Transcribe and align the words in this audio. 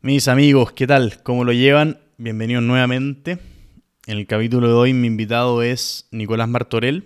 Mis 0.00 0.28
amigos, 0.28 0.70
¿qué 0.70 0.86
tal? 0.86 1.24
¿Cómo 1.24 1.42
lo 1.42 1.52
llevan? 1.52 1.98
Bienvenidos 2.18 2.62
nuevamente. 2.62 3.38
En 4.06 4.18
el 4.18 4.28
capítulo 4.28 4.68
de 4.68 4.74
hoy 4.74 4.92
mi 4.92 5.08
invitado 5.08 5.60
es 5.60 6.06
Nicolás 6.12 6.48
Martorell. 6.48 7.02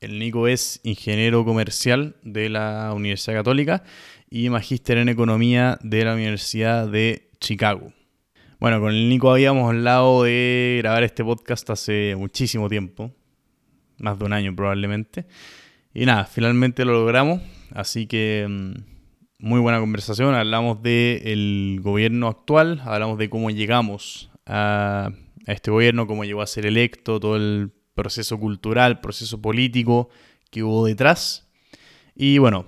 El 0.00 0.18
Nico 0.18 0.48
es 0.48 0.80
ingeniero 0.84 1.44
comercial 1.44 2.16
de 2.22 2.48
la 2.48 2.94
Universidad 2.94 3.36
Católica 3.36 3.84
y 4.30 4.48
magíster 4.48 4.96
en 4.96 5.10
economía 5.10 5.78
de 5.82 6.02
la 6.02 6.14
Universidad 6.14 6.88
de 6.88 7.28
Chicago. 7.40 7.92
Bueno, 8.58 8.80
con 8.80 8.94
el 8.94 9.10
Nico 9.10 9.30
habíamos 9.30 9.68
hablado 9.68 10.22
de 10.22 10.76
grabar 10.78 11.04
este 11.04 11.22
podcast 11.22 11.68
hace 11.68 12.16
muchísimo 12.16 12.70
tiempo, 12.70 13.12
más 13.98 14.18
de 14.18 14.24
un 14.24 14.32
año 14.32 14.56
probablemente. 14.56 15.26
Y 15.92 16.06
nada, 16.06 16.24
finalmente 16.24 16.86
lo 16.86 16.94
logramos, 16.94 17.42
así 17.74 18.06
que 18.06 18.46
mm, 18.48 18.93
muy 19.44 19.60
buena 19.60 19.78
conversación. 19.78 20.34
Hablamos 20.34 20.82
del 20.82 21.78
gobierno 21.82 22.28
actual, 22.28 22.80
hablamos 22.82 23.18
de 23.18 23.28
cómo 23.28 23.50
llegamos 23.50 24.30
a, 24.46 25.10
este 25.46 25.70
gobierno, 25.70 26.06
cómo 26.06 26.24
llegó 26.24 26.40
a 26.40 26.46
ser 26.46 26.64
electo, 26.64 27.20
todo 27.20 27.36
el 27.36 27.70
proceso 27.94 28.38
cultural, 28.38 29.02
proceso 29.02 29.42
político 29.42 30.08
que 30.50 30.62
hubo 30.62 30.86
detrás. 30.86 31.46
Y 32.14 32.38
bueno, 32.38 32.64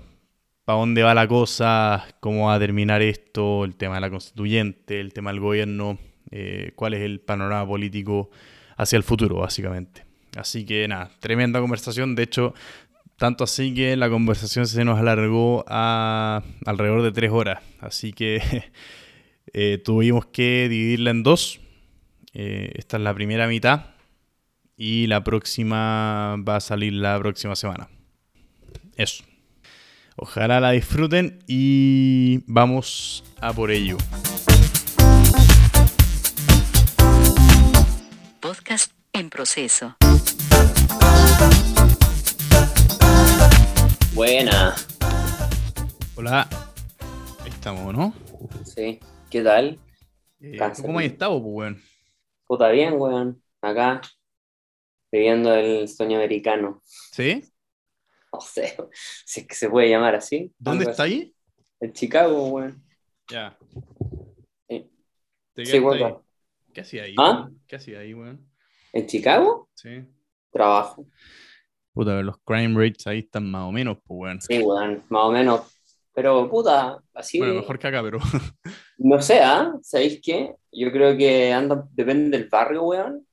para 0.65 0.77
dónde 0.77 1.01
va 1.01 1.15
la 1.15 1.27
cosa, 1.27 2.05
cómo 2.19 2.45
va 2.45 2.53
a 2.53 2.59
terminar 2.59 3.01
esto, 3.01 3.65
el 3.65 3.75
tema 3.75 3.95
de 3.95 4.01
la 4.01 4.11
constituyente, 4.11 4.99
el 4.99 5.13
tema 5.13 5.31
del 5.31 5.39
gobierno, 5.39 5.97
eh, 6.29 6.73
cuál 6.75 6.93
es 6.93 7.01
el 7.01 7.21
panorama 7.21 7.67
político 7.67 8.29
hacia 8.75 8.97
el 8.97 9.03
futuro, 9.03 9.37
básicamente. 9.37 10.05
Así 10.35 10.63
que 10.63 10.87
nada, 10.87 11.09
tremenda 11.19 11.59
conversación. 11.59 12.13
De 12.13 12.21
hecho, 12.21 12.53
tanto 13.17 13.43
así 13.43 13.73
que 13.73 13.97
la 13.97 14.09
conversación 14.09 14.67
se 14.67 14.85
nos 14.85 14.99
alargó 14.99 15.65
a 15.67 16.43
alrededor 16.65 17.01
de 17.01 17.11
tres 17.11 17.31
horas. 17.31 17.61
Así 17.79 18.13
que 18.13 18.41
eh, 19.53 19.79
tuvimos 19.83 20.27
que 20.27 20.69
dividirla 20.69 21.11
en 21.11 21.23
dos. 21.23 21.59
Eh, 22.33 22.71
esta 22.75 22.97
es 22.97 23.03
la 23.03 23.13
primera 23.13 23.47
mitad. 23.47 23.87
Y 24.77 25.07
la 25.07 25.23
próxima 25.23 26.35
va 26.47 26.57
a 26.57 26.59
salir 26.59 26.93
la 26.93 27.17
próxima 27.17 27.55
semana. 27.55 27.89
Eso. 28.95 29.23
Ojalá 30.15 30.59
la 30.59 30.71
disfruten 30.71 31.39
y 31.47 32.43
vamos 32.45 33.23
a 33.41 33.53
por 33.53 33.71
ello. 33.71 33.97
Podcast 38.39 38.91
en 39.13 39.29
proceso. 39.29 39.95
Buena. 44.17 44.73
Hola. 46.15 46.49
Ahí 47.43 47.49
estamos, 47.51 47.93
¿no? 47.93 48.11
Sí. 48.65 48.99
¿Qué 49.29 49.43
tal? 49.43 49.77
Eh. 50.41 50.57
¿Cómo 50.81 50.97
has 50.97 51.05
estado, 51.05 51.39
pues, 51.39 51.53
weón? 51.53 51.81
Puta 52.47 52.69
bien, 52.69 52.95
weón. 52.97 53.43
Acá, 53.61 54.01
viviendo 55.11 55.53
el 55.53 55.87
sueño 55.87 56.17
americano. 56.17 56.81
¿Sí? 56.83 57.43
No 58.33 58.41
sé 58.41 58.75
si 59.23 59.41
es 59.41 59.47
que 59.47 59.53
se 59.53 59.69
puede 59.69 59.87
llamar 59.87 60.15
así. 60.15 60.51
¿Dónde 60.57 60.85
está 60.85 61.03
así. 61.03 61.13
ahí? 61.13 61.35
En 61.79 61.93
Chicago, 61.93 62.47
weón. 62.47 62.83
Ya. 63.29 63.55
Sí. 64.67 64.89
¿Te 65.53 65.63
Sí, 65.63 65.77
ahí? 65.77 66.15
¿Qué 66.73 66.81
hacía 66.81 67.03
ahí? 67.03 67.15
¿Ah? 67.19 67.41
weón? 67.41 67.61
¿Qué 67.67 67.75
hacía 67.75 67.99
ahí, 67.99 68.15
weón? 68.15 68.49
¿En 68.93 69.05
Chicago? 69.05 69.69
Sí. 69.75 70.03
Trabajo. 70.51 71.05
Puta, 71.97 72.11
pero 72.11 72.23
los 72.23 72.37
crime 72.45 72.79
rates 72.79 73.07
ahí 73.07 73.19
están 73.19 73.49
más 73.49 73.67
o 73.67 73.71
menos, 73.71 73.97
pues, 74.05 74.19
weón. 74.19 74.41
Sí, 74.41 74.59
weón. 74.59 75.03
Más 75.09 75.23
o 75.23 75.31
menos. 75.31 75.61
Pero, 76.13 76.49
puta, 76.49 76.97
así. 77.13 77.37
Bueno, 77.39 77.55
mejor 77.55 77.77
que 77.79 77.87
acá, 77.87 78.01
pero. 78.03 78.19
No 78.99 79.21
sé, 79.21 79.39
¿ah? 79.41 79.73
¿Sabéis 79.83 80.19
qué? 80.23 80.55
Yo 80.71 80.91
creo 80.91 81.15
que 81.15 81.53
anda, 81.53 81.85
depende 81.91 82.35
del 82.37 82.49
barrio, 82.49 82.83
weón. 82.83 83.25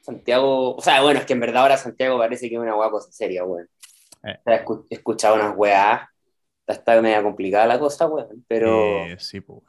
Santiago, 0.00 0.74
o 0.74 0.82
sea, 0.82 1.00
bueno, 1.02 1.20
es 1.20 1.26
que 1.26 1.32
en 1.34 1.38
verdad 1.40 1.62
ahora 1.62 1.76
Santiago 1.76 2.18
parece 2.18 2.48
que 2.48 2.56
es 2.56 2.60
una 2.60 2.74
hueá 2.76 2.90
cosa 2.90 3.12
seria, 3.12 3.44
weón. 3.44 3.68
Eh. 4.24 4.36
O 4.38 4.42
sea, 4.44 4.64
escu- 4.64 4.86
He 4.90 4.94
escuchado 4.96 5.36
unas 5.36 5.54
weas, 5.56 6.00
está 6.66 7.00
media 7.00 7.22
complicada 7.22 7.66
la 7.66 7.78
cosa, 7.78 8.08
weón. 8.08 8.44
Pero 8.48 9.04
Eh, 9.06 9.16
sí, 9.20 9.40
pues, 9.40 9.60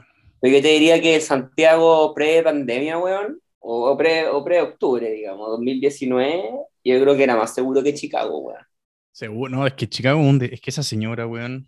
weón. 0.42 0.56
yo 0.56 0.62
te 0.62 0.68
diría 0.70 1.00
que 1.00 1.20
Santiago 1.22 2.14
pre-pandemia, 2.16 2.98
weón, 2.98 3.40
o, 3.60 3.92
o 3.92 3.96
pre- 3.98 4.28
o 4.30 4.44
pre-octubre, 4.44 5.08
digamos, 5.12 5.48
2019, 5.50 6.50
yo 6.84 7.00
creo 7.02 7.16
que 7.16 7.24
era 7.24 7.36
más 7.36 7.54
seguro 7.54 7.84
que 7.84 7.94
Chicago, 7.94 8.40
weón. 8.40 8.66
Seguro, 9.12 9.56
no, 9.56 9.68
es 9.68 9.74
que 9.74 9.88
Chicago, 9.88 10.20
es 10.22 10.28
un 10.28 10.40
de- 10.40 10.50
es 10.54 10.62
que 10.62 10.70
esa 10.72 10.84
señora, 10.84 11.28
weón. 11.28 11.68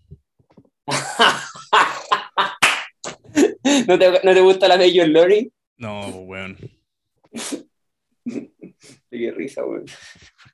¿No 3.88 4.00
te, 4.00 4.12
no 4.24 4.34
te 4.34 4.42
gusta 4.42 4.68
la 4.68 4.78
Major 4.78 5.08
Lori? 5.08 5.52
No, 5.78 6.08
weón. 6.22 6.58
Qué 9.09 9.31
risa, 9.31 9.66
weón. 9.66 9.86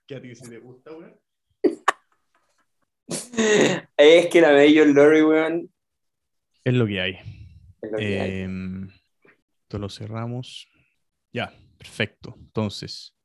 ¿Qué 0.05 0.15
a 0.15 0.21
ti 0.21 0.33
te 0.33 0.59
gusta, 0.59 0.91
weón? 0.91 1.17
Es 3.97 4.27
que 4.27 4.41
la 4.41 4.51
Major 4.51 4.87
Lori, 4.87 5.21
weón, 5.21 5.69
Es 6.63 6.73
lo 6.73 6.85
que 6.87 7.01
hay. 7.01 7.13
es 7.81 7.91
lo 7.91 7.97
que 7.97 8.21
hay. 8.21 8.29
Eh, 8.31 8.47
esto 9.63 9.79
lo 9.79 9.89
cerramos. 9.89 10.67
Ya, 11.33 11.53
perfecto. 11.77 12.35
Entonces, 12.37 13.15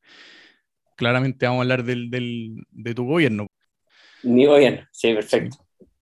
claramente 0.97 1.47
vamos 1.47 1.61
a 1.61 1.63
hablar 1.63 1.85
del, 1.85 2.11
del- 2.11 2.65
de 2.71 2.95
tu 2.95 3.07
gobierno. 3.07 3.47
Mi 4.23 4.47
gobierno, 4.47 4.85
sí, 4.93 5.15
perfecto. 5.15 5.59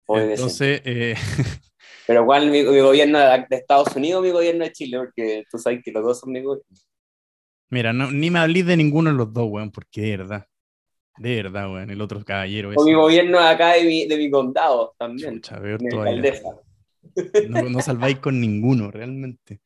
Entonces, 0.08 0.82
eh, 0.84 1.14
Pero 2.06 2.26
¿cuál 2.26 2.50
mi, 2.50 2.62
mi 2.62 2.80
gobierno 2.80 3.18
de 3.18 3.46
Estados 3.50 3.94
Unidos 3.96 4.20
o 4.20 4.22
mi 4.22 4.30
gobierno 4.30 4.64
de 4.64 4.72
Chile? 4.72 4.98
Porque 4.98 5.44
tú 5.50 5.58
sabes 5.58 5.80
que 5.84 5.92
los 5.92 6.02
dos 6.02 6.20
son 6.20 6.32
mi 6.32 6.42
gobierno. 6.42 6.66
mira, 7.70 7.92
no- 7.92 8.10
ni 8.10 8.30
me 8.30 8.40
hablís 8.40 8.66
de 8.66 8.76
ninguno 8.76 9.10
de 9.10 9.16
los 9.16 9.32
dos, 9.32 9.48
weón, 9.50 9.70
porque 9.70 10.02
de 10.02 10.16
verdad. 10.18 10.46
De 11.18 11.36
verdad, 11.42 11.72
weón. 11.72 11.90
El 11.90 12.00
otro 12.00 12.24
caballero 12.24 12.68
O 12.70 12.72
ese. 12.72 12.84
mi 12.84 12.94
gobierno 12.94 13.38
de 13.40 13.46
acá 13.48 13.74
de 13.74 13.84
mi, 13.84 14.06
de 14.06 14.16
mi 14.16 14.30
condado 14.30 14.94
también. 14.98 15.34
Chucha, 15.36 15.60
peor 15.60 15.80
todavía. 15.88 16.34
No, 17.48 17.68
no 17.68 17.80
salváis 17.82 18.18
con 18.18 18.40
ninguno, 18.40 18.90
realmente. 18.90 19.60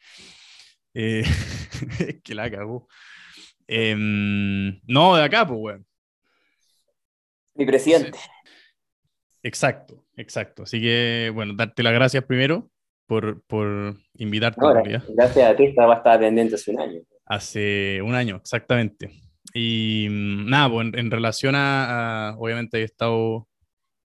Eh, 0.94 1.22
es 2.00 2.22
que 2.22 2.34
la 2.34 2.50
cagó. 2.50 2.88
Em, 3.69 4.81
no, 4.87 5.16
de 5.16 5.22
acá, 5.25 5.47
pues, 5.47 5.59
weón. 5.60 5.87
Mi 7.54 7.66
presidente. 7.66 8.19
Exacto, 9.43 10.04
exacto. 10.16 10.65
Así 10.65 10.81
que, 10.81 11.31
bueno, 11.34 11.54
darte 11.54 11.82
las 11.82 11.93
gracias 11.94 12.25
primero 12.25 12.71
por, 13.06 13.43
por 13.47 13.94
invitarte 14.15 14.60
gracias 15.15 15.50
a 15.50 15.56
ti 15.56 15.65
estaba 15.66 15.94
estaba 15.94 16.19
pendiente 16.19 16.56
hace 16.56 16.71
un 16.72 16.81
año. 16.81 17.00
Hace 17.25 18.03
un 18.03 18.15
año, 18.15 18.37
exactamente. 18.37 19.12
Y 19.54 20.09
mm, 20.10 20.50
nada, 20.50 20.71
pues 20.71 20.88
en, 20.88 20.98
en 20.98 21.10
relación 21.10 21.54
a, 21.54 22.28
a- 22.31 22.37
obviamente 22.38 22.81
he 22.81 22.84
estado 22.84 23.48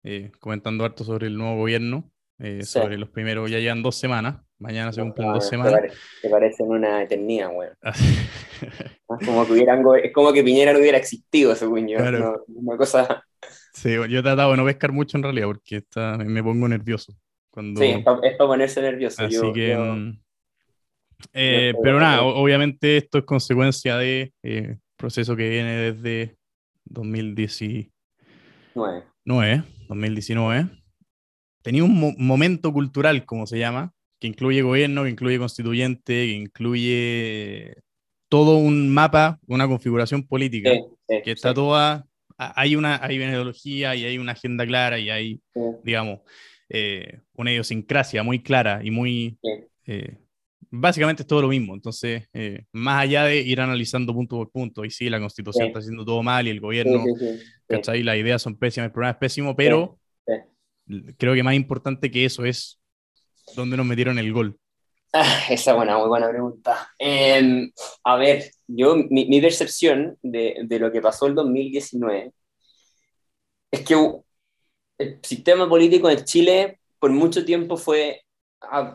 eh, 0.03 0.31
comentando 0.39 0.85
harto 0.85 1.03
sobre 1.03 1.27
el 1.27 1.37
nuevo 1.37 1.57
gobierno, 1.57 2.11
eh, 2.39 2.59
Sí. 2.61 2.79
sobre 2.79 2.97
los 2.97 3.09
primeros, 3.09 3.49
ya 3.51 3.59
llevan 3.59 3.83
dos 3.83 3.95
semanas, 3.97 4.41
mañana 4.61 4.91
se 4.93 5.01
cumplen 5.01 5.27
No, 5.27 5.33
dos 5.35 5.43
te 5.45 5.49
semanas. 5.49 5.73
pare- 5.73 5.91
Te 6.21 6.29
parecen 6.29 6.67
una 6.69 7.03
eternidad, 7.03 7.49
weón. 7.53 7.73
Así- 7.81 8.15
Es 8.61 9.25
como 9.25 9.45
que 9.45 9.53
hubieran 9.53 9.83
go- 9.83 9.95
es 9.95 10.13
como 10.13 10.31
que 10.31 10.43
Piñera 10.43 10.71
no 10.73 10.79
hubiera 10.79 10.97
existido, 10.97 11.55
según 11.55 11.87
yo. 11.87 11.97
Claro. 11.97 12.19
No, 12.47 12.61
una 12.61 12.77
cosa. 12.77 13.23
sí, 13.73 13.89
yo 13.93 14.19
he 14.19 14.23
tratado 14.23 14.51
de 14.51 14.57
no 14.57 14.65
pescar 14.65 14.91
mucho 14.91 15.17
en 15.17 15.23
realidad 15.23 15.47
porque 15.47 15.77
está, 15.77 16.17
me- 16.17 16.43
pongo 16.43 16.67
nervioso 16.67 17.13
cuando... 17.49 17.81
Sí, 17.81 17.87
es 17.89 18.03
para 18.03 18.37
ponerse 18.37 18.81
nervioso. 18.81 19.23
Así 19.25 19.35
yo, 19.35 19.51
que... 19.51 19.69
yo- 19.71 19.83
mm, 19.95 20.19
eh, 21.33 21.73
pero 21.83 21.99
nada, 21.99 22.23
obviamente 22.23 22.97
esto 22.97 23.17
es 23.19 23.25
consecuencia 23.25 23.97
de 23.97 24.33
eh, 24.43 24.77
proceso 24.97 25.35
que 25.35 25.49
viene 25.49 25.75
desde 25.91 26.35
2019, 26.85 27.91
Nueve. 29.25 29.63
2019. 29.87 30.67
Tenía 31.61 31.83
un 31.83 31.99
mo- 31.99 32.13
momento 32.17 32.71
cultural, 32.73 33.23
como 33.25 33.45
se 33.45 33.59
llama, 33.59 33.93
que 34.21 34.27
incluye 34.27 34.61
gobierno, 34.61 35.03
que 35.03 35.09
incluye 35.09 35.39
constituyente, 35.39 36.13
que 36.13 36.33
incluye 36.33 37.73
todo 38.29 38.57
un 38.57 38.87
mapa, 38.93 39.39
una 39.47 39.67
configuración 39.67 40.25
política, 40.27 40.69
Sí, 40.69 40.83
sí, 41.09 41.15
que 41.23 41.31
está 41.31 41.49
sí, 41.49 41.55
toda, 41.55 42.05
hay 42.37 42.75
una, 42.75 43.03
hay 43.03 43.17
una 43.17 43.31
ideología 43.31 43.95
y 43.95 44.05
hay 44.05 44.19
una 44.19 44.33
agenda 44.33 44.65
clara 44.65 44.99
y 44.99 45.09
hay 45.09 45.41
digamos, 45.83 46.19
eh, 46.69 47.19
una 47.33 47.51
idiosincrasia 47.51 48.21
muy 48.21 48.43
clara 48.43 48.81
y 48.83 48.91
muy... 48.91 49.37
Eh, 49.87 50.15
básicamente 50.69 51.23
es 51.23 51.27
todo 51.27 51.41
lo 51.41 51.47
mismo. 51.47 51.73
Entonces, 51.73 52.29
eh, 52.31 52.65
más 52.71 53.01
allá 53.01 53.23
de 53.25 53.41
ir 53.41 53.59
analizando 53.59 54.13
punto 54.13 54.37
por 54.37 54.51
punto, 54.51 54.85
y 54.85 54.91
sí, 54.91 55.09
la 55.09 55.19
constitución 55.19 55.65
está 55.65 55.79
haciendo 55.79 56.05
todo 56.05 56.21
mal 56.21 56.45
y 56.47 56.51
el 56.51 56.59
gobierno. 56.59 57.03
¿cachai? 57.67 58.03
Las 58.03 58.17
ideas 58.17 58.41
son 58.43 58.55
pésimas, 58.55 58.85
el 58.85 58.91
programa 58.91 59.13
es 59.13 59.17
pésimo, 59.17 59.55
pero 59.55 59.97
creo 61.17 61.33
que 61.33 61.43
más 61.43 61.55
importante 61.55 62.11
que 62.11 62.25
eso 62.25 62.45
es 62.45 62.80
dónde 63.55 63.77
nos 63.77 63.85
metieron 63.85 64.19
el 64.19 64.31
gol. 64.31 64.57
Ah, 65.13 65.43
esa 65.49 65.71
es 65.71 65.77
buena, 65.77 65.97
muy 65.97 66.07
buena 66.07 66.29
pregunta. 66.29 66.89
Eh, 66.97 67.69
a 68.03 68.15
ver, 68.15 68.51
yo, 68.67 68.95
mi, 68.95 69.25
mi 69.25 69.41
percepción 69.41 70.17
de, 70.21 70.61
de 70.63 70.79
lo 70.79 70.91
que 70.91 71.01
pasó 71.01 71.27
el 71.27 71.35
2019 71.35 72.33
es 73.71 73.81
que 73.81 73.95
el 74.97 75.19
sistema 75.23 75.67
político 75.67 76.09
en 76.09 76.23
Chile 76.23 76.79
por 76.99 77.11
mucho 77.11 77.43
tiempo 77.43 77.77
fue 77.77 78.21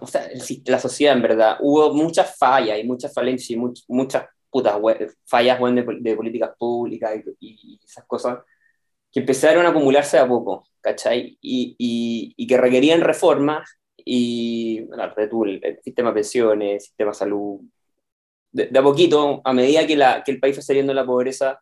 o 0.01 0.07
sea, 0.07 0.29
la 0.67 0.79
sociedad 0.79 1.17
en 1.17 1.23
verdad, 1.23 1.57
hubo 1.61 1.93
muchas 1.93 2.37
fallas 2.37 2.79
y 2.79 2.85
muchas 2.85 3.13
falencias 3.13 3.51
y 3.51 3.57
muchas 3.89 4.27
putas 4.49 4.77
fallas 5.25 5.59
de, 5.59 6.17
políticas 6.17 6.51
públicas 6.57 7.13
y, 7.41 7.81
esas 7.85 8.05
cosas 8.07 8.39
que 9.13 9.21
empezaron 9.21 9.67
a 9.67 9.71
acumularse 9.71 10.19
a 10.19 10.29
poco, 10.29 10.69
¿cachai? 10.81 11.37
Y, 11.41 11.75
y 12.37 12.47
que 12.47 12.57
requerían 12.57 13.01
reformas 13.01 13.69
y 14.09 14.83
bueno, 14.83 15.13
el, 15.47 15.81
sistema 15.83 16.11
de 16.11 16.15
pensiones, 16.15 16.85
sistema 16.85 17.11
de 17.11 17.17
salud, 17.17 17.61
de, 18.53 18.79
a 18.79 18.83
poquito, 18.83 19.43
a 19.45 19.53
medida 19.53 19.85
que, 19.85 19.97
la, 19.97 20.23
que 20.23 20.31
el 20.31 20.39
país 20.39 20.55
fue 20.55 20.63
saliendo 20.63 20.93
de 20.93 20.95
la 20.95 21.05
pobreza, 21.05 21.61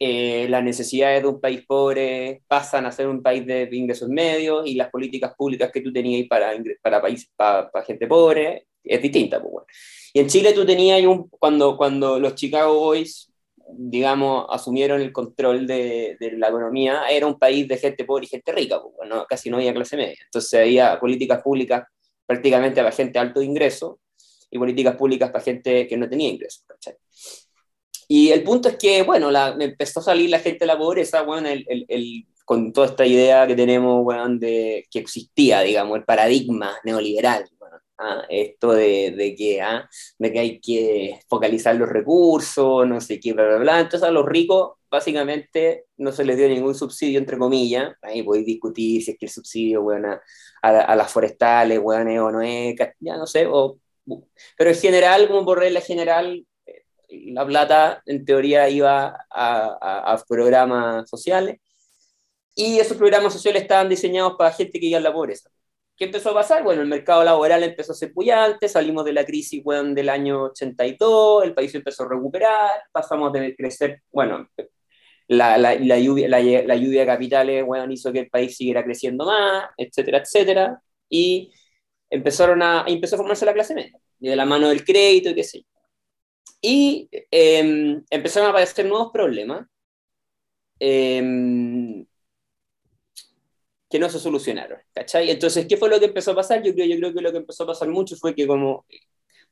eh, 0.00 0.48
las 0.48 0.64
necesidades 0.64 1.22
de 1.22 1.28
un 1.28 1.40
país 1.40 1.64
pobre 1.66 2.42
pasan 2.48 2.84
a 2.84 2.92
ser 2.92 3.06
un 3.06 3.22
país 3.22 3.46
de 3.46 3.68
ingresos 3.70 4.08
medios 4.08 4.66
y 4.66 4.74
las 4.74 4.90
políticas 4.90 5.34
públicas 5.36 5.70
que 5.72 5.80
tú 5.80 5.92
tenías 5.92 6.26
para, 6.28 6.52
para, 6.82 7.00
país, 7.00 7.30
para, 7.36 7.70
gente 7.86 8.08
pobre 8.08 8.66
es 8.82 9.00
distinta. 9.00 9.40
Pues, 9.40 9.64
Y 10.12 10.18
en 10.18 10.26
Chile 10.26 10.52
tú 10.52 10.66
tenías, 10.66 11.00
un, 11.04 11.28
cuando, 11.28 11.76
cuando 11.76 12.18
los 12.18 12.34
Chicago 12.34 12.74
Boys, 12.74 13.27
digamos, 13.70 14.46
asumieron 14.50 15.00
el 15.00 15.12
control 15.12 15.66
de, 15.66 16.16
de, 16.18 16.32
la 16.32 16.48
economía, 16.48 17.08
era 17.08 17.26
un 17.26 17.38
país 17.38 17.68
de 17.68 17.76
gente 17.76 18.04
pobre 18.04 18.24
y 18.24 18.28
gente 18.28 18.52
rica, 18.52 18.80
pues, 18.80 19.08
¿no? 19.08 19.24
casi 19.26 19.50
no 19.50 19.56
había 19.56 19.74
clase 19.74 19.96
media. 19.96 20.16
Entonces 20.24 20.60
había 20.60 20.98
políticas 20.98 21.42
públicas 21.42 21.84
prácticamente 22.26 22.80
para 22.80 22.92
gente 22.92 23.12
de 23.12 23.18
alto 23.18 23.42
ingreso 23.42 24.00
y 24.50 24.58
políticas 24.58 24.96
públicas 24.96 25.30
para 25.30 25.44
gente 25.44 25.86
que 25.86 25.96
no 25.96 26.08
tenía 26.08 26.28
ingresos. 26.28 26.64
Y 28.06 28.30
el 28.30 28.42
punto 28.42 28.68
es 28.68 28.76
que, 28.76 29.02
bueno, 29.02 29.30
la, 29.30 29.54
empezó 29.58 30.00
a 30.00 30.04
salir 30.04 30.30
la 30.30 30.38
gente 30.40 30.60
de 30.60 30.66
la 30.66 30.78
pobreza, 30.78 31.22
bueno, 31.22 31.48
el, 31.48 31.66
el, 31.68 32.26
con 32.44 32.72
toda 32.72 32.86
esta 32.86 33.04
idea 33.04 33.46
que 33.46 33.54
tenemos, 33.54 34.02
bueno, 34.02 34.26
de 34.38 34.86
que 34.90 34.98
existía, 34.98 35.60
digamos, 35.60 35.98
el 35.98 36.04
paradigma 36.04 36.74
neoliberal, 36.84 37.44
ah, 37.98 38.22
esto 38.28 38.72
de, 38.72 39.12
de 39.12 39.34
que, 39.34 39.60
ah, 39.62 39.88
de 40.18 40.32
que 40.32 40.38
hay 40.38 40.60
que 40.60 41.20
focalizar 41.28 41.76
los 41.76 41.88
recursos, 41.88 42.86
no 42.86 43.00
sé 43.00 43.20
qué, 43.20 43.32
bla, 43.32 43.46
bla, 43.46 43.58
bla. 43.58 43.80
Entonces 43.80 44.08
a 44.08 44.12
los 44.12 44.26
ricos 44.26 44.72
básicamente 44.90 45.84
no 45.98 46.12
se 46.12 46.24
les 46.24 46.36
dio 46.36 46.48
ningún 46.48 46.74
subsidio, 46.74 47.18
entre 47.18 47.38
comillas, 47.38 47.94
ahí 48.02 48.22
podéis 48.22 48.46
discutir 48.46 49.02
si 49.02 49.10
es 49.12 49.18
que 49.18 49.26
el 49.26 49.32
subsidio, 49.32 49.82
bueno, 49.82 50.18
a, 50.62 50.68
a, 50.68 50.96
las 50.96 51.12
forestales, 51.12 51.80
bueno, 51.80 52.26
o 52.26 52.30
no 52.30 52.40
es, 52.42 52.74
ya 53.00 53.16
no 53.16 53.26
sé, 53.26 53.46
o 53.46 53.78
pero 54.56 54.70
en 54.70 54.76
general, 54.76 55.28
como 55.28 55.44
por 55.44 55.58
regla 55.58 55.80
general, 55.80 56.46
eh, 56.66 56.84
la 57.32 57.46
plata 57.46 58.02
en 58.06 58.24
teoría 58.24 58.68
iba 58.68 59.26
a, 59.30 60.12
a, 60.12 60.24
programas 60.28 61.08
sociales 61.08 61.58
y 62.54 62.78
esos 62.78 62.96
programas 62.96 63.32
sociales 63.32 63.62
estaban 63.62 63.88
diseñados 63.88 64.34
para 64.36 64.52
gente 64.52 64.80
que 64.80 64.86
iba 64.86 64.98
a 64.98 65.02
la 65.02 65.12
pobreza. 65.12 65.50
¿Qué 65.98 66.04
empezó 66.04 66.30
a 66.30 66.34
pasar? 66.34 66.62
Bueno, 66.62 66.82
el 66.82 66.88
mercado 66.88 67.24
laboral 67.24 67.64
empezó 67.64 67.90
a 67.92 67.94
ser 67.96 68.12
pullante, 68.12 68.68
salimos 68.68 69.04
de 69.04 69.12
la 69.12 69.24
crisis 69.24 69.62
bueno, 69.64 69.94
del 69.94 70.08
año 70.08 70.44
82, 70.44 71.44
el 71.44 71.54
país 71.54 71.74
empezó 71.74 72.04
a 72.04 72.08
recuperar, 72.10 72.70
pasamos 72.92 73.32
de 73.32 73.56
crecer, 73.56 74.02
bueno, 74.12 74.48
la, 75.28 75.58
la, 75.58 75.74
la 75.74 75.98
lluvia, 75.98 76.28
la, 76.28 76.40
la, 76.40 76.76
lluvia 76.76 77.00
de 77.00 77.06
capitales 77.06 77.66
bueno, 77.66 77.92
hizo 77.92 78.12
que 78.12 78.20
el 78.20 78.30
país 78.30 78.56
siguiera 78.56 78.84
creciendo 78.84 79.26
más, 79.26 79.70
etcétera, 79.76 80.18
etcétera, 80.18 80.82
y 81.10 81.52
empezaron 82.10 82.62
a, 82.62 82.84
empezó 82.86 83.16
a 83.16 83.18
formarse 83.18 83.44
la 83.46 83.54
clase 83.54 83.74
media, 83.74 83.98
de 84.20 84.36
la 84.36 84.46
mano 84.46 84.68
del 84.68 84.84
crédito 84.84 85.30
y 85.30 85.34
qué 85.34 85.44
sé 85.44 85.58
yo. 85.60 85.64
Y 86.60 87.08
em, 87.30 88.04
empezaron 88.10 88.48
a 88.48 88.50
aparecer 88.50 88.86
nuevos 88.86 89.10
problemas 89.12 89.66
em, 90.78 92.06
que 93.90 93.98
no 93.98 94.08
se 94.08 94.18
solucionaron, 94.18 94.78
¿cachai? 94.92 95.30
Entonces, 95.30 95.66
¿qué 95.66 95.76
fue 95.76 95.88
lo 95.88 95.98
que 95.98 96.06
empezó 96.06 96.32
a 96.32 96.36
pasar? 96.36 96.62
Yo 96.62 96.74
creo, 96.74 96.86
yo 96.86 96.96
creo 96.96 97.14
que 97.14 97.20
lo 97.22 97.32
que 97.32 97.38
empezó 97.38 97.64
a 97.64 97.68
pasar 97.68 97.88
mucho 97.88 98.16
fue 98.16 98.34
que 98.34 98.46
como 98.46 98.84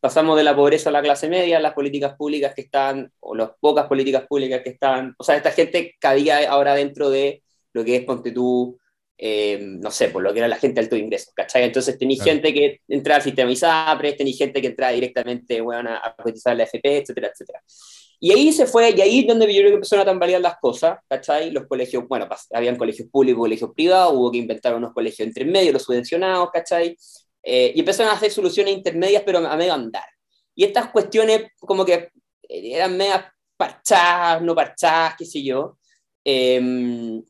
pasamos 0.00 0.36
de 0.36 0.44
la 0.44 0.54
pobreza 0.54 0.90
a 0.90 0.92
la 0.92 1.02
clase 1.02 1.28
media, 1.28 1.58
las 1.58 1.72
políticas 1.72 2.14
públicas 2.16 2.54
que 2.54 2.62
están, 2.62 3.10
o 3.20 3.34
las 3.34 3.50
pocas 3.58 3.86
políticas 3.86 4.26
públicas 4.26 4.60
que 4.62 4.70
están, 4.70 5.14
o 5.18 5.24
sea, 5.24 5.36
esta 5.36 5.52
gente 5.52 5.96
cabía 5.98 6.50
ahora 6.50 6.74
dentro 6.74 7.08
de 7.10 7.42
lo 7.72 7.84
que 7.84 7.96
es, 7.96 8.04
ponte 8.04 8.30
tú, 8.32 8.78
eh, 9.18 9.58
no 9.60 9.90
sé, 9.90 10.08
por 10.08 10.22
lo 10.22 10.32
que 10.32 10.40
era 10.40 10.48
la 10.48 10.56
gente 10.56 10.74
de 10.74 10.84
alto 10.84 10.96
ingreso, 10.96 11.30
¿cachai? 11.34 11.64
Entonces 11.64 11.98
tenéis 11.98 12.22
gente 12.22 12.52
que 12.52 12.80
entraba 12.88 13.16
al 13.16 13.22
sistema 13.22 13.50
ISAPRES, 13.50 14.16
tenéis 14.16 14.36
gente 14.36 14.60
que 14.60 14.66
entraba 14.68 14.92
directamente 14.92 15.60
bueno, 15.60 15.90
a, 15.90 16.14
cotizar 16.16 16.56
la 16.56 16.64
FP, 16.64 16.98
etcétera, 16.98 17.30
etcétera. 17.32 17.62
Y 18.20 18.32
ahí 18.32 18.52
se 18.52 18.66
fue, 18.66 18.90
y 18.90 19.00
ahí 19.00 19.20
es 19.20 19.26
donde 19.26 19.46
yo 19.46 19.60
creo 19.60 19.70
que 19.70 19.74
empezaron 19.76 20.02
a 20.02 20.06
tambalear 20.06 20.40
las 20.40 20.58
cosas, 20.58 20.98
¿cachai? 21.08 21.50
Los 21.50 21.66
colegios, 21.66 22.06
bueno, 22.08 22.28
habían 22.52 22.76
colegios 22.76 23.08
públicos, 23.10 23.40
colegios 23.40 23.70
privados, 23.74 24.14
hubo 24.14 24.30
que 24.30 24.38
inventar 24.38 24.74
unos 24.74 24.92
colegios 24.92 25.26
entre 25.26 25.44
medio, 25.44 25.72
los 25.72 25.82
subvencionados, 25.82 26.50
¿cachai? 26.50 26.96
Eh, 27.42 27.72
y 27.74 27.80
empezaron 27.80 28.12
a 28.12 28.16
hacer 28.16 28.30
soluciones 28.30 28.74
intermedias, 28.74 29.22
pero 29.24 29.38
a 29.38 29.56
medio 29.56 29.72
andar. 29.72 30.04
Y 30.54 30.64
estas 30.64 30.90
cuestiones 30.90 31.52
como 31.58 31.84
que 31.84 32.10
eh, 32.48 32.72
eran 32.74 32.96
medias 32.96 33.24
parchadas, 33.56 34.42
no 34.42 34.54
parchadas, 34.54 35.14
qué 35.18 35.24
sé 35.24 35.42
yo. 35.42 35.78
Eh, 36.24 37.22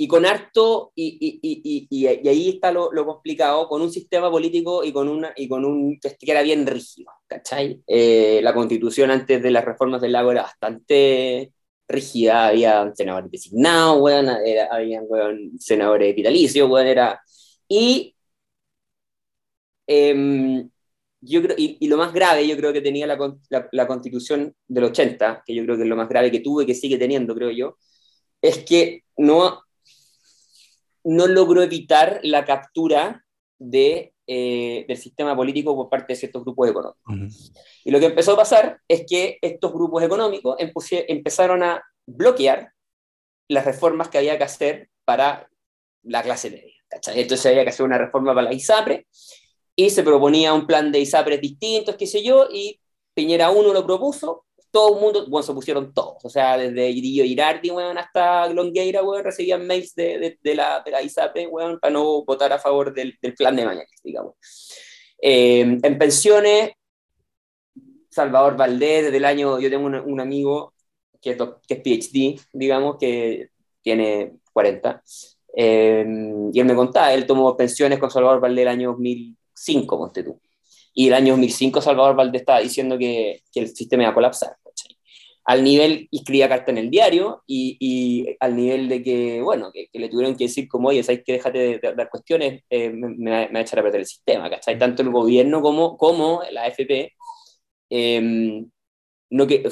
y 0.00 0.08
con 0.08 0.24
harto, 0.24 0.92
y, 0.94 1.18
y, 1.42 1.86
y, 1.90 2.08
y 2.22 2.28
ahí 2.28 2.48
está 2.48 2.72
lo, 2.72 2.90
lo, 2.90 3.04
complicado, 3.04 3.68
con 3.68 3.82
un 3.82 3.92
sistema 3.92 4.30
político 4.30 4.82
y 4.82 4.94
con, 4.94 5.10
una, 5.10 5.34
y 5.36 5.46
con 5.46 5.62
un 5.62 6.00
que 6.00 6.16
era 6.22 6.40
bien 6.40 6.66
rígido, 6.66 7.12
¿cachai? 7.26 7.82
Eh, 7.86 8.40
la 8.42 8.54
constitución 8.54 9.10
antes 9.10 9.42
de 9.42 9.50
las 9.50 9.62
reformas 9.62 10.00
del 10.00 10.12
lago 10.12 10.32
era 10.32 10.44
bastante 10.44 11.52
rígida, 11.86 12.48
había 12.48 12.90
senadores 12.94 13.30
designados, 13.30 14.10
había 14.70 15.02
senadores 15.58 16.16
vitalicios, 16.16 16.66
bueno, 16.66 16.88
era... 16.88 17.20
Y, 17.68 18.16
eh, 19.86 20.64
yo 21.20 21.42
creo, 21.42 21.56
y, 21.58 21.86
lo 21.88 21.98
más 21.98 22.14
grave, 22.14 22.48
yo 22.48 22.56
creo 22.56 22.72
que 22.72 22.80
tenía 22.80 23.06
la, 23.06 23.18
la, 23.50 23.68
la 23.70 23.86
constitución 23.86 24.54
del 24.66 24.84
80, 24.84 25.42
que 25.44 25.54
yo 25.54 25.62
creo 25.64 25.76
que 25.76 25.82
es 25.82 25.88
lo 25.90 25.96
más 25.96 26.08
grave 26.08 26.30
que 26.30 26.40
tuve, 26.40 26.64
que 26.64 26.74
sigue 26.74 26.96
teniendo, 26.96 27.34
creo 27.34 27.50
yo, 27.50 27.76
es 28.40 28.64
que 28.64 29.04
no 29.18 29.60
no 31.04 31.26
logró 31.26 31.62
evitar 31.62 32.20
la 32.22 32.44
captura 32.44 33.24
de, 33.58 34.14
eh, 34.26 34.84
del 34.88 34.96
sistema 34.96 35.36
político 35.36 35.74
por 35.74 35.88
parte 35.88 36.12
de 36.12 36.18
ciertos 36.18 36.42
grupos 36.42 36.70
económicos. 36.70 37.52
Y 37.84 37.90
lo 37.90 38.00
que 38.00 38.06
empezó 38.06 38.32
a 38.32 38.36
pasar 38.36 38.80
es 38.88 39.04
que 39.08 39.38
estos 39.40 39.72
grupos 39.72 40.02
económicos 40.02 40.56
empezaron 40.58 41.62
a 41.62 41.82
bloquear 42.06 42.72
las 43.48 43.64
reformas 43.64 44.08
que 44.08 44.18
había 44.18 44.38
que 44.38 44.44
hacer 44.44 44.90
para 45.04 45.48
la 46.02 46.22
clase 46.22 46.50
media. 46.50 46.74
Entonces 46.90 47.46
había 47.46 47.64
que 47.64 47.70
hacer 47.70 47.86
una 47.86 47.98
reforma 47.98 48.34
para 48.34 48.48
la 48.48 48.54
ISAPRE 48.54 49.06
y 49.76 49.90
se 49.90 50.02
proponía 50.02 50.54
un 50.54 50.66
plan 50.66 50.90
de 50.92 51.00
ISAPRES 51.00 51.40
distintos, 51.40 51.96
qué 51.96 52.06
sé 52.06 52.22
yo, 52.22 52.48
y 52.50 52.80
Piñera 53.14 53.50
1 53.50 53.72
lo 53.72 53.86
propuso, 53.86 54.44
todo 54.70 54.94
el 54.94 55.00
mundo, 55.00 55.26
bueno, 55.28 55.42
se 55.42 55.52
pusieron 55.52 55.92
todos, 55.92 56.24
o 56.24 56.28
sea, 56.30 56.56
desde 56.56 56.90
Irillo 56.90 57.24
Girardi, 57.24 57.70
weón, 57.70 57.98
hasta 57.98 58.48
Longueira, 58.48 59.02
weón, 59.02 59.24
recibían 59.24 59.66
mails 59.66 59.94
de, 59.94 60.18
de, 60.18 60.38
de, 60.42 60.54
la, 60.54 60.82
de 60.84 60.90
la 60.90 61.02
ISAPE, 61.02 61.46
weón, 61.46 61.78
para 61.80 61.92
no 61.92 62.24
votar 62.24 62.52
a 62.52 62.58
favor 62.58 62.94
del, 62.94 63.18
del 63.20 63.34
plan 63.34 63.56
de 63.56 63.64
mañana, 63.64 63.88
digamos. 64.02 64.34
Eh, 65.20 65.60
en 65.60 65.98
pensiones, 65.98 66.72
Salvador 68.10 68.56
Valdés, 68.56 69.04
desde 69.04 69.16
el 69.16 69.24
año, 69.24 69.58
yo 69.60 69.70
tengo 69.70 69.86
un, 69.86 69.94
un 69.94 70.20
amigo 70.20 70.74
que 71.20 71.30
es, 71.30 71.38
que 71.66 71.74
es, 71.74 71.80
PhD, 71.80 72.40
digamos, 72.52 72.96
que 72.98 73.50
tiene 73.82 74.38
40, 74.52 75.02
eh, 75.56 76.06
y 76.52 76.60
él 76.60 76.66
me 76.66 76.74
contaba, 76.74 77.12
él 77.12 77.26
tomó 77.26 77.56
pensiones 77.56 77.98
con 77.98 78.10
Salvador 78.10 78.40
Valdés 78.40 78.62
el 78.62 78.68
año 78.68 78.90
2005, 78.92 79.98
ponte 79.98 80.22
tú. 80.22 80.40
Y 80.92 81.08
el 81.08 81.14
año 81.14 81.34
2005 81.34 81.80
Salvador 81.80 82.16
Valdés 82.16 82.42
estaba 82.42 82.60
diciendo 82.60 82.98
que, 82.98 83.42
que 83.52 83.60
el 83.60 83.68
sistema 83.68 84.04
iba 84.04 84.10
a 84.10 84.14
colapsar 84.14 84.56
al 85.44 85.64
nivel, 85.64 86.08
escribía 86.12 86.48
carta 86.48 86.70
en 86.70 86.78
el 86.78 86.90
diario, 86.90 87.42
y, 87.44 87.76
y 87.80 88.36
al 88.38 88.54
nivel 88.54 88.88
de 88.88 89.02
que, 89.02 89.40
bueno, 89.42 89.72
que, 89.72 89.88
que, 89.88 89.98
le 89.98 90.08
tuvieron 90.08 90.36
que 90.36 90.44
decir 90.44 90.68
como, 90.68 90.88
oye, 90.90 91.02
¿sabes 91.02 91.22
que 91.24 91.32
déjate 91.32 91.58
de, 91.58 91.94
dar 91.94 92.08
cuestiones? 92.08 92.62
Eh, 92.70 92.90
me, 92.90 93.08
me, 93.08 93.52
va 93.52 93.58
a 93.58 93.62
echar 93.62 93.80
a 93.80 93.82
perder 93.82 94.02
el 94.02 94.06
sistema, 94.06 94.48
¿cachai? 94.48 94.78
Tanto 94.78 95.02
el 95.02 95.10
gobierno 95.10 95.60
como, 95.60 95.96
como 95.96 96.42
la 96.52 96.64
AFP, 96.66 97.14
eh, 97.90 98.64
no 99.30 99.46
que, 99.48 99.68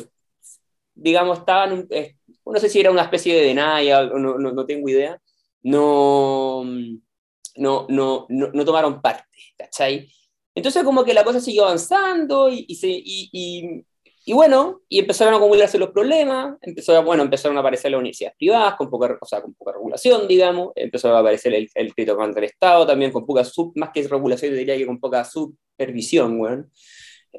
digamos, 0.97 1.39
estaban, 1.39 1.87
eh, 1.91 2.17
no 2.45 2.59
sé 2.59 2.69
si 2.69 2.81
era 2.81 2.91
una 2.91 3.03
especie 3.03 3.37
de 3.37 3.47
denia, 3.47 4.03
no, 4.05 4.37
no, 4.39 4.53
no 4.53 4.67
tengo 4.67 4.89
idea, 4.89 5.21
no, 5.63 6.65
no, 6.65 7.87
no, 7.89 8.27
no, 8.29 8.51
no 8.53 8.65
tomaron 8.65 9.01
parte, 9.01 9.39
¿cachai? 9.57 10.09
Entonces 10.59 10.85
como 10.85 11.05
que 11.05 11.15
la 11.15 11.25
cosa 11.25 11.41
siguió 11.41 11.65
avanzando 11.65 12.49
y, 12.49 12.65
y, 12.69 12.75
se, 12.75 12.89
y, 12.91 13.85
y 14.29 14.35
bueno, 14.35 14.83
y 14.91 14.99
empezaron 14.99 15.33
a 15.33 15.39
acumularse 15.39 15.79
los 15.79 15.89
problemas, 15.89 16.59
empezó, 16.61 17.03
bueno, 17.03 17.23
empezaron 17.23 17.57
a 17.57 17.61
aparecer 17.61 17.91
las 17.91 17.99
universidades 17.99 18.37
privadas 18.37 18.75
con 18.75 18.91
poca, 18.91 19.17
o 19.19 19.25
sea, 19.25 19.41
con 19.41 19.55
poca 19.55 19.73
regulación, 19.73 20.29
digamos, 20.29 20.73
empezó 20.77 21.17
a 21.17 21.21
aparecer 21.21 21.55
el, 21.55 21.67
el 21.75 21.95
crédito 21.95 22.15
contra 22.15 22.41
el 22.41 22.45
Estado 22.51 22.87
también 22.87 23.11
con 23.11 23.25
poca 23.25 23.43
sub, 23.43 23.73
más 23.77 23.89
que 23.89 24.07
regulación, 24.07 24.55
diría 24.55 24.77
que 24.77 24.85
con 24.85 25.01
poca 25.01 25.25
supervisión, 25.25 26.37
bueno. 26.37 26.67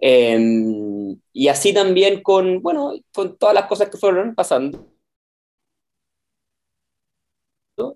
Eh, 0.02 1.16
y 1.32 1.48
así 1.48 1.74
también 1.76 2.24
con, 2.24 2.60
bueno, 2.64 2.94
con 3.14 3.38
todas 3.38 3.54
las 3.54 3.68
cosas 3.68 3.90
que 3.90 3.98
fueron 4.00 4.34
pasando. 4.34 4.88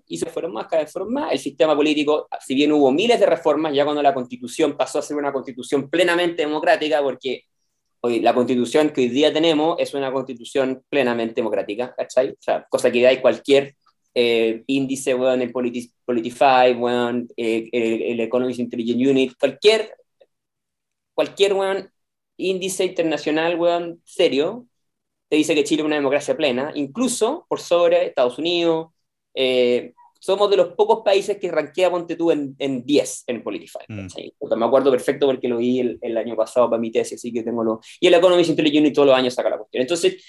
Y 0.06 0.18
se 0.18 0.26
más, 0.48 0.66
cada 0.66 0.86
más. 1.06 1.32
El 1.32 1.38
sistema 1.38 1.76
político, 1.76 2.28
si 2.40 2.54
bien 2.54 2.72
hubo 2.72 2.90
miles 2.90 3.20
de 3.20 3.26
reformas, 3.26 3.74
ya 3.74 3.84
cuando 3.84 4.02
la 4.02 4.14
constitución 4.14 4.76
pasó 4.76 4.98
a 4.98 5.02
ser 5.02 5.16
una 5.16 5.32
constitución 5.32 5.88
plenamente 5.88 6.42
democrática, 6.42 7.02
porque 7.02 7.44
hoy 8.00 8.20
la 8.20 8.34
constitución 8.34 8.90
que 8.90 9.02
hoy 9.02 9.08
día 9.08 9.32
tenemos 9.32 9.76
es 9.78 9.94
una 9.94 10.12
constitución 10.12 10.82
plenamente 10.88 11.36
democrática, 11.36 11.94
¿cachai? 11.96 12.30
O 12.30 12.36
sea, 12.40 12.66
cosa 12.68 12.90
que 12.90 13.06
hay 13.06 13.20
cualquier 13.20 13.76
eh, 14.14 14.62
índice, 14.66 15.14
bueno, 15.14 15.42
el 15.42 15.52
Politi 15.52 15.92
Politify, 16.04 16.74
bueno, 16.74 17.26
eh, 17.36 17.68
el, 17.72 18.02
el 18.02 18.20
Economist 18.20 18.60
Intelligence 18.60 19.10
Unit, 19.10 19.32
cualquier, 19.38 19.94
cualquier 21.14 21.54
bueno, 21.54 21.88
índice 22.36 22.84
internacional 22.84 23.56
bueno, 23.56 23.96
serio, 24.04 24.66
te 25.28 25.36
dice 25.36 25.54
que 25.54 25.64
Chile 25.64 25.82
es 25.82 25.86
una 25.86 25.96
democracia 25.96 26.36
plena, 26.36 26.70
incluso 26.74 27.46
por 27.48 27.60
sobre 27.60 28.06
Estados 28.06 28.38
Unidos. 28.38 28.93
Eh, 29.34 29.92
somos 30.18 30.48
de 30.48 30.56
los 30.56 30.68
pocos 30.68 31.02
países 31.04 31.36
que 31.36 31.50
ranquea, 31.50 31.90
ponte 31.90 32.16
tú, 32.16 32.30
en, 32.30 32.56
en 32.58 32.84
10 32.84 33.24
en 33.26 33.42
Politify. 33.42 33.84
Mm. 33.88 34.06
Me 34.56 34.64
acuerdo 34.64 34.90
perfecto 34.90 35.26
porque 35.26 35.48
lo 35.48 35.58
vi 35.58 35.80
el, 35.80 35.98
el, 36.00 36.16
año 36.16 36.34
pasado 36.34 36.70
para 36.70 36.80
mi 36.80 36.90
tesis, 36.90 37.20
así 37.20 37.30
que 37.30 37.42
tengo 37.42 37.62
lo... 37.62 37.80
Y 38.00 38.06
el 38.06 38.14
Economist 38.14 38.48
Intelligence 38.48 38.92
todos 38.92 39.08
los 39.08 39.16
años 39.16 39.34
saca 39.34 39.50
la 39.50 39.58
cuestión. 39.58 39.82
Entonces, 39.82 40.24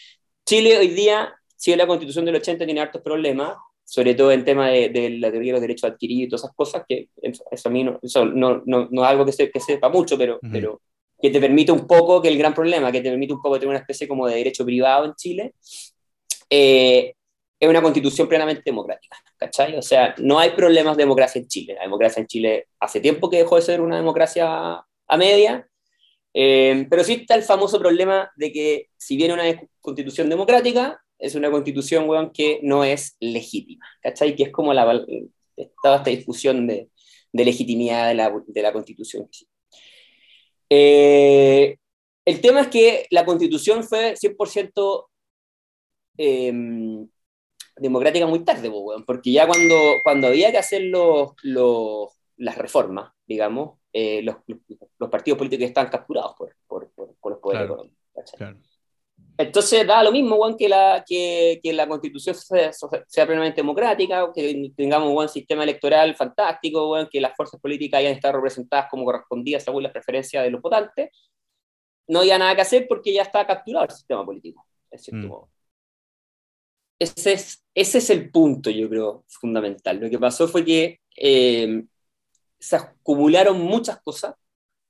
Chile 0.45 0.77
hoy 0.77 0.89
día, 0.89 1.33
si 1.55 1.73
la 1.75 1.87
constitución 1.87 2.25
del 2.25 2.35
80 2.35 2.65
tiene 2.65 2.81
hartos 2.81 3.01
problemas, 3.01 3.55
sobre 3.85 4.15
todo 4.15 4.31
en 4.31 4.43
tema 4.43 4.67
de, 4.67 4.89
de, 4.89 5.11
la 5.11 5.31
teoría 5.31 5.53
de 5.53 5.59
los 5.59 5.61
derechos 5.61 5.89
adquiridos 5.89 6.25
y 6.25 6.29
todas 6.29 6.43
esas 6.43 6.55
cosas, 6.55 6.83
que 6.89 7.07
eso, 7.21 7.69
a 7.69 7.71
mí 7.71 7.83
no, 7.83 7.99
eso 8.01 8.25
no, 8.25 8.63
no, 8.65 8.89
no, 8.91 9.03
es 9.03 9.09
algo 9.09 9.25
que, 9.25 9.31
se, 9.31 9.49
que 9.49 9.59
sepa 9.61 9.89
mucho, 9.89 10.17
pero, 10.17 10.39
-huh. 10.41 10.51
pero 10.51 10.81
que 11.21 11.29
te 11.29 11.39
permite 11.39 11.71
un 11.71 11.87
poco, 11.87 12.21
que 12.21 12.27
el 12.27 12.37
gran 12.37 12.53
problema, 12.53 12.91
que 12.91 12.99
te 12.99 13.09
permite 13.09 13.33
un 13.33 13.41
poco 13.41 13.55
tener 13.55 13.69
una 13.69 13.79
especie 13.79 14.07
como 14.07 14.27
de 14.27 14.35
derecho 14.35 14.65
privado 14.65 15.05
en 15.05 15.15
Chile, 15.15 15.53
eh, 16.49 17.13
es 17.59 17.69
una 17.69 17.81
constitución 17.81 18.27
plenamente 18.27 18.63
democrática, 18.65 19.17
¿cachai? 19.37 19.77
O 19.77 19.81
sea, 19.81 20.13
no 20.17 20.39
hay 20.39 20.51
problemas 20.51 20.97
de 20.97 21.03
democracia 21.03 21.39
en 21.39 21.47
Chile. 21.47 21.73
La 21.75 21.83
democracia 21.83 22.19
en 22.21 22.27
Chile 22.27 22.67
hace 22.79 22.99
tiempo 22.99 23.29
que 23.29 23.37
dejó 23.37 23.55
de 23.55 23.61
ser 23.61 23.81
una 23.81 23.95
democracia 23.95 24.83
a 25.07 25.17
media, 25.17 25.67
eh, 26.33 26.85
pero 26.89 27.03
sí 27.03 27.13
está 27.13 27.35
el 27.35 27.43
famoso 27.43 27.79
problema 27.79 28.29
de 28.35 28.51
que 28.51 28.89
si 28.97 29.15
viene 29.15 29.33
una 29.33 29.43
constitución 29.79 30.29
democrática, 30.29 31.01
es 31.17 31.35
una 31.35 31.49
constitución, 31.49 32.09
weón, 32.09 32.31
que 32.31 32.59
no 32.61 32.83
es 32.83 33.15
legítima, 33.21 33.85
¿cachai? 34.01 34.35
Que 34.35 34.43
es 34.43 34.51
como 34.51 34.73
la, 34.73 34.85
toda 35.81 35.97
esta 35.97 36.09
discusión 36.09 36.67
de, 36.67 36.89
de 37.31 37.45
legitimidad 37.45 38.09
de 38.09 38.15
la, 38.15 38.33
de 38.47 38.61
la 38.61 38.73
constitución. 38.73 39.29
Eh, 40.69 41.77
el 42.25 42.41
tema 42.41 42.61
es 42.61 42.67
que 42.67 43.05
la 43.11 43.23
constitución 43.23 43.83
fue 43.83 44.15
100% 44.15 45.05
eh, 46.17 46.53
democrática 47.77 48.25
muy 48.25 48.39
tarde, 48.39 48.71
porque 49.05 49.31
ya 49.31 49.47
cuando, 49.47 49.75
cuando 50.03 50.27
había 50.27 50.51
que 50.51 50.57
hacer 50.57 50.83
los, 50.83 51.33
los, 51.43 52.09
las 52.37 52.57
reformas, 52.57 53.11
digamos, 53.25 53.79
eh, 53.91 54.21
los, 54.21 54.37
los, 54.97 55.09
partidos 55.09 55.37
políticos 55.37 55.67
estaban 55.67 55.89
capturados 55.89 56.35
por, 56.35 56.55
por, 56.67 56.89
por, 56.91 57.15
por 57.15 57.31
los 57.31 57.41
poderes 57.41 57.67
claro, 57.67 57.73
económicos. 57.73 58.31
Claro. 58.37 58.57
Entonces 59.37 59.85
da 59.85 60.01
lo 60.01 60.11
mismo, 60.11 60.37
Juan, 60.37 60.55
que 60.55 60.69
la, 60.69 61.03
que, 61.05 61.59
que 61.61 61.73
la 61.73 61.87
constitución 61.87 62.35
sea, 62.35 62.71
sea, 62.71 63.25
plenamente 63.25 63.57
democrática, 63.57 64.31
que 64.33 64.71
tengamos 64.75 65.09
un 65.09 65.15
buen 65.15 65.29
sistema 65.29 65.63
electoral 65.63 66.15
fantástico, 66.15 66.87
Juan, 66.87 67.09
que 67.11 67.19
las 67.19 67.35
fuerzas 67.35 67.59
políticas 67.59 67.99
hayan 67.99 68.13
estado 68.13 68.35
representadas 68.35 68.87
como 68.89 69.03
correspondía 69.03 69.59
según 69.59 69.83
las 69.83 69.91
preferencias 69.91 70.43
de 70.43 70.51
los 70.51 70.61
votantes. 70.61 71.09
No 72.07 72.19
había 72.19 72.37
nada 72.37 72.55
que 72.55 72.61
hacer 72.61 72.87
porque 72.87 73.13
ya 73.13 73.23
está 73.23 73.45
capturado 73.45 73.85
el 73.85 73.91
sistema 73.91 74.25
político, 74.25 74.65
en 74.91 74.99
cierto 74.99 75.27
mm. 75.27 75.29
modo. 75.29 75.49
Ese 76.97 77.33
es, 77.33 77.64
ese 77.75 77.97
es 77.99 78.09
el 78.09 78.31
punto, 78.31 78.69
yo 78.71 78.89
creo, 78.89 79.25
fundamental. 79.27 79.99
Lo 79.99 80.09
que 80.09 80.17
pasó 80.17 80.47
fue 80.47 80.63
que 80.63 81.01
eh, 81.17 81.83
se 82.57 82.75
acumularon 82.77 83.59
muchas 83.59 84.01
cosas 84.01 84.35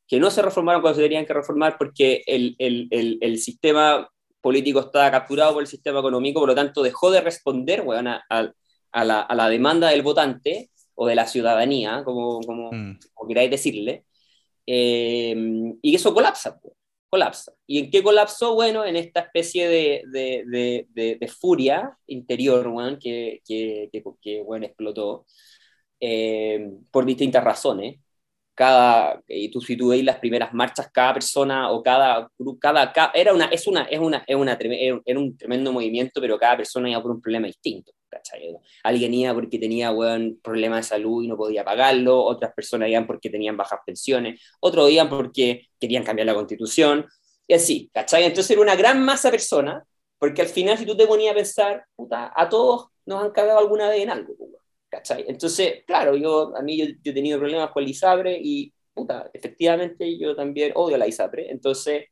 que 0.08 0.20
no 0.20 0.30
se 0.30 0.44
reformaron 0.44 0.82
cuando 0.82 0.98
se 0.98 1.04
tenían 1.04 1.26
que 1.26 1.34
reformar 1.34 1.78
porque 1.80 2.24
el, 2.28 2.56
el, 2.60 2.88
el, 2.92 3.18
el 3.22 3.40
sistema 3.40 4.08
político 4.40 4.80
estaba 4.80 5.10
capturado 5.10 5.54
por 5.54 5.64
el 5.64 5.68
sistema 5.68 6.00
económico, 6.00 6.40
por 6.40 6.50
lo 6.50 6.56
tanto 6.56 6.84
dejó 6.84 7.10
de 7.10 7.22
responder 7.22 7.84
a, 7.90 8.24
a, 8.30 8.52
a, 8.92 9.04
la, 9.04 9.22
a, 9.22 9.34
la, 9.34 9.50
demanda 9.50 9.90
del 9.90 10.04
votante 10.04 10.70
o 10.94 11.08
de 11.08 11.16
la 11.16 11.26
ciudadanía, 11.26 12.04
como, 12.04 12.40
como, 12.42 12.72
mm. 12.72 13.00
como 13.16 13.28
queráis 13.28 13.50
decirle, 13.50 14.06
eh, 14.68 15.36
y 15.82 15.96
eso 15.96 16.14
colapsa, 16.14 16.60
colapsa. 17.16 17.54
¿Y 17.66 17.80
en 17.80 17.92
qué 17.92 18.04
colapsó? 18.04 18.56
Bueno, 18.56 18.86
en 18.86 18.96
esta 18.98 19.22
especie 19.22 19.68
de, 19.70 20.04
de, 20.12 20.86
de, 20.94 21.18
de, 21.20 21.28
furia 21.30 21.98
interior 22.08 22.68
bueno, 22.70 22.98
que, 23.00 23.42
que, 23.48 23.90
que, 23.92 24.04
que 24.22 24.44
bueno, 24.44 24.66
explotó 24.66 25.26
eh, 26.00 26.70
por 26.92 27.06
distintas 27.06 27.44
razones 27.44 28.00
cada, 28.54 29.22
y 29.28 29.50
tú, 29.52 29.62
si 29.62 29.78
tú 29.78 29.90
veis 29.90 30.04
las 30.04 30.20
primeras 30.20 30.54
marchas, 30.54 30.90
cada 30.92 31.14
persona 31.14 31.72
o 31.72 31.84
cada, 31.84 32.30
cada, 32.60 32.94
cada 32.94 33.12
era 33.14 33.34
una, 33.34 33.46
es 33.46 33.68
una, 33.68 33.84
es 33.84 34.00
una, 34.00 34.24
es 34.28 34.36
una, 34.36 34.58
era 35.06 35.20
un 35.20 35.38
tremendo 35.38 35.74
movimiento, 35.74 36.22
pero 36.22 36.38
cada 36.38 36.58
persona 36.58 36.90
iba 36.90 37.02
por 37.02 37.12
un 37.12 37.22
problema 37.22 37.48
distinto, 37.48 37.92
¿cachai? 38.16 38.56
Alguien 38.84 39.14
iba 39.14 39.34
porque 39.34 39.60
tenía, 39.60 39.92
buen 39.92 40.40
problema 40.40 40.78
de 40.78 40.84
salud 40.84 41.24
y 41.24 41.28
no 41.28 41.36
podía 41.36 41.66
pagarlo, 41.66 42.24
otras 42.24 42.54
personas 42.54 42.90
iban 42.90 43.06
porque 43.06 43.30
tenían 43.30 43.58
bajas 43.58 43.80
pensiones, 43.86 44.42
otros 44.62 44.90
iban 44.90 45.10
porque 45.10 45.68
querían 45.80 46.04
cambiar 46.04 46.28
la 46.28 46.34
constitución, 46.34 47.06
y 47.48 47.54
así, 47.54 47.90
¿cachai? 47.94 48.24
Entonces 48.24 48.52
era 48.52 48.62
una 48.62 48.76
gran 48.76 49.04
masa 49.04 49.28
de 49.28 49.34
personas, 49.34 49.84
porque 50.18 50.42
al 50.42 50.48
final 50.48 50.78
si 50.78 50.86
tú 50.86 50.96
te 50.96 51.06
ponías 51.06 51.34
a 51.34 51.36
pensar, 51.36 51.86
puta, 51.96 52.32
a 52.36 52.48
todos 52.50 52.88
nos 53.06 53.24
han 53.24 53.32
cagado 53.32 53.60
alguna 53.60 53.90
vez 53.90 54.02
en 54.02 54.10
algo. 54.10 54.34
¿cachai? 54.90 55.26
Entonces, 55.28 55.84
claro, 55.86 56.16
yo, 56.16 56.56
a 56.56 56.62
mí 56.62 56.78
yo, 56.78 56.86
yo, 56.86 57.12
he 57.12 57.14
tenido 57.14 57.38
problemas 57.38 57.72
con 57.72 57.84
la 57.84 57.90
ISAPRE 57.90 58.40
y, 58.42 58.74
puta, 58.94 59.30
efectivamente 59.34 60.18
yo 60.18 60.36
también 60.36 60.72
odio 60.76 60.98
la 60.98 61.08
ISAPRE, 61.08 61.52
entonces 61.52 62.06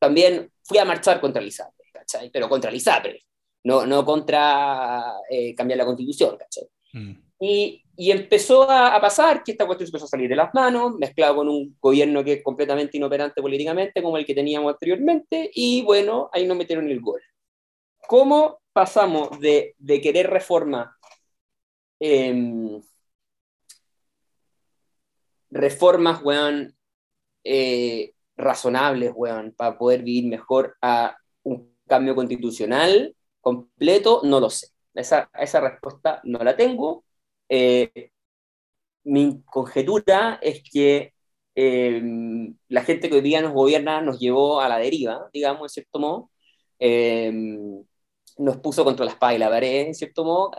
también 0.00 0.50
fui 0.64 0.78
a 0.78 0.84
marchar 0.84 1.20
contra 1.20 1.40
la 1.40 1.48
ISAPRE, 1.48 1.90
¿cachai? 1.92 2.30
Pero 2.30 2.48
contra 2.48 2.70
la 2.70 2.76
ISAPRE, 2.76 3.24
no, 3.64 3.86
no 3.86 4.04
contra 4.04 5.14
eh, 5.30 5.54
cambiar 5.54 5.78
la 5.78 5.86
constitución, 5.86 6.36
¿cachai? 6.36 6.64
Mm. 6.92 7.12
Y, 7.40 7.84
y, 7.96 8.10
empezó 8.10 8.68
a, 8.68 8.96
a, 8.96 9.00
pasar 9.00 9.44
que 9.44 9.52
esta 9.52 9.66
cuestión 9.66 9.86
empezó 9.88 10.06
a 10.06 10.08
salir 10.08 10.28
de 10.28 10.36
las 10.36 10.52
manos, 10.54 10.96
mezclado 10.98 11.36
con 11.36 11.48
un 11.48 11.76
gobierno 11.80 12.24
que 12.24 12.34
es 12.34 12.42
completamente 12.42 12.96
inoperante 12.96 13.40
políticamente, 13.40 14.02
como 14.02 14.16
el 14.16 14.26
que 14.26 14.34
teníamos 14.34 14.72
anteriormente, 14.72 15.50
y 15.54 15.82
bueno, 15.82 16.28
ahí 16.32 16.46
nos 16.46 16.56
metieron 16.56 16.88
el 16.88 17.00
gol. 17.00 17.20
¿Cómo 18.08 18.60
pasamos 18.72 19.38
de, 19.38 19.74
de 19.78 20.00
querer 20.00 20.30
reforma 20.30 20.98
eh, 22.00 22.80
reformas, 25.50 26.22
weón, 26.22 26.76
eh, 27.44 28.12
razonables, 28.36 29.12
weón, 29.14 29.52
para 29.56 29.78
poder 29.78 30.02
vivir 30.02 30.26
mejor 30.26 30.76
a 30.82 31.16
un 31.42 31.74
cambio 31.86 32.14
constitucional 32.14 33.14
completo, 33.48 34.20
no 34.24 34.40
lo 34.40 34.50
sé. 34.50 34.68
Esa, 34.94 35.30
esa 35.34 35.60
respuesta 35.60 36.20
no 36.24 36.38
la 36.40 36.56
tengo. 36.56 37.04
Eh, 37.48 38.10
mi 39.04 39.42
conjetura 39.44 40.38
es 40.42 40.62
que 40.70 41.14
eh, 41.54 42.02
la 42.68 42.82
gente 42.84 43.08
que 43.08 43.16
hoy 43.16 43.20
día 43.22 43.42
nos 43.42 43.52
gobierna 43.52 44.00
nos 44.02 44.18
llevó 44.20 44.60
a 44.60 44.68
la 44.68 44.78
deriva, 44.78 45.28
digamos, 45.32 45.62
en 45.64 45.68
cierto 45.70 45.98
modo. 45.98 46.30
Eh, 46.78 47.32
nos 48.38 48.58
puso 48.58 48.84
contra 48.84 49.04
la 49.04 49.12
espada 49.12 49.34
y 49.34 49.38
la 49.38 49.50
pared, 49.50 49.86
en 49.88 49.94
cierto 49.94 50.24
modo, 50.24 50.52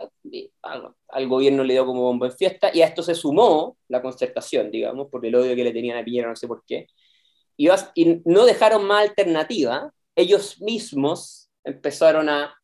al, 0.62 1.28
gobierno 1.28 1.64
le 1.64 1.74
dio 1.74 1.86
como 1.86 2.02
bombo 2.02 2.26
en 2.26 2.32
fiesta, 2.32 2.70
y 2.72 2.82
a 2.82 2.86
esto 2.86 3.02
se 3.02 3.14
sumó 3.14 3.78
la 3.88 4.02
concertación, 4.02 4.70
digamos, 4.70 5.08
por 5.10 5.24
el 5.24 5.34
odio 5.34 5.56
que 5.56 5.64
le 5.64 5.72
tenían 5.72 5.98
a 5.98 6.04
Piñera, 6.04 6.28
no 6.28 6.36
sé 6.36 6.46
por 6.46 6.62
qué, 6.66 6.86
y, 7.56 7.68
y 7.94 8.22
no 8.24 8.44
dejaron 8.44 8.84
más 8.86 9.08
alternativa, 9.08 9.92
ellos 10.14 10.60
mismos 10.60 11.50
empezaron 11.64 12.28
a 12.28 12.54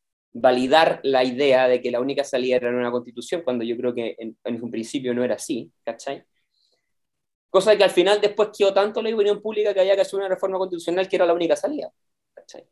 validar 0.41 1.01
la 1.03 1.25
idea 1.25 1.69
de 1.69 1.81
que 1.81 1.91
la 1.91 2.01
única 2.01 2.25
salida 2.25 2.57
era 2.57 2.71
una 2.71 2.91
constitución, 2.91 3.43
cuando 3.43 3.65
yo 3.65 3.77
creo 3.77 3.95
que 3.95 4.15
en, 4.19 4.37
en 4.45 4.63
un 4.63 4.71
principio 4.71 5.15
no 5.15 5.25
era 5.25 5.37
así, 5.37 5.73
¿cachai? 5.85 6.25
Cosa 7.51 7.77
que 7.77 7.85
al 7.85 7.91
final 7.91 8.21
después 8.21 8.51
quedó 8.57 8.75
tanto 8.75 9.01
la 9.01 9.15
opinión 9.15 9.41
pública 9.41 9.73
que 9.73 9.81
había 9.81 9.95
que 9.95 10.03
hacer 10.03 10.19
una 10.19 10.29
reforma 10.29 10.59
constitucional 10.59 11.09
que 11.09 11.17
era 11.17 11.27
la 11.27 11.33
única 11.35 11.57
salida, 11.57 11.91
¿cachai? 12.35 12.65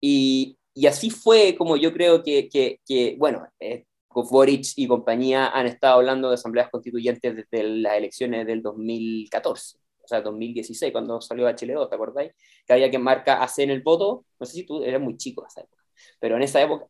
Y, 0.00 0.58
y 0.74 0.86
así 0.86 1.10
fue 1.10 1.54
como 1.56 1.76
yo 1.76 1.92
creo 1.92 2.22
que, 2.22 2.48
que, 2.48 2.80
que 2.86 3.16
bueno, 3.18 3.46
eh, 3.60 3.84
Boric 4.10 4.66
y 4.76 4.88
compañía 4.88 5.48
han 5.48 5.66
estado 5.66 5.96
hablando 5.96 6.28
de 6.28 6.34
asambleas 6.34 6.70
constituyentes 6.70 7.36
desde 7.36 7.62
las 7.64 7.96
elecciones 7.96 8.46
del 8.46 8.62
2014, 8.62 9.78
o 10.02 10.08
sea, 10.08 10.22
2016, 10.22 10.92
cuando 10.92 11.20
salió 11.20 11.46
HL2, 11.48 11.88
¿te 11.88 11.94
acordáis? 11.94 12.32
Que 12.66 12.72
había 12.72 12.90
que 12.90 12.98
marca 12.98 13.42
AC 13.42 13.58
en 13.58 13.70
el 13.70 13.82
voto, 13.82 14.24
no 14.38 14.46
sé 14.46 14.52
si 14.54 14.64
tú 14.64 14.82
eras 14.82 15.00
muy 15.00 15.16
chico 15.16 15.42
en 15.42 15.48
esa 15.48 15.60
época, 15.62 15.82
pero 16.20 16.36
en 16.36 16.42
esa 16.42 16.62
época, 16.62 16.86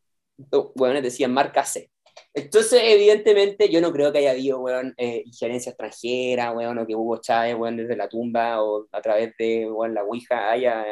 bueno, 0.75 1.01
decían 1.03 1.33
marca 1.33 1.65
C. 1.65 1.91
Entonces, 2.35 2.81
evidentemente, 2.85 3.69
yo 3.71 3.81
no 3.81 3.93
creo 3.93 4.13
que 4.13 4.19
haya 4.19 4.33
habido, 4.33 4.61
weón, 4.61 4.95
eh, 4.99 5.23
injerencia 5.27 5.71
extranjera, 5.71 6.53
weón, 6.53 6.79
o 6.79 6.87
que 6.87 6.95
Hugo 6.95 7.19
Chávez, 7.19 7.55
weón, 7.57 7.77
desde 7.77 7.97
la 7.97 8.09
tumba 8.09 8.63
o 8.63 8.87
a 8.93 9.03
través 9.03 9.35
de, 9.39 9.71
weón, 9.71 9.95
la 9.95 10.05
Ouija 10.05 10.51
haya 10.51 10.85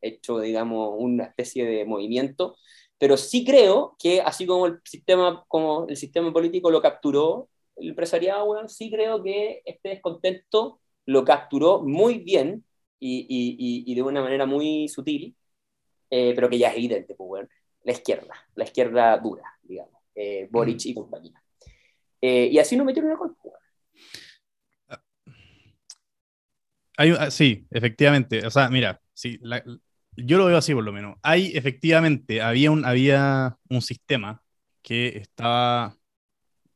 hecho, 0.00 0.40
digamos, 0.40 0.94
una 0.98 1.24
especie 1.24 1.64
de 1.66 1.84
movimiento 1.84 2.56
Pero 2.98 3.16
sí 3.16 3.44
creo 3.44 3.96
que 3.98 4.20
así 4.20 4.46
como 4.46 4.66
el 4.66 4.80
sistema, 4.84 5.44
como 5.48 5.86
el 5.88 5.96
sistema 5.96 6.32
político 6.32 6.70
lo 6.70 6.82
capturó, 6.82 7.48
el 7.76 7.90
empresariado, 7.90 8.46
bueno, 8.46 8.68
sí 8.68 8.90
creo 8.90 9.22
que 9.22 9.62
este 9.64 9.90
descontento 9.90 10.80
lo 11.06 11.24
capturó 11.24 11.80
muy 11.82 12.18
bien 12.18 12.64
y, 12.98 13.20
y, 13.28 13.90
y 13.90 13.94
de 13.94 14.02
una 14.02 14.20
manera 14.22 14.46
muy 14.46 14.88
sutil, 14.88 15.36
eh, 16.10 16.32
pero 16.34 16.48
que 16.50 16.58
ya 16.58 16.70
es 16.70 16.76
evidente, 16.76 17.14
pues, 17.14 17.28
bueno, 17.28 17.48
la 17.84 17.92
izquierda, 17.92 18.34
la 18.54 18.64
izquierda 18.64 19.18
dura, 19.18 19.44
digamos, 19.62 20.02
eh, 20.14 20.48
Boric 20.50 20.86
y 20.86 20.94
compañía. 20.94 21.42
Eh, 22.20 22.48
y 22.50 22.58
así 22.58 22.76
no 22.76 22.84
metieron 22.84 23.12
el 23.12 23.16
golpe. 23.16 23.50
Hay, 26.96 27.14
ah, 27.16 27.30
sí, 27.30 27.66
efectivamente. 27.70 28.44
O 28.44 28.50
sea, 28.50 28.68
mira, 28.70 29.00
sí, 29.14 29.38
yo 30.16 30.38
lo 30.38 30.46
veo 30.46 30.56
así 30.56 30.74
por 30.74 30.82
lo 30.82 30.92
menos. 30.92 31.16
Hay, 31.22 31.56
efectivamente, 31.56 32.42
había 32.42 32.72
un, 32.72 32.84
había 32.84 33.56
un 33.70 33.80
sistema 33.80 34.42
que 34.82 35.18
estaba 35.18 35.96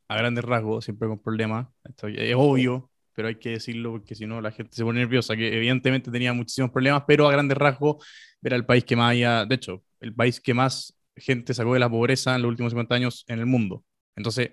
a 0.07 0.17
grandes 0.17 0.45
rasgos, 0.45 0.85
siempre 0.85 1.09
con 1.09 1.19
problemas. 1.19 1.67
Esto 1.83 2.07
es 2.07 2.35
obvio, 2.37 2.92
pero 3.15 3.29
hay 3.29 3.37
que 3.37 3.51
decirlo 3.51 3.93
porque 3.93 4.15
si 4.15 4.27
no 4.27 4.41
la 4.41 4.51
gente 4.51 4.75
se 4.75 4.85
pone 4.85 5.01
nerviosa, 5.01 5.37
que 5.37 5.57
evidentemente 5.57 6.11
tenía 6.11 6.33
muchísimos 6.33 6.71
problemas, 6.71 7.05
pero 7.07 7.29
a 7.29 7.33
grandes 7.33 7.59
rasgos 7.59 8.05
era 8.43 8.57
el 8.57 8.67
país 8.67 8.85
que 8.85 8.97
más 8.97 9.11
había, 9.11 9.45
de 9.45 9.55
hecho, 9.55 9.83
el 10.01 10.15
país 10.15 10.41
que 10.41 10.55
más 10.55 10.97
gente 11.17 11.55
sacó 11.55 11.75
de 11.75 11.81
la 11.81 11.91
pobreza 11.91 12.35
en 12.35 12.43
los 12.43 12.49
últimos 12.51 12.73
50 12.73 12.95
años 12.95 13.25
en 13.29 13.39
el 13.39 13.47
mundo. 13.47 13.85
Entonces, 14.17 14.51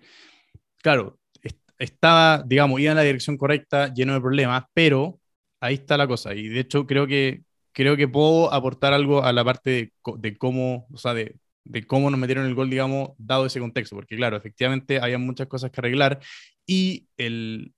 claro, 0.82 1.20
estaba, 1.80 2.44
digamos, 2.46 2.80
iba 2.80 2.92
en 2.92 2.98
la 2.98 3.04
dirección 3.04 3.38
correcta, 3.38 3.94
lleno 3.94 4.13
de 4.13 4.22
problemas, 4.22 4.66
pero 4.74 5.20
ahí 5.62 5.75
está 5.75 5.98
la 5.98 6.08
cosa. 6.08 6.34
Y 6.36 6.50
de 6.50 6.60
hecho 6.60 6.86
creo 6.86 7.08
que, 7.08 7.44
creo 7.72 7.98
que 7.98 8.08
puedo 8.08 8.54
aportar 8.54 8.94
algo 8.94 9.24
a 9.24 9.34
la 9.34 9.44
parte 9.44 9.94
de, 10.18 10.38
cómo, 10.38 10.88
o 10.94 10.98
sea, 10.98 11.13
de, 11.13 11.38
de, 11.63 11.88
cómo 11.88 12.10
nos 12.12 12.20
metieron 12.20 12.46
el 12.46 12.56
gol, 12.56 12.70
digamos, 12.70 13.12
dado 13.18 13.46
ese 13.46 13.60
contexto. 13.60 13.96
Porque 13.96 14.18
claro, 14.18 14.38
efectivamente 14.38 15.00
había 15.00 15.18
muchas 15.18 15.48
cosas 15.48 15.72
que 15.72 15.80
arreglar 15.82 16.20
y 16.66 17.08
el, 17.18 17.74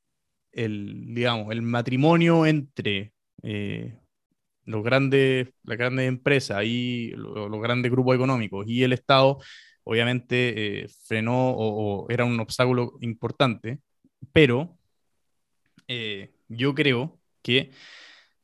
el 0.52 1.14
digamos, 1.14 1.52
el 1.52 1.62
matrimonio 1.62 2.46
entre... 2.46 3.14
Eh, 3.44 3.98
los 4.66 4.84
grandes, 4.84 5.50
las 5.64 5.78
grandes 5.78 6.08
empresas 6.08 6.64
y 6.64 7.12
los, 7.16 7.62
grandes 7.62 7.92
grupos 7.92 8.16
económicos 8.16 8.68
y 8.68 8.84
el 8.84 8.94
Estado, 8.94 9.40
obviamente 9.84 10.84
eh, 10.84 10.88
frenó 11.08 11.50
o, 11.52 12.10
era 12.10 12.26
un 12.26 12.40
obstáculo 12.40 12.94
importante, 13.02 13.80
pero 14.32 14.78
eh, 15.88 16.32
yo 16.48 16.76
creo 16.76 17.20
que 17.42 17.72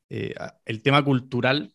el 0.09 0.81
tema 0.81 1.03
cultural 1.05 1.73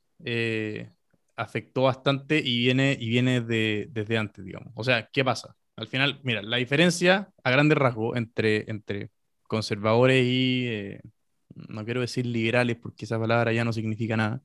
afectó 1.36 1.82
bastante 1.82 2.42
y 2.44 2.58
viene, 2.58 2.96
y 2.98 3.08
viene 3.08 3.40
de, 3.40 3.88
desde 3.90 4.18
antes, 4.18 4.44
digamos. 4.44 4.72
O 4.74 4.84
sea, 4.84 5.08
¿qué 5.12 5.24
pasa? 5.24 5.54
Al 5.76 5.86
final, 5.86 6.20
mira, 6.22 6.42
la 6.42 6.56
diferencia 6.56 7.30
a 7.42 7.50
grandes 7.50 7.78
rasgos 7.78 8.16
entre, 8.16 8.70
entre 8.70 9.10
conservadores 9.52 10.24
y, 10.24 10.66
eh, 10.66 11.00
no 11.54 11.84
quiero 11.84 12.00
decir 12.00 12.24
liberales 12.26 12.76
porque 12.78 13.04
esa 13.04 13.18
palabra 13.20 13.52
ya 13.52 13.64
no 13.64 13.72
significa 13.72 14.16
nada, 14.16 14.42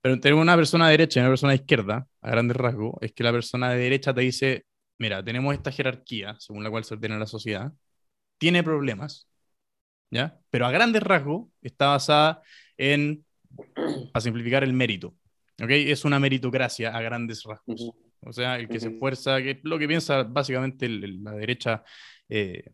pero 0.00 0.14
entre 0.14 0.34
una 0.34 0.56
persona 0.56 0.86
de 0.86 0.92
derecha 0.92 1.20
y 1.20 1.22
una 1.22 1.30
persona 1.30 1.52
de 1.52 1.58
izquierda, 1.58 2.08
a 2.20 2.30
grandes 2.30 2.56
rasgos, 2.56 2.94
es 3.00 3.12
que 3.12 3.22
la 3.24 3.32
persona 3.32 3.70
de 3.70 3.78
derecha 3.78 4.12
te 4.12 4.22
dice, 4.22 4.66
mira, 4.98 5.24
tenemos 5.24 5.54
esta 5.54 5.70
jerarquía 5.70 6.36
según 6.40 6.64
la 6.64 6.70
cual 6.70 6.84
se 6.84 6.94
ordena 6.94 7.18
la 7.18 7.26
sociedad, 7.26 7.72
tiene 8.38 8.64
problemas, 8.64 9.28
¿ya? 10.10 10.38
Pero 10.50 10.66
a 10.66 10.72
grandes 10.72 11.02
rasgos 11.02 11.48
está 11.62 11.88
basada 11.88 12.42
en, 12.76 13.24
para 14.12 14.20
simplificar, 14.22 14.64
el 14.64 14.72
mérito, 14.72 15.14
¿ok? 15.62 15.70
Es 15.70 16.04
una 16.04 16.18
meritocracia 16.18 16.96
a 16.96 17.00
grandes 17.02 17.44
rasgos. 17.44 17.92
O 18.24 18.32
sea, 18.32 18.58
el 18.58 18.68
que 18.68 18.80
se 18.80 18.88
esfuerza, 18.88 19.42
que 19.42 19.60
lo 19.64 19.78
que 19.78 19.88
piensa 19.88 20.22
básicamente 20.24 20.88
la 20.88 21.32
derecha 21.32 21.84
eh, 22.28 22.72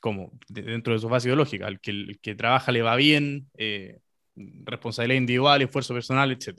como 0.00 0.32
dentro 0.48 0.94
de 0.94 0.98
su 0.98 1.08
base 1.08 1.28
ideológica, 1.28 1.68
el 1.68 1.80
que, 1.80 1.90
el 1.90 2.20
que 2.20 2.34
trabaja 2.34 2.72
le 2.72 2.82
va 2.82 2.96
bien, 2.96 3.50
eh, 3.56 4.00
responsabilidad 4.34 5.20
individual, 5.20 5.62
esfuerzo 5.62 5.94
personal, 5.94 6.32
etc. 6.32 6.58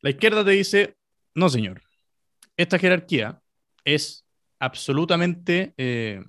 La 0.00 0.10
izquierda 0.10 0.44
te 0.44 0.52
dice, 0.52 0.96
no 1.34 1.48
señor, 1.48 1.82
esta 2.56 2.78
jerarquía 2.78 3.40
es 3.84 4.26
absolutamente 4.58 5.74
eh, 5.76 6.24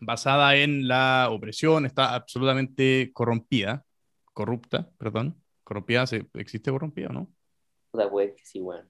basada 0.00 0.56
en 0.56 0.88
la 0.88 1.28
opresión, 1.30 1.86
está 1.86 2.14
absolutamente 2.14 3.10
corrompida, 3.12 3.84
corrupta, 4.32 4.90
perdón. 4.98 5.38
Corrompida, 5.64 6.04
¿existe 6.34 6.70
corrompida 6.70 7.08
o 7.08 7.12
no? 7.12 7.32
sí, 8.42 8.60
bueno. 8.60 8.88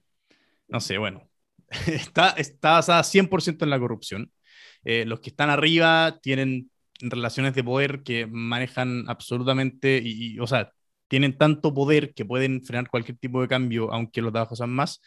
No 0.67 0.79
sé, 0.79 0.97
bueno. 0.97 1.29
está, 1.87 2.31
está 2.31 2.71
basada 2.73 3.03
100% 3.03 3.63
en 3.63 3.69
la 3.69 3.79
corrupción. 3.79 4.31
Eh, 4.85 5.05
los 5.05 5.19
que 5.19 5.29
están 5.29 5.49
arriba 5.49 6.19
tienen 6.21 6.69
relaciones 6.99 7.53
de 7.53 7.63
poder 7.63 8.03
que 8.03 8.27
manejan 8.27 9.05
absolutamente, 9.07 10.01
y, 10.03 10.39
o 10.39 10.47
sea, 10.47 10.71
tienen 11.07 11.37
tanto 11.37 11.73
poder 11.73 12.13
que 12.13 12.25
pueden 12.25 12.63
frenar 12.63 12.89
cualquier 12.89 13.17
tipo 13.17 13.41
de 13.41 13.47
cambio, 13.47 13.91
aunque 13.91 14.21
los 14.21 14.31
de 14.33 14.39
abajo 14.39 14.55
sean 14.55 14.71
más. 14.71 15.01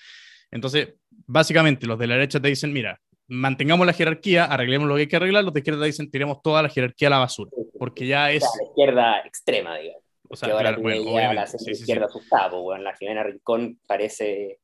Entonces, 0.51 0.95
básicamente, 1.11 1.87
los 1.87 1.99
de 1.99 2.07
la 2.07 2.15
derecha 2.15 2.41
te 2.41 2.49
dicen, 2.49 2.73
mira, 2.73 3.01
mantengamos 3.29 3.87
la 3.87 3.93
jerarquía, 3.93 4.45
arreglemos 4.45 4.89
lo 4.89 4.95
que 4.95 5.03
hay 5.03 5.07
que 5.09 5.17
arreglar, 5.17 5.45
los 5.45 5.53
de 5.53 5.61
izquierda 5.61 5.85
dicen 5.85 6.11
tiremos 6.11 6.43
toda 6.43 6.63
la 6.63 6.69
jerarquía 6.69 7.09
a 7.09 7.13
la 7.13 7.19
basura, 7.19 7.51
porque 7.79 8.07
ya 8.07 8.31
es... 8.31 8.43
la 8.43 8.69
izquierda 8.69 9.21
extrema, 9.21 9.77
digamos. 9.77 10.03
O 10.29 10.37
sea, 10.37 10.53
ahora 10.53 10.77
bueno, 10.77 11.33
la 11.35 11.47
sí, 11.47 11.71
izquierda 11.71 12.09
sí, 12.09 12.19
bueno, 12.61 12.83
la 12.83 12.97
Jimena 12.97 13.23
Rincón 13.23 13.79
parece... 13.87 14.59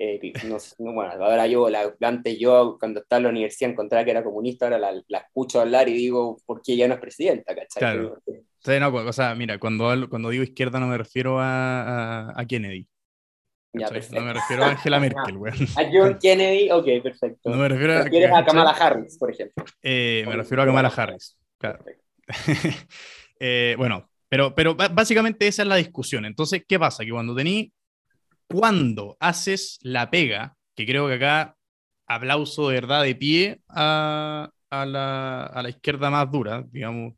Eh, 0.00 0.32
no, 0.44 0.92
bueno, 0.92 1.12
ahora 1.24 1.48
yo, 1.48 1.68
la, 1.68 1.92
antes 2.02 2.38
yo 2.38 2.76
cuando 2.78 3.00
estaba 3.00 3.18
en 3.18 3.24
la 3.24 3.30
universidad 3.30 3.72
encontraba 3.72 4.04
que 4.04 4.12
era 4.12 4.22
comunista, 4.22 4.66
ahora 4.66 4.78
la, 4.78 5.02
la 5.08 5.18
escucho 5.18 5.60
hablar 5.60 5.88
y 5.88 5.94
digo, 5.94 6.38
¿por 6.46 6.62
qué 6.62 6.76
ya 6.76 6.86
no 6.86 6.94
es 6.94 7.00
presidenta? 7.00 7.52
¿cachai? 7.52 7.80
Claro. 7.80 8.22
Sí, 8.60 8.78
no, 8.78 8.94
o 8.94 9.12
sea, 9.12 9.34
mira, 9.34 9.58
cuando, 9.58 10.08
cuando 10.08 10.30
digo 10.30 10.44
izquierda 10.44 10.78
no 10.78 10.86
me 10.86 10.98
refiero 10.98 11.40
a, 11.40 12.30
a, 12.30 12.40
a 12.40 12.46
Kennedy, 12.46 12.86
no 13.72 14.20
me 14.22 14.32
refiero 14.32 14.64
a 14.64 14.70
Angela 14.70 15.00
Merkel, 15.00 15.36
güey. 15.36 15.52
A 15.76 15.84
John 15.92 16.18
Kennedy, 16.22 16.70
ok, 16.70 16.86
perfecto. 17.02 17.50
No 17.50 17.56
me 17.56 17.68
refiero 17.68 17.94
a, 17.94 18.02
¿Refieres 18.02 18.30
a 18.32 18.44
Kamala 18.44 18.70
Harris, 18.70 19.18
por 19.18 19.30
ejemplo? 19.30 19.64
Eh, 19.82 20.24
me 20.26 20.36
refiero 20.36 20.62
a 20.62 20.66
Kamala 20.66 20.88
Harris, 20.88 21.36
claro. 21.58 21.84
eh, 23.40 23.74
bueno, 23.76 24.08
pero, 24.28 24.54
pero 24.54 24.74
básicamente 24.74 25.46
esa 25.46 25.62
es 25.62 25.68
la 25.68 25.76
discusión. 25.76 26.24
Entonces, 26.24 26.62
¿qué 26.66 26.78
pasa? 26.78 27.04
Que 27.04 27.10
cuando 27.10 27.34
tení, 27.34 27.72
cuando 28.48 29.16
haces 29.20 29.78
la 29.82 30.10
pega, 30.10 30.56
que 30.74 30.86
creo 30.86 31.08
que 31.08 31.14
acá 31.14 31.56
aplauso 32.06 32.68
de 32.68 32.74
verdad 32.74 33.02
de 33.04 33.14
pie 33.14 33.60
a, 33.68 34.50
a, 34.70 34.86
la, 34.86 35.44
a 35.44 35.62
la, 35.62 35.68
izquierda 35.68 36.10
más 36.10 36.30
dura, 36.30 36.64
digamos, 36.70 37.14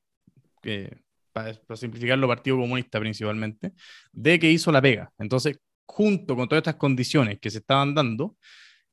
que, 0.62 0.98
para, 1.32 1.54
para 1.54 1.76
simplificarlo, 1.76 2.28
Partido 2.28 2.56
Comunista 2.58 3.00
principalmente, 3.00 3.72
de 4.12 4.38
que 4.38 4.50
hizo 4.50 4.72
la 4.72 4.82
pega. 4.82 5.12
Entonces, 5.18 5.58
junto 5.86 6.36
con 6.36 6.48
todas 6.48 6.60
estas 6.60 6.76
condiciones 6.76 7.38
que 7.40 7.50
se 7.50 7.58
estaban 7.58 7.94
dando, 7.94 8.36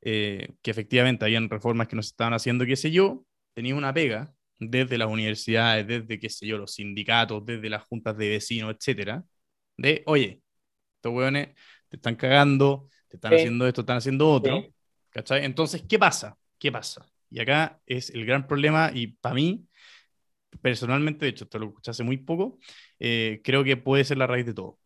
eh, 0.02 0.50
que 0.62 0.72
efectivamente 0.72 1.26
habían 1.26 1.50
reformas 1.50 1.88
que 1.88 1.96
nos 1.96 2.08
estaban 2.08 2.34
haciendo, 2.34 2.66
qué 2.66 2.76
sé 2.76 2.92
yo, 2.92 3.26
tenía 3.54 3.76
una 3.76 3.94
pega 3.94 4.34
desde 4.60 4.98
las 4.98 5.10
universidades, 5.10 5.88
desde, 5.88 6.20
qué 6.20 6.30
sé 6.30 6.48
yo, 6.48 6.58
los 6.58 6.74
sindicatos, 6.74 7.46
desde 7.46 7.70
las 7.70 7.84
juntas 7.84 8.18
de 8.18 8.30
vecinos, 8.30 8.76
etcétera, 8.76 9.24
de, 9.78 10.04
oye, 10.06 10.42
estos 10.98 11.14
hueones 11.14 11.50
te 11.90 11.98
están 11.98 12.16
cagando, 12.16 12.90
te 13.08 13.18
están 13.18 13.34
haciendo 13.34 13.68
esto, 13.68 13.82
te 13.82 13.84
están 13.84 13.98
haciendo 13.98 14.30
otro, 14.30 14.66
¿cachai? 15.10 15.46
Entonces, 15.46 15.84
¿qué 15.88 15.98
pasa? 15.98 16.38
¿Qué 16.58 16.72
pasa? 16.72 17.06
Y 17.30 17.40
acá 17.40 17.80
es 17.86 18.10
el 18.10 18.26
gran 18.26 18.48
problema, 18.48 18.92
y 18.94 19.08
para 19.08 19.36
mí, 19.36 19.66
personalmente, 20.62 21.26
de 21.26 21.30
hecho, 21.32 21.44
esto 21.46 21.60
lo 21.60 21.68
escuché 21.68 21.92
hace 21.92 22.04
muy 22.04 22.18
poco, 22.18 22.58
eh, 23.00 23.42
creo 23.44 23.64
que 23.64 23.78
puede 23.78 24.04
ser 24.04 24.18
la 24.18 24.28
raíz 24.28 24.46
de 24.46 24.54
todo 24.54 24.80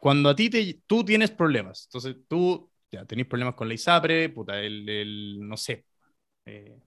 cuando 0.00 0.30
a 0.30 0.34
ti 0.34 0.48
te, 0.48 0.80
tú 0.86 1.04
tienes 1.04 1.30
problemas, 1.30 1.84
entonces 1.84 2.16
tú 2.26 2.70
ya 2.90 3.04
tenés 3.04 3.26
problemas 3.26 3.54
con 3.54 3.68
la 3.68 3.74
ISAPRE, 3.74 4.30
puta, 4.30 4.58
el, 4.58 4.88
el 4.88 5.38
no 5.40 5.56
sé, 5.56 5.84
eh, 6.46 6.80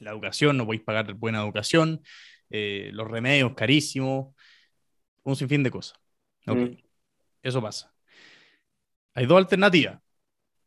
la 0.00 0.10
educación, 0.10 0.56
no 0.56 0.64
podéis 0.64 0.82
pagar 0.82 1.12
buena 1.14 1.42
educación, 1.42 2.02
eh, 2.48 2.90
los 2.92 3.06
remedios 3.08 3.54
carísimos, 3.54 4.34
un 5.22 5.36
sinfín 5.36 5.62
de 5.62 5.70
cosas. 5.70 5.98
Okay. 6.46 6.64
Mm. 6.64 6.76
Eso 7.42 7.62
pasa. 7.62 7.94
Hay 9.16 9.26
dos 9.26 9.38
alternativas. 9.38 10.00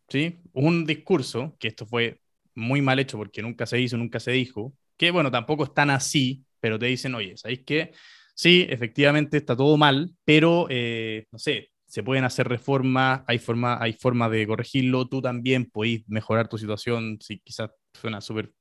¿sí? 0.10 0.42
Un 0.54 0.86
discurso, 0.86 1.56
que 1.60 1.70
esto 1.70 1.86
fue 1.86 2.20
muy 2.56 2.82
mal 2.82 3.00
hecho 3.00 3.18
porque 3.18 3.42
nunca 3.42 3.66
se 3.66 3.80
hizo, 3.80 3.98
nunca 3.98 4.20
se 4.20 4.32
dijo, 4.32 4.74
que 4.98 5.12
bueno, 5.12 5.32
tampoco 5.32 5.64
es 5.66 5.74
tan 5.74 5.90
así, 5.92 6.46
pero 6.60 6.80
te 6.80 6.88
dicen, 6.88 7.16
oye, 7.16 7.38
¿sabéis 7.38 7.62
qué? 7.66 7.94
sí, 8.36 8.66
efectivamente 8.70 9.38
está 9.38 9.56
todo 9.56 9.78
mal, 9.78 10.12
pero 10.26 10.68
eh, 10.70 11.26
no 11.32 11.40
sé, 11.40 11.72
se 11.86 12.04
pueden 12.04 12.24
hacer 12.24 12.48
reformas, 12.48 13.22
hay 13.28 13.38
forma, 13.40 13.78
hay 13.82 13.94
forma 13.94 14.30
de 14.30 14.48
corregirlo, 14.48 15.08
tú 15.10 15.22
también 15.22 15.66
podéis 15.70 16.08
mejorar 16.08 16.48
tu 16.48 16.58
situación, 16.58 17.18
si 17.22 17.40
quizás 17.40 17.72
suena 17.94 18.22
súper, 18.22 18.54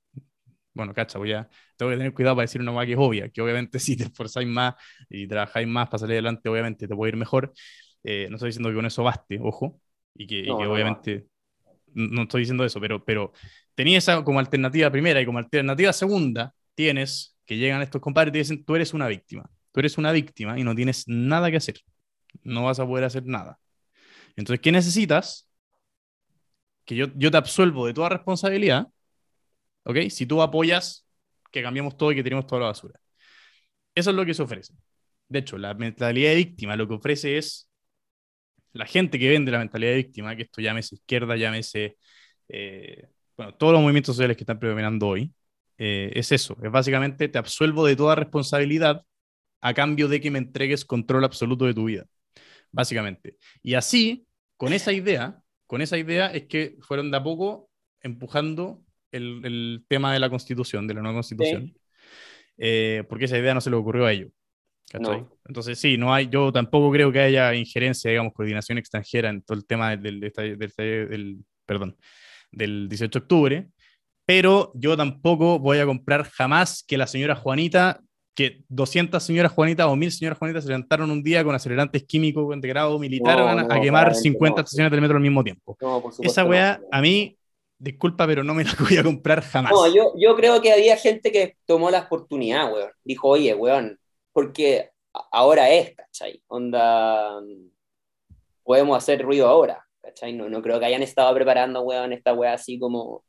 bueno, 0.74 0.94
cacha, 0.94 1.18
voy 1.18 1.32
a, 1.32 1.48
tengo 1.76 1.90
que 1.90 1.98
tener 1.98 2.14
cuidado 2.14 2.36
para 2.36 2.44
decir 2.44 2.60
una 2.60 2.72
cosa 2.72 2.86
que 2.86 2.92
es 2.92 2.98
obvia, 2.98 3.28
que 3.30 3.42
obviamente 3.42 3.78
si 3.80 3.96
te 3.96 4.04
esforzáis 4.04 4.48
más 4.48 4.74
y 5.08 5.28
trabajáis 5.28 5.68
más 5.68 5.88
para 5.88 5.98
salir 6.00 6.14
adelante, 6.14 6.48
obviamente 6.48 6.88
te 6.88 6.94
puede 6.96 7.10
ir 7.12 7.16
mejor, 7.16 7.52
eh, 8.04 8.28
no 8.30 8.36
estoy 8.36 8.48
diciendo 8.48 8.68
que 8.68 8.76
con 8.76 8.86
eso 8.86 9.02
baste, 9.02 9.38
ojo, 9.42 9.80
y 10.14 10.26
que, 10.26 10.38
y 10.40 10.44
que 10.44 10.52
obviamente... 10.52 11.26
no 11.94 12.22
estoy 12.22 12.42
diciendo 12.42 12.64
eso, 12.64 12.80
pero, 12.80 13.04
pero 13.04 13.32
tenía 13.74 13.98
esa 13.98 14.22
como 14.22 14.38
alternativa 14.38 14.90
primera 14.90 15.20
y 15.20 15.26
como 15.26 15.38
alternativa 15.38 15.92
segunda, 15.92 16.54
tienes 16.74 17.36
que 17.44 17.56
llegan 17.56 17.82
estos 17.82 18.00
compadres 18.00 18.30
y 18.30 18.32
te 18.32 18.38
dicen, 18.38 18.64
tú 18.64 18.76
eres 18.76 18.92
una 18.94 19.08
víctima, 19.08 19.50
tú 19.72 19.80
eres 19.80 19.98
una 19.98 20.12
víctima 20.12 20.58
y 20.58 20.64
no 20.64 20.74
tienes 20.74 21.08
nada 21.08 21.50
que 21.50 21.56
hacer, 21.56 21.80
no 22.42 22.64
vas 22.64 22.78
a 22.78 22.86
poder 22.86 23.04
hacer 23.04 23.24
nada. 23.26 23.58
Entonces, 24.36 24.60
¿qué 24.60 24.70
necesitas? 24.70 25.48
Que 26.84 26.94
yo, 26.94 27.06
yo 27.16 27.30
te 27.30 27.36
absuelvo 27.36 27.86
de 27.86 27.94
toda 27.94 28.10
responsabilidad, 28.10 28.86
¿ok? 29.84 30.08
Si 30.10 30.26
tú 30.26 30.40
apoyas 30.42 31.06
que 31.50 31.62
cambiemos 31.62 31.96
todo 31.96 32.12
y 32.12 32.14
que 32.14 32.22
tenemos 32.22 32.46
toda 32.46 32.60
la 32.60 32.66
basura. 32.68 33.00
Eso 33.94 34.10
es 34.10 34.16
lo 34.16 34.24
que 34.24 34.34
se 34.34 34.42
ofrece. 34.42 34.74
De 35.28 35.40
hecho, 35.40 35.58
la 35.58 35.74
mentalidad 35.74 36.30
de 36.30 36.36
víctima 36.36 36.76
lo 36.76 36.86
que 36.86 36.94
ofrece 36.94 37.38
es 37.38 37.67
la 38.78 38.86
gente 38.86 39.18
que 39.18 39.28
vende 39.28 39.50
la 39.50 39.58
mentalidad 39.58 39.90
de 39.90 39.96
víctima, 39.96 40.36
que 40.36 40.42
esto 40.42 40.60
llámese 40.60 40.94
izquierda, 40.94 41.36
llámese, 41.36 41.96
eh, 42.48 43.08
bueno, 43.36 43.52
todos 43.56 43.72
los 43.72 43.82
movimientos 43.82 44.14
sociales 44.14 44.36
que 44.36 44.44
están 44.44 44.60
predominando 44.60 45.08
hoy, 45.08 45.32
eh, 45.78 46.12
es 46.14 46.30
eso, 46.30 46.56
es 46.62 46.70
básicamente 46.70 47.28
te 47.28 47.38
absuelvo 47.38 47.84
de 47.84 47.96
toda 47.96 48.14
responsabilidad 48.14 49.04
a 49.60 49.74
cambio 49.74 50.06
de 50.06 50.20
que 50.20 50.30
me 50.30 50.38
entregues 50.38 50.84
control 50.84 51.24
absoluto 51.24 51.64
de 51.64 51.74
tu 51.74 51.86
vida, 51.86 52.06
básicamente. 52.70 53.36
Y 53.64 53.74
así, 53.74 54.28
con 54.56 54.72
esa 54.72 54.92
idea, 54.92 55.42
con 55.66 55.82
esa 55.82 55.98
idea 55.98 56.28
es 56.28 56.46
que 56.46 56.76
fueron 56.80 57.10
de 57.10 57.16
a 57.16 57.22
poco 57.24 57.68
empujando 58.00 58.84
el, 59.10 59.40
el 59.44 59.84
tema 59.88 60.12
de 60.12 60.20
la 60.20 60.30
constitución, 60.30 60.86
de 60.86 60.94
la 60.94 61.02
nueva 61.02 61.16
constitución, 61.16 61.74
eh, 62.58 63.02
porque 63.08 63.24
esa 63.24 63.38
idea 63.38 63.54
no 63.54 63.60
se 63.60 63.70
le 63.70 63.76
ocurrió 63.76 64.06
a 64.06 64.12
ellos. 64.12 64.30
Entonces, 64.92 65.78
sí, 65.78 65.96
no 65.96 66.14
hay, 66.14 66.28
yo 66.28 66.52
tampoco 66.52 66.90
creo 66.90 67.12
que 67.12 67.20
haya 67.20 67.54
injerencia, 67.54 68.10
digamos, 68.10 68.32
coordinación 68.32 68.78
extranjera 68.78 69.28
en 69.28 69.42
todo 69.42 69.58
el 69.58 69.66
tema 69.66 69.96
del, 69.96 70.20
del, 70.20 70.56
del, 70.56 71.38
perdón, 71.66 71.96
del 72.50 72.88
18 72.88 73.18
de 73.18 73.22
octubre, 73.22 73.68
pero 74.24 74.72
yo 74.74 74.96
tampoco 74.96 75.58
voy 75.58 75.78
a 75.78 75.86
comprar 75.86 76.24
jamás 76.24 76.82
que 76.86 76.98
la 76.98 77.06
señora 77.06 77.34
Juanita, 77.34 78.00
que 78.34 78.62
200 78.68 79.22
señoras 79.22 79.52
Juanitas 79.52 79.86
o 79.86 79.96
1000 79.96 80.12
señoras 80.12 80.38
Juanitas 80.38 80.64
se 80.64 80.68
levantaron 80.68 81.10
un 81.10 81.22
día 81.22 81.42
con 81.44 81.54
acelerantes 81.54 82.04
químicos 82.04 82.58
de 82.60 82.68
grado 82.68 82.98
militar 82.98 83.40
a, 83.40 83.80
quemar 83.80 84.14
50 84.14 84.60
estaciones 84.60 84.90
del 84.92 85.00
metro 85.00 85.16
al 85.16 85.22
mismo 85.22 85.42
tiempo. 85.42 85.76
Esa 86.20 86.44
weá, 86.44 86.80
a 86.90 87.00
mí, 87.00 87.36
disculpa, 87.78 88.26
pero 88.26 88.44
no 88.44 88.54
me 88.54 88.64
la 88.64 88.72
voy 88.80 88.96
a 88.96 89.02
comprar 89.02 89.42
jamás. 89.42 89.72
No, 89.72 89.92
yo, 89.92 90.12
yo 90.16 90.36
creo 90.36 90.60
que 90.60 90.72
había 90.72 90.96
gente 90.96 91.32
que 91.32 91.56
tomó 91.66 91.90
la 91.90 92.00
oportunidad, 92.00 92.72
weón. 92.72 92.90
Dijo, 93.04 93.28
oye, 93.28 93.54
weón, 93.54 93.98
porque 94.32 94.90
ahora 95.32 95.70
es, 95.70 95.94
¿cachai? 95.94 96.42
Onda, 96.48 97.40
podemos 98.62 98.96
hacer 98.96 99.22
ruido 99.22 99.48
ahora, 99.48 99.82
¿cachai? 100.02 100.32
No, 100.34 100.48
no 100.48 100.60
creo 100.62 100.78
que 100.78 100.86
hayan 100.86 101.02
estado 101.02 101.34
preparando, 101.34 101.80
weón, 101.82 102.12
esta 102.12 102.34
weá 102.34 102.52
así 102.52 102.78
como, 102.78 103.24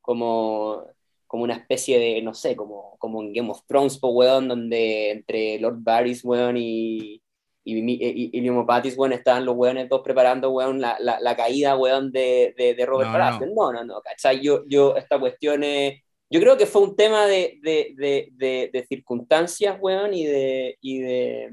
como, 0.00 0.86
como 1.26 1.42
una 1.42 1.56
especie 1.56 1.98
de, 1.98 2.22
no 2.22 2.32
sé, 2.32 2.54
como, 2.54 2.96
como 2.98 3.22
en 3.22 3.32
Game 3.32 3.50
of 3.50 3.62
Thrones, 3.66 3.98
po, 3.98 4.10
weón, 4.10 4.46
donde 4.48 5.10
entre 5.10 5.58
Lord 5.58 5.78
Varys, 5.80 6.24
weón, 6.24 6.56
y, 6.56 7.20
y, 7.64 7.74
y, 7.74 8.30
y 8.32 8.50
weón, 8.50 9.12
estaban 9.12 9.44
los 9.44 9.56
weones 9.56 9.88
todos 9.88 10.02
preparando, 10.02 10.50
weón, 10.50 10.80
la, 10.80 10.96
la, 11.00 11.18
la 11.18 11.36
caída, 11.36 11.76
weón, 11.76 12.12
de, 12.12 12.54
de, 12.56 12.74
de 12.74 12.86
Robert 12.86 13.10
no, 13.10 13.40
No. 13.54 13.72
no, 13.72 13.84
no, 13.84 14.00
¿cachai? 14.00 14.40
Yo, 14.40 14.62
yo, 14.68 14.96
esta 14.96 15.18
cuestión 15.18 15.64
es 15.64 16.03
yo 16.30 16.40
creo 16.40 16.56
que 16.56 16.66
fue 16.66 16.82
un 16.82 16.96
tema 16.96 17.26
de, 17.26 17.58
de, 17.62 17.94
de, 18.32 18.70
de 18.72 18.86
circunstancias, 18.86 19.76
weón, 19.80 20.14
y 20.14 20.24
de, 20.24 20.78
y 20.80 20.98
de, 21.00 21.52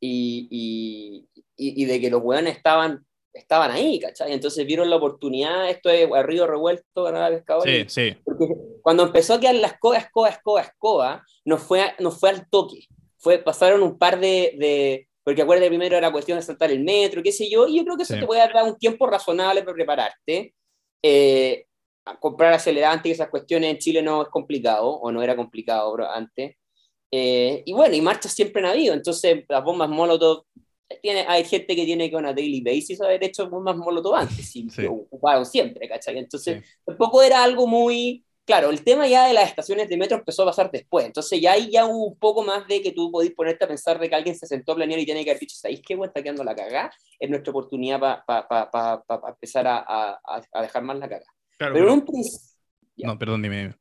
y, 0.00 1.28
y, 1.56 1.82
y, 1.82 1.84
de 1.84 2.00
que 2.00 2.10
los 2.10 2.22
weones 2.22 2.56
estaban, 2.56 3.04
estaban 3.32 3.70
ahí, 3.70 3.98
¿cachai? 3.98 4.32
Entonces 4.32 4.66
vieron 4.66 4.88
la 4.88 4.96
oportunidad, 4.96 5.68
esto 5.68 5.90
es 5.90 6.10
a 6.12 6.22
río 6.22 6.46
revuelto, 6.46 7.02
ganar 7.02 7.32
pescadores. 7.32 7.92
Sí, 7.92 8.12
sí. 8.12 8.16
Porque 8.24 8.48
cuando 8.82 9.04
empezó 9.04 9.34
a 9.34 9.40
quedar 9.40 9.56
la 9.56 9.68
escoba, 9.68 9.98
escoba, 9.98 10.30
escoba, 10.30 10.60
escoba, 10.62 11.24
no 11.44 11.58
fue, 11.58 11.82
no 11.98 12.10
fue 12.10 12.30
al 12.30 12.48
toque. 12.48 12.86
Fue, 13.18 13.38
pasaron 13.38 13.82
un 13.82 13.98
par 13.98 14.20
de, 14.20 14.54
de 14.58 15.08
porque 15.26 15.42
acuérdate, 15.42 15.68
primero 15.68 15.96
era 15.96 16.12
cuestión 16.12 16.38
de 16.38 16.42
saltar 16.44 16.70
el 16.70 16.84
metro, 16.84 17.20
qué 17.20 17.32
sé 17.32 17.50
yo, 17.50 17.66
y 17.66 17.78
yo 17.78 17.84
creo 17.84 17.96
que 17.96 18.04
eso 18.04 18.14
te 18.14 18.24
puede 18.24 18.40
dar 18.40 18.62
un 18.62 18.78
tiempo 18.78 19.08
razonable 19.08 19.62
para 19.62 19.74
prepararte. 19.74 20.54
Eh, 21.02 21.66
comprar 22.20 22.52
acelerantes 22.52 23.10
y 23.10 23.12
esas 23.12 23.28
cuestiones 23.28 23.70
en 23.70 23.78
Chile 23.78 24.02
no 24.02 24.22
es 24.22 24.28
complicado, 24.28 24.88
o 24.88 25.10
no 25.10 25.22
era 25.22 25.36
complicado 25.36 25.96
antes. 26.10 26.56
Eh, 27.10 27.62
y 27.64 27.72
bueno, 27.72 27.94
y 27.94 28.00
marchas 28.00 28.32
siempre 28.32 28.62
han 28.62 28.70
habido, 28.70 28.94
entonces 28.94 29.44
las 29.48 29.62
bombas 29.62 29.88
Molotov, 29.88 30.44
tiene, 31.02 31.24
hay 31.28 31.44
gente 31.44 31.74
que 31.74 31.84
tiene 31.84 32.10
que 32.10 32.16
a 32.16 32.32
daily 32.32 32.60
basis 32.60 33.00
haber 33.00 33.22
hecho 33.24 33.48
bombas 33.48 33.76
Molotov 33.76 34.14
antes, 34.14 34.54
y 34.56 34.68
sí. 34.68 34.86
ocuparon 34.86 35.46
siempre, 35.46 35.88
¿cachai? 35.88 36.18
Entonces 36.18 36.64
tampoco 36.84 37.22
era 37.22 37.42
algo 37.42 37.66
muy... 37.66 38.22
Claro, 38.44 38.70
el 38.70 38.84
tema 38.84 39.08
ya 39.08 39.26
de 39.26 39.34
las 39.34 39.48
estaciones 39.48 39.88
de 39.88 39.96
metro 39.96 40.18
empezó 40.18 40.44
a 40.44 40.46
pasar 40.46 40.70
después, 40.70 41.04
entonces 41.04 41.40
ya 41.40 41.52
ahí 41.52 41.68
ya 41.68 41.84
hubo 41.84 42.06
un 42.06 42.16
poco 42.16 42.44
más 42.44 42.68
de 42.68 42.80
que 42.80 42.92
tú 42.92 43.10
podís 43.10 43.32
ponerte 43.32 43.64
a 43.64 43.68
pensar 43.68 43.98
de 43.98 44.08
que 44.08 44.14
alguien 44.14 44.36
se 44.36 44.46
sentó 44.46 44.70
a 44.70 44.76
planear 44.76 45.00
y 45.00 45.04
tiene 45.04 45.24
que 45.24 45.30
haber 45.30 45.40
dicho, 45.40 45.56
¿sabéis 45.56 45.82
qué? 45.84 45.96
Bueno, 45.96 46.10
está 46.10 46.22
quedando 46.22 46.44
la 46.44 46.54
cagada, 46.54 46.92
es 47.18 47.28
nuestra 47.28 47.50
oportunidad 47.50 47.98
para 47.98 48.24
pa, 48.24 48.70
pa, 48.70 49.02
pa, 49.04 49.28
empezar 49.30 49.66
a, 49.66 49.78
a, 49.78 50.20
a, 50.52 50.62
dejar 50.62 50.84
más 50.84 50.96
la 50.96 51.08
cagada 51.56 51.74
pero, 51.74 51.88
en 51.88 51.92
un 51.92 52.04
principio. 52.04 53.06
No, 53.06 53.18
perdón, 53.18 53.42
dime, 53.42 53.74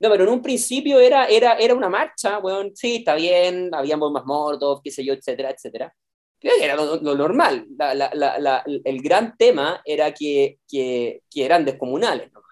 No, 0.00 0.10
pero 0.10 0.24
en 0.24 0.30
un 0.30 0.42
principio 0.42 1.00
era, 1.00 1.26
era, 1.26 1.54
era 1.54 1.74
una 1.74 1.88
marcha, 1.88 2.38
bueno, 2.38 2.70
sí, 2.74 2.96
está 2.96 3.14
bien, 3.14 3.70
habían 3.74 4.00
bombas 4.00 4.24
mortos, 4.24 4.80
qué 4.82 4.90
sé 4.90 5.04
yo, 5.04 5.14
etcétera, 5.14 5.50
etcétera. 5.50 5.94
Era 6.40 6.76
lo, 6.76 7.00
lo 7.00 7.16
normal. 7.16 7.66
La, 7.76 7.94
la, 7.94 8.10
la, 8.14 8.64
el 8.84 9.02
gran 9.02 9.36
tema 9.36 9.82
era 9.84 10.14
que, 10.14 10.60
que, 10.68 11.22
que 11.28 11.44
eran 11.44 11.64
descomunales. 11.64 12.32
¿no? 12.32 12.42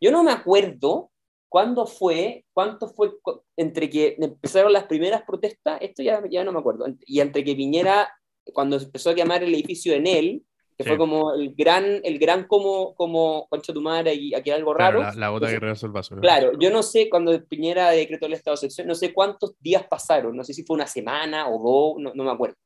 Yo 0.00 0.10
no 0.10 0.22
me 0.22 0.32
acuerdo 0.32 1.10
cuándo 1.48 1.86
fue, 1.86 2.44
cuánto 2.52 2.88
fue 2.88 3.12
entre 3.56 3.90
que 3.90 4.16
empezaron 4.18 4.72
las 4.72 4.84
primeras 4.84 5.22
protestas, 5.22 5.78
esto 5.80 6.02
ya, 6.02 6.22
ya 6.30 6.44
no 6.44 6.52
me 6.52 6.60
acuerdo, 6.60 6.86
y 7.04 7.20
entre 7.20 7.44
que 7.44 7.54
viniera, 7.54 8.08
cuando 8.54 8.76
empezó 8.76 9.10
a 9.10 9.14
quemar 9.14 9.42
el 9.42 9.54
edificio 9.54 9.92
en 9.94 10.06
él, 10.06 10.44
que 10.80 10.88
fue 10.88 10.96
como 10.96 11.34
el 11.34 11.54
gran, 11.54 12.00
el 12.02 12.18
gran 12.18 12.46
como, 12.46 12.94
como 12.94 13.46
Concha 13.50 13.70
tu 13.70 13.82
madre 13.82 14.14
y 14.14 14.34
aquí 14.34 14.50
algo 14.50 14.72
raro. 14.72 15.02
la, 15.02 15.12
la, 15.12 15.28
gota 15.28 15.48
que 15.48 15.58
regresó 15.58 15.84
el 15.84 15.92
vaso. 15.92 16.16
Claro, 16.16 16.52
yo 16.58 16.70
no 16.70 16.82
sé, 16.82 17.10
cuando 17.10 17.38
Piñera 17.44 17.90
decretó 17.90 18.24
el 18.24 18.32
estado 18.32 18.54
de 18.54 18.66
excepción, 18.66 18.88
no 18.88 18.94
sé 18.94 19.12
cuántos 19.12 19.60
días 19.60 19.86
pasaron, 19.86 20.34
no 20.34 20.42
sé 20.42 20.54
si 20.54 20.64
fue 20.64 20.76
una 20.76 20.86
semana 20.86 21.50
o 21.50 21.58
dos, 21.58 22.02
no, 22.02 22.14
no 22.14 22.24
me 22.24 22.30
acuerdo. 22.30 22.56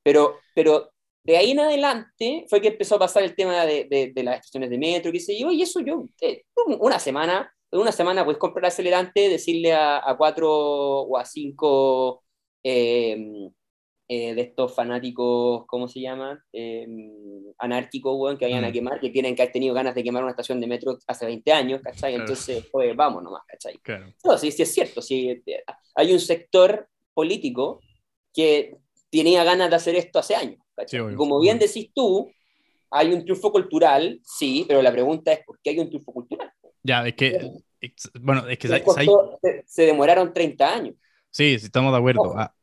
Pero, 0.00 0.36
pero 0.54 0.92
de 1.24 1.36
ahí 1.36 1.50
en 1.50 1.58
adelante 1.58 2.44
fue 2.48 2.60
que 2.60 2.68
empezó 2.68 2.94
a 2.94 3.00
pasar 3.00 3.24
el 3.24 3.34
tema 3.34 3.66
de, 3.66 3.88
de, 3.90 4.12
de 4.14 4.22
las 4.22 4.36
estaciones 4.36 4.70
de 4.70 4.78
metro, 4.78 5.10
qué 5.10 5.18
sé 5.18 5.36
yo, 5.36 5.50
y 5.50 5.60
eso 5.60 5.80
yo, 5.80 6.04
eh, 6.20 6.44
una 6.78 7.00
semana, 7.00 7.52
una 7.72 7.90
semana 7.90 8.24
puedes 8.24 8.38
comprar 8.38 8.66
acelerante, 8.66 9.28
decirle 9.28 9.72
a, 9.72 10.08
a 10.08 10.16
cuatro 10.16 10.48
o 10.52 11.18
a 11.18 11.24
cinco 11.24 12.22
eh, 12.62 13.50
eh, 14.08 14.36
de 14.36 14.40
estos 14.40 14.72
fanáticos, 14.72 15.64
¿cómo 15.66 15.88
se 15.88 16.00
llama? 16.00 16.40
Eh, 16.52 16.86
anárquicos, 17.58 18.38
que 18.38 18.44
vayan 18.44 18.64
a 18.64 18.68
mm. 18.68 18.72
quemar, 18.72 19.00
que 19.00 19.10
tienen 19.10 19.34
que 19.34 19.42
haber 19.42 19.52
tenido 19.52 19.74
ganas 19.74 19.96
de 19.96 20.04
quemar 20.04 20.22
una 20.22 20.30
estación 20.30 20.60
de 20.60 20.68
metro 20.68 20.96
hace 21.08 21.26
20 21.26 21.52
años, 21.52 21.80
¿cachai? 21.82 22.14
Entonces, 22.14 22.68
pues 22.70 22.94
vamos 22.94 23.24
nomás, 23.24 23.42
¿cachai? 23.48 23.76
Claro. 23.78 24.06
No, 24.24 24.38
sí, 24.38 24.52
sí 24.52 24.62
es 24.62 24.72
cierto, 24.72 25.02
sí, 25.02 25.42
eh, 25.44 25.64
hay 25.96 26.12
un 26.12 26.20
sector 26.20 26.88
político 27.14 27.80
que 28.32 28.76
tenía 29.10 29.42
ganas 29.42 29.70
de 29.70 29.76
hacer 29.76 29.96
esto 29.96 30.20
hace 30.20 30.36
años, 30.36 30.60
¿cachai? 30.76 31.00
Sí, 31.00 31.16
como 31.16 31.40
bien 31.40 31.58
decís 31.58 31.90
tú, 31.92 32.30
hay 32.92 33.12
un 33.12 33.24
triunfo 33.24 33.50
cultural, 33.50 34.20
sí, 34.22 34.64
pero 34.68 34.82
la 34.82 34.92
pregunta 34.92 35.32
es, 35.32 35.40
¿por 35.44 35.58
qué 35.60 35.70
hay 35.70 35.80
un 35.80 35.88
triunfo 35.88 36.12
cultural? 36.12 36.52
Ya, 36.84 37.04
es 37.04 37.14
que, 37.14 37.50
bueno, 38.20 38.46
es 38.48 38.56
que... 38.56 38.68
Se, 38.68 39.64
se, 39.66 39.82
demoraron 39.82 40.32
30 40.32 40.72
años. 40.72 40.94
Sí, 41.28 41.58
sí, 41.58 41.66
estamos 41.66 41.90
de 41.92 41.98
acuerdo. 41.98 42.38
Ah, 42.38 42.54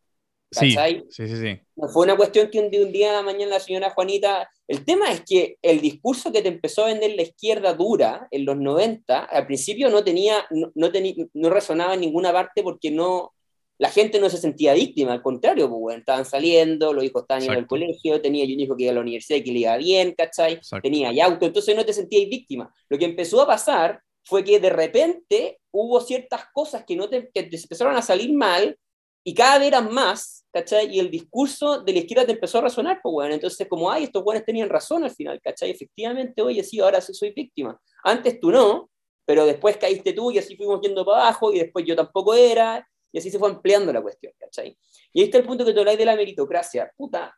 Sí, 0.53 0.71
sí, 0.71 1.27
sí, 1.27 1.35
sí. 1.37 1.59
No 1.75 1.89
fue 1.89 2.05
una 2.05 2.15
cuestión 2.15 2.49
que 2.49 2.59
un, 2.59 2.69
de 2.69 2.83
un 2.83 2.91
día 2.91 3.11
a 3.11 3.13
la 3.13 3.21
mañana 3.21 3.51
la 3.51 3.59
señora 3.59 3.91
Juanita. 3.91 4.49
El 4.67 4.85
tema 4.85 5.11
es 5.11 5.23
que 5.27 5.57
el 5.61 5.81
discurso 5.81 6.31
que 6.31 6.41
te 6.41 6.47
empezó 6.47 6.83
a 6.83 6.87
vender 6.87 7.15
la 7.15 7.23
izquierda 7.23 7.73
dura 7.73 8.27
en 8.31 8.45
los 8.45 8.57
90, 8.57 9.25
al 9.25 9.45
principio 9.45 9.89
no 9.89 10.03
tenía, 10.03 10.45
no, 10.51 10.71
no, 10.75 10.89
no 11.33 11.49
resonaba 11.49 11.95
en 11.95 12.01
ninguna 12.01 12.31
parte 12.31 12.63
porque 12.63 12.91
no, 12.91 13.33
la 13.77 13.89
gente 13.89 14.19
no 14.19 14.29
se 14.29 14.37
sentía 14.37 14.73
víctima, 14.73 15.13
al 15.13 15.21
contrario, 15.21 15.67
pues, 15.69 15.81
bueno, 15.81 15.99
estaban 15.99 16.25
saliendo, 16.25 16.93
los 16.93 17.03
hijos 17.03 17.23
estaban 17.23 17.43
yendo 17.43 17.59
al 17.59 17.67
colegio, 17.67 18.21
tenía 18.21 18.45
un 18.45 18.59
hijo 18.59 18.77
que 18.77 18.83
iba 18.83 18.91
a 18.91 18.95
la 18.95 19.01
universidad 19.01 19.39
y 19.39 19.43
que 19.43 19.51
le 19.51 19.59
iba 19.59 19.77
bien, 19.77 20.13
¿cachai? 20.17 20.59
Tenía 20.81 21.11
ya 21.11 21.25
auto, 21.25 21.45
entonces 21.45 21.75
no 21.75 21.83
te 21.83 21.91
sentías 21.91 22.29
víctima. 22.29 22.73
Lo 22.89 22.97
que 22.97 23.05
empezó 23.05 23.41
a 23.41 23.47
pasar 23.47 24.01
fue 24.23 24.43
que 24.43 24.59
de 24.59 24.69
repente 24.69 25.59
hubo 25.71 25.99
ciertas 26.01 26.45
cosas 26.53 26.85
que, 26.85 26.95
no 26.95 27.09
te, 27.09 27.29
que 27.33 27.43
te 27.43 27.57
empezaron 27.57 27.95
a 27.95 28.01
salir 28.01 28.31
mal 28.31 28.77
y 29.23 29.33
cada 29.33 29.59
vez 29.59 29.67
eran 29.67 29.93
más 29.93 30.45
¿cachai? 30.51 30.95
Y 30.95 30.99
el 30.99 31.09
discurso 31.09 31.81
de 31.81 31.93
la 31.93 31.99
izquierda 31.99 32.27
te 32.27 32.33
empezó 32.33 32.59
a 32.59 32.61
resonar, 32.61 32.99
pues, 33.01 33.11
bueno, 33.11 33.33
entonces 33.33 33.67
como, 33.67 33.91
ay, 33.91 34.03
estos 34.03 34.23
buenos 34.23 34.45
tenían 34.45 34.69
razón 34.69 35.03
al 35.03 35.09
final, 35.09 35.41
¿cachai? 35.41 35.71
Efectivamente, 35.71 36.43
oye, 36.43 36.63
sí, 36.63 36.79
ahora 36.79 37.01
sí 37.01 37.11
soy 37.13 37.31
víctima. 37.31 37.79
Antes 38.03 38.39
tú 38.39 38.51
no, 38.51 38.91
pero 39.25 39.47
después 39.47 39.77
caíste 39.77 40.13
tú 40.13 40.29
y 40.29 40.37
así 40.37 40.55
fuimos 40.55 40.79
yendo 40.81 41.03
para 41.03 41.23
abajo 41.23 41.51
y 41.51 41.57
después 41.57 41.85
yo 41.85 41.95
tampoco 41.95 42.35
era, 42.35 42.87
y 43.11 43.17
así 43.17 43.31
se 43.31 43.39
fue 43.39 43.49
ampliando 43.49 43.91
la 43.91 44.03
cuestión, 44.03 44.31
¿cachai? 44.37 44.77
Y 45.11 45.21
ahí 45.21 45.25
está 45.25 45.39
el 45.39 45.45
punto 45.45 45.65
que 45.65 45.73
tú 45.73 45.79
habláis 45.79 45.97
de 45.97 46.05
la 46.05 46.15
meritocracia. 46.15 46.91
Puta, 46.95 47.35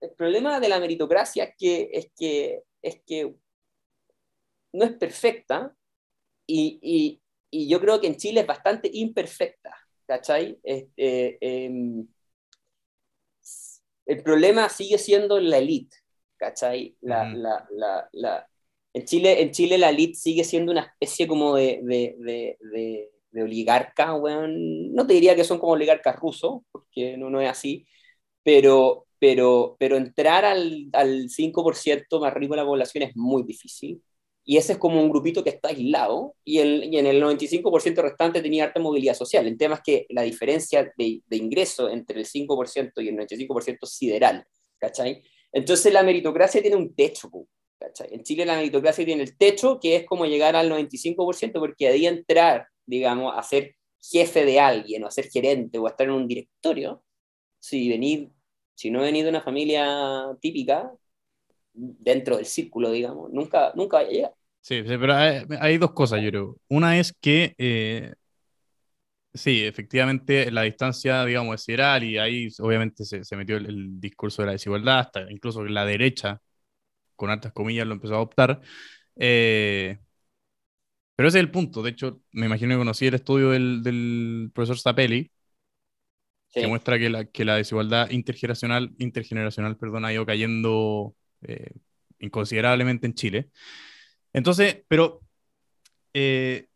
el 0.00 0.10
problema 0.10 0.58
de 0.58 0.68
la 0.68 0.80
meritocracia 0.80 1.44
es 1.44 1.54
que, 1.56 1.90
es 1.92 2.10
que 2.16 2.62
es 2.82 3.02
que 3.06 3.34
no 4.72 4.84
es 4.84 4.92
perfecta 4.92 5.74
y, 6.46 7.20
yo 7.52 7.80
creo 7.80 8.00
que 8.00 8.06
en 8.06 8.16
Chile 8.16 8.40
es 8.40 8.46
bastante 8.46 8.88
imperfecta, 8.92 9.76
¿cachai? 10.10 10.58
Eh, 10.64 10.88
em, 11.40 12.04
el 14.06 14.22
problema 14.24 14.68
sigue 14.68 14.98
siendo 14.98 15.38
la 15.38 15.58
élite, 15.58 15.96
¿cachai? 16.36 16.96
La, 17.00 17.68
en, 18.92 19.04
Chile, 19.04 19.40
en 19.40 19.52
Chile 19.52 19.78
la 19.78 19.90
élite 19.90 20.14
sigue 20.14 20.42
siendo 20.42 20.72
una 20.72 20.80
especie 20.82 21.28
como 21.28 21.54
de, 21.54 21.80
de, 21.84 23.08
oligarca, 23.40 24.06
no 24.18 25.06
te 25.06 25.14
diría 25.14 25.36
que 25.36 25.44
son 25.44 25.60
como 25.60 25.74
oligarcas 25.74 26.16
rusos, 26.16 26.62
porque 26.72 27.16
no, 27.16 27.30
no 27.30 27.40
es 27.40 27.48
así, 27.48 27.86
pero, 28.42 29.06
pero, 29.20 29.76
pero 29.78 29.96
entrar 29.96 30.44
al, 30.44 30.88
al 30.92 31.30
5% 31.30 32.18
más 32.20 32.34
rico 32.34 32.54
de 32.54 32.62
la 32.62 32.66
población 32.66 33.04
es 33.04 33.14
muy 33.14 33.44
difícil. 33.44 34.02
Y 34.44 34.56
ese 34.56 34.72
es 34.72 34.78
como 34.78 35.00
un 35.02 35.10
grupito 35.10 35.44
que 35.44 35.50
está 35.50 35.68
aislado, 35.68 36.34
y, 36.44 36.58
el, 36.58 36.84
y 36.92 36.98
en 36.98 37.06
el 37.06 37.22
95% 37.22 38.02
restante 38.02 38.42
tenía 38.42 38.64
alta 38.64 38.80
movilidad 38.80 39.14
social. 39.14 39.46
El 39.46 39.58
tema 39.58 39.76
es 39.76 39.80
que 39.82 40.06
la 40.08 40.22
diferencia 40.22 40.92
de, 40.96 41.22
ingreso 41.30 41.88
entre 41.88 42.20
el 42.20 42.26
5% 42.26 42.92
y 42.96 43.08
el 43.08 43.16
95% 43.16 43.78
es 43.82 43.90
sideral. 43.90 44.46
Entonces 45.52 45.92
la 45.92 46.02
meritocracia 46.02 46.62
tiene 46.62 46.76
un 46.76 46.94
techo. 46.94 47.30
En 48.10 48.22
Chile 48.22 48.44
la 48.44 48.56
meritocracia 48.56 49.04
tiene 49.04 49.22
el 49.22 49.36
techo, 49.36 49.78
que 49.80 49.96
es 49.96 50.06
como 50.06 50.26
llegar 50.26 50.56
al 50.56 50.70
95%, 50.70 51.52
porque 51.58 51.88
ahí 51.88 52.06
entrar, 52.06 52.66
digamos, 52.86 53.32
a 53.36 53.42
ser 53.42 53.76
jefe 54.02 54.44
de 54.44 54.60
alguien, 54.60 55.04
o 55.04 55.06
a 55.06 55.10
ser 55.10 55.28
gerente, 55.28 55.78
o 55.78 55.86
a 55.86 55.90
estar 55.90 56.06
en 56.06 56.14
un 56.14 56.26
directorio, 56.26 57.02
si 57.58 57.88
venir, 57.88 58.30
si 58.74 58.90
no 58.90 59.02
venís 59.02 59.24
de 59.24 59.30
una 59.30 59.42
familia 59.42 60.36
típica, 60.40 60.92
dentro 61.72 62.36
del 62.36 62.46
círculo, 62.46 62.90
digamos, 62.90 63.30
nunca, 63.32 63.72
nunca 63.74 63.98
vaya 63.98 64.08
a 64.08 64.12
llegar. 64.12 64.34
Sí, 64.60 64.82
pero 64.84 65.14
hay, 65.14 65.78
dos 65.78 65.92
cosas, 65.92 66.20
yo 66.22 66.30
creo. 66.30 66.56
Una 66.68 66.98
es 66.98 67.14
que, 67.18 67.54
eh, 67.56 68.12
sí, 69.32 69.64
efectivamente 69.64 70.50
la 70.50 70.62
distancia, 70.62 71.24
digamos, 71.24 71.54
es 71.54 71.62
sideral 71.62 72.04
y 72.04 72.18
ahí 72.18 72.48
obviamente 72.58 73.04
se, 73.04 73.24
se 73.24 73.36
metió 73.36 73.56
el, 73.56 73.98
discurso 74.00 74.42
de 74.42 74.46
la 74.46 74.52
desigualdad, 74.52 74.98
hasta 75.00 75.30
incluso 75.30 75.64
la 75.64 75.86
derecha, 75.86 76.40
con 77.16 77.30
altas 77.30 77.52
comillas, 77.52 77.86
lo 77.86 77.94
empezó 77.94 78.14
a 78.14 78.16
adoptar. 78.18 78.60
Eh, 79.16 79.98
pero 81.16 81.28
ese 81.28 81.38
es 81.38 81.44
el 81.44 81.50
punto. 81.50 81.82
De 81.82 81.90
hecho, 81.90 82.22
me 82.32 82.46
imagino 82.46 82.74
que 82.74 82.78
conocí 82.78 83.06
el 83.06 83.14
estudio 83.14 83.50
del, 83.50 83.82
del 83.82 84.50
profesor 84.54 84.78
Zapelli, 84.78 85.30
que 86.52 86.66
muestra 86.66 86.98
que 86.98 87.10
la, 87.10 87.24
que 87.26 87.44
la 87.44 87.56
desigualdad 87.56 88.10
intergeneracional, 88.10 88.94
intergeneracional 88.98 89.76
perdón, 89.76 90.04
ha 90.04 90.12
ido 90.12 90.26
cayendo 90.26 91.14
eh, 91.42 91.70
inconsiderablemente 92.18 93.06
en 93.06 93.14
Chile. 93.14 93.50
Entonces, 94.32 94.82
pero... 94.88 95.20
Eh, 96.12 96.66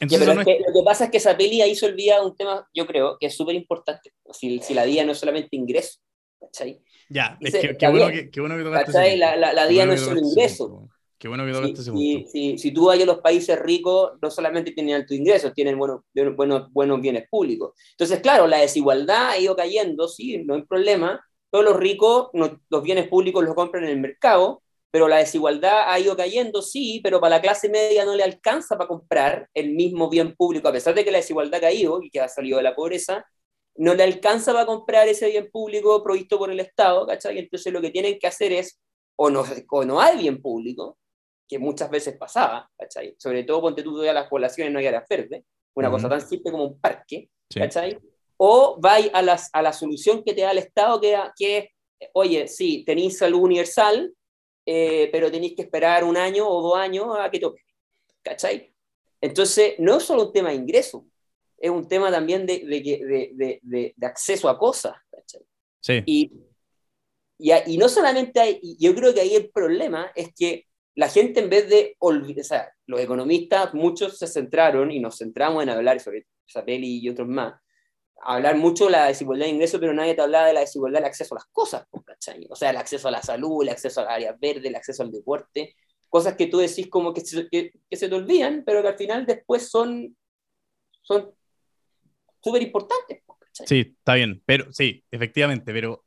entonces 0.00 0.26
lo 0.34 0.44
que 0.44 0.82
pasa 0.84 1.04
es 1.04 1.10
que 1.10 1.18
esa 1.18 1.36
peli 1.36 1.60
ahí 1.60 1.76
se 1.76 1.86
olvida 1.86 2.22
un 2.22 2.36
tema, 2.36 2.68
yo 2.74 2.86
creo, 2.86 3.18
que 3.20 3.26
es 3.26 3.36
súper 3.36 3.54
importante. 3.54 4.12
Si, 4.32 4.58
si, 4.58 4.74
la 4.74 4.84
DIA 4.84 5.04
no 5.04 5.12
es 5.12 5.18
solamente 5.18 5.54
ingreso, 5.54 6.00
¿cachai? 6.40 6.82
Ya, 7.08 7.38
es 7.40 7.52
que, 7.52 7.76
qué 7.76 7.88
bueno 7.88 8.08
que, 8.08 8.40
bueno 8.40 8.56
que 8.56 8.64
tocaste 8.64 9.16
La, 9.16 9.36
la, 9.36 9.52
la 9.52 9.66
DIA 9.68 9.86
no 9.86 9.92
es 9.92 10.00
solo 10.00 10.18
ingreso. 10.18 10.88
Qué 11.18 11.28
bueno 11.28 11.46
que 11.46 11.52
tocaste 11.52 11.82
ese 11.82 11.92
punto. 11.92 12.28
Si, 12.30 12.58
si, 12.58 12.70
tú 12.72 12.86
vas 12.86 13.00
a 13.00 13.04
los 13.04 13.20
países 13.20 13.56
ricos, 13.60 14.14
no 14.20 14.28
solamente 14.28 14.72
tienen 14.72 14.96
altos 14.96 15.16
ingresos, 15.16 15.54
tienen 15.54 15.78
buenos, 15.78 16.00
buenos, 16.34 16.72
buenos 16.72 17.00
bienes 17.00 17.28
públicos. 17.28 17.74
Entonces, 17.92 18.18
claro, 18.18 18.48
la 18.48 18.58
desigualdad 18.58 19.28
ha 19.28 19.38
ido 19.38 19.54
cayendo, 19.54 20.08
sí, 20.08 20.38
no 20.38 20.54
hay 20.54 20.62
problema. 20.62 21.24
Todos 21.52 21.66
los 21.66 21.76
ricos, 21.76 22.30
los 22.32 22.82
bienes 22.82 23.08
públicos 23.08 23.44
los 23.44 23.54
compran 23.54 23.84
en 23.84 23.90
el 23.90 24.00
mercado, 24.00 24.62
pero 24.90 25.06
la 25.06 25.18
desigualdad 25.18 25.90
ha 25.92 26.00
ido 26.00 26.16
cayendo, 26.16 26.62
sí, 26.62 27.00
pero 27.04 27.20
para 27.20 27.36
la 27.36 27.42
clase 27.42 27.68
media 27.68 28.06
no 28.06 28.14
le 28.14 28.22
alcanza 28.22 28.78
para 28.78 28.88
comprar 28.88 29.50
el 29.52 29.74
mismo 29.74 30.08
bien 30.08 30.34
público, 30.34 30.68
a 30.68 30.72
pesar 30.72 30.94
de 30.94 31.04
que 31.04 31.10
la 31.10 31.18
desigualdad 31.18 31.58
ha 31.58 31.60
caído 31.60 32.02
y 32.02 32.08
que 32.08 32.20
ha 32.20 32.28
salido 32.28 32.56
de 32.56 32.62
la 32.62 32.74
pobreza, 32.74 33.26
no 33.76 33.92
le 33.92 34.02
alcanza 34.02 34.54
para 34.54 34.64
comprar 34.64 35.08
ese 35.08 35.28
bien 35.28 35.50
público 35.50 36.02
provisto 36.02 36.38
por 36.38 36.50
el 36.50 36.60
Estado, 36.60 37.06
¿cachai? 37.06 37.38
Entonces 37.38 37.70
lo 37.70 37.82
que 37.82 37.90
tienen 37.90 38.18
que 38.18 38.26
hacer 38.26 38.50
es, 38.52 38.80
o 39.16 39.28
no, 39.28 39.44
o 39.70 39.84
no 39.84 40.00
hay 40.00 40.16
bien 40.16 40.40
público, 40.40 40.96
que 41.46 41.58
muchas 41.58 41.90
veces 41.90 42.16
pasaba, 42.16 42.70
¿cachai? 42.78 43.14
Sobre 43.18 43.44
todo 43.44 43.60
ponte 43.60 43.82
tú 43.82 44.00
a 44.00 44.12
las 44.14 44.28
poblaciones 44.28 44.72
no 44.72 44.78
hay 44.78 44.86
áreas 44.86 45.04
verdes, 45.06 45.44
una 45.74 45.90
cosa 45.90 46.08
tan 46.08 46.26
simple 46.26 46.50
como 46.50 46.64
un 46.64 46.80
parque, 46.80 47.28
¿cachai? 47.54 47.98
O 48.36 48.80
va 48.80 48.96
a, 49.12 49.22
las, 49.22 49.50
a 49.52 49.62
la 49.62 49.72
solución 49.72 50.22
que 50.24 50.34
te 50.34 50.42
da 50.42 50.50
el 50.50 50.58
Estado, 50.58 51.00
que, 51.00 51.16
que 51.36 51.70
oye, 52.14 52.48
sí, 52.48 52.84
tenéis 52.84 53.18
salud 53.18 53.40
universal, 53.40 54.12
eh, 54.66 55.08
pero 55.12 55.30
tenéis 55.30 55.54
que 55.54 55.62
esperar 55.62 56.04
un 56.04 56.16
año 56.16 56.48
o 56.48 56.62
dos 56.62 56.76
años 56.76 57.06
a 57.18 57.30
que 57.30 57.38
toque. 57.38 57.62
¿Cachai? 58.22 58.72
Entonces, 59.20 59.74
no 59.78 59.96
es 59.96 60.04
solo 60.04 60.26
un 60.26 60.32
tema 60.32 60.50
de 60.50 60.56
ingreso, 60.56 61.06
es 61.58 61.70
un 61.70 61.86
tema 61.86 62.10
también 62.10 62.44
de, 62.46 62.58
de, 62.60 63.60
de, 63.62 63.94
de 63.96 64.06
acceso 64.06 64.48
a 64.48 64.58
cosas. 64.58 64.94
¿cachai? 65.10 65.42
Sí. 65.80 66.02
Y, 66.06 66.32
y, 67.38 67.52
y, 67.66 67.78
no 67.78 67.88
solamente 67.88 68.40
hay, 68.40 68.60
yo 68.78 68.94
creo 68.94 69.12
que 69.14 69.20
ahí 69.20 69.34
el 69.34 69.50
problema 69.50 70.12
es 70.14 70.32
que 70.34 70.66
la 70.94 71.08
gente 71.08 71.40
en 71.40 71.50
vez 71.50 71.68
de 71.68 71.96
olvidar, 71.98 72.40
o 72.42 72.44
sea, 72.44 72.72
los 72.86 73.00
economistas, 73.00 73.72
muchos 73.74 74.18
se 74.18 74.26
centraron 74.26 74.90
y 74.90 75.00
nos 75.00 75.18
centramos 75.18 75.62
en 75.62 75.70
hablar 75.70 75.98
sobre 76.00 76.26
Zapelli 76.50 76.98
y 76.98 77.08
otros 77.08 77.28
más, 77.28 77.54
hablar 78.22 78.56
mucho 78.56 78.86
de 78.86 78.92
la 78.92 79.06
desigualdad 79.06 79.46
de 79.46 79.52
ingresos, 79.52 79.80
pero 79.80 79.92
nadie 79.92 80.14
te 80.14 80.22
hablaba 80.22 80.46
de 80.46 80.52
la 80.52 80.60
desigualdad 80.60 81.00
del 81.00 81.08
acceso 81.08 81.34
a 81.34 81.38
las 81.38 81.46
cosas, 81.46 81.86
¿cachai? 82.04 82.46
O 82.48 82.56
sea, 82.56 82.70
el 82.70 82.76
acceso 82.76 83.08
a 83.08 83.10
la 83.10 83.22
salud, 83.22 83.62
el 83.62 83.70
acceso 83.70 84.00
a 84.00 84.04
las 84.04 84.14
áreas 84.14 84.38
verdes, 84.40 84.64
el 84.64 84.76
acceso 84.76 85.02
al 85.02 85.10
deporte, 85.10 85.74
cosas 86.08 86.36
que 86.36 86.46
tú 86.46 86.58
decís 86.58 86.88
como 86.88 87.12
que 87.12 87.22
se, 87.22 87.48
que, 87.48 87.72
se 87.90 88.08
te 88.08 88.14
olvidan, 88.14 88.62
pero 88.64 88.82
que 88.82 88.88
al 88.88 88.96
final 88.96 89.26
después 89.26 89.68
son 89.68 90.16
son 91.02 91.32
súper 92.40 92.62
importantes. 92.62 93.22
Sí, 93.52 93.94
está 93.98 94.14
bien, 94.14 94.42
pero 94.46 94.72
sí, 94.72 95.04
efectivamente, 95.10 95.72
pero 95.72 96.04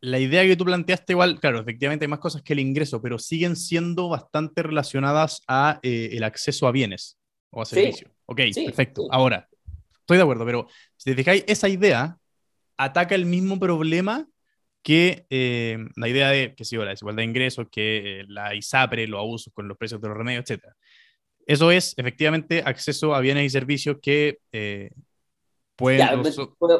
la 0.00 0.18
idea 0.18 0.44
que 0.44 0.56
tú 0.56 0.66
planteaste 0.66 1.14
igual, 1.14 1.40
claro, 1.40 1.60
efectivamente 1.60 2.04
hay 2.04 2.08
más 2.08 2.18
cosas 2.18 2.42
que 2.42 2.52
el 2.52 2.60
ingreso, 2.60 3.00
pero 3.00 3.18
siguen 3.18 3.56
siendo 3.56 4.10
bastante 4.10 4.62
relacionadas 4.62 5.40
a 5.48 5.80
eh, 5.82 6.10
el 6.12 6.24
acceso 6.24 6.66
a 6.66 6.72
bienes 6.72 7.18
o 7.50 7.62
a 7.62 7.64
servicios. 7.64 8.10
ok, 8.26 8.40
perfecto. 8.66 9.06
Ahora, 9.10 9.48
Estoy 10.04 10.18
de 10.18 10.22
acuerdo, 10.22 10.44
pero 10.44 10.68
si 10.98 11.10
te 11.10 11.16
fijáis, 11.16 11.44
esa 11.46 11.66
idea 11.66 12.18
ataca 12.76 13.14
el 13.14 13.24
mismo 13.24 13.58
problema 13.58 14.28
que 14.82 15.26
eh, 15.30 15.78
la 15.96 16.08
idea 16.08 16.28
de 16.28 16.54
que 16.54 16.66
si 16.66 16.76
la 16.76 16.90
desigualdad 16.90 17.22
de 17.22 17.24
ingresos, 17.24 17.68
que 17.70 18.20
eh, 18.20 18.24
la 18.28 18.54
ISAPRE, 18.54 19.06
los 19.06 19.18
abusos 19.18 19.50
con 19.54 19.66
los 19.66 19.78
precios 19.78 20.02
de 20.02 20.08
los 20.08 20.16
remedios, 20.16 20.44
etc. 20.50 20.62
Eso 21.46 21.70
es 21.70 21.94
efectivamente 21.96 22.62
acceso 22.66 23.14
a 23.14 23.20
bienes 23.20 23.46
y 23.46 23.50
servicios 23.50 23.96
que 24.02 24.40
eh, 24.52 24.90
pueden... 25.76 26.22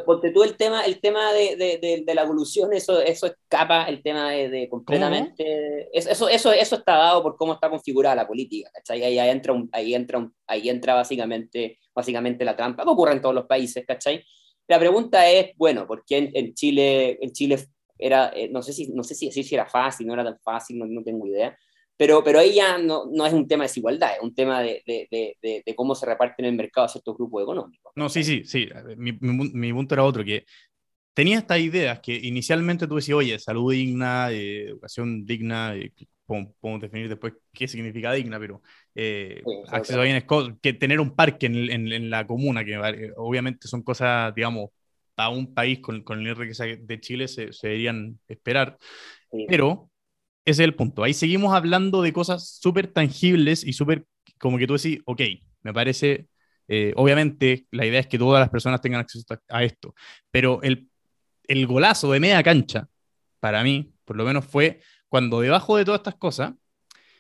porque 0.07 0.31
tú 0.31 0.43
el 0.43 0.57
tema, 0.57 0.85
el 0.85 1.01
tema 1.01 1.33
de, 1.33 1.57
de, 1.57 2.03
de, 2.07 2.15
la 2.15 2.23
evolución, 2.23 2.73
eso, 2.73 3.01
eso 3.01 3.27
escapa 3.27 3.85
el 3.85 4.03
tema 4.03 4.31
de, 4.31 4.69
completamente... 4.69 5.89
Eso, 5.93 6.29
eso, 6.29 6.53
eso 6.53 6.77
está 6.77 6.97
dado 6.97 7.23
por 7.23 7.37
cómo 7.37 7.55
está 7.55 7.71
configurada 7.71 8.17
la 8.17 8.27
política, 8.27 8.71
¿cachai? 8.73 9.03
Ahí, 9.03 9.19
entra, 9.19 9.55
ahí, 9.73 9.95
entra, 9.95 10.29
ahí 10.47 10.69
entra 10.69 10.95
básicamente 10.95 11.79
básicamente 11.95 12.45
la 12.45 12.57
trampa, 12.57 12.83
que 12.83 12.91
ocurre 12.91 13.13
en 13.13 13.23
todos 13.23 13.35
los 13.35 13.47
países, 13.47 13.85
¿cachai? 13.87 14.25
La 14.67 14.79
pregunta 14.79 15.29
es, 15.31 15.53
bueno, 15.57 15.87
¿por 15.87 16.05
qué 16.05 16.31
en, 16.33 16.55
Chile, 16.55 17.19
en 17.21 17.33
Chile 17.33 17.59
era, 17.99 18.33
eh, 18.35 18.49
no 18.51 18.63
sé 18.63 18.73
si, 18.73 18.89
no 18.89 19.05
sé 19.05 19.15
si 19.15 19.31
si 19.31 19.55
era 19.55 19.67
fácil, 19.67 20.07
no 20.07 20.15
era 20.15 20.25
tan 20.25 20.39
fácil, 20.41 20.79
no, 20.79 20.87
no 20.87 21.03
tengo 21.03 21.27
idea, 21.27 21.57
pero, 21.97 22.25
pero 22.25 22.41
ahí 22.41 22.55
ya 22.55 22.79
no, 22.79 23.05
no, 23.13 23.27
es 23.27 23.33
un 23.33 23.47
tema 23.47 23.65
de 23.65 23.69
desigualdad, 23.69 24.17
es 24.17 24.23
un 24.23 24.35
tema 24.35 24.63
de, 24.63 24.83
de, 24.87 25.63
de, 25.65 25.75
cómo 25.75 25.95
se 25.95 26.07
reparten 26.07 26.45
en 26.45 26.53
el 26.53 26.57
mercado 26.57 26.89
ciertos 26.89 27.17
grupos 27.17 27.43
económicos. 27.43 27.93
No, 27.95 28.09
sí, 28.09 28.25
sí, 28.25 28.43
sí, 28.45 28.69
mi, 28.97 29.13
mi, 29.21 29.51
mi 29.51 29.73
punto 29.73 29.95
era 29.95 30.05
otro, 30.05 30.25
que 30.25 30.45
tenía 31.15 31.39
estas 31.39 31.61
ideas 31.61 32.01
que 32.01 32.15
inicialmente 32.15 32.87
tú 32.87 32.97
decías, 32.97 33.17
oye, 33.17 33.39
salud 33.39 33.73
digna, 33.73 34.31
eh, 34.33 34.69
educación 34.69 35.25
digna, 35.25 35.75
eh, 35.77 35.93
podemos, 36.27 36.81
definir 36.81 37.09
después 37.09 37.35
qué 37.53 37.69
significa 37.69 38.13
digna, 38.13 38.39
pero 38.41 38.63
eh, 38.95 39.43
acceso 39.69 40.01
a 40.01 40.05
bienes, 40.05 40.25
que 40.61 40.73
tener 40.73 41.01
un 41.01 41.15
parque 41.15 41.47
en, 41.47 41.71
en, 41.71 42.11
la 42.11 42.27
comuna, 42.27 42.65
que 42.65 43.13
obviamente 43.17 43.69
son 43.69 43.83
cosas, 43.83 44.35
digamos, 44.35 44.71
a 45.17 45.29
un 45.29 45.55
país 45.55 45.79
con, 45.79 46.03
con 46.03 46.27
el 46.27 46.35
riqueza 46.35 46.65
de 46.65 47.01
Chile 47.01 47.29
se, 47.29 47.53
se 47.53 47.69
deberían 47.69 48.19
esperar, 48.27 48.77
pero 49.47 49.91
ese 50.45 50.63
es 50.63 50.67
el 50.67 50.75
punto. 50.75 51.03
Ahí 51.03 51.15
seguimos 51.15 51.55
hablando 51.55 52.03
de 52.03 52.13
cosas 52.13 52.59
súper 52.61 52.89
tangibles 52.89 53.65
y 53.65 53.73
súper, 53.73 54.07
como 54.39 54.59
que 54.59 54.67
tú 54.67 54.75
decís, 54.75 55.01
ok, 55.07 55.21
me 55.63 55.73
parece, 55.73 56.29
eh, 56.69 56.93
obviamente 56.97 57.67
la 57.71 57.87
idea 57.87 58.01
es 58.01 58.07
que 58.07 58.19
todas 58.19 58.41
las 58.41 58.51
personas 58.51 58.81
tengan 58.81 59.01
acceso 59.01 59.25
a 59.49 59.65
esto, 59.65 59.95
pero 60.31 60.63
el, 60.63 60.89
el 61.49 61.67
golazo 61.67 62.13
de 62.13 62.21
media 62.21 62.43
cancha, 62.43 62.89
para 63.41 63.63
mí, 63.63 63.93
por 64.05 64.17
lo 64.17 64.25
menos 64.25 64.45
fue 64.45 64.81
cuando 65.09 65.41
debajo 65.41 65.77
de 65.77 65.85
todas 65.85 66.01
estas 66.01 66.17
cosas 66.17 66.53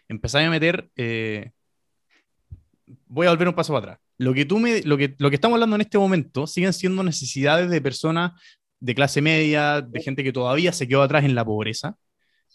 empecé 0.08 0.40
a 0.40 0.50
meter, 0.50 0.90
eh, 0.96 1.52
voy 3.06 3.26
a 3.26 3.30
volver 3.30 3.48
un 3.48 3.54
paso 3.54 3.72
para 3.72 3.92
atrás. 3.92 4.00
Lo 4.18 4.32
que, 4.32 4.44
tú 4.44 4.58
me, 4.58 4.82
lo, 4.82 4.96
que, 4.96 5.14
lo 5.18 5.28
que 5.28 5.36
estamos 5.36 5.56
hablando 5.56 5.76
en 5.76 5.82
este 5.82 5.98
momento 5.98 6.46
siguen 6.46 6.72
siendo 6.72 7.02
necesidades 7.02 7.68
de 7.70 7.80
personas 7.80 8.32
de 8.80 8.94
clase 8.94 9.22
media, 9.22 9.80
de 9.80 10.00
gente 10.02 10.22
que 10.22 10.32
todavía 10.32 10.72
se 10.72 10.86
quedó 10.86 11.02
atrás 11.02 11.24
en 11.24 11.34
la 11.34 11.44
pobreza. 11.44 11.96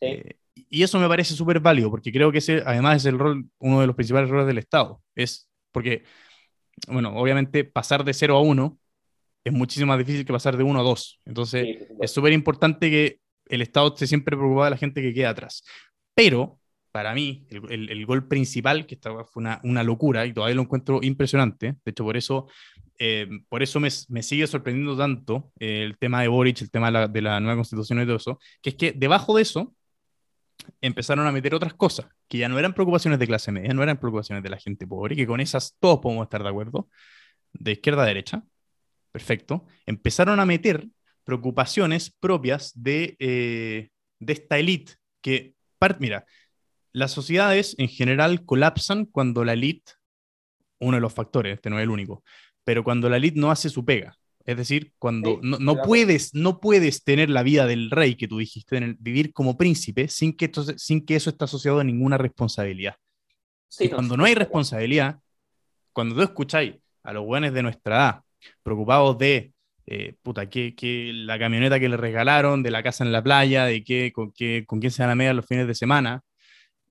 Eh, 0.02 0.38
y 0.70 0.84
eso 0.84 1.00
me 1.00 1.08
parece 1.08 1.34
súper 1.36 1.60
válido, 1.60 1.90
porque 1.92 2.12
creo 2.12 2.32
que 2.32 2.40
ese 2.40 2.64
además 2.66 2.98
es 2.98 3.06
el 3.06 3.20
rol, 3.20 3.46
uno 3.60 3.82
de 3.82 3.88
los 3.88 3.96
principales 3.96 4.30
roles 4.30 4.48
del 4.48 4.58
Estado. 4.60 5.02
Es 5.16 5.50
porque, 5.72 6.04
bueno, 6.88 7.14
obviamente 7.16 7.64
pasar 7.66 8.04
de 8.04 8.14
0 8.14 8.38
a 8.38 8.42
1 8.42 8.80
es 9.44 9.54
muchísimo 9.54 9.88
más 9.88 10.00
difícil 10.00 10.26
que 10.26 10.34
pasar 10.34 10.58
de 10.58 10.64
1 10.64 10.80
a 10.80 10.84
2. 10.84 11.20
Entonces, 11.26 11.64
Sí, 11.66 11.80
es 12.02 12.12
súper 12.12 12.34
importante 12.34 12.90
que 12.90 13.20
el 13.48 13.62
Estado 13.62 13.90
esté 13.90 14.08
siempre 14.08 14.38
preocupado 14.38 14.66
de 14.66 14.72
la 14.72 14.78
gente 14.78 15.02
que 15.02 15.14
queda 15.14 15.32
atrás. 15.32 15.64
Pero, 16.16 16.60
para 16.92 17.14
mí, 17.14 17.46
el, 17.50 17.72
el- 17.72 17.90
el 17.92 18.06
gol 18.06 18.28
principal, 18.28 18.86
que 18.88 18.96
esta 18.96 19.12
fue 19.26 19.42
una, 19.42 19.62
una 19.64 19.84
locura 19.84 20.26
y 20.26 20.34
todavía 20.34 20.56
lo 20.56 20.64
encuentro 20.64 21.00
impresionante, 21.04 21.76
de 21.86 21.92
hecho, 21.92 22.04
por 22.04 22.18
eso, 22.18 22.48
eh, 23.00 23.28
por 23.50 23.64
eso 23.64 23.80
me, 23.80 23.90
me 24.10 24.24
sigue 24.24 24.48
sorprendiendo 24.48 24.98
tanto 24.98 25.52
eh, 25.60 25.84
el 25.84 25.98
tema 25.98 26.22
de 26.22 26.28
Boric, 26.28 26.62
el 26.62 26.72
tema 26.72 26.88
de 26.88 26.92
la, 26.94 27.08
de 27.08 27.22
la 27.22 27.40
nueva 27.40 27.56
constitución 27.58 28.02
y 28.02 28.06
todo 28.06 28.18
eso, 28.18 28.40
que 28.62 28.72
es 28.72 28.76
que 28.76 28.92
debajo 28.92 29.36
de 29.36 29.44
eso 29.44 29.74
empezaron 30.82 31.28
a 31.28 31.32
meter 31.32 31.56
otras 31.56 31.74
cosas, 31.74 32.08
que 32.28 32.38
ya 32.38 32.50
no 32.50 32.60
eran 32.60 32.74
preocupaciones 32.74 33.20
de 33.20 33.28
clase 33.28 33.52
media, 33.52 33.74
no 33.74 33.84
eran 33.84 34.00
preocupaciones 34.00 34.44
de 34.44 34.50
la 34.50 34.58
gente 34.58 34.88
pobre, 34.88 35.16
que 35.16 35.28
con 35.28 35.40
esas 35.40 35.76
todos 35.80 36.00
podemos 36.00 36.24
estar 36.24 36.44
de 36.44 36.50
acuerdo, 36.50 36.90
de 37.54 37.74
izquierda 37.74 38.04
a 38.04 38.06
derecha, 38.06 38.44
perfecto, 39.12 39.66
empezaron 39.86 40.40
a 40.40 40.46
meter 40.46 40.88
preocupaciones 41.24 42.12
propias 42.20 42.72
de, 42.76 43.16
eh, 43.20 43.90
de 44.20 44.34
esta 44.34 44.58
élite 44.58 44.94
que, 45.22 45.56
mira, 46.00 46.26
las 46.92 47.12
sociedades 47.12 47.76
en 47.78 47.88
general 47.88 48.46
colapsan 48.46 49.06
cuando 49.06 49.44
la 49.46 49.54
élite, 49.54 49.94
uno 50.80 50.98
de 50.98 51.02
los 51.02 51.14
factores, 51.14 51.56
este 51.56 51.70
no 51.70 51.78
es 51.78 51.84
el 51.84 51.90
único, 51.90 52.24
pero 52.64 52.84
cuando 52.84 53.10
la 53.10 53.18
élite 53.18 53.40
no 53.40 53.52
hace 53.52 53.70
su 53.70 53.86
pega. 53.86 54.18
Es 54.46 54.58
decir, 54.58 54.94
cuando 54.98 55.36
Sí, 55.36 55.40
no, 55.44 55.60
no 55.60 55.82
puedes, 55.84 56.34
no 56.34 56.60
puedes 56.60 57.04
tener 57.04 57.30
la 57.30 57.44
vida 57.44 57.68
del 57.68 57.92
rey 57.92 58.16
que 58.16 58.28
tú 58.28 58.38
dijiste, 58.40 58.78
en 58.78 58.84
el- 58.84 58.96
vivir 59.00 59.32
como 59.34 59.58
príncipe 59.58 60.08
sin 60.08 60.36
que, 60.36 60.46
esto, 60.46 60.64
sin 60.78 61.06
que 61.06 61.16
eso 61.16 61.30
esté 61.30 61.44
asociado 61.46 61.80
a 61.80 61.84
ninguna 61.84 62.18
responsabilidad. 62.18 62.96
Sí, 63.68 63.86
y 63.86 63.90
cuando 63.90 64.18
no 64.18 64.26
hay 64.26 64.34
responsabilidad, 64.36 65.20
cuando 65.94 66.16
tú 66.16 66.22
escucháis 66.22 66.76
a 67.04 67.14
los 67.14 67.26
buenos 67.26 67.54
de 67.54 67.62
nuestra 67.64 67.96
edad 67.96 68.22
preocupados 68.64 69.18
de, 69.18 69.54
eh, 69.86 70.16
puta, 70.24 70.50
que, 70.50 70.74
que 70.76 71.12
la 71.14 71.38
camioneta 71.38 71.80
que 71.80 71.90
le 71.90 71.98
regalaron, 71.98 72.64
de 72.64 72.72
la 72.72 72.82
casa 72.82 73.04
en 73.04 73.12
la 73.12 73.22
playa, 73.24 73.66
de 73.66 73.84
que, 73.84 74.12
con, 74.12 74.32
qué, 74.32 74.64
con 74.66 74.80
quién 74.80 74.92
se 74.92 75.04
van 75.04 75.12
a 75.12 75.16
medir 75.16 75.36
los 75.36 75.46
fines 75.46 75.68
de 75.68 75.76
semana, 75.76 76.22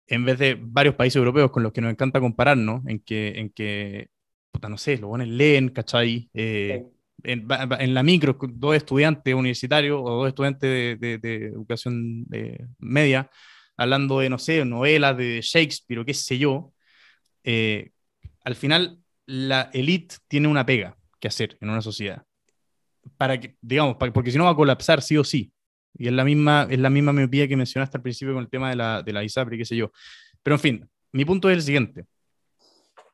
en 0.06 0.24
vez 0.24 0.38
de 0.38 0.56
varios 0.60 0.94
países 0.94 1.16
europeos 1.16 1.50
con 1.50 1.62
los 1.62 1.72
que 1.72 1.80
nos 1.80 1.90
encanta 1.90 2.20
compararnos, 2.20 2.84
en 2.86 3.00
que, 3.00 3.38
en 3.38 3.50
que 3.50 4.08
puta, 4.52 4.68
no 4.68 4.78
sé, 4.78 4.98
los 4.98 5.08
buenos 5.08 5.28
leen, 5.28 5.68
¿cachai? 5.70 6.28
Eh, 6.34 6.84
en, 7.22 7.46
en 7.80 7.94
la 7.94 8.02
micro, 8.02 8.38
dos 8.50 8.76
estudiantes 8.76 9.34
universitarios 9.34 10.00
o 10.02 10.10
dos 10.10 10.28
estudiantes 10.28 10.70
de, 10.70 10.96
de- 10.96 11.18
de 11.18 11.46
educación 11.48 12.26
eh, 12.32 12.66
media, 12.78 13.30
hablando 13.76 14.20
de, 14.20 14.30
no 14.30 14.38
sé, 14.38 14.64
novelas 14.64 15.16
de 15.16 15.40
Shakespeare 15.42 16.00
o 16.00 16.04
qué 16.04 16.14
sé 16.14 16.38
yo, 16.38 16.72
eh, 17.44 17.90
al 18.44 18.54
final 18.56 18.98
la 19.26 19.70
élite 19.72 20.16
tiene 20.28 20.48
una 20.48 20.66
pega 20.66 20.96
que 21.20 21.28
hacer 21.28 21.58
en 21.60 21.70
una 21.70 21.82
sociedad. 21.82 22.24
Para 23.16 23.38
que, 23.40 23.56
digamos, 23.60 23.96
para- 23.96 24.12
porque 24.12 24.30
si 24.30 24.38
no 24.38 24.44
va 24.44 24.50
a 24.50 24.56
colapsar 24.56 25.02
sí 25.02 25.16
o 25.16 25.24
sí. 25.24 25.52
Y 25.94 26.06
es 26.08 26.12
la 26.12 26.24
misma, 26.24 26.66
es 26.70 26.78
la 26.78 26.90
misma 26.90 27.12
miopía 27.12 27.48
que 27.48 27.56
mencionaste 27.56 27.96
al 27.98 28.02
principio 28.02 28.34
con 28.34 28.42
el 28.44 28.50
tema 28.50 28.70
de 28.70 28.76
la, 28.76 29.02
de 29.02 29.12
la 29.12 29.24
ISAPRE, 29.24 29.58
qué 29.58 29.64
sé 29.64 29.76
yo. 29.76 29.90
Pero 30.42 30.56
en 30.56 30.60
fin, 30.60 30.90
mi 31.12 31.24
punto 31.24 31.50
es 31.50 31.56
el 31.56 31.62
siguiente. 31.62 32.04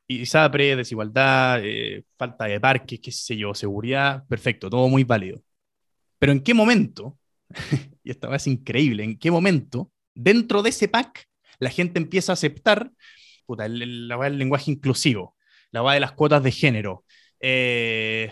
ISAPRE, 0.09 0.77
desigualdad, 0.77 1.61
eh, 1.65 2.05
falta 2.19 2.45
de 2.47 2.61
parques, 2.61 3.01
qué 3.01 3.11
sé 3.13 3.37
yo, 3.37 3.55
seguridad, 3.55 4.25
perfecto, 4.29 4.69
todo 4.71 4.89
muy 4.89 5.05
válido. 5.05 5.41
Pero 6.19 6.33
¿en 6.33 6.41
qué 6.43 6.55
momento, 6.55 7.19
y 8.05 8.11
esta 8.11 8.35
es 8.35 8.47
increíble, 8.47 9.05
en 9.05 9.19
qué 9.19 9.31
momento, 9.31 9.91
dentro 10.15 10.63
de 10.63 10.71
ese 10.71 10.89
pack, 10.89 11.27
la 11.59 11.71
gente 11.71 11.99
empieza 11.99 12.33
a 12.33 12.35
aceptar 12.35 12.91
puta, 13.47 13.67
el, 13.67 13.83
el- 13.83 14.09
del 14.09 14.39
lenguaje 14.39 14.71
inclusivo, 14.71 15.37
la 15.73 15.83
weá 15.83 15.95
de 15.95 16.01
las 16.01 16.13
cuotas 16.13 16.43
de 16.43 16.53
género, 16.53 17.05
eh, 17.41 18.31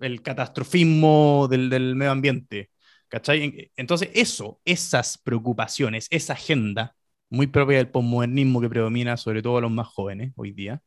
el 0.00 0.22
catastrofismo 0.22 1.48
del, 1.50 1.70
del 1.70 1.94
medio 1.96 2.12
ambiente, 2.12 2.70
¿cachai? 3.08 3.42
En- 3.44 3.70
Entonces, 3.76 4.10
eso, 4.14 4.60
esas 4.64 5.18
preocupaciones, 5.18 6.06
esa 6.10 6.34
agenda 6.34 6.94
muy 7.30 7.46
propia 7.46 7.78
del 7.78 7.88
posmodernismo 7.90 8.60
que 8.60 8.68
predomina 8.68 9.16
sobre 9.16 9.42
todo 9.42 9.58
a 9.58 9.60
los 9.60 9.70
más 9.70 9.86
jóvenes 9.88 10.32
hoy 10.36 10.52
día, 10.52 10.82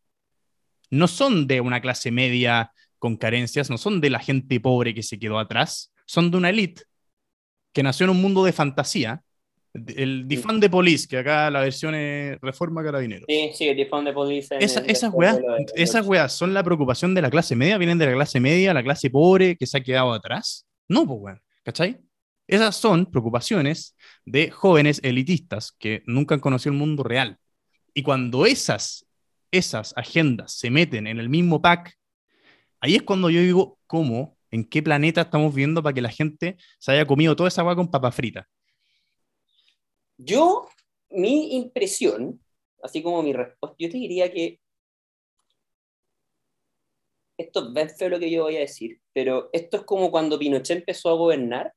no 0.93 1.08
son 1.08 1.47
de 1.47 1.60
una 1.62 1.82
clase 1.82 2.12
media 2.12 2.71
con 2.99 3.17
carencias, 3.17 3.69
no 3.69 3.77
son 3.77 3.99
de 4.01 4.10
la 4.10 4.19
gente 4.19 4.60
pobre 4.60 4.93
que 4.93 5.03
se 5.03 5.19
quedó 5.19 5.39
atrás, 5.39 5.91
son 6.06 6.32
de 6.32 6.38
una 6.38 6.49
élite 6.49 6.84
que 7.73 7.84
nació 7.84 8.06
en 8.06 8.12
un 8.12 8.21
mundo 8.21 8.43
de 8.45 8.53
fantasía. 8.53 9.21
El 9.73 10.27
Defund 10.27 10.62
de 10.62 10.69
Police, 10.69 11.08
que 11.08 11.17
acá 11.17 11.49
la 11.49 11.62
versión 11.62 11.95
es 11.95 12.38
Reforma 12.41 12.84
Carabineros. 12.84 13.25
Sí, 13.27 13.49
sí, 13.56 13.67
el 13.69 13.75
tifón 13.75 14.06
de 14.06 14.13
policía. 14.13 14.58
en 14.58 14.63
Esa- 14.63 14.82
el- 14.82 14.91
esas 14.91 15.12
weas, 15.12 15.38
de- 15.38 15.43
esas 15.75 16.06
weas 16.06 16.32
son 16.32 16.53
la 16.53 16.63
preocupación 16.63 17.15
de 17.15 17.23
la 17.23 17.32
clase 17.32 17.56
media, 17.56 17.79
vienen 17.79 17.97
de 17.97 18.06
la 18.06 18.13
clase 18.13 18.39
media, 18.39 18.71
la 18.73 18.84
clase 18.84 19.10
pobre 19.10 19.56
que 19.58 19.65
se 19.65 19.77
ha 19.79 19.82
quedado 19.82 20.13
atrás. 20.13 20.67
No, 20.88 21.08
pues 21.08 21.19
weón, 21.19 21.41
¿cachai? 21.63 21.97
Esas 22.47 22.75
son 22.75 23.08
preocupaciones 23.08 23.95
de 24.25 24.51
jóvenes 24.51 24.99
elitistas 25.03 25.71
que 25.79 26.03
nunca 26.06 26.36
han 26.36 26.41
conocido 26.41 26.71
el 26.73 26.77
mundo 26.77 27.01
real. 27.01 27.39
Y 27.95 28.03
cuando 28.03 28.45
esas, 28.45 29.08
esas 29.54 29.94
agendas 29.96 30.52
se 30.52 30.70
meten 30.70 31.08
en 31.08 31.20
el 31.20 31.30
mismo 31.30 31.62
pack, 31.62 31.98
ahí 32.80 32.96
es 32.96 33.04
cuando 33.04 33.30
yo 33.30 33.39
digo, 33.39 33.80
¿cómo? 33.88 34.38
¿En 34.52 34.66
qué 34.66 34.84
planeta 34.84 35.22
estamos 35.22 35.54
viendo 35.56 35.82
para 35.82 35.94
que 35.94 36.02
la 36.02 36.10
gente 36.10 36.58
se 36.80 36.92
haya 36.92 37.06
comido 37.06 37.36
toda 37.36 37.48
esa 37.48 37.62
agua 37.62 37.76
con 37.76 37.89
papa 37.89 38.12
frita? 38.12 38.48
Yo, 40.18 40.68
mi 41.10 41.56
impresión, 41.56 42.42
así 42.82 43.02
como 43.02 43.24
mi 43.24 43.34
respuesta, 43.34 43.76
yo 43.80 43.89
te 43.89 43.98
diría 43.98 44.32
que 44.32 44.60
esto 47.38 47.68
es 47.68 47.74
bien 47.74 47.89
feo 47.89 48.10
lo 48.10 48.20
que 48.20 48.30
yo 48.30 48.44
voy 48.44 48.58
a 48.58 48.62
decir, 48.62 49.00
pero 49.13 49.50
esto 49.54 49.78
es 49.78 49.84
como 49.84 50.12
cuando 50.12 50.38
Pinochet 50.38 50.78
empezó 50.78 51.10
a 51.10 51.16
gobernar 51.16 51.74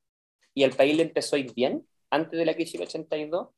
y 0.55 0.65
al 0.65 0.73
país 0.73 0.97
le 0.97 1.03
empezó 1.03 1.37
a 1.37 1.39
ir 1.39 1.53
bien, 1.55 1.87
antes 2.11 2.39
de 2.39 2.45
la 2.45 2.55
crisis 2.55 2.75
del 2.75 2.89
82. 2.89 3.49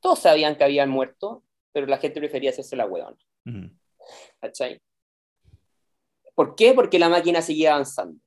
Todos 0.00 0.18
sabían 0.20 0.56
que 0.56 0.64
habían 0.64 0.90
muerto, 0.90 1.44
pero 1.72 1.86
la 1.86 1.98
gente 1.98 2.20
prefería 2.20 2.50
hacerse 2.50 2.76
la 2.76 2.86
¿Cachai? 4.40 4.80
¿Por 6.34 6.54
qué? 6.54 6.72
Porque 6.72 6.98
la 6.98 7.08
máquina 7.08 7.42
seguía 7.42 7.72
avanzando, 7.74 8.20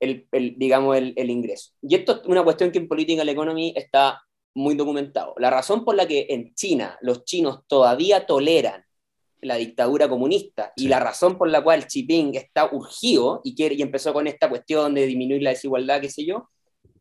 el, 0.00 0.28
el, 0.32 0.58
digamos, 0.58 0.96
el, 0.96 1.14
el 1.16 1.30
ingreso. 1.30 1.72
Y 1.80 1.94
esto 1.94 2.20
es 2.20 2.28
una 2.28 2.44
cuestión 2.44 2.70
que 2.70 2.78
en 2.78 2.88
Political 2.88 3.28
Economy 3.28 3.72
está 3.76 4.20
muy 4.54 4.74
documentado. 4.74 5.34
La 5.38 5.50
razón 5.50 5.84
por 5.84 5.94
la 5.94 6.06
que 6.06 6.26
en 6.30 6.54
China 6.54 6.98
los 7.00 7.24
chinos 7.24 7.60
todavía 7.66 8.26
toleran 8.26 8.84
la 9.40 9.54
dictadura 9.54 10.08
comunista 10.08 10.72
Sí. 10.76 10.86
y 10.86 10.88
la 10.88 10.98
razón 10.98 11.38
por 11.38 11.48
la 11.48 11.62
cual 11.62 11.86
Xi 11.86 12.00
Jinping 12.00 12.34
está 12.34 12.68
urgido 12.72 13.40
y, 13.44 13.54
quiere, 13.54 13.76
y 13.76 13.82
empezó 13.82 14.12
con 14.12 14.26
esta 14.26 14.48
cuestión 14.48 14.94
de 14.94 15.06
disminuir 15.06 15.42
la 15.42 15.50
desigualdad, 15.50 16.00
qué 16.00 16.10
sé 16.10 16.24
yo, 16.26 16.48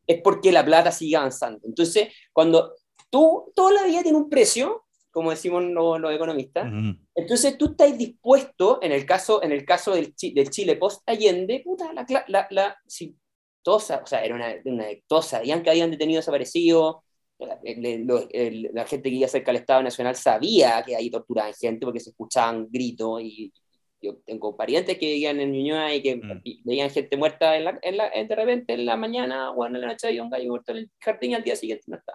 es 0.05 0.21
porque 0.21 0.51
la 0.51 0.63
plata 0.63 0.91
sigue 0.91 1.15
avanzando. 1.17 1.59
Entonces, 1.65 2.09
cuando 2.31 2.75
tú, 3.09 3.51
toda 3.55 3.73
la 3.73 3.85
vida 3.85 4.03
tiene 4.03 4.17
un 4.17 4.29
precio, 4.29 4.85
como 5.17 5.31
decimos 5.31 5.63
los, 5.63 5.99
los 5.99 6.13
economistas, 6.13 6.67
Ujú. 6.71 6.95
entonces 7.15 7.57
tú 7.57 7.65
estás 7.71 7.97
dispuesto, 7.97 8.77
en 8.83 8.91
el 8.91 9.03
caso, 9.03 9.41
en 9.41 9.51
el 9.51 9.65
caso 9.65 9.95
del, 9.95 10.13
del 10.35 10.49
Chile 10.51 10.75
post-Allende, 10.75 11.61
puta, 11.65 11.91
la, 11.91 12.05
la, 12.27 12.47
la, 12.51 12.77
si 12.85 13.15
todos, 13.63 13.85
sa- 13.85 14.01
o 14.03 14.05
sea, 14.05 14.23
era 14.23 14.35
una, 14.35 14.53
una, 14.65 14.85
todos 15.07 15.25
sabían 15.25 15.63
que 15.63 15.71
habían 15.71 15.89
detenido 15.89 16.19
desaparecidos, 16.19 16.97
la, 17.39 17.59
la 17.63 18.85
gente 18.85 19.09
que 19.09 19.15
iba 19.15 19.27
cerca 19.27 19.51
del 19.51 19.61
Estado 19.61 19.81
Nacional 19.81 20.15
sabía 20.15 20.83
que 20.85 20.95
ahí 20.95 21.09
torturaban 21.09 21.51
gente 21.55 21.83
porque 21.85 21.99
se 21.99 22.11
escuchaban 22.11 22.67
gritos 22.69 23.19
y 23.23 23.51
yo 23.99 24.17
tengo 24.23 24.55
parientes 24.55 24.99
que 24.99 25.07
vivían 25.07 25.39
en 25.39 25.51
Ñuñoa 25.51 25.95
y 25.95 26.03
que 26.03 26.15
Mm. 26.17 26.41
veían 26.63 26.91
gente 26.91 27.17
muerta 27.17 27.57
en 27.57 27.63
la, 27.65 27.79
en 27.81 27.97
la, 27.97 28.07
en- 28.13 28.27
de 28.27 28.35
repente 28.35 28.73
en 28.73 28.85
la 28.85 28.95
mañana 28.95 29.49
o 29.51 29.65
en 29.65 29.81
la 29.81 29.87
noche 29.87 30.09
había 30.09 30.21
un 30.21 30.29
gallo 30.29 30.49
muerto 30.49 30.71
en 30.73 30.77
el 30.77 30.91
jardín 30.99 31.31
y 31.31 31.33
al 31.33 31.43
día 31.43 31.55
siguiente 31.55 31.85
no 31.87 31.97
está. 31.97 32.13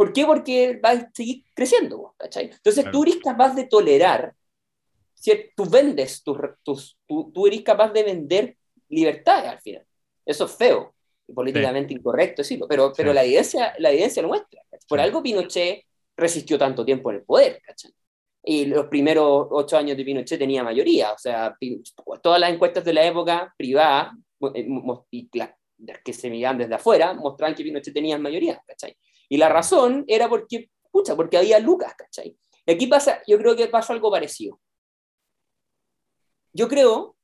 ¿Por 0.00 0.14
qué? 0.14 0.24
Porque 0.24 0.80
va 0.82 0.92
a 0.92 1.10
seguir 1.12 1.44
creciendo, 1.52 2.14
¿cachai? 2.16 2.46
Entonces 2.46 2.84
Claro. 2.84 2.90
tú 2.90 3.02
eres 3.02 3.16
capaz 3.18 3.54
de 3.54 3.64
tolerar, 3.64 4.34
¿cierto? 5.12 5.50
tú 5.54 5.68
vendes, 5.68 6.22
tus, 6.22 6.38
tus, 6.62 6.96
tú, 7.06 7.30
tú 7.34 7.46
eres 7.46 7.60
capaz 7.60 7.92
de 7.92 8.02
vender 8.02 8.56
libertades 8.88 9.50
al 9.50 9.60
final. 9.60 9.84
Eso 10.24 10.46
es 10.46 10.52
feo, 10.56 10.94
y 11.28 11.34
políticamente 11.34 11.92
incorrecto 11.92 12.40
decirlo, 12.40 12.66
pero, 12.66 12.94
pero 12.96 13.10
Sí. 13.10 13.14
la, 13.14 13.24
evidencia, 13.24 13.74
la 13.78 13.90
evidencia 13.90 14.22
lo 14.22 14.28
muestra. 14.28 14.62
¿cachai? 14.70 14.86
Por 14.88 14.98
Sí. 15.00 15.02
algo 15.04 15.22
Pinochet 15.22 15.84
resistió 16.16 16.56
tanto 16.56 16.82
tiempo 16.82 17.10
en 17.10 17.16
el 17.16 17.22
poder, 17.24 17.60
¿cachai? 17.60 17.92
Y 18.42 18.64
los 18.64 18.86
primeros 18.86 19.48
ocho 19.50 19.76
años 19.76 19.98
de 19.98 20.04
Pinochet 20.06 20.38
tenía 20.38 20.64
mayoría, 20.64 21.12
o 21.12 21.18
sea, 21.18 21.54
todas 22.22 22.40
las 22.40 22.50
encuestas 22.50 22.86
de 22.86 22.94
la 22.94 23.04
época 23.04 23.54
privadas 23.54 24.14
eh, 24.54 24.66
y 25.10 25.28
la- 25.34 25.54
que 26.02 26.14
se 26.14 26.30
miraban 26.30 26.56
desde 26.56 26.74
afuera 26.74 27.12
mostraban 27.12 27.54
que 27.54 27.62
Pinochet 27.64 27.92
tenía 27.92 28.16
mayoría, 28.16 28.62
¿cachai? 28.66 28.96
Y 29.30 29.38
la 29.38 29.50
razón 29.50 30.04
era 30.08 30.28
porque, 30.30 30.70
pucha, 30.92 31.16
porque 31.16 31.38
había 31.38 31.60
lucas, 31.60 31.94
¿cachai? 31.96 32.36
Y 32.66 32.72
aquí 32.72 32.88
pasa, 32.88 33.22
yo 33.28 33.38
creo 33.38 33.56
que 33.56 33.68
pasa 33.68 33.94
algo 33.94 34.12
parecido. 34.12 34.60
Yo 36.52 36.68
creo 36.68 37.16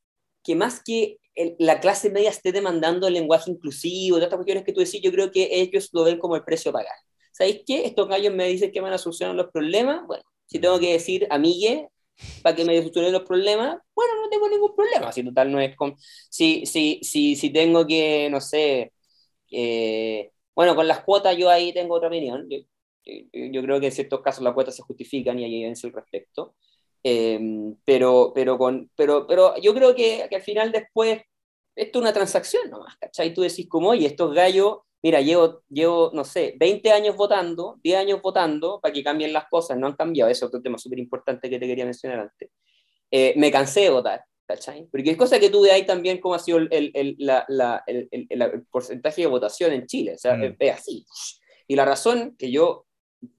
que 0.44 0.54
más 0.56 0.82
que 0.84 1.18
el- 1.34 1.56
la 1.60 1.80
clase 1.80 2.10
media 2.10 2.30
esté 2.30 2.52
demandando 2.52 3.08
el 3.08 3.14
lenguaje 3.14 3.50
inclusivo, 3.50 4.18
de 4.18 4.24
estas 4.24 4.38
cuestiones 4.38 4.64
que 4.64 4.72
tú 4.74 4.80
decís, 4.80 5.02
yo 5.02 5.12
creo 5.12 5.30
que 5.32 5.48
ellos 5.52 5.90
lo 5.92 6.04
ven 6.04 6.18
como 6.18 6.36
el 6.36 6.44
precio 6.44 6.70
a 6.70 6.74
pagar. 6.74 6.94
¿sabéis 7.32 7.62
qué? 7.66 7.84
Estos 7.86 8.08
gallos 8.08 8.34
me 8.34 8.48
dicen 8.48 8.72
que 8.72 8.80
van 8.80 8.94
a 8.94 8.98
solucionar 8.98 9.36
los 9.36 9.50
problemas. 9.52 10.06
Bueno, 10.06 10.24
si 10.46 10.58
tengo 10.58 10.78
que 10.80 10.92
decir 10.94 11.26
amigue 11.30 11.88
para 12.42 12.56
que 12.56 12.64
me 12.64 12.78
solucionen 12.78 13.12
los 13.12 13.24
problemas, 13.24 13.78
bueno, 13.94 14.12
no 14.22 14.28
tengo 14.30 14.48
ningún 14.50 14.74
problema. 14.76 15.12
Si 15.12 15.22
total 15.24 15.52
no 15.52 15.60
es 15.60 15.76
con... 15.76 15.96
Si, 16.30 16.66
si, 16.66 17.00
si, 17.02 17.36
si 17.36 17.50
tengo 17.52 17.86
que, 17.86 18.28
no 18.30 18.40
sé, 18.40 18.92
eh, 19.50 20.30
bueno, 20.56 20.74
con 20.74 20.88
las 20.88 21.00
cuotas 21.04 21.36
yo 21.36 21.48
ahí 21.48 21.72
tengo 21.72 21.94
otra 21.94 22.08
opinión. 22.08 22.48
Yo, 22.50 22.58
yo, 23.32 23.62
creo 23.62 23.78
que 23.78 23.86
en 23.86 23.92
ciertos 23.92 24.20
casos 24.20 24.42
las 24.42 24.54
cuotas 24.54 24.74
se 24.74 24.82
justifican 24.82 25.38
y 25.38 25.44
hay 25.44 25.54
evidencia 25.54 25.88
al 25.88 25.94
respecto. 25.94 26.56
Eh, 27.04 27.38
pero, 27.84 28.32
pero, 28.34 28.58
con, 28.58 28.90
pero, 28.96 29.26
pero 29.28 29.56
yo 29.58 29.72
creo 29.74 29.94
que, 29.94 30.26
que, 30.28 30.36
al 30.36 30.42
final 30.42 30.72
después 30.72 31.22
esto 31.76 31.98
es 31.98 32.02
una 32.02 32.12
transacción 32.12 32.68
nomás, 32.70 32.96
¿cachai? 32.96 33.32
Tú 33.32 33.42
decís 33.42 33.68
como, 33.68 33.90
oye, 33.90 34.06
estos 34.06 34.34
gallos 34.34 34.78
mira, 35.06 35.20
llevo, 35.20 35.62
llevo, 35.68 36.10
no 36.14 36.24
sé, 36.24 36.54
20 36.58 36.90
años 36.90 37.16
votando, 37.16 37.78
10 37.82 37.98
años 37.98 38.20
votando 38.20 38.80
para 38.80 38.92
que 38.92 39.04
cambien 39.04 39.32
las 39.32 39.46
cosas, 39.48 39.78
no 39.78 39.86
han 39.86 39.94
cambiado, 39.94 40.28
ese 40.30 40.44
es 40.44 40.48
otro 40.48 40.60
tema 40.60 40.78
súper 40.78 40.98
importante 40.98 41.48
que 41.48 41.60
te 41.60 41.66
quería 41.68 41.84
mencionar 41.84 42.20
antes. 42.20 42.50
Eh, 43.10 43.34
me 43.36 43.52
cansé 43.52 43.82
de 43.82 43.90
votar, 43.90 44.24
¿cachai? 44.46 44.86
Porque 44.90 45.10
es 45.10 45.16
cosa 45.16 45.38
que 45.38 45.50
tú 45.50 45.64
ahí 45.64 45.84
también 45.84 46.20
cómo 46.20 46.34
ha 46.34 46.38
sido 46.38 46.58
el, 46.58 46.68
el, 46.70 47.16
la, 47.18 47.44
la, 47.48 47.82
el, 47.86 48.66
porcentaje 48.70 49.22
de 49.22 49.26
votación 49.26 49.72
en 49.72 49.86
Chile, 49.86 50.14
o 50.14 50.18
sea, 50.18 50.36
mm. 50.36 50.56
es 50.58 50.72
así. 50.72 51.04
Y 51.66 51.76
la 51.76 51.84
razón 51.84 52.36
que 52.38 52.50
yo 52.50 52.86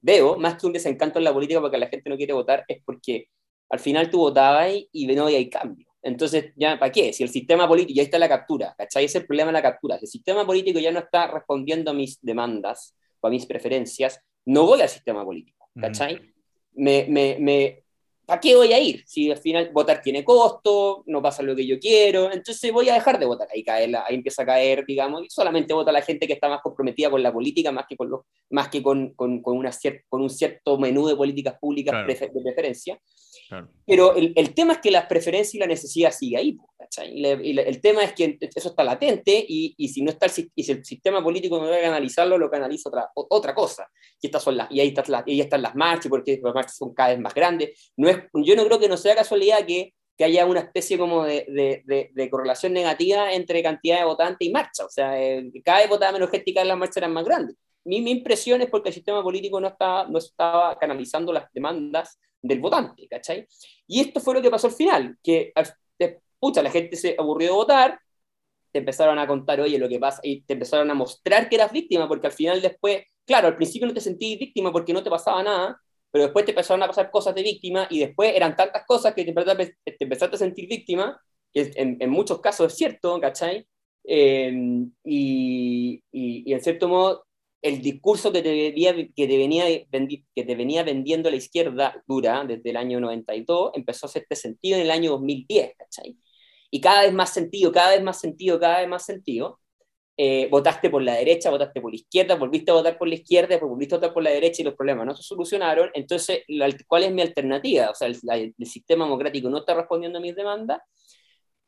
veo, 0.00 0.36
más 0.36 0.56
que 0.56 0.66
un 0.66 0.72
desencanto 0.72 1.18
en 1.18 1.24
la 1.24 1.32
política 1.32 1.60
porque 1.60 1.78
la 1.78 1.88
gente 1.88 2.10
no 2.10 2.16
quiere 2.16 2.32
votar, 2.32 2.64
es 2.68 2.82
porque 2.84 3.28
al 3.70 3.78
final 3.78 4.10
tú 4.10 4.18
votabas 4.18 4.72
y 4.92 5.06
no 5.06 5.26
hay 5.26 5.48
cambio. 5.48 5.86
Entonces, 6.02 6.52
¿ya 6.56 6.78
para 6.78 6.92
qué? 6.92 7.12
Si 7.12 7.22
el 7.22 7.28
sistema 7.28 7.66
político, 7.66 7.96
ya 7.96 8.02
está 8.02 8.18
la 8.18 8.28
captura, 8.28 8.74
¿cachai? 8.78 9.04
Ese 9.04 9.18
es 9.18 9.22
el 9.22 9.26
problema 9.26 9.48
de 9.48 9.54
la 9.54 9.62
captura. 9.62 9.98
Si 9.98 10.04
el 10.04 10.10
sistema 10.10 10.46
político 10.46 10.78
ya 10.78 10.92
no 10.92 11.00
está 11.00 11.26
respondiendo 11.26 11.90
a 11.90 11.94
mis 11.94 12.18
demandas 12.22 12.96
o 13.20 13.26
a 13.26 13.30
mis 13.30 13.46
preferencias, 13.46 14.20
no 14.46 14.64
voy 14.64 14.80
al 14.80 14.88
sistema 14.88 15.24
político, 15.24 15.68
¿cachai? 15.78 16.32
me, 16.78 17.06
me, 17.08 17.36
me, 17.40 17.84
¿Para 18.28 18.42
qué 18.42 18.54
voy 18.54 18.74
a 18.74 18.78
ir? 18.78 19.02
Si 19.06 19.30
al 19.30 19.38
final 19.38 19.70
votar 19.72 20.02
tiene 20.02 20.22
costo, 20.22 21.02
no 21.06 21.22
pasa 21.22 21.42
lo 21.42 21.56
que 21.56 21.66
yo 21.66 21.78
quiero, 21.78 22.30
entonces 22.30 22.70
voy 22.70 22.90
a 22.90 22.92
dejar 22.92 23.18
de 23.18 23.24
votar. 23.24 23.48
Ahí, 23.50 23.64
cae 23.64 23.90
ahí 24.06 24.14
empieza 24.16 24.42
a 24.42 24.44
caer, 24.44 24.84
digamos, 24.84 25.24
y 25.24 25.30
solamente 25.30 25.72
vota 25.72 25.90
la 25.90 26.02
gente 26.02 26.26
que 26.26 26.34
está 26.34 26.46
más 26.46 26.60
comprometida 26.60 27.08
con 27.08 27.22
la 27.22 27.32
política, 27.32 27.72
más 27.72 27.86
que 27.88 27.96
con, 27.96 28.10
los, 28.10 28.20
más 28.50 28.68
que 28.68 28.82
con, 28.82 29.14
con, 29.14 29.40
con, 29.40 29.56
una 29.56 29.70
con 30.10 30.20
un 30.20 30.28
cierto 30.28 30.76
menú 30.76 31.06
de 31.06 31.16
políticas 31.16 31.54
públicas 31.58 32.06
de 32.06 32.28
preferencia. 32.44 33.00
Pero 33.86 34.14
el, 34.14 34.32
el, 34.36 34.54
tema 34.54 34.74
es 34.74 34.78
que 34.80 34.90
las 34.90 35.06
preferencias 35.06 35.54
y 35.54 35.58
la 35.58 35.66
necesidad 35.66 36.12
sigue 36.12 36.36
ahí. 36.36 36.58
Y, 37.06 37.58
el 37.58 37.80
tema 37.80 38.02
es 38.02 38.12
que 38.12 38.38
eso 38.54 38.70
está 38.70 38.84
latente 38.84 39.44
y, 39.46 39.74
y 39.76 39.88
si 39.88 40.02
no 40.02 40.10
está 40.10 40.26
el, 40.26 40.50
y 40.54 40.62
si 40.62 40.72
el 40.72 40.84
sistema 40.84 41.22
político 41.22 41.58
no 41.58 41.66
debe 41.66 41.86
analizarlo, 41.86 42.38
lo 42.38 42.50
canaliza 42.50 42.88
otra, 42.88 43.10
otra 43.14 43.54
cosa. 43.54 43.88
Y, 44.20 44.26
estas 44.26 44.42
son 44.42 44.56
las, 44.56 44.70
y 44.70 44.80
ahí, 44.80 44.88
están 44.88 45.04
las, 45.08 45.22
y 45.26 45.32
ahí 45.32 45.40
están 45.40 45.62
las 45.62 45.74
marchas, 45.74 46.08
porque 46.08 46.38
las 46.42 46.54
marchas 46.54 46.76
son 46.76 46.94
cada 46.94 47.10
vez 47.10 47.20
más 47.20 47.34
grandes. 47.34 47.92
No 47.96 48.08
es, 48.08 48.18
yo 48.34 48.56
no 48.56 48.64
creo 48.66 48.78
que 48.78 48.88
no 48.88 48.96
sea 48.96 49.14
casualidad 49.14 49.64
que, 49.66 49.94
que 50.16 50.24
haya 50.24 50.46
una 50.46 50.60
especie 50.60 50.98
como 50.98 51.24
de, 51.24 51.46
de, 51.86 52.10
de, 52.12 52.30
correlación 52.30 52.72
negativa 52.72 53.32
entre 53.32 53.62
cantidad 53.62 53.98
de 53.98 54.04
votantes 54.04 54.48
y 54.48 54.50
marcha. 54.50 54.84
O 54.84 54.90
sea, 54.90 55.20
eh, 55.20 55.50
cada 55.64 55.78
vez 55.78 55.88
votaba 55.88 56.12
menos 56.12 56.30
gente 56.30 56.50
y 56.50 56.54
cada 56.54 56.64
vez 56.64 56.68
las 56.68 56.78
marchas 56.78 56.96
eran 56.98 57.12
más 57.12 57.24
grandes. 57.24 57.56
Mi, 57.84 58.00
mi 58.00 58.10
impresión 58.10 58.60
es 58.60 58.68
porque 58.68 58.90
el 58.90 58.94
sistema 58.94 59.22
político 59.22 59.60
no, 59.60 59.68
estaba, 59.68 60.06
no 60.08 60.18
estaba 60.18 60.78
canalizando 60.78 61.32
las 61.32 61.50
demandas 61.52 62.18
del 62.40 62.60
votante, 62.60 63.08
¿cachai? 63.08 63.46
Y 63.86 64.00
esto 64.00 64.20
fue 64.20 64.34
lo 64.34 64.42
que 64.42 64.50
pasó 64.50 64.66
al 64.68 64.72
final, 64.72 65.16
que 65.22 65.52
pucha, 66.38 66.62
la 66.62 66.70
gente 66.70 66.96
se 66.96 67.16
aburrió 67.18 67.48
de 67.48 67.54
votar, 67.54 68.00
te 68.72 68.80
empezaron 68.80 69.18
a 69.18 69.26
contar, 69.26 69.60
oye, 69.60 69.78
lo 69.78 69.88
que 69.88 69.98
pasa, 69.98 70.20
y 70.22 70.42
te 70.42 70.54
empezaron 70.54 70.90
a 70.90 70.94
mostrar 70.94 71.48
que 71.48 71.56
eras 71.56 71.72
víctima, 71.72 72.06
porque 72.08 72.28
al 72.28 72.32
final 72.32 72.60
después, 72.60 73.02
claro, 73.24 73.48
al 73.48 73.56
principio 73.56 73.88
no 73.88 73.94
te 73.94 74.00
sentí 74.00 74.36
víctima 74.36 74.72
porque 74.72 74.92
no 74.92 75.02
te 75.02 75.10
pasaba 75.10 75.42
nada, 75.42 75.80
pero 76.10 76.24
después 76.24 76.44
te 76.44 76.52
empezaron 76.52 76.82
a 76.82 76.86
pasar 76.86 77.10
cosas 77.10 77.34
de 77.34 77.42
víctima 77.42 77.86
y 77.90 78.00
después 78.00 78.34
eran 78.34 78.56
tantas 78.56 78.84
cosas 78.86 79.14
que 79.14 79.24
te 79.24 79.30
empezaste, 79.30 80.36
a 80.36 80.38
sentir 80.38 80.68
víctima, 80.68 81.20
que 81.52 81.70
en, 81.76 81.96
en 82.00 82.10
muchos 82.10 82.40
casos 82.40 82.72
es 82.72 82.78
cierto, 82.78 83.20
¿cachai? 83.20 83.66
Eh, 84.04 84.52
y, 85.04 86.02
y, 86.12 86.50
y, 86.50 86.52
en 86.52 86.62
cierto 86.62 86.88
modo 86.88 87.26
el 87.62 87.82
discurso 87.82 88.32
que 88.32 88.42
te, 88.42 88.50
venía, 88.50 88.94
que, 88.94 89.26
te 89.26 89.36
venía, 89.38 89.64
que 89.66 90.44
te 90.44 90.54
venía 90.54 90.82
vendiendo 90.84 91.30
la 91.30 91.36
izquierda 91.36 92.02
dura 92.06 92.44
desde 92.44 92.70
el 92.70 92.76
año 92.76 93.00
92 93.00 93.72
empezó 93.74 94.06
a 94.06 94.08
hacerte 94.08 94.36
sentido 94.36 94.76
en 94.76 94.82
el 94.82 94.90
año 94.90 95.10
2010, 95.12 95.72
¿cachai? 95.76 96.16
Y 96.70 96.80
cada 96.80 97.02
vez 97.02 97.12
más 97.12 97.32
sentido, 97.32 97.72
cada 97.72 97.90
vez 97.90 98.02
más 98.02 98.20
sentido, 98.20 98.60
cada 98.60 98.80
vez 98.80 98.88
más 98.88 99.04
sentido. 99.04 99.60
Eh, 100.20 100.48
votaste 100.50 100.90
por 100.90 101.00
la 101.02 101.14
derecha, 101.14 101.48
votaste 101.48 101.80
por 101.80 101.92
la 101.92 101.96
izquierda, 101.96 102.34
volviste 102.34 102.72
a 102.72 102.74
votar 102.74 102.98
por 102.98 103.06
la 103.08 103.14
izquierda, 103.14 103.56
volviste 103.58 103.94
a 103.94 103.98
votar 103.98 104.12
por 104.12 104.22
la 104.24 104.30
derecha 104.30 104.62
y 104.62 104.64
los 104.64 104.74
problemas 104.74 105.06
no 105.06 105.14
se 105.16 105.22
solucionaron. 105.22 105.90
Entonces, 105.94 106.42
¿cuál 106.88 107.04
es 107.04 107.12
mi 107.12 107.22
alternativa? 107.22 107.90
O 107.90 107.94
sea, 107.94 108.08
el, 108.08 108.54
sistema 108.66 109.04
democrático 109.04 109.48
no 109.48 109.58
está 109.58 109.74
respondiendo 109.74 110.18
a 110.18 110.20
mis 110.22 110.34
demandas. 110.34 110.80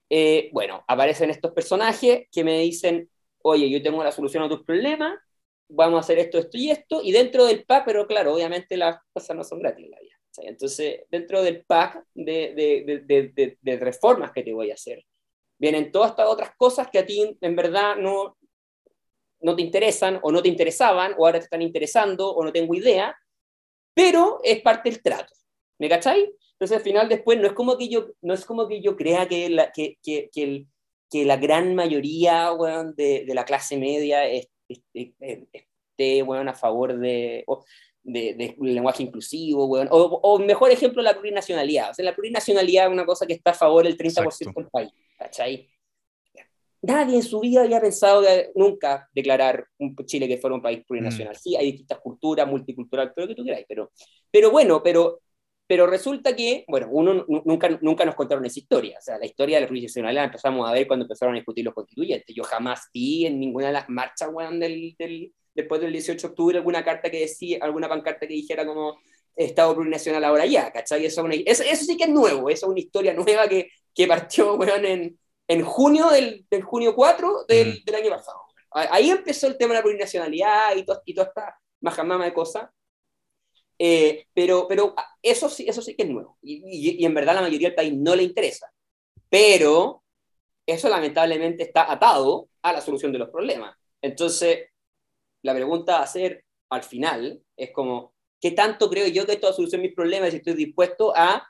Eh, 0.08 0.50
bueno, 0.52 0.84
aparecen 0.88 1.30
estos 1.30 1.52
personajes 1.52 2.26
que 2.32 2.44
me 2.44 2.58
dicen, 2.60 3.08
oye, 3.42 3.70
yo 3.70 3.82
tengo 3.82 4.02
la 4.02 4.12
solución 4.12 4.42
a 4.42 4.48
tus 4.48 4.64
problemas, 4.64 5.14
vamos 5.70 5.98
a 5.98 6.00
hacer 6.00 6.18
esto, 6.18 6.38
esto 6.38 6.56
y 6.56 6.70
esto, 6.70 7.00
y 7.02 7.12
dentro 7.12 7.44
del 7.46 7.64
pack, 7.64 7.84
pero 7.84 8.06
claro, 8.06 8.34
obviamente 8.34 8.76
las 8.76 8.98
cosas 9.12 9.36
no 9.36 9.44
son 9.44 9.60
gratis 9.60 9.84
en 9.84 9.90
la 9.90 10.00
vida. 10.00 10.14
Entonces, 10.42 11.00
dentro 11.10 11.42
del 11.42 11.64
pack 11.64 12.04
de, 12.14 12.54
de, 12.54 13.32
de, 13.34 13.58
de, 13.60 13.76
reformas 13.78 14.32
que 14.32 14.42
te 14.42 14.52
voy 14.52 14.70
a 14.70 14.74
hacer, 14.74 15.04
vienen 15.58 15.90
todas 15.90 16.10
estas 16.10 16.28
otras 16.28 16.52
cosas 16.56 16.88
que 16.90 16.98
a 16.98 17.06
ti 17.06 17.36
en 17.40 17.56
verdad 17.56 17.96
no, 17.96 18.38
no 19.40 19.56
te 19.56 19.62
interesan 19.62 20.20
o 20.22 20.30
no 20.30 20.42
te 20.42 20.48
interesaban 20.48 21.14
o 21.18 21.26
ahora 21.26 21.38
te 21.38 21.44
están 21.44 21.62
interesando 21.62 22.30
o 22.30 22.44
no 22.44 22.52
tengo 22.52 22.74
idea, 22.74 23.16
pero 23.94 24.40
es 24.44 24.60
parte 24.62 24.90
del 24.90 25.02
trato. 25.02 25.34
¿Me 25.78 25.88
cacháis? 25.88 26.28
Entonces 26.52 26.76
al 26.76 26.82
final 26.82 27.08
después 27.08 27.38
no 27.38 27.46
es 27.46 27.52
como 27.54 27.76
que 27.76 27.88
yo, 27.88 28.08
no 28.20 28.34
es 28.34 28.44
como 28.44 28.68
que 28.68 28.82
yo 28.82 28.96
crea 28.96 29.26
que 29.26 29.48
la, 29.48 29.72
que, 29.72 29.98
que, 30.02 30.28
que, 30.32 30.42
el, 30.42 30.66
que 31.10 31.24
la 31.24 31.38
gran 31.38 31.74
mayoría 31.74 32.50
de, 32.96 33.24
de, 33.26 33.34
la 33.34 33.44
clase 33.44 33.78
media 33.78 34.26
es, 34.26 34.48
esté, 34.70 36.22
bueno, 36.22 36.50
a 36.50 36.54
favor 36.54 36.98
de, 36.98 37.44
de, 38.02 38.56
lenguaje 38.60 39.02
inclusivo, 39.02 39.64
o, 39.64 40.20
o, 40.22 40.38
mejor 40.38 40.70
ejemplo, 40.70 41.02
la 41.02 41.14
plurinacionalidad. 41.14 41.90
O 41.90 41.94
sea, 41.94 42.04
la 42.04 42.14
plurinacionalidad 42.14 42.86
es 42.86 42.92
una 42.92 43.06
cosa 43.06 43.26
que 43.26 43.34
está 43.34 43.50
a 43.50 43.54
favor 43.54 43.84
del 43.84 43.96
30% 43.96 44.54
del 44.54 44.68
país, 44.68 44.90
¿cachai? 45.18 45.68
Nadie 46.82 47.16
en 47.16 47.22
su 47.22 47.40
vida 47.40 47.62
había 47.62 47.80
pensado 47.80 48.22
nunca 48.54 49.06
declarar 49.14 49.66
un 49.78 49.94
Chile 50.06 50.26
que 50.26 50.38
fuera 50.38 50.56
un 50.56 50.62
país 50.62 50.82
plurinacional. 50.86 51.34
Mm. 51.34 51.38
Sí, 51.38 51.56
hay 51.56 51.72
distintas 51.72 51.98
culturas, 51.98 52.48
multicultural, 52.48 53.12
todo 53.14 53.26
lo 53.26 53.28
que 53.28 53.34
tú 53.34 53.44
queráis, 53.44 53.66
pero, 53.68 53.92
pero 54.30 54.50
bueno, 54.50 54.82
pero, 54.82 55.20
pero 55.70 55.86
resulta 55.86 56.34
que, 56.34 56.64
bueno, 56.66 56.88
uno 56.90 57.24
nunca, 57.44 57.68
nunca 57.80 58.04
nos 58.04 58.16
contaron 58.16 58.44
esa 58.44 58.58
historia. 58.58 58.98
O 58.98 59.00
sea, 59.00 59.18
la 59.18 59.26
historia 59.26 59.56
de 59.56 59.60
la 59.60 59.66
plurinacionalidad 59.68 60.22
la 60.22 60.26
empezamos 60.26 60.68
a 60.68 60.72
ver 60.72 60.84
cuando 60.88 61.04
empezaron 61.04 61.32
a 61.32 61.38
discutir 61.38 61.64
los 61.64 61.72
constituyentes. 61.72 62.34
Yo 62.34 62.42
jamás 62.42 62.88
vi 62.92 63.26
en 63.26 63.38
ninguna 63.38 63.68
de 63.68 63.74
las 63.74 63.88
marchas, 63.88 64.30
weón, 64.32 64.58
del, 64.58 64.96
del, 64.98 65.32
después 65.54 65.80
del 65.80 65.92
18 65.92 66.20
de 66.20 66.28
octubre 66.28 66.58
alguna 66.58 66.84
carta 66.84 67.08
que 67.08 67.20
decía, 67.20 67.58
alguna 67.60 67.88
pancarta 67.88 68.26
que 68.26 68.34
dijera 68.34 68.66
como 68.66 68.98
Estado 69.36 69.76
plurinacional 69.76 70.24
ahora 70.24 70.44
ya, 70.44 70.72
¿cachai? 70.72 71.06
Eso, 71.06 71.24
eso, 71.28 71.62
eso, 71.62 71.84
sí 71.84 71.96
que 71.96 72.02
es 72.02 72.10
nuevo, 72.10 72.50
eso 72.50 72.66
es 72.66 72.70
una 72.72 72.80
historia 72.80 73.14
nueva 73.14 73.46
que, 73.46 73.68
que 73.94 74.08
partió, 74.08 74.56
weón, 74.56 74.84
en, 74.84 75.20
en 75.46 75.62
junio 75.62 76.10
del, 76.10 76.46
del 76.50 76.62
junio 76.62 76.96
4 76.96 77.44
del, 77.46 77.68
mm. 77.68 77.84
del, 77.84 77.94
año 77.94 78.10
pasado. 78.10 78.40
Ahí 78.72 79.10
empezó 79.10 79.46
el 79.46 79.56
tema 79.56 79.74
de 79.74 79.78
la 79.78 79.82
plurinacionalidad 79.84 80.74
y, 80.74 80.84
to, 80.84 81.00
y 81.04 81.14
toda 81.14 81.28
esta 81.28 81.56
majamama 81.80 82.24
de 82.24 82.32
cosas. 82.32 82.68
Eh, 83.82 84.26
pero, 84.34 84.66
pero 84.68 84.94
eso, 85.22 85.48
sí, 85.48 85.66
eso 85.66 85.80
sí 85.80 85.96
que 85.96 86.02
es 86.02 86.10
nuevo. 86.10 86.36
Y, 86.42 86.56
y, 86.66 87.02
y, 87.02 87.06
en 87.06 87.14
verdad 87.14 87.34
la 87.34 87.40
mayoría 87.40 87.68
del 87.68 87.74
país 87.74 87.94
no 87.94 88.14
le 88.14 88.24
interesa. 88.24 88.70
Pero 89.30 90.04
eso 90.66 90.88
lamentablemente 90.90 91.62
está 91.62 91.90
atado 91.90 92.48
a 92.62 92.74
la 92.74 92.82
solución 92.82 93.10
de 93.12 93.18
los 93.18 93.30
problemas. 93.30 93.74
Entonces, 94.02 94.68
la 95.42 95.54
pregunta 95.54 95.98
a 95.98 96.02
hacer 96.02 96.44
al 96.68 96.82
final 96.82 97.42
es 97.56 97.70
como, 97.72 98.12
¿qué 98.38 98.50
tanto 98.50 98.90
creo 98.90 99.08
yo 99.08 99.24
que 99.24 99.32
esto 99.32 99.46
va 99.46 99.52
a 99.52 99.56
solucionar 99.56 99.86
mis 99.86 99.96
problemas 99.96 100.34
y 100.34 100.36
estoy 100.36 100.54
dispuesto 100.54 101.16
a 101.16 101.48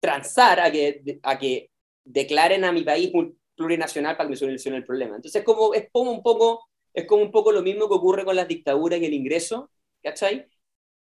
transar, 0.00 0.60
a 0.60 0.70
que, 0.70 1.20
a 1.22 1.38
que 1.38 1.70
declaren 2.04 2.64
a 2.64 2.72
mi 2.72 2.82
país 2.82 3.10
plurinacional 3.56 4.16
para 4.16 4.26
que 4.26 4.30
me 4.30 4.36
solucione 4.36 4.78
el 4.78 4.84
problema. 4.84 5.16
Entonces, 5.16 5.44
como, 5.44 5.74
es, 5.74 5.88
como 5.92 6.10
un 6.12 6.22
poco, 6.22 6.68
es 6.94 7.06
como 7.06 7.22
un 7.22 7.30
poco 7.30 7.52
lo 7.52 7.62
mismo 7.62 7.88
que 7.88 7.94
ocurre 7.94 8.24
con 8.24 8.36
las 8.36 8.48
dictaduras 8.48 9.00
y 9.00 9.04
el 9.04 9.14
ingreso, 9.14 9.70
¿cachai? 10.02 10.46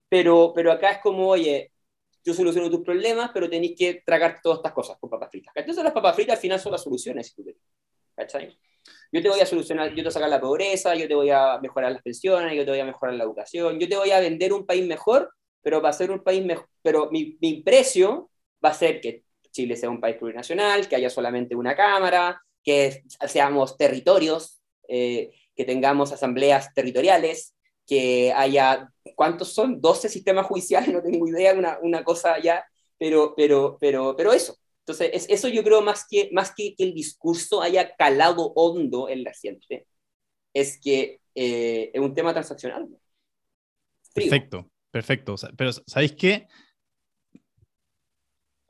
Pero, 0.10 0.54
pero 0.56 0.72
acá 0.72 0.92
es 0.92 0.98
como, 1.00 1.28
oye, 1.28 1.72
yo 2.24 2.34
soluciono 2.34 2.70
tus 2.70 2.84
problemas, 2.84 3.32
pero 3.34 3.50
tenéis 3.50 3.78
que 3.78 4.02
tragar 4.06 4.40
todas 4.42 4.60
estas 4.60 4.74
cosas 4.74 4.98
con 5.00 5.10
papas 5.10 5.30
fritas. 5.32 5.54
Entonces 5.56 5.84
las 5.84 5.94
papas 5.94 6.16
fritas 6.16 6.36
al 6.36 6.42
final 6.42 6.60
son 6.60 6.72
las 6.72 6.84
soluciones, 6.84 7.28
si 7.28 7.36
tú. 7.36 7.50
¿Cachai? 8.16 8.58
Yo 9.12 9.22
te 9.22 9.30
voy 9.30 9.40
a 9.40 9.46
solucionar, 9.46 9.90
yo 9.90 9.96
te 9.96 10.02
voy 10.02 10.10
a 10.10 10.12
sacar 10.12 10.30
la 10.30 10.42
pobreza, 10.42 10.96
yo 10.96 11.08
te 11.08 11.16
voy 11.16 11.30
a 11.30 11.60
mejorar 11.60 11.92
las 11.92 12.02
pensiones, 12.02 12.56
yo 12.56 12.66
te 12.66 12.72
voy 12.72 12.80
a 12.80 12.86
mejorar 12.86 13.16
la 13.16 13.24
educación, 13.24 13.80
yo 13.80 13.88
te 13.88 13.96
voy 13.96 14.12
a 14.12 14.20
vender 14.20 14.54
un 14.54 14.66
país 14.66 14.86
mejor, 14.86 15.32
pero 15.62 15.82
va 15.82 15.90
a 15.90 15.94
ser 15.94 16.12
un 16.12 16.24
país 16.24 16.44
mejor, 16.44 16.68
pero 16.82 17.10
mi, 17.12 17.38
mi 17.42 17.62
precio 17.62 18.30
va 18.64 18.70
a 18.70 18.74
ser 18.74 19.00
que 19.02 19.24
Chile 19.52 19.76
sea 19.76 19.90
un 19.90 20.00
país 20.00 20.18
plurinacional, 20.18 20.88
que 20.88 20.96
haya 20.96 21.10
solamente 21.10 21.56
una 21.56 21.76
Cámara, 21.76 22.42
que 22.64 23.04
seamos 23.28 23.78
territorios, 23.78 24.62
eh, 24.88 25.32
que 25.56 25.66
tengamos 25.66 26.12
asambleas 26.12 26.74
territoriales, 26.74 27.56
que 27.88 28.34
haya, 28.34 28.92
¿cuántos 29.16 29.54
son? 29.54 29.80
12 29.82 30.10
sistemas 30.10 30.46
judiciales, 30.46 30.90
no 30.94 31.02
tengo 31.02 31.28
idea, 31.28 31.54
una, 31.54 31.80
una 31.82 32.04
cosa 32.04 32.40
ya, 32.40 32.66
pero, 33.00 33.34
pero, 33.36 33.78
pero, 33.80 34.16
pero 34.16 34.34
eso. 34.34 34.58
Entonces, 34.82 35.10
es, 35.14 35.30
eso 35.30 35.48
yo 35.48 35.64
creo 35.64 35.82
más 35.82 36.06
que, 36.10 36.30
más 36.32 36.54
que, 36.56 36.76
que 36.76 36.84
el 36.84 36.94
discurso 36.94 37.62
haya 37.62 37.96
calado 37.96 38.54
hondo 38.56 39.10
en 39.10 39.24
la 39.24 39.34
gente, 39.34 39.88
es 40.54 40.80
que 40.80 41.20
eh, 41.36 41.92
es 41.94 42.02
un 42.02 42.14
tema 42.14 42.34
transaccional. 42.34 42.88
Frío. 44.14 44.30
Perfecto, 44.30 44.72
perfecto. 44.92 45.36
Pero 45.56 45.72
¿sabéis 45.74 46.14
qué? 46.14 46.48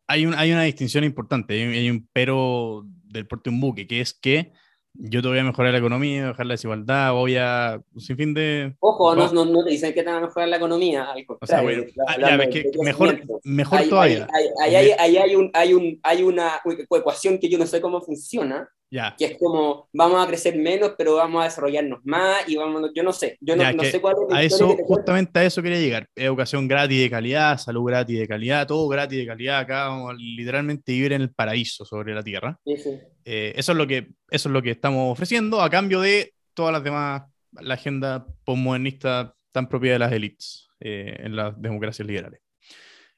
Hay, 0.08 0.26
un, 0.26 0.34
hay 0.34 0.52
una 0.52 0.64
distinción 0.64 1.04
importante, 1.04 1.54
hay 1.54 1.64
un, 1.64 1.74
hay 1.74 1.90
un 1.90 2.10
pero 2.14 2.84
del 2.86 3.28
porte 3.28 3.50
de 3.50 3.56
un 3.56 3.62
buque, 3.62 3.88
que 3.88 4.02
es 4.02 4.14
que 4.14 4.54
yo 5.00 5.22
te 5.22 5.28
voy 5.28 5.40
a 5.40 5.44
mejorar 5.44 5.72
la 5.72 5.78
economía, 5.80 6.28
bajar 6.28 6.46
la 6.46 6.54
desigualdad, 6.56 7.14
voy 7.14 7.36
a 7.38 7.80
un 7.94 8.02
sinfín 8.02 8.34
de... 8.34 8.76
Ojo, 8.80 9.16
no, 9.16 9.32
no, 9.32 9.46
no 9.46 9.64
te 9.64 9.72
dicen 9.72 9.94
que 9.94 10.02
te 10.04 10.10
van 10.10 10.24
a 10.24 10.28
mejorar 10.28 10.50
la 10.50 10.58
economía, 10.58 11.04
al 11.12 11.26
O 11.28 11.46
sea, 11.46 11.60
contrario. 11.60 11.86
bueno, 11.96 12.28
ah, 12.28 12.48
que 12.52 12.72
mejor, 12.82 13.22
mejor 13.44 13.80
Ahí- 13.80 13.90
todavía. 13.90 14.28
Ahí, 14.34 14.76
ahí- 14.76 14.92
ahí 14.98 15.18
hay, 15.18 15.36
un, 15.36 15.52
hay, 15.54 15.74
un, 15.74 16.00
hay 16.04 16.24
una 16.24 16.54
ecuación 16.66 17.38
que 17.40 17.50
yo 17.50 17.58
no 17.58 17.66
sé 17.68 17.80
cómo 17.80 18.02
funciona, 18.02 18.68
Ya, 18.90 19.16
que 19.18 19.26
es 19.26 19.38
como 19.38 19.90
vamos 19.92 20.24
a 20.24 20.28
crecer 20.28 20.58
menos, 20.58 20.94
pero 20.98 21.16
vamos 21.16 21.42
a 21.42 21.46
desarrollarnos 21.46 22.00
más 22.06 22.48
y 22.48 22.56
vamos, 22.56 22.92
yo 22.96 23.04
no 23.04 23.12
sé, 23.12 23.38
yo 23.42 23.56
no, 23.58 23.64
sé 23.84 24.00
cuál 24.00 24.16
es 24.16 24.32
la 24.32 24.38
a 24.38 24.44
eso, 24.44 24.78
que 24.78 24.84
justamente 24.84 25.40
a 25.40 25.44
eso 25.44 25.62
quería 25.62 25.80
llegar. 25.80 26.08
Educación 26.16 26.70
gratis 26.70 27.02
de 27.02 27.10
calidad, 27.10 27.58
salud 27.58 27.86
gratis 27.86 28.18
de 28.18 28.28
calidad, 28.28 28.66
todo 28.66 28.88
gratis 28.88 29.18
de 29.18 29.28
calidad. 29.28 29.60
Acá 29.60 29.90
vamos 29.90 30.12
a 30.12 30.14
literalmente 30.18 30.94
vivir 30.94 31.12
en 31.12 31.22
el 31.22 31.32
paraíso 31.32 31.84
sobre 31.84 32.16
la 32.16 32.24
tierra. 32.24 32.58
Sí, 32.64 32.78
sí. 32.78 32.98
Eh, 33.26 33.54
eso, 33.58 33.74
es 33.74 33.78
lo 33.78 33.86
que, 33.86 34.08
eso 34.30 34.48
es 34.48 34.54
lo 34.54 34.62
que 34.62 34.72
estamos 34.72 35.12
ofreciendo 35.12 35.62
a 35.62 35.70
cambio 35.70 36.00
de 36.00 36.34
todas 36.54 36.72
las 36.72 36.84
demás, 36.84 37.24
la 37.52 37.74
agenda 37.74 38.26
postmodernista 38.46 39.36
tan 39.52 39.68
propia 39.68 39.94
de 39.94 40.00
las 40.00 40.14
élites 40.14 40.70
eh, 40.80 41.14
en 41.20 41.36
las 41.36 41.62
democracias 41.62 42.08
liberales. 42.08 42.40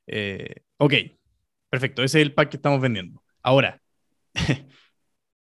Eh, 0.07 0.63
ok, 0.77 0.93
perfecto, 1.69 2.01
ese 2.03 2.19
es 2.19 2.25
el 2.25 2.33
pack 2.33 2.49
que 2.49 2.57
estamos 2.57 2.81
vendiendo. 2.81 3.21
Ahora, 3.43 3.79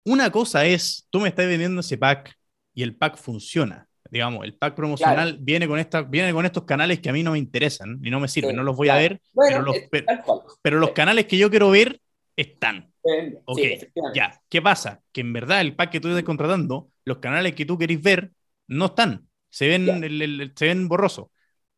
una 0.07 0.31
cosa 0.31 0.65
es, 0.65 1.07
tú 1.09 1.19
me 1.19 1.29
estás 1.29 1.47
vendiendo 1.47 1.81
ese 1.81 1.97
pack 1.97 2.33
y 2.73 2.83
el 2.83 2.95
pack 2.95 3.17
funciona. 3.17 3.87
Digamos, 4.09 4.45
el 4.45 4.55
pack 4.55 4.73
promocional 4.75 5.37
viene, 5.41 5.67
con 5.67 5.79
esta, 5.79 6.01
viene 6.01 6.31
con 6.31 6.45
estos 6.45 6.63
canales 6.63 6.99
que 7.01 7.09
a 7.09 7.13
mí 7.13 7.23
no 7.23 7.31
me 7.33 7.39
interesan 7.39 7.99
y 8.01 8.09
no 8.09 8.19
me 8.21 8.27
sirven, 8.29 8.51
Sí, 8.51 8.55
no 8.55 8.63
los 8.63 8.75
voy 8.77 8.87
a 8.89 8.95
ver, 8.95 9.19
Bueno, 9.33 9.57
pero 9.91 10.09
los, 10.09 10.45
pero- 10.61 10.93
canales 10.93 11.25
que 11.25 11.37
yo 11.37 11.49
quiero 11.49 11.69
ver 11.69 11.99
están. 12.35 12.91
Ok. 13.45 13.59
Ya, 14.13 14.41
¿qué 14.49 14.61
pasa? 14.61 15.01
Que 15.11 15.21
en 15.21 15.33
verdad 15.33 15.59
el 15.61 15.75
pack 15.75 15.91
que 15.91 15.99
tú 15.99 16.07
estás 16.07 16.23
contratando, 16.23 16.89
los 17.03 17.17
canales 17.17 17.53
que 17.53 17.65
tú 17.65 17.77
querés 17.77 18.01
ver, 18.01 18.31
no 18.67 18.85
están. 18.87 19.27
Se 19.49 19.67
ven, 19.67 20.03
el- 20.03 20.21
el- 20.21 20.53
se 20.55 20.65
ven 20.67 20.87
borrosos. 20.87 21.27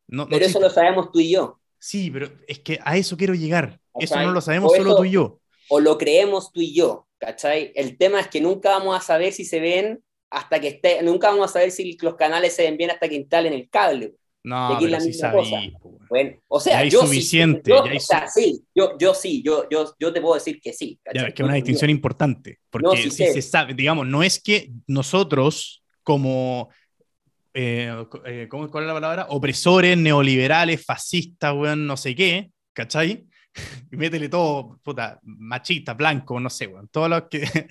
No, 0.06 0.24
no 0.24 0.28
Pero 0.28 0.36
eso 0.44 0.58
existen. 0.58 0.62
lo 0.62 0.70
sabemos 0.70 1.10
tú 1.12 1.20
y 1.20 1.32
yo, 1.32 1.56
Sí, 1.82 2.10
pero 2.10 2.28
es 2.46 2.58
que 2.60 2.78
a 2.84 2.96
eso 2.98 3.16
quiero 3.16 3.34
llegar. 3.34 3.80
Eso 3.98 4.20
no 4.20 4.32
lo 4.32 4.40
sabemos 4.42 4.70
solo 4.76 4.90
eso- 4.90 4.98
tú 4.98 5.04
y 5.06 5.10
yo. 5.12 5.39
O 5.70 5.80
lo 5.80 5.98
creemos 5.98 6.52
tú 6.52 6.60
y 6.60 6.74
yo, 6.74 7.08
¿cachai? 7.18 7.72
El 7.74 7.96
tema 7.98 8.20
es 8.20 8.28
que 8.28 8.40
nunca 8.40 8.70
vamos 8.70 8.96
a 8.96 9.00
saber 9.00 9.32
si 9.32 9.44
se 9.44 9.60
ven 9.60 10.02
hasta 10.30 10.60
que 10.60 10.68
esté, 10.68 11.02
nunca 11.02 11.30
vamos 11.30 11.50
a 11.50 11.52
saber 11.52 11.70
si 11.70 11.96
los 12.02 12.16
canales 12.16 12.54
se 12.54 12.62
ven 12.64 12.76
bien 12.76 12.90
hasta 12.90 13.08
que 13.08 13.16
instalen 13.16 13.52
el 13.54 13.68
cable. 13.70 14.14
No, 14.42 14.76
aquí 14.76 14.86
es 14.86 14.90
pero 14.90 14.90
la 14.90 15.00
sí 15.00 15.12
sabí. 15.12 15.52
weón. 15.52 15.78
Bueno, 16.08 16.38
o 16.48 16.60
sea, 16.60 16.74
Ya 16.74 16.78
hay 16.80 16.90
yo 16.90 17.02
suficiente, 17.02 17.70
sí, 17.72 17.76
yo, 17.76 17.84
ya 17.84 17.90
hay 17.92 17.96
o 17.96 18.00
sea, 18.00 18.26
sí, 18.28 18.64
yo, 18.74 18.98
yo 18.98 19.14
sí, 19.14 19.42
yo, 19.44 19.68
yo, 19.70 19.94
yo 19.98 20.12
te 20.12 20.20
puedo 20.20 20.34
decir 20.34 20.60
que 20.60 20.72
sí. 20.72 20.98
Ya, 21.12 21.12
¿cachai? 21.12 21.28
es 21.28 21.34
que 21.34 21.42
es 21.42 21.44
una 21.44 21.54
distinción 21.54 21.90
importante. 21.90 22.58
Porque 22.70 22.86
No, 22.86 22.96
sí 22.96 23.10
si 23.10 23.26
sé. 23.26 23.32
se 23.32 23.42
sabe, 23.42 23.74
digamos, 23.74 24.06
no 24.06 24.22
es 24.22 24.40
que 24.42 24.70
nosotros, 24.86 25.84
como. 26.02 26.70
eh, 27.54 27.92
eh, 28.26 28.46
¿cómo, 28.50 28.70
¿Cuál 28.70 28.84
es 28.84 28.88
la 28.88 28.94
palabra? 28.94 29.26
Opresores, 29.30 29.96
neoliberales, 29.98 30.84
fascistas, 30.84 31.54
weón, 31.54 31.86
no 31.86 31.96
sé 31.96 32.14
qué, 32.14 32.50
¿cachai? 32.72 33.26
Y 33.90 33.96
métele 33.96 34.28
todo, 34.28 34.78
puta, 34.82 35.18
machista, 35.22 35.94
blanco, 35.94 36.38
no 36.38 36.50
sé, 36.50 36.66
weón. 36.66 36.88
Todo 36.88 37.08
lo 37.08 37.28
que. 37.28 37.42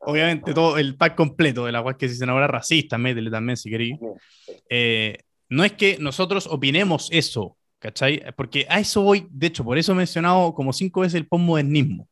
Obviamente, 0.00 0.54
todo 0.54 0.78
el 0.78 0.96
pack 0.96 1.16
completo 1.16 1.66
de 1.66 1.72
la 1.72 1.80
weá 1.80 1.96
que 1.96 2.08
se 2.08 2.22
enamora 2.22 2.46
racista, 2.46 2.96
métele 2.98 3.32
también 3.32 3.56
si 3.56 3.68
queréis. 3.68 3.98
Eh, 4.70 5.18
no 5.48 5.64
es 5.64 5.72
que 5.72 5.98
nosotros 5.98 6.46
opinemos 6.46 7.08
eso, 7.10 7.56
¿cachai? 7.80 8.22
Porque 8.36 8.64
a 8.68 8.78
eso 8.78 9.02
voy, 9.02 9.26
de 9.28 9.48
hecho, 9.48 9.64
por 9.64 9.76
eso 9.76 9.90
he 9.90 9.96
mencionado 9.96 10.54
como 10.54 10.72
cinco 10.72 11.00
veces 11.00 11.16
el 11.16 11.26
postmodernismo, 11.26 12.08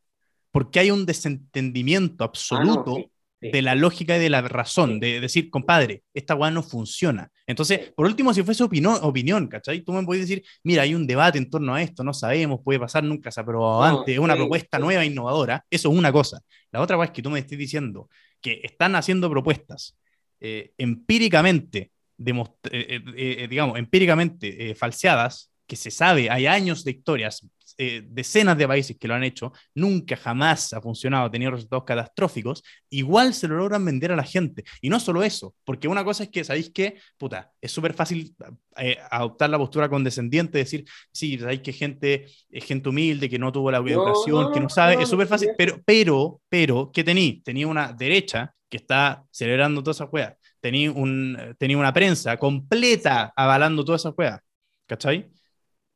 porque 0.51 0.81
hay 0.81 0.91
un 0.91 1.05
desentendimiento 1.05 2.25
absoluto 2.25 2.97
Ah, 2.97 3.03
sí, 3.03 3.11
sí. 3.39 3.51
de 3.51 3.61
la 3.61 3.75
lógica 3.75 4.17
y 4.17 4.19
de 4.19 4.29
la 4.29 4.41
razón, 4.41 4.93
Sí. 4.93 4.99
de 4.99 5.19
decir, 5.19 5.49
compadre, 5.49 6.03
esta 6.13 6.33
weá 6.35 6.49
no 6.51 6.63
funciona. 6.63 7.29
Entonces, 7.45 7.81
Sí. 7.85 7.91
por 7.95 8.05
último, 8.07 8.33
si 8.33 8.43
fuese 8.43 8.63
opino- 8.63 8.99
opinión, 9.03 9.47
¿cachai? 9.47 9.81
Tú 9.81 9.93
me 9.93 10.03
puedes 10.03 10.27
decir, 10.27 10.43
mira, 10.63 10.83
hay 10.83 10.95
un 10.95 11.05
debate 11.05 11.37
en 11.37 11.49
torno 11.49 11.75
a 11.75 11.81
esto, 11.81 12.03
no 12.03 12.13
sabemos, 12.13 12.61
puede 12.63 12.79
pasar, 12.79 13.03
nunca 13.03 13.31
se 13.31 13.39
ha 13.39 13.43
aprobado 13.43 13.79
No, 13.91 13.99
antes, 13.99 14.13
es 14.15 14.19
una 14.19 14.35
propuesta 14.35 14.79
nueva, 14.79 15.05
innovadora, 15.05 15.63
eso 15.69 15.91
es 15.91 15.97
una 15.97 16.11
cosa. 16.11 16.41
La 16.71 16.81
otra 16.81 16.97
weá 16.97 17.05
es 17.05 17.11
que 17.11 17.21
tú 17.21 17.29
me 17.29 17.39
estés 17.39 17.57
diciendo 17.57 18.09
que 18.41 18.61
están 18.63 18.95
haciendo 18.95 19.29
propuestas 19.29 19.97
eh, 20.39 20.71
empíricamente, 20.77 21.91
eh, 22.19 22.31
eh, 22.71 23.01
eh, 23.15 23.47
digamos, 23.49 23.77
empíricamente 23.77 24.73
falseadas, 24.75 25.51
que 25.67 25.75
se 25.75 25.91
sabe, 25.91 26.29
hay 26.29 26.47
años 26.47 26.83
de 26.83 26.91
historias, 26.91 27.45
eh, 27.79 28.01
decenas 28.07 28.57
de 28.57 28.67
países 28.67 28.97
que 28.97 29.07
lo 29.07 29.13
han 29.13 29.23
hecho, 29.23 29.53
nunca 29.75 30.15
jamás 30.17 30.73
ha 30.73 30.81
funcionado, 30.81 31.25
ha 31.25 31.31
tenido 31.31 31.51
resultados 31.51 31.83
catastróficos, 31.85 32.63
igual 32.89 33.35
se 33.35 33.47
lo 33.47 33.57
logran 33.57 33.85
vender 33.85 34.11
a 34.11 34.15
la 34.15 34.23
gente. 34.23 34.63
Y 34.81 34.89
no 34.89 34.99
solo 34.99 35.21
eso, 35.21 35.53
porque 35.63 35.87
una 35.87 36.03
cosa 36.03 36.23
es 36.23 36.29
que, 36.29 36.43
¿sabéis 36.43 36.71
qué? 36.73 36.97
Puta, 37.17 37.51
es 37.61 37.71
súper 37.71 37.93
fácil 37.93 38.33
eh, 38.77 38.97
adoptar 39.11 39.51
la 39.51 39.59
postura 39.59 39.89
condescendiente, 39.89 40.57
decir, 40.57 40.85
sí, 41.11 41.37
sabéis 41.37 41.61
que 41.61 41.71
gente, 41.71 42.25
es 42.49 42.65
gente 42.65 42.89
humilde, 42.89 43.29
que 43.29 43.37
no 43.37 43.51
tuvo 43.51 43.69
la 43.69 43.77
educación, 43.77 44.45
no, 44.45 44.51
que 44.51 44.59
no 44.59 44.69
sabe, 44.69 44.95
no, 44.95 45.01
es 45.01 45.09
súper 45.09 45.27
fácil, 45.27 45.49
no. 45.49 45.55
pero, 45.55 45.79
pero, 45.85 46.41
pero, 46.49 46.91
¿qué 46.91 47.03
tení? 47.03 47.41
Tenía 47.43 47.67
una 47.67 47.93
derecha 47.93 48.55
que 48.69 48.77
está 48.77 49.23
celebrando 49.29 49.83
todas 49.83 49.97
esas 49.97 50.09
weas. 50.11 50.33
Tenía, 50.59 50.91
un, 50.91 51.55
tenía 51.59 51.77
una 51.77 51.93
prensa 51.93 52.37
completa 52.37 53.31
avalando 53.35 53.85
todas 53.85 54.01
esas 54.01 54.13
weas. 54.17 54.41
¿Cachai? 54.87 55.29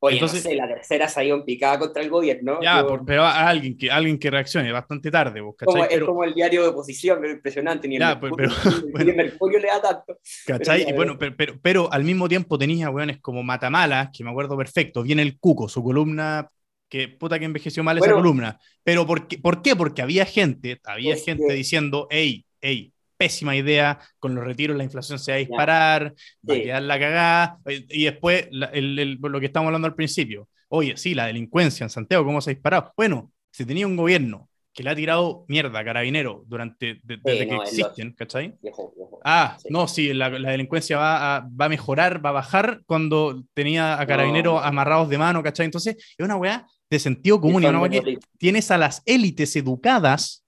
Oye, 0.03 0.15
Entonces- 0.15 0.43
no 0.43 0.49
sé, 0.49 0.55
la 0.55 0.67
tercera 0.67 1.07
salió 1.07 1.35
en 1.35 1.45
picada 1.45 1.77
contra 1.77 2.01
el 2.01 2.09
gobierno. 2.09 2.59
Ya, 2.61 2.81
Yo- 2.81 2.87
por- 2.87 3.05
pero 3.05 3.23
a 3.23 3.47
alguien 3.47 3.77
que, 3.77 3.91
alguien 3.91 4.17
que 4.17 4.31
reaccione 4.31 4.71
bastante 4.71 5.11
tarde, 5.11 5.41
vos, 5.41 5.55
es 5.89 6.01
como 6.03 6.23
el 6.23 6.33
diario 6.33 6.63
de 6.63 6.69
oposición, 6.69 7.19
pero 7.21 7.33
impresionante. 7.33 7.87
Ni 7.87 7.97
el, 7.97 8.01
Ya, 8.01 8.15
Mercurio, 8.15 8.49
pero- 8.63 8.71
ni 8.71 8.87
el 8.87 8.91
bueno. 8.91 9.13
Mercurio 9.15 9.59
le 9.59 9.67
da 9.67 9.81
tanto. 9.81 10.17
¿cachai? 10.47 10.79
pero 10.85 10.89
Y 10.89 10.93
bueno, 10.97 11.17
pero, 11.19 11.35
pero, 11.37 11.59
pero 11.61 11.93
al 11.93 12.03
mismo 12.03 12.27
tiempo 12.27 12.57
tenía 12.57 12.89
weones 12.89 13.19
como 13.21 13.43
Matamala, 13.43 14.09
que 14.11 14.23
me 14.23 14.31
acuerdo 14.31 14.57
perfecto, 14.57 15.03
viene 15.03 15.21
el 15.21 15.37
Cuco, 15.39 15.69
su 15.69 15.83
columna, 15.83 16.49
que 16.89 17.07
puta 17.07 17.37
que 17.37 17.45
envejeció 17.45 17.83
mal 17.83 17.97
esa 17.99 18.11
columna. 18.11 18.59
Pero 18.83 19.05
¿por 19.05 19.27
qué? 19.27 19.37
¿por 19.37 19.61
qué? 19.61 19.75
Porque 19.75 20.01
había 20.01 20.25
gente, 20.25 20.81
había 20.83 21.15
gente 21.15 21.45
que- 21.47 21.53
diciendo, 21.53 22.07
hey, 22.09 22.43
hey, 22.59 22.90
pésima 23.25 23.55
idea, 23.55 23.99
con 24.19 24.33
los 24.35 24.43
retiros 24.43 24.75
la 24.77 24.83
inflación 24.83 25.19
se 25.19 25.31
va 25.31 25.35
a 25.35 25.39
disparar, 25.39 26.13
va 26.49 26.53
a 26.53 26.57
Sí. 26.57 26.63
quedar 26.63 26.81
la 26.81 26.99
cagada, 26.99 27.57
y 27.89 28.03
después 28.05 28.47
la- 28.51 28.67
el- 28.67 28.97
el- 28.99 29.19
lo 29.21 29.39
que 29.39 29.45
estamos 29.45 29.67
hablando 29.67 29.87
al 29.87 29.95
principio, 29.95 30.47
oye, 30.69 30.97
sí, 30.97 31.13
la 31.13 31.25
delincuencia 31.27 31.83
en 31.83 31.89
Santiago, 31.89 32.25
¿cómo 32.25 32.41
se 32.41 32.49
ha 32.51 32.53
disparado? 32.53 32.93
Bueno, 32.97 33.31
si 33.51 33.65
tenía 33.65 33.85
un 33.85 33.95
gobierno 33.95 34.47
que 34.73 34.83
le 34.83 34.89
ha 34.89 34.95
tirado 34.95 35.43
mierda 35.49 35.79
a 35.79 35.83
Carabinero 35.83 36.43
durante, 36.47 36.99
de- 37.03 37.19
desde 37.21 37.45
que 37.47 37.53
no, 37.55 37.61
es 37.63 37.69
existen, 37.77 38.13
¿cachai? 38.13 38.55
Viejo, 38.61 38.93
viejo. 38.95 39.19
Ah, 39.25 39.57
Sí. 39.61 39.67
no, 39.69 39.87
sí, 39.87 40.13
la, 40.13 40.29
la 40.29 40.51
delincuencia 40.51 40.97
va 40.97 41.35
a, 41.35 41.39
va 41.41 41.65
a 41.65 41.69
mejorar, 41.69 42.25
va 42.25 42.29
a 42.29 42.33
bajar 42.33 42.81
cuando 42.85 43.43
tenía 43.53 43.99
a 43.99 44.07
carabineros 44.07 44.53
No. 44.55 44.59
amarrados 44.61 45.09
de 45.09 45.17
mano, 45.17 45.43
¿cachai? 45.43 45.65
Entonces, 45.65 45.97
es 46.17 46.25
una 46.25 46.37
weá 46.37 46.65
de 46.89 46.99
sentido 46.99 47.39
común, 47.41 47.63
y 47.63 47.65
una 47.67 47.79
weá 47.81 47.89
que 48.01 48.17
tienes 48.37 48.71
a 48.71 48.77
las 48.77 49.03
élites 49.05 49.55
educadas 49.57 50.40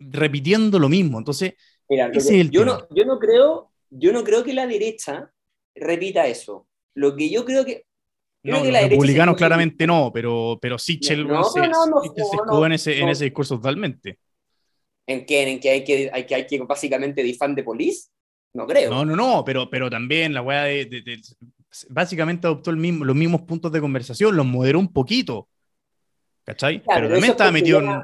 repitiendo 0.00 0.78
lo 0.78 0.88
mismo. 0.88 1.18
Entonces, 1.18 1.54
Mira, 1.88 2.06
ese 2.06 2.12
que- 2.12 2.18
es 2.18 2.40
el 2.40 2.50
yo, 2.50 2.60
tema. 2.64 2.86
no, 2.90 2.96
yo, 2.96 3.04
no 3.04 3.18
creo, 3.18 3.70
yo 3.90 4.12
no 4.12 4.24
creo 4.24 4.42
que 4.42 4.54
la 4.54 4.66
derecha 4.66 5.30
repita 5.74 6.26
eso. 6.26 6.66
Lo 6.94 7.14
que 7.14 7.30
yo 7.30 7.44
creo 7.44 7.64
que. 7.64 7.84
creo 8.42 8.56
no, 8.58 8.62
que 8.64 8.72
los 8.72 8.82
republicanos 8.82 9.34
se- 9.34 9.38
claramente 9.38 9.86
no, 9.86 10.10
pero, 10.12 10.58
pero 10.60 10.78
Sichel 10.78 11.26
No, 11.26 11.44
se, 11.44 11.60
no, 11.60 11.68
se 11.68 11.70
no, 11.70 12.02
escudó 12.02 12.44
no, 12.60 12.66
en, 12.66 12.72
ese, 12.72 12.98
en 12.98 13.08
ese 13.08 13.24
discurso 13.24 13.56
totalmente. 13.56 14.18
¿En 15.06 15.26
qué? 15.26 15.48
¿En 15.50 15.60
que 15.60 15.70
hay 15.70 15.84
que, 15.84 16.10
hay 16.12 16.24
que, 16.26 16.34
hay 16.34 16.46
que 16.46 16.58
básicamente 16.60 17.22
difan 17.22 17.54
de 17.54 17.62
police? 17.64 18.08
No 18.54 18.66
creo. 18.66 18.90
No, 18.90 19.04
no, 19.04 19.14
no, 19.16 19.44
pero, 19.44 19.68
pero 19.70 19.88
también 19.90 20.34
la 20.34 20.42
weá 20.42 20.64
de, 20.64 20.84
de- 20.86 21.02
de- 21.02 21.20
básicamente 21.88 22.46
adoptó 22.46 22.70
el 22.70 22.76
mismo, 22.76 23.04
los 23.04 23.14
mismos 23.16 23.42
puntos 23.42 23.70
de 23.72 23.80
conversación, 23.80 24.36
los 24.36 24.46
moderó 24.46 24.78
un 24.78 24.92
poquito. 24.92 25.48
¿Cachai? 26.44 26.78
Ya, 26.78 26.82
pero 26.86 26.96
pero 27.00 27.08
también 27.14 27.30
estaba 27.30 27.52
metido 27.52 27.80
en. 27.80 28.02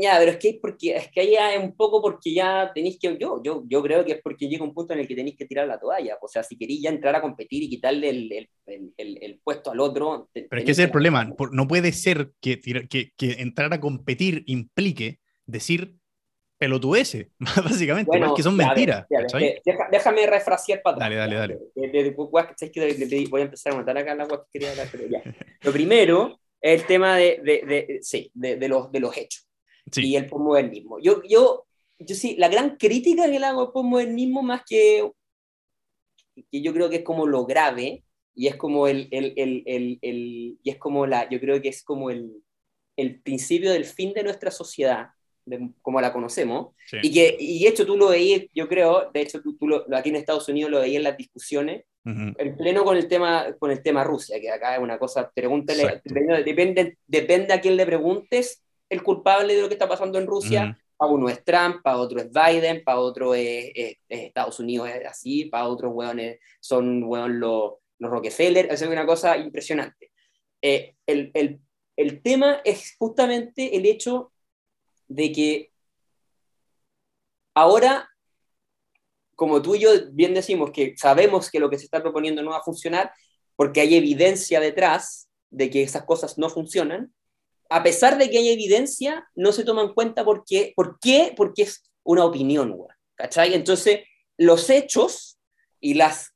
Ya, 0.00 0.16
pero 0.18 0.30
es 0.32 0.38
que, 0.38 0.58
porque, 0.62 0.96
es 0.96 1.10
que 1.10 1.20
ahí 1.20 1.34
es 1.34 1.62
un 1.62 1.76
poco 1.76 2.00
porque 2.00 2.32
ya 2.32 2.70
tenéis 2.74 2.98
que, 2.98 3.18
yo, 3.18 3.42
yo, 3.42 3.64
yo 3.68 3.82
creo 3.82 4.04
que 4.04 4.12
es 4.12 4.20
porque 4.22 4.48
llega 4.48 4.64
un 4.64 4.72
punto 4.72 4.92
en 4.94 5.00
el 5.00 5.08
que 5.08 5.14
tenéis 5.14 5.36
que 5.36 5.44
tirar 5.46 5.66
la 5.66 5.78
toalla. 5.78 6.16
O 6.22 6.28
sea, 6.28 6.42
si 6.42 6.56
queréis 6.56 6.82
ya 6.82 6.90
entrar 6.90 7.14
a 7.16 7.20
competir 7.20 7.62
y 7.64 7.68
quitarle 7.68 8.08
el, 8.10 8.32
el, 8.32 8.48
el, 8.96 9.18
el- 9.22 9.40
puesto 9.44 9.70
al 9.72 9.80
otro. 9.80 10.28
Pero 10.32 10.46
es 10.50 10.64
que 10.64 10.72
ese 10.72 10.82
es 10.82 10.86
el 10.86 10.92
problema. 10.92 11.30
No 11.52 11.68
puede 11.68 11.92
ser 11.92 12.30
que, 12.40 12.60
que, 12.60 13.12
que 13.16 13.32
entrar 13.42 13.72
a 13.74 13.80
competir 13.80 14.42
implique 14.46 15.18
decir 15.46 15.96
pelotudeces, 16.58 17.28
básicamente, 17.64 18.16
igual 18.16 18.34
que 18.36 18.42
son 18.42 18.56
mentiras. 18.56 19.06
déjame 19.90 20.26
refrasear 20.26 20.82
para 20.82 20.98
Dale, 20.98 21.16
dale, 21.16 21.34
dale. 21.36 21.58
voy 23.30 23.40
a 23.40 23.44
empezar 23.44 23.72
a 23.72 23.76
notar 23.76 23.96
acá 23.98 24.14
la 24.14 24.26
que 24.28 24.36
quería 24.52 24.70
hablar, 24.70 24.88
pero 24.92 25.06
ya. 25.08 25.22
Lo 25.62 25.72
primero 25.72 26.38
es 26.60 26.80
el 26.82 26.86
tema 26.86 27.16
de, 27.16 27.40
de, 27.42 27.66
de 27.66 27.98
sí, 28.02 28.30
de, 28.34 28.68
los, 28.68 28.92
de 28.92 29.00
los 29.00 29.16
hechos 29.16 29.49
y 29.96 30.16
el 30.16 30.26
postmodernismo. 30.26 30.98
Yo, 31.00 31.22
yo, 31.28 31.66
yo 31.98 32.14
sí, 32.14 32.36
la 32.38 32.48
gran 32.48 32.76
crítica 32.76 33.30
que 33.30 33.38
le 33.38 33.46
hago 33.46 33.62
al 33.62 33.72
postmodernismo, 33.72 34.42
más 34.42 34.62
que, 34.68 35.10
que 36.50 36.62
yo 36.62 36.72
creo 36.72 36.88
que 36.90 36.96
es 36.96 37.04
como 37.04 37.26
lo 37.26 37.46
grave, 37.46 38.04
y 38.34 38.46
es 38.46 38.56
como 38.56 38.86
el, 38.86 39.08
el, 39.10 39.34
el, 39.36 39.62
el, 39.66 40.58
y 40.62 40.70
es 40.70 40.78
como 40.78 41.06
la, 41.06 41.28
yo 41.28 41.40
creo 41.40 41.60
que 41.60 41.68
es 41.68 41.82
como 41.82 42.10
el, 42.10 42.42
el 42.96 43.20
principio 43.20 43.72
del 43.72 43.84
fin 43.84 44.12
de 44.12 44.22
nuestra 44.22 44.50
sociedad, 44.50 45.08
como 45.82 46.00
la 46.00 46.12
conocemos, 46.12 46.74
y 47.02 47.12
que, 47.12 47.36
y 47.38 47.64
de 47.64 47.68
hecho 47.68 47.84
tú 47.84 47.96
lo 47.96 48.08
veías, 48.08 48.42
yo 48.54 48.68
creo, 48.68 49.10
de 49.12 49.22
hecho 49.22 49.42
tú, 49.42 49.56
tú 49.56 49.66
lo, 49.66 49.84
aquí 49.96 50.10
en 50.10 50.16
Estados 50.16 50.48
Unidos 50.48 50.70
lo 50.70 50.80
veías 50.80 50.98
en 50.98 51.04
las 51.04 51.16
discusiones, 51.16 51.84
en 52.04 52.56
pleno 52.56 52.84
con 52.84 52.96
el 52.96 53.08
tema 53.08 53.54
con 53.58 53.70
el 53.70 53.82
tema 53.82 54.04
Rusia, 54.04 54.40
que 54.40 54.50
acá 54.50 54.76
es 54.76 54.80
una 54.80 54.98
cosa, 54.98 55.30
pregúntale, 55.34 56.00
depende, 56.44 56.96
depende 57.06 57.52
a 57.52 57.60
quién 57.60 57.76
le 57.76 57.84
preguntes, 57.84 58.62
el 58.90 59.02
culpable 59.02 59.54
de 59.54 59.62
lo 59.62 59.68
que 59.68 59.74
está 59.74 59.88
pasando 59.88 60.18
en 60.18 60.26
Rusia, 60.26 60.76
para 60.96 61.12
uno 61.12 61.30
es 61.30 61.42
Trump, 61.44 61.80
para 61.82 61.96
otro 61.96 62.20
es 62.20 62.28
Biden, 62.30 62.84
para 62.84 62.98
otro 62.98 63.34
es, 63.34 63.72
Estados 64.08 64.60
Unidos 64.60 64.90
es 64.90 65.06
así, 65.06 65.46
para 65.46 65.68
otros 65.68 65.92
hueones 65.94 66.40
son 66.60 67.00
los, 67.00 67.72
los 67.98 68.10
Rockefeller, 68.10 68.70
es 68.70 68.82
una 68.82 69.06
cosa 69.06 69.38
impresionante. 69.38 70.10
Eh, 70.60 70.96
el, 71.06 71.30
el, 71.32 71.60
el 71.96 72.20
tema 72.20 72.60
es 72.64 72.96
justamente 72.98 73.76
el 73.76 73.86
hecho 73.86 74.32
de 75.08 75.32
que 75.32 75.72
ahora, 77.54 78.10
como 79.36 79.62
tú 79.62 79.76
y 79.76 79.80
yo 79.80 79.90
bien 80.12 80.34
decimos 80.34 80.70
que 80.70 80.94
sabemos 80.96 81.50
que 81.50 81.60
lo 81.60 81.70
que 81.70 81.78
se 81.78 81.84
está 81.84 82.02
proponiendo 82.02 82.42
no 82.42 82.50
va 82.50 82.58
a 82.58 82.62
funcionar 82.62 83.12
porque 83.56 83.80
hay 83.80 83.94
evidencia 83.94 84.60
detrás 84.60 85.30
de 85.50 85.70
que 85.70 85.82
esas 85.82 86.04
cosas 86.04 86.38
no 86.38 86.48
funcionan, 86.48 87.12
a 87.70 87.82
pesar 87.82 88.18
de 88.18 88.28
que 88.28 88.38
hay 88.38 88.50
evidencia, 88.50 89.26
no 89.34 89.52
se 89.52 89.64
toma 89.64 89.82
en 89.82 89.94
cuenta 89.94 90.24
por 90.24 90.44
qué, 90.44 90.72
¿por 90.76 90.98
qué? 91.00 91.32
Porque 91.36 91.62
es 91.62 91.90
una 92.02 92.24
opinión, 92.24 92.76
¿cachai? 93.14 93.54
Entonces, 93.54 94.00
los 94.36 94.68
hechos 94.70 95.38
y 95.80 95.94
las 95.94 96.34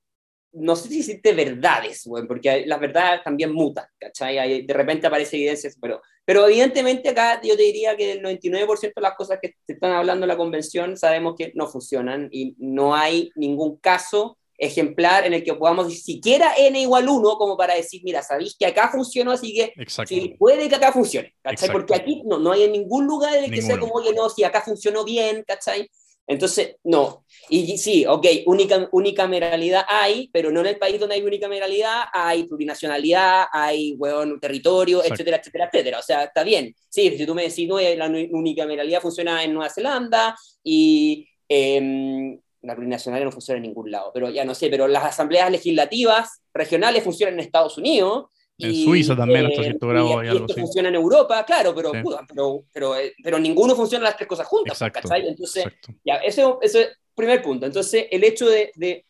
no 0.55 0.77
sé 0.77 0.89
si 0.89 1.01
existe 1.01 1.33
verdades, 1.33 2.07
güey, 2.07 2.27
porque 2.27 2.65
las 2.65 2.79
verdades 2.79 3.25
también 3.25 3.53
mutan, 3.53 3.87
¿cachai? 3.99 4.65
de 4.65 4.75
repente 4.75 5.07
aparece 5.07 5.37
evidencia, 5.37 5.69
pero, 5.81 6.01
pero 6.25 6.47
evidentemente 6.47 7.09
acá 7.09 7.41
yo 7.43 7.57
te 7.57 7.65
diría 7.65 7.97
que 7.97 8.13
el 8.13 8.23
99% 8.23 8.93
de 8.95 9.03
las 9.03 9.17
cosas 9.17 9.41
que 9.43 9.57
se 9.67 9.73
están 9.73 9.93
hablando 9.93 10.25
en 10.25 10.29
la 10.29 10.37
convención 10.37 10.97
sabemos 10.97 11.35
que 11.37 11.51
no 11.57 11.67
funcionan 11.67 12.29
y 12.31 12.55
no 12.59 12.95
hay 12.95 13.33
ningún 13.35 13.79
caso 13.79 14.39
ejemplar 14.59 15.27
en 15.27 15.35
el 15.35 15.45
que 15.45 15.55
podamos 15.55 15.93
siquiera 15.93 16.55
n 16.57 16.81
igual 16.81 17.09
1 17.09 17.37
como 17.37 17.57
para 17.57 17.75
decir, 17.75 18.03
mira, 18.05 18.23
sabéis 18.23 18.57
que 18.59 18.67
acá 18.67 18.89
funcionó, 18.91 19.33
así 19.33 19.53
que 19.53 19.73
si 20.07 20.29
puede 20.39 20.69
que 20.69 20.75
acá 20.77 20.93
funcione, 20.93 21.35
¿cachai? 21.43 21.71
Porque 21.71 21.95
aquí 21.95 22.23
no, 22.25 22.39
no 22.39 22.53
hay 22.53 22.65
en 22.65 22.73
ningún 22.73 23.07
lugar 23.07 23.35
en 23.37 23.45
el 23.45 23.51
que 23.51 23.63
sea 23.63 23.79
como, 23.79 23.95
oye, 23.95 24.13
no, 24.13 24.29
si 24.29 24.45
acá 24.45 24.63
funcionó 24.63 25.05
bien, 25.05 25.45
¿cachai? 25.47 25.89
Entonces, 26.27 26.77
no. 26.85 27.27
Y 27.51 27.77
sí, 27.77 28.07
ok, 28.07 28.27
única, 28.47 28.89
unicameralidad 28.93 29.85
hay, 29.87 30.31
pero 30.33 30.51
no 30.51 30.61
en 30.61 30.67
el 30.67 30.79
país 30.79 30.99
donde 30.99 31.17
hay 31.17 31.23
unicameralidad, 31.23 32.05
hay 32.13 32.45
plurinacionalidad, 32.45 33.45
hay, 33.53 33.93
weón, 33.99 34.41
territorio, 34.41 35.05
etcétera, 35.05 35.37
etcétera, 35.37 35.69
etcétera. 35.71 35.99
O 35.99 36.03
sea, 36.03 36.25
está 36.25 36.43
bien. 36.43 36.75
Sí, 36.89 37.15
si 37.17 37.27
tú 37.27 37.35
me 37.35 37.43
decís, 37.43 37.69
no, 37.69 37.79
la 37.79 38.07
unicameralidad 38.07 39.03
funciona 39.03 39.45
en 39.45 39.53
Nueva 39.53 39.69
Zelanda 39.69 40.35
y 40.63 41.29
eh, 41.49 42.39
la 42.65 42.75
plurinacionalidad 42.75 43.27
no 43.27 43.33
funciona 43.33 43.59
en 43.59 43.65
ningún 43.65 43.91
lado, 43.91 44.11
pero 44.13 44.31
ya 44.31 44.45
no 44.45 44.55
sé, 44.55 44.69
pero 44.71 44.89
las 44.89 45.05
asambleas 45.05 45.51
legislativas 45.51 46.43
regionales 46.53 47.05
funcionan 47.05 47.35
en 47.35 47.41
Estados 47.41 47.79
Unidos 47.79 48.27
en 48.59 48.75
Suiza 48.75 49.17
también, 49.17 49.47
hasta 49.47 49.63
cierto 49.63 49.89
grado. 49.89 50.23
Y, 50.23 50.29
esto 50.29 50.55
funciona 50.55 50.89
en 50.89 50.95
Europa, 50.95 51.45
claro, 51.45 51.75
pero, 51.75 51.93
pero, 51.93 52.65
pero, 52.73 52.97
eh, 52.97 53.15
pero, 53.23 53.39
ninguno 53.39 53.75
funciona 53.75 54.05
las 54.05 54.17
tres 54.17 54.29
cosas 54.29 54.47
juntas. 54.47 54.81
Exacto, 54.81 55.09
Entonces, 55.15 55.65
ya, 56.05 56.17
ese, 56.17 56.45
ese 56.63 56.81
es 56.81 56.87
el 56.87 56.93
primer 57.15 57.43
punto. 57.43 57.67
Entonces, 57.67 58.07
el 58.11 58.23
hecho 58.23 58.49
de, 58.49 58.71
de, 58.77 59.05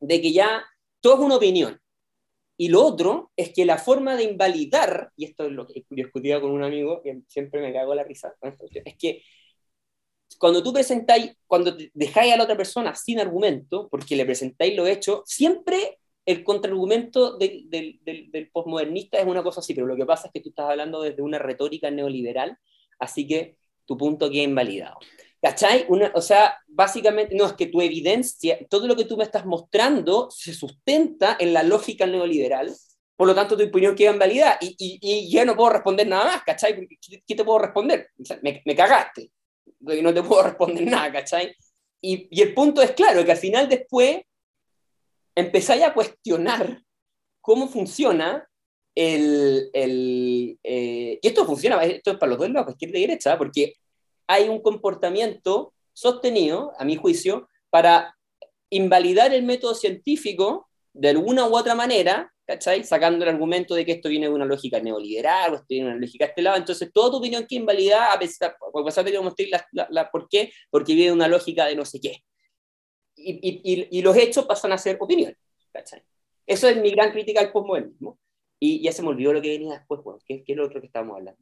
de, 0.00 0.20
que 0.20 0.32
ya 0.32 0.64
todo 1.00 1.14
es 1.14 1.20
una 1.20 1.36
opinión. 1.36 1.78
Y 2.58 2.68
lo 2.68 2.82
otro 2.82 3.32
es 3.36 3.52
que 3.52 3.66
la 3.66 3.76
forma 3.76 4.16
de 4.16 4.24
invalidar, 4.24 5.10
y 5.14 5.26
esto 5.26 5.44
es 5.44 5.52
lo 5.52 5.66
que 5.66 5.84
discutía 5.90 6.40
con 6.40 6.52
un 6.52 6.64
amigo, 6.64 7.02
que 7.02 7.20
siempre 7.28 7.60
me 7.60 7.74
cago 7.74 7.94
la 7.94 8.02
risa, 8.02 8.34
es 8.72 8.96
que 8.96 9.22
cuando 10.38 10.62
tú 10.62 10.72
presentáis, 10.72 11.32
cuando 11.46 11.76
dejáis 11.94 12.32
a 12.32 12.36
la 12.36 12.44
otra 12.44 12.56
persona 12.56 12.94
sin 12.94 13.20
argumento, 13.20 13.88
porque 13.90 14.16
le 14.16 14.24
presentáis 14.24 14.76
lo 14.76 14.86
hecho, 14.86 15.22
siempre 15.26 15.98
el 16.24 16.42
contraargumento 16.42 17.36
del, 17.36 17.70
del, 17.70 18.00
del, 18.04 18.50
postmodernista 18.50 19.18
es 19.18 19.26
una 19.26 19.44
cosa 19.44 19.60
así, 19.60 19.74
pero 19.74 19.86
lo 19.86 19.96
que 19.96 20.04
pasa 20.04 20.26
es 20.26 20.32
que 20.32 20.40
tú 20.40 20.48
estás 20.48 20.70
hablando 20.70 21.00
desde 21.00 21.22
una 21.22 21.38
retórica 21.38 21.90
neoliberal, 21.90 22.58
así 22.98 23.26
que 23.26 23.56
tu 23.84 23.96
punto 23.96 24.28
queda 24.28 24.42
invalidado. 24.42 24.98
¿Cachai? 25.40 25.84
Una, 25.88 26.10
o 26.14 26.20
sea, 26.20 26.58
básicamente, 26.66 27.36
no, 27.36 27.46
es 27.46 27.52
que 27.52 27.66
tu 27.66 27.80
evidencia, 27.80 28.58
todo 28.68 28.88
lo 28.88 28.96
que 28.96 29.04
tú 29.04 29.16
me 29.16 29.22
estás 29.22 29.46
mostrando 29.46 30.28
se 30.30 30.52
sustenta 30.52 31.36
en 31.38 31.52
la 31.52 31.62
lógica 31.62 32.06
neoliberal, 32.06 32.74
por 33.16 33.28
lo 33.28 33.34
tanto 33.34 33.56
tu 33.56 33.62
opinión 33.62 33.94
queda 33.94 34.12
invalidada 34.12 34.58
y, 34.60 34.74
y, 34.78 34.98
y 35.00 35.30
ya 35.30 35.44
no 35.44 35.54
puedo 35.56 35.70
responder 35.70 36.06
nada 36.06 36.24
más, 36.24 36.42
¿cachai? 36.42 36.86
¿Qué, 37.26 37.34
te 37.34 37.44
puedo 37.44 37.60
responder? 37.60 38.10
me, 38.42 38.62
me, 38.64 38.74
cagaste, 38.74 39.30
no 39.80 40.14
te 40.14 40.22
puedo 40.22 40.42
responder 40.44 40.86
nada, 40.86 41.12
¿cachai? 41.12 41.54
Y, 42.00 42.28
y 42.30 42.42
el 42.42 42.54
punto 42.54 42.82
es 42.82 42.92
claro, 42.92 43.24
que 43.24 43.32
al 43.32 43.38
final 43.38 43.68
después 43.68 44.20
empezáis 45.34 45.82
a 45.82 45.94
cuestionar 45.94 46.82
cómo 47.40 47.68
funciona 47.68 48.48
el... 48.94 49.70
el 49.72 50.58
eh, 50.62 51.18
y 51.20 51.26
esto 51.26 51.44
funciona, 51.44 51.82
esto 51.84 52.12
es 52.12 52.18
para 52.18 52.30
los 52.30 52.38
dos 52.38 52.50
lados, 52.50 52.72
izquierda 52.72 52.98
y 52.98 53.02
derecha, 53.02 53.38
porque 53.38 53.74
hay 54.26 54.48
un 54.48 54.60
comportamiento 54.60 55.72
sostenido, 55.92 56.72
a 56.78 56.84
mi 56.84 56.96
juicio, 56.96 57.48
para 57.70 58.16
invalidar 58.70 59.32
el 59.32 59.44
método 59.44 59.74
científico 59.74 60.68
de 60.92 61.10
alguna 61.10 61.46
u 61.46 61.56
otra 61.56 61.74
manera, 61.74 62.32
¿cachai? 62.46 62.84
Sacando 62.84 63.24
el 63.24 63.30
argumento 63.30 63.74
de 63.74 63.84
que 63.84 63.92
esto 63.92 64.08
viene 64.08 64.28
de 64.28 64.34
una 64.34 64.44
lógica 64.44 64.80
neoliberal 64.80 65.52
o 65.52 65.56
esto 65.56 65.66
viene 65.68 65.86
de 65.86 65.92
una 65.92 66.00
lógica 66.00 66.24
de 66.26 66.28
este 66.30 66.42
lado. 66.42 66.56
Entonces, 66.56 66.90
toda 66.92 67.10
tu 67.10 67.16
opinión 67.16 67.46
que 67.46 67.56
invalida, 67.56 68.12
a 68.12 68.18
pesar, 68.18 68.56
a 68.60 68.84
pesar 68.84 69.04
de 69.04 69.12
que 69.12 69.20
mostrar 69.20 69.48
la, 69.72 69.86
la, 69.90 70.10
por 70.10 70.28
qué, 70.28 70.52
porque 70.70 70.94
viene 70.94 71.10
de 71.10 71.16
una 71.16 71.28
lógica 71.28 71.66
de 71.66 71.76
no 71.76 71.84
sé 71.84 72.00
qué 72.00 72.22
y, 73.16 74.02
los 74.02 74.16
hechos 74.16 74.44
pasan 74.46 74.72
a 74.72 74.78
ser 74.78 74.96
opinión. 75.00 75.34
Eso 76.46 76.68
es 76.68 76.80
mi 76.80 76.90
gran 76.90 77.10
crítica 77.12 77.40
al 77.40 77.52
postmodernismo. 77.52 78.18
Y 78.58 78.82
ya 78.82 78.92
se 78.92 79.02
me 79.02 79.08
olvidó 79.08 79.32
lo 79.32 79.42
que 79.42 79.50
venía 79.50 79.74
después, 79.74 80.00
bueno, 80.02 80.18
que, 80.26 80.42
es 80.46 80.56
lo 80.56 80.64
otro 80.64 80.80
que 80.80 80.86
estábamos 80.86 81.16
hablando. 81.16 81.40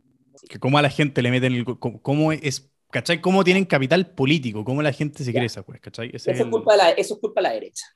Que 0.48 0.59
cómo 0.59 0.78
a 0.78 0.82
la 0.82 0.90
gente 0.90 1.22
le 1.22 1.30
meten 1.30 1.55
el... 1.55 1.64
Cómo, 1.78 2.32
es, 2.32 2.72
¿Cachai? 2.90 3.20
¿Cómo 3.20 3.44
tienen 3.44 3.64
capital 3.64 4.14
político? 4.14 4.64
¿Cómo 4.64 4.82
la 4.82 4.92
gente 4.92 5.22
se 5.22 5.32
cree 5.32 5.46
esa 5.46 5.62
pues, 5.62 5.80
¿cachai? 5.80 6.11
eso, 6.12 6.30
es 6.30 6.44
culpa 6.46 6.72
de 6.72 6.78
la, 6.78 6.90
eso 6.90 7.14
es 7.14 7.20
culpa 7.20 7.40
de 7.40 7.48
la 7.48 7.55
derecha. 7.55 7.86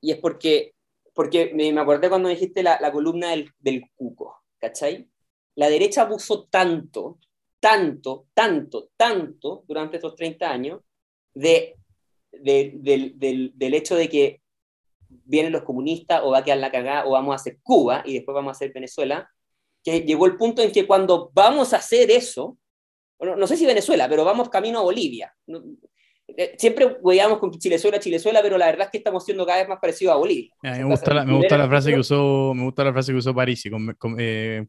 Y 0.00 0.12
es 0.12 0.18
porque, 0.18 0.74
porque 1.16 1.52
me, 1.54 1.72
me 1.72 1.80
acordé 1.80 2.10
cuando 2.10 2.28
dijiste 2.28 2.62
la, 2.62 2.78
la 2.78 2.92
columna 2.92 3.30
del, 3.30 3.50
del, 3.58 3.90
cuco, 3.96 4.44
¿cachai? 4.58 5.08
La 5.54 5.70
derecha 5.70 6.02
abusó 6.02 6.44
tanto, 6.44 7.18
tanto, 7.58 8.26
tanto, 8.34 8.90
tanto 8.98 9.64
durante 9.66 9.96
estos 9.96 10.14
30 10.14 10.50
años 10.50 10.82
de 11.32 11.76
del, 12.42 13.18
del, 13.18 13.74
hecho 13.74 13.96
de 13.96 14.10
que 14.10 14.42
vienen 15.08 15.52
los 15.52 15.62
comunistas 15.62 16.20
o 16.22 16.32
va 16.32 16.38
a 16.38 16.44
quedar 16.44 16.58
la 16.58 16.70
cagada 16.70 17.06
o 17.06 17.12
vamos 17.12 17.32
a 17.32 17.36
hacer 17.36 17.58
Cuba 17.62 18.02
y 18.04 18.12
después 18.12 18.34
vamos 18.34 18.50
a 18.50 18.56
hacer 18.56 18.74
Venezuela, 18.74 19.30
que 19.82 20.00
llegó 20.00 20.26
el 20.26 20.36
punto 20.36 20.60
en 20.60 20.70
que 20.70 20.86
cuando 20.86 21.30
vamos 21.32 21.72
a 21.72 21.78
hacer 21.78 22.10
eso, 22.10 22.58
bueno, 23.18 23.36
no 23.36 23.46
sé 23.46 23.56
si 23.56 23.64
Venezuela, 23.64 24.06
pero 24.06 24.22
vamos 24.22 24.50
camino 24.50 24.80
a 24.80 24.82
Bolivia. 24.82 25.34
Eh, 26.36 26.54
siempre 26.58 26.98
veíamos 27.02 27.38
con 27.38 27.50
Chilezuela, 27.52 27.98
Chilezuela, 27.98 28.42
pero 28.42 28.58
la 28.58 28.66
verdad 28.66 28.86
es 28.86 28.90
que 28.90 28.98
estamos 28.98 29.24
siendo 29.24 29.46
cada 29.46 29.60
vez 29.60 29.68
más 29.68 29.78
parecidos 29.80 30.14
a 30.14 30.18
Bolivia. 30.18 30.52
me, 30.62 30.84
gusta 30.84 31.14
la, 31.14 31.24
me 31.24 31.36
gusta 31.36 31.56
la, 31.56 31.66
frase 31.66 31.92
que 31.92 31.98
usó, 31.98 32.52
me 32.54 32.64
gusta 32.64 32.84
la 32.84 32.92
frase 32.92 33.12
que 33.12 33.18
usó 33.18 33.34
Parisi, 33.34 33.70
con, 33.70 34.16
eh, 34.18 34.66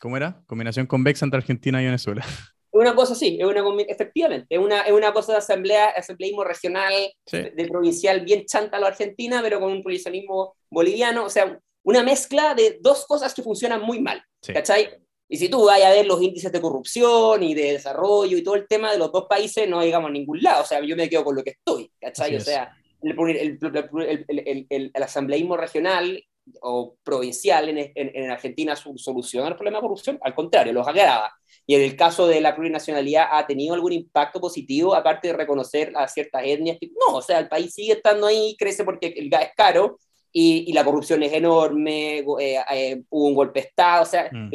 ¿cómo 0.00 0.16
era? 0.16 0.42
Combinación 0.46 0.86
convexa 0.86 1.26
entre 1.26 1.38
Argentina 1.38 1.82
y 1.82 1.84
Venezuela. 1.84 2.24
una 2.72 2.94
cosa 2.94 3.12
así, 3.12 3.38
es 3.38 3.46
una, 3.46 3.62
efectivamente, 3.86 4.46
es 4.48 4.58
una, 4.58 4.80
es 4.80 4.92
una 4.92 5.12
cosa 5.12 5.32
de 5.32 5.38
asamblea, 5.38 5.90
asambleísmo 5.90 6.42
regional, 6.42 6.94
de, 7.30 7.68
provincial 7.70 8.22
bien 8.22 8.46
chanta 8.46 8.78
a 8.78 8.80
la 8.80 8.86
Argentina, 8.88 9.40
pero 9.42 9.60
con 9.60 9.70
un 9.70 9.82
provincialismo 9.82 10.56
boliviano, 10.70 11.24
o 11.24 11.30
sea, 11.30 11.58
una 11.84 12.02
mezcla 12.02 12.54
de 12.54 12.78
dos 12.80 13.04
cosas 13.06 13.34
que 13.34 13.42
funcionan 13.42 13.82
muy 13.82 14.00
mal, 14.00 14.22
¿cachai? 14.40 14.88
Y 15.32 15.38
si 15.38 15.48
tú 15.48 15.64
vas 15.64 15.80
a 15.80 15.88
ver 15.88 16.04
los 16.04 16.20
índices 16.20 16.52
de 16.52 16.60
corrupción 16.60 17.42
y 17.42 17.54
de 17.54 17.72
desarrollo 17.72 18.36
y 18.36 18.42
todo 18.42 18.54
el 18.54 18.68
tema 18.68 18.92
de 18.92 18.98
los 18.98 19.10
dos 19.10 19.24
países, 19.26 19.66
no 19.66 19.80
llegamos 19.80 20.10
a 20.10 20.12
ningún 20.12 20.42
lado, 20.42 20.62
o 20.62 20.66
sea, 20.66 20.84
yo 20.84 20.94
me 20.94 21.08
quedo 21.08 21.24
con 21.24 21.34
lo 21.34 21.42
que 21.42 21.52
estoy, 21.52 21.90
¿cachai? 21.98 22.36
o 22.36 22.40
sea, 22.40 22.76
el, 23.00 23.58
el, 23.58 24.66
el, 24.68 24.90
el, 24.92 25.02
asambleísmo 25.02 25.56
regional 25.56 26.22
o 26.60 26.96
provincial 27.02 27.70
en, 27.70 27.92
en, 27.94 28.30
Argentina 28.30 28.76
soluciona 28.76 29.48
el 29.48 29.54
problema 29.54 29.78
de 29.78 29.82
corrupción, 29.82 30.18
al 30.20 30.34
contrario, 30.34 30.74
los 30.74 30.86
agrava. 30.86 31.32
Y 31.66 31.76
en 31.76 31.80
el 31.80 31.96
caso 31.96 32.26
de 32.26 32.42
la 32.42 32.54
plurinacionalidad, 32.54 33.28
¿ha 33.30 33.46
tenido 33.46 33.72
algún 33.72 33.94
impacto 33.94 34.38
positivo, 34.38 34.94
aparte 34.94 35.28
de 35.28 35.34
reconocer 35.34 35.94
a 35.96 36.08
ciertas 36.08 36.42
etnias? 36.44 36.76
No, 37.08 37.16
o 37.16 37.22
sea, 37.22 37.38
el 37.38 37.48
país 37.48 37.72
sigue 37.72 37.94
estando 37.94 38.26
ahí, 38.26 38.54
crece 38.58 38.84
porque 38.84 39.06
el 39.16 39.30
gas 39.30 39.44
es 39.44 39.52
caro 39.56 39.98
y, 40.32 40.64
y 40.70 40.72
la 40.72 40.84
corrupción 40.84 41.22
es 41.22 41.32
enorme, 41.32 42.20
eh, 42.40 42.64
eh, 42.70 43.02
hubo 43.10 43.28
un 43.28 43.34
golpe 43.34 43.60
de 43.60 43.66
Estado, 43.66 44.02
o 44.02 44.06
sea, 44.06 44.30
mm. 44.32 44.50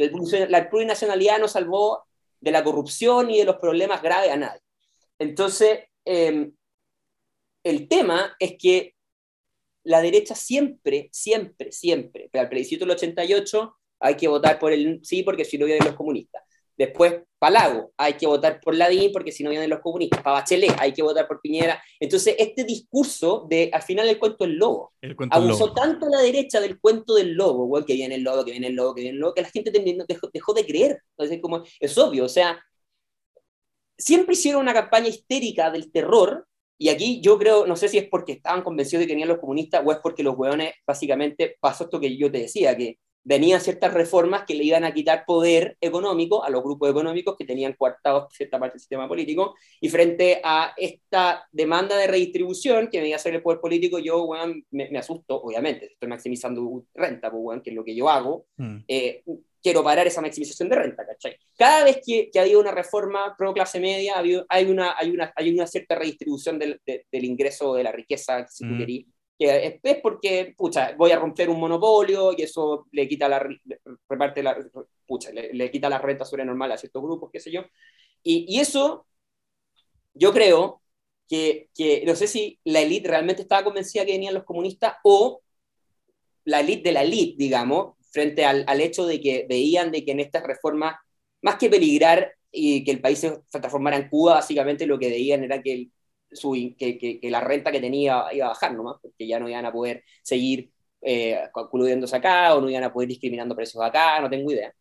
la 0.48 0.68
plurinacionalidad 0.68 1.38
no 1.38 1.46
salvó 1.46 2.04
de 2.40 2.50
la 2.50 2.64
corrupción 2.64 3.30
y 3.30 3.38
de 3.38 3.44
los 3.44 3.56
problemas 3.56 4.02
graves 4.02 4.30
a 4.30 4.36
nadie. 4.36 4.60
Entonces, 5.18 5.80
em, 6.04 6.52
el 7.62 7.88
tema 7.88 8.36
es 8.38 8.56
que 8.58 8.94
la 9.84 10.02
derecha 10.02 10.34
siempre, 10.34 11.08
siempre, 11.12 11.72
siempre, 11.72 12.28
para 12.32 12.42
el 12.42 12.48
plebiscito 12.48 12.84
del 12.84 12.96
88 12.96 13.74
hay 14.00 14.16
que 14.16 14.28
votar 14.28 14.58
por 14.58 14.72
el 14.72 15.00
sí 15.02 15.22
porque 15.22 15.44
si 15.44 15.58
no 15.58 15.66
vienen 15.66 15.86
los 15.86 15.96
comunistas. 15.96 16.42
Después, 16.78 17.22
Palago, 17.40 17.92
hay 17.96 18.14
que 18.14 18.26
votar 18.28 18.60
por 18.60 18.74
Ladín 18.76 19.10
porque 19.12 19.32
si 19.32 19.42
no 19.42 19.50
vienen 19.50 19.68
los 19.68 19.80
comunistas. 19.80 20.22
Para 20.22 20.40
Bachelet, 20.40 20.76
hay 20.78 20.92
que 20.92 21.02
votar 21.02 21.26
por 21.26 21.40
Piñera. 21.40 21.82
Entonces, 21.98 22.36
este 22.38 22.62
discurso 22.62 23.46
de, 23.50 23.68
al 23.72 23.82
final, 23.82 24.08
el 24.08 24.18
cuento 24.20 24.44
del 24.44 24.54
lobo. 24.54 24.92
El 25.00 25.16
abusó 25.30 25.72
tanto 25.72 26.08
la 26.08 26.20
derecha 26.20 26.60
del 26.60 26.80
cuento 26.80 27.16
del 27.16 27.34
lobo, 27.34 27.84
que 27.84 27.94
viene 27.94 28.14
el 28.14 28.22
lobo, 28.22 28.44
que 28.44 28.52
viene 28.52 28.68
el 28.68 28.74
lobo, 28.74 28.94
que 28.94 29.02
viene 29.02 29.16
el 29.16 29.20
lobo, 29.20 29.34
que 29.34 29.42
la 29.42 29.50
gente 29.50 29.72
dejó, 29.72 30.30
dejó 30.32 30.54
de 30.54 30.64
creer. 30.64 31.02
Entonces, 31.16 31.40
como, 31.42 31.64
es 31.80 31.98
obvio, 31.98 32.24
o 32.24 32.28
sea, 32.28 32.62
siempre 33.98 34.34
hicieron 34.34 34.62
una 34.62 34.72
campaña 34.72 35.08
histérica 35.08 35.72
del 35.72 35.90
terror 35.90 36.46
y 36.80 36.90
aquí 36.90 37.20
yo 37.20 37.36
creo, 37.38 37.66
no 37.66 37.74
sé 37.74 37.88
si 37.88 37.98
es 37.98 38.08
porque 38.08 38.32
estaban 38.32 38.62
convencidos 38.62 39.00
de 39.00 39.08
que 39.08 39.14
venían 39.14 39.28
los 39.28 39.40
comunistas 39.40 39.82
o 39.84 39.90
es 39.90 39.98
porque 39.98 40.22
los 40.22 40.36
hueones, 40.36 40.74
básicamente, 40.86 41.56
pasó 41.60 41.84
esto 41.84 41.98
que 41.98 42.16
yo 42.16 42.30
te 42.30 42.38
decía, 42.38 42.76
que 42.76 42.98
venían 43.28 43.60
ciertas 43.60 43.92
reformas 43.92 44.44
que 44.46 44.54
le 44.54 44.64
iban 44.64 44.84
a 44.84 44.94
quitar 44.94 45.24
poder 45.26 45.76
económico 45.82 46.42
a 46.42 46.48
los 46.48 46.62
grupos 46.62 46.88
económicos 46.88 47.36
que 47.36 47.44
tenían 47.44 47.74
coartados 47.74 48.32
cierta 48.32 48.58
parte 48.58 48.74
del 48.74 48.80
sistema 48.80 49.06
político, 49.06 49.54
y 49.82 49.90
frente 49.90 50.40
a 50.42 50.72
esta 50.78 51.46
demanda 51.52 51.94
de 51.98 52.06
redistribución 52.06 52.88
que 52.88 53.00
venía 53.00 53.16
a 53.16 53.18
ser 53.18 53.34
el 53.34 53.42
poder 53.42 53.60
político, 53.60 53.98
yo, 53.98 54.24
weón, 54.24 54.64
me, 54.70 54.98
asusto, 54.98 55.42
obviamente, 55.42 55.92
estoy 55.92 56.08
maximizando 56.08 56.84
renta, 56.94 57.30
pues, 57.30 57.60
que 57.62 57.68
es 57.68 57.76
lo 57.76 57.84
que 57.84 57.94
yo 57.94 58.08
hago, 58.08 58.46
mm. 58.56 58.76
eh, 58.88 59.22
quiero 59.62 59.84
parar 59.84 60.06
esa 60.06 60.22
maximización 60.22 60.70
de 60.70 60.76
renta, 60.76 61.04
¿cachai? 61.04 61.36
Cada 61.54 61.84
vez 61.84 62.00
que, 62.06 62.30
que 62.32 62.38
ha 62.38 62.42
habido 62.42 62.60
una 62.60 62.70
reforma 62.70 63.34
pro 63.36 63.52
clase 63.52 63.78
media, 63.78 64.14
ha 64.14 64.20
habido, 64.20 64.46
hay, 64.48 64.64
una, 64.64 64.94
hay, 64.96 65.10
una, 65.10 65.34
hay 65.36 65.50
una 65.52 65.66
cierta 65.66 65.96
redistribución 65.96 66.58
del, 66.58 66.80
del 66.86 67.24
ingreso 67.24 67.74
de 67.74 67.82
la 67.82 67.92
riqueza, 67.92 68.46
si 68.48 68.64
tú 68.64 68.72
mm. 68.72 68.78
Que 69.38 69.80
es 69.82 69.96
porque, 70.02 70.54
pucha, 70.56 70.94
voy 70.96 71.12
a 71.12 71.18
romper 71.18 71.48
un 71.48 71.60
monopolio 71.60 72.32
y 72.36 72.42
eso 72.42 72.86
le 72.90 73.08
quita 73.08 73.28
la, 73.28 73.48
reparte 74.08 74.42
la, 74.42 74.56
pucha, 75.06 75.30
le, 75.30 75.70
quita 75.70 75.88
la 75.88 75.98
renta 75.98 76.24
sobre 76.24 76.44
normal 76.44 76.72
a 76.72 76.78
ciertos 76.78 77.02
grupos, 77.02 77.30
qué 77.32 77.38
sé 77.38 77.52
yo. 77.52 77.62
Y, 78.22 78.46
y 78.48 78.60
eso, 78.60 79.06
yo 80.14 80.32
creo 80.32 80.82
que, 81.28 81.70
que, 81.74 82.02
no 82.04 82.16
sé 82.16 82.26
si 82.26 82.58
la 82.64 82.80
élite 82.80 83.08
realmente 83.08 83.42
estaba 83.42 83.64
convencida 83.64 84.04
que 84.04 84.12
venían 84.12 84.34
los 84.34 84.44
comunistas 84.44 84.94
o 85.04 85.40
la 86.44 86.60
élite 86.60 86.88
de 86.88 86.92
la 86.94 87.02
élite, 87.02 87.36
digamos, 87.38 87.96
frente 88.10 88.44
al, 88.44 88.64
al, 88.66 88.80
hecho 88.80 89.06
de 89.06 89.20
que 89.20 89.46
veían 89.48 89.92
de 89.92 90.04
que 90.04 90.12
en 90.12 90.20
estas 90.20 90.42
reformas, 90.42 90.96
más 91.42 91.56
que 91.56 91.70
peligrar 91.70 92.32
y 92.50 92.84
que 92.84 92.90
el 92.90 93.00
país 93.00 93.20
se 93.20 93.40
transformara 93.50 93.96
en 93.98 94.08
Cuba, 94.08 94.34
básicamente 94.34 94.86
lo 94.86 94.98
que 94.98 95.10
veían 95.10 95.44
era 95.44 95.62
que, 95.62 95.90
su, 96.32 96.52
que, 96.78 96.98
que, 96.98 97.30
la 97.30 97.40
renta 97.40 97.72
que 97.72 97.80
tenía 97.80 98.26
iba 98.32 98.46
a 98.46 98.50
bajar 98.50 98.74
nomás, 98.74 98.96
porque 99.00 99.26
ya 99.26 99.38
no 99.38 99.48
iban 99.48 99.66
a 99.66 99.72
poder 99.72 100.04
seguir 100.22 100.70
eh, 101.00 101.34
acá 101.34 102.54
o 102.54 102.60
no 102.60 102.70
iban 102.70 102.84
a 102.84 102.92
poder 102.92 103.08
discriminando 103.08 103.54
precios 103.56 103.82
acá, 103.82 104.20
no 104.20 104.30
tengo 104.30 104.50
idea. 104.52 104.74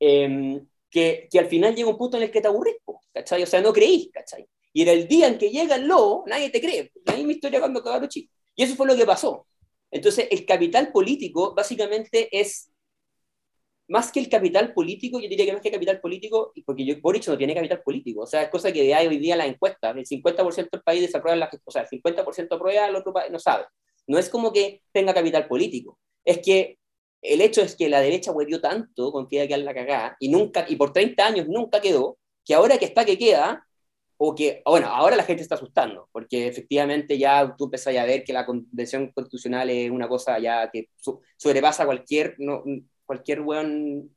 Em, 0.00 0.66
que, 0.90 1.28
que, 1.30 1.38
al 1.38 1.46
final 1.46 1.74
llega 1.74 1.90
un 1.90 1.98
punto 1.98 2.16
en 2.16 2.24
el 2.24 2.30
que 2.30 2.40
te 2.40 2.48
aburrís, 2.48 2.76
¿cachai? 3.12 3.42
O 3.42 3.46
sea, 3.46 3.60
no 3.60 3.72
creís, 3.72 4.10
¿cachai? 4.12 4.46
Y 4.72 4.82
en 4.82 4.88
el 4.88 5.08
día 5.08 5.28
en 5.28 5.38
que 5.38 5.50
llega 5.50 5.76
el 5.76 5.86
lobo, 5.86 6.24
nadie 6.26 6.50
te 6.50 6.60
cree. 6.60 6.92
La 7.04 7.14
misma 7.14 7.32
historia 7.32 7.60
cuando 7.60 7.80
acabaron 7.80 8.08
chicos. 8.08 8.34
Y 8.54 8.62
eso 8.62 8.76
fue 8.76 8.86
lo 8.86 8.96
que 8.96 9.06
pasó. 9.06 9.46
Entonces, 9.90 10.28
el 10.30 10.44
capital 10.44 10.92
político 10.92 11.54
básicamente 11.54 12.28
es, 12.38 12.70
más 13.88 14.12
que 14.12 14.20
el 14.20 14.28
capital 14.28 14.72
político, 14.74 15.18
yo 15.18 15.28
diría 15.28 15.46
que 15.46 15.52
más 15.52 15.62
que 15.62 15.70
capital 15.70 16.00
político, 16.00 16.52
porque 16.64 16.84
yo, 16.84 16.94
Boric 17.00 17.26
no 17.28 17.38
tiene 17.38 17.54
capital 17.54 17.82
político, 17.82 18.22
o 18.22 18.26
sea, 18.26 18.42
es 18.42 18.50
cosa 18.50 18.70
que 18.70 18.94
hay 18.94 19.06
hoy 19.06 19.18
día 19.18 19.36
la 19.36 19.46
encuesta, 19.46 19.90
el 19.90 20.06
50% 20.06 20.68
del 20.70 20.82
país 20.82 21.00
desaprueba 21.00 21.36
las 21.36 21.50
o 21.64 21.70
sea, 21.70 21.82
el 21.82 21.88
50% 21.88 22.56
aprueba, 22.56 22.86
el 22.86 22.96
otro 22.96 23.12
país 23.12 23.30
no 23.32 23.38
sabe. 23.38 23.64
No 24.06 24.18
es 24.18 24.28
como 24.28 24.52
que 24.52 24.82
tenga 24.92 25.14
capital 25.14 25.48
político, 25.48 25.98
es 26.24 26.38
que 26.38 26.78
el 27.22 27.40
hecho 27.40 27.62
es 27.62 27.76
que 27.76 27.88
la 27.88 28.00
derecha 28.00 28.32
huevió 28.32 28.60
tanto 28.60 29.10
con 29.10 29.26
que 29.26 29.46
la 29.48 29.74
cagada, 29.74 30.16
y, 30.20 30.28
nunca, 30.28 30.66
y 30.68 30.76
por 30.76 30.92
30 30.92 31.26
años 31.26 31.48
nunca 31.48 31.80
quedó, 31.80 32.18
que 32.44 32.54
ahora 32.54 32.78
que 32.78 32.84
está 32.84 33.04
que 33.04 33.18
queda, 33.18 33.64
o 34.18 34.34
que, 34.34 34.62
bueno, 34.66 34.88
ahora 34.88 35.16
la 35.16 35.22
gente 35.22 35.42
está 35.42 35.54
asustando, 35.54 36.08
porque 36.12 36.48
efectivamente 36.48 37.16
ya 37.16 37.54
tú 37.56 37.66
empezás 37.66 37.96
a 37.96 38.04
ver 38.04 38.24
que 38.24 38.32
la 38.32 38.44
convención 38.44 39.12
constitucional 39.12 39.70
es 39.70 39.90
una 39.90 40.08
cosa 40.08 40.38
ya 40.40 40.68
que 40.70 40.90
sobrepasa 41.36 41.86
cualquier, 41.86 42.34
no, 42.38 42.64
cualquier 43.08 43.40
buen 43.40 44.14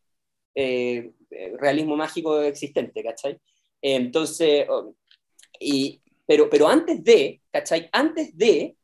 eh, 0.54 1.14
realismo 1.58 1.96
mágico 1.96 2.42
existente, 2.42 3.02
¿cachai? 3.02 3.40
Entonces, 3.82 4.68
y, 5.60 6.02
pero, 6.28 6.50
pero 6.50 6.68
antes 6.68 7.02
de, 7.04 7.42
¿cachai? 7.52 7.90
Antes 7.92 8.38
de, 8.38 8.76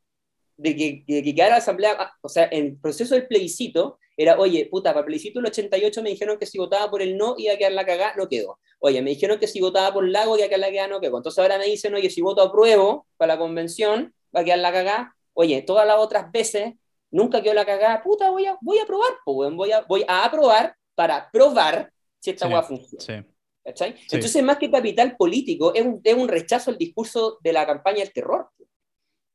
de 0.56 0.76
que, 0.76 1.04
de 1.06 1.22
que 1.22 1.34
quedara 1.34 1.52
la 1.52 1.56
asamblea, 1.58 1.96
ah, 1.98 2.12
o 2.22 2.28
sea, 2.28 2.48
en 2.50 2.66
el 2.66 2.76
proceso 2.78 3.14
del 3.14 3.28
plebiscito, 3.28 3.98
era, 4.16 4.38
oye, 4.38 4.66
puta, 4.66 4.90
para 4.90 5.00
el 5.00 5.06
plebiscito 5.06 5.38
del 5.38 5.46
88 5.46 6.02
me 6.02 6.10
dijeron 6.10 6.38
que 6.38 6.46
si 6.46 6.58
votaba 6.58 6.90
por 6.90 7.02
el 7.02 7.16
no 7.16 7.34
iba 7.38 7.54
a 7.54 7.58
quedar 7.58 7.72
la 7.72 7.86
cagada, 7.86 8.14
no 8.16 8.28
quedó. 8.28 8.58
Oye, 8.80 9.02
me 9.02 9.10
dijeron 9.10 9.38
que 9.38 9.46
si 9.46 9.60
votaba 9.60 9.92
por 9.92 10.08
Lago 10.08 10.36
iba 10.36 10.46
a 10.46 10.48
quedar 10.48 10.60
la 10.60 10.68
cagada, 10.68 10.88
no 10.88 11.00
quedó. 11.00 11.18
Entonces 11.18 11.38
ahora 11.38 11.58
me 11.58 11.66
dicen, 11.66 11.94
oye, 11.94 12.10
si 12.10 12.20
voto 12.20 12.42
apruebo 12.42 13.06
para 13.16 13.34
la 13.34 13.38
convención, 13.38 14.14
va 14.34 14.40
a 14.40 14.44
quedar 14.44 14.58
la 14.58 14.72
cagada. 14.72 15.16
Oye, 15.34 15.62
todas 15.62 15.86
las 15.86 15.98
otras 15.98 16.32
veces 16.32 16.74
nunca 17.10 17.42
quedó 17.42 17.54
la 17.54 17.66
cagada, 17.66 18.02
puta, 18.02 18.30
voy 18.30 18.46
a, 18.46 18.56
voy 18.60 18.78
a 18.78 18.86
probar, 18.86 19.12
pues, 19.24 19.52
voy, 19.54 19.72
a, 19.72 19.82
voy 19.82 20.04
a 20.06 20.24
aprobar 20.24 20.74
para 20.94 21.30
probar 21.30 21.92
si 22.18 22.30
esta 22.30 22.48
hueá 22.48 22.62
funciona. 22.62 23.26
Entonces, 23.64 24.42
más 24.42 24.56
que 24.56 24.70
capital 24.70 25.16
político, 25.16 25.74
es 25.74 25.84
un, 25.84 26.00
es 26.02 26.14
un 26.14 26.28
rechazo 26.28 26.70
al 26.70 26.78
discurso 26.78 27.38
de 27.42 27.52
la 27.52 27.66
campaña 27.66 27.98
del 27.98 28.12
terror, 28.12 28.48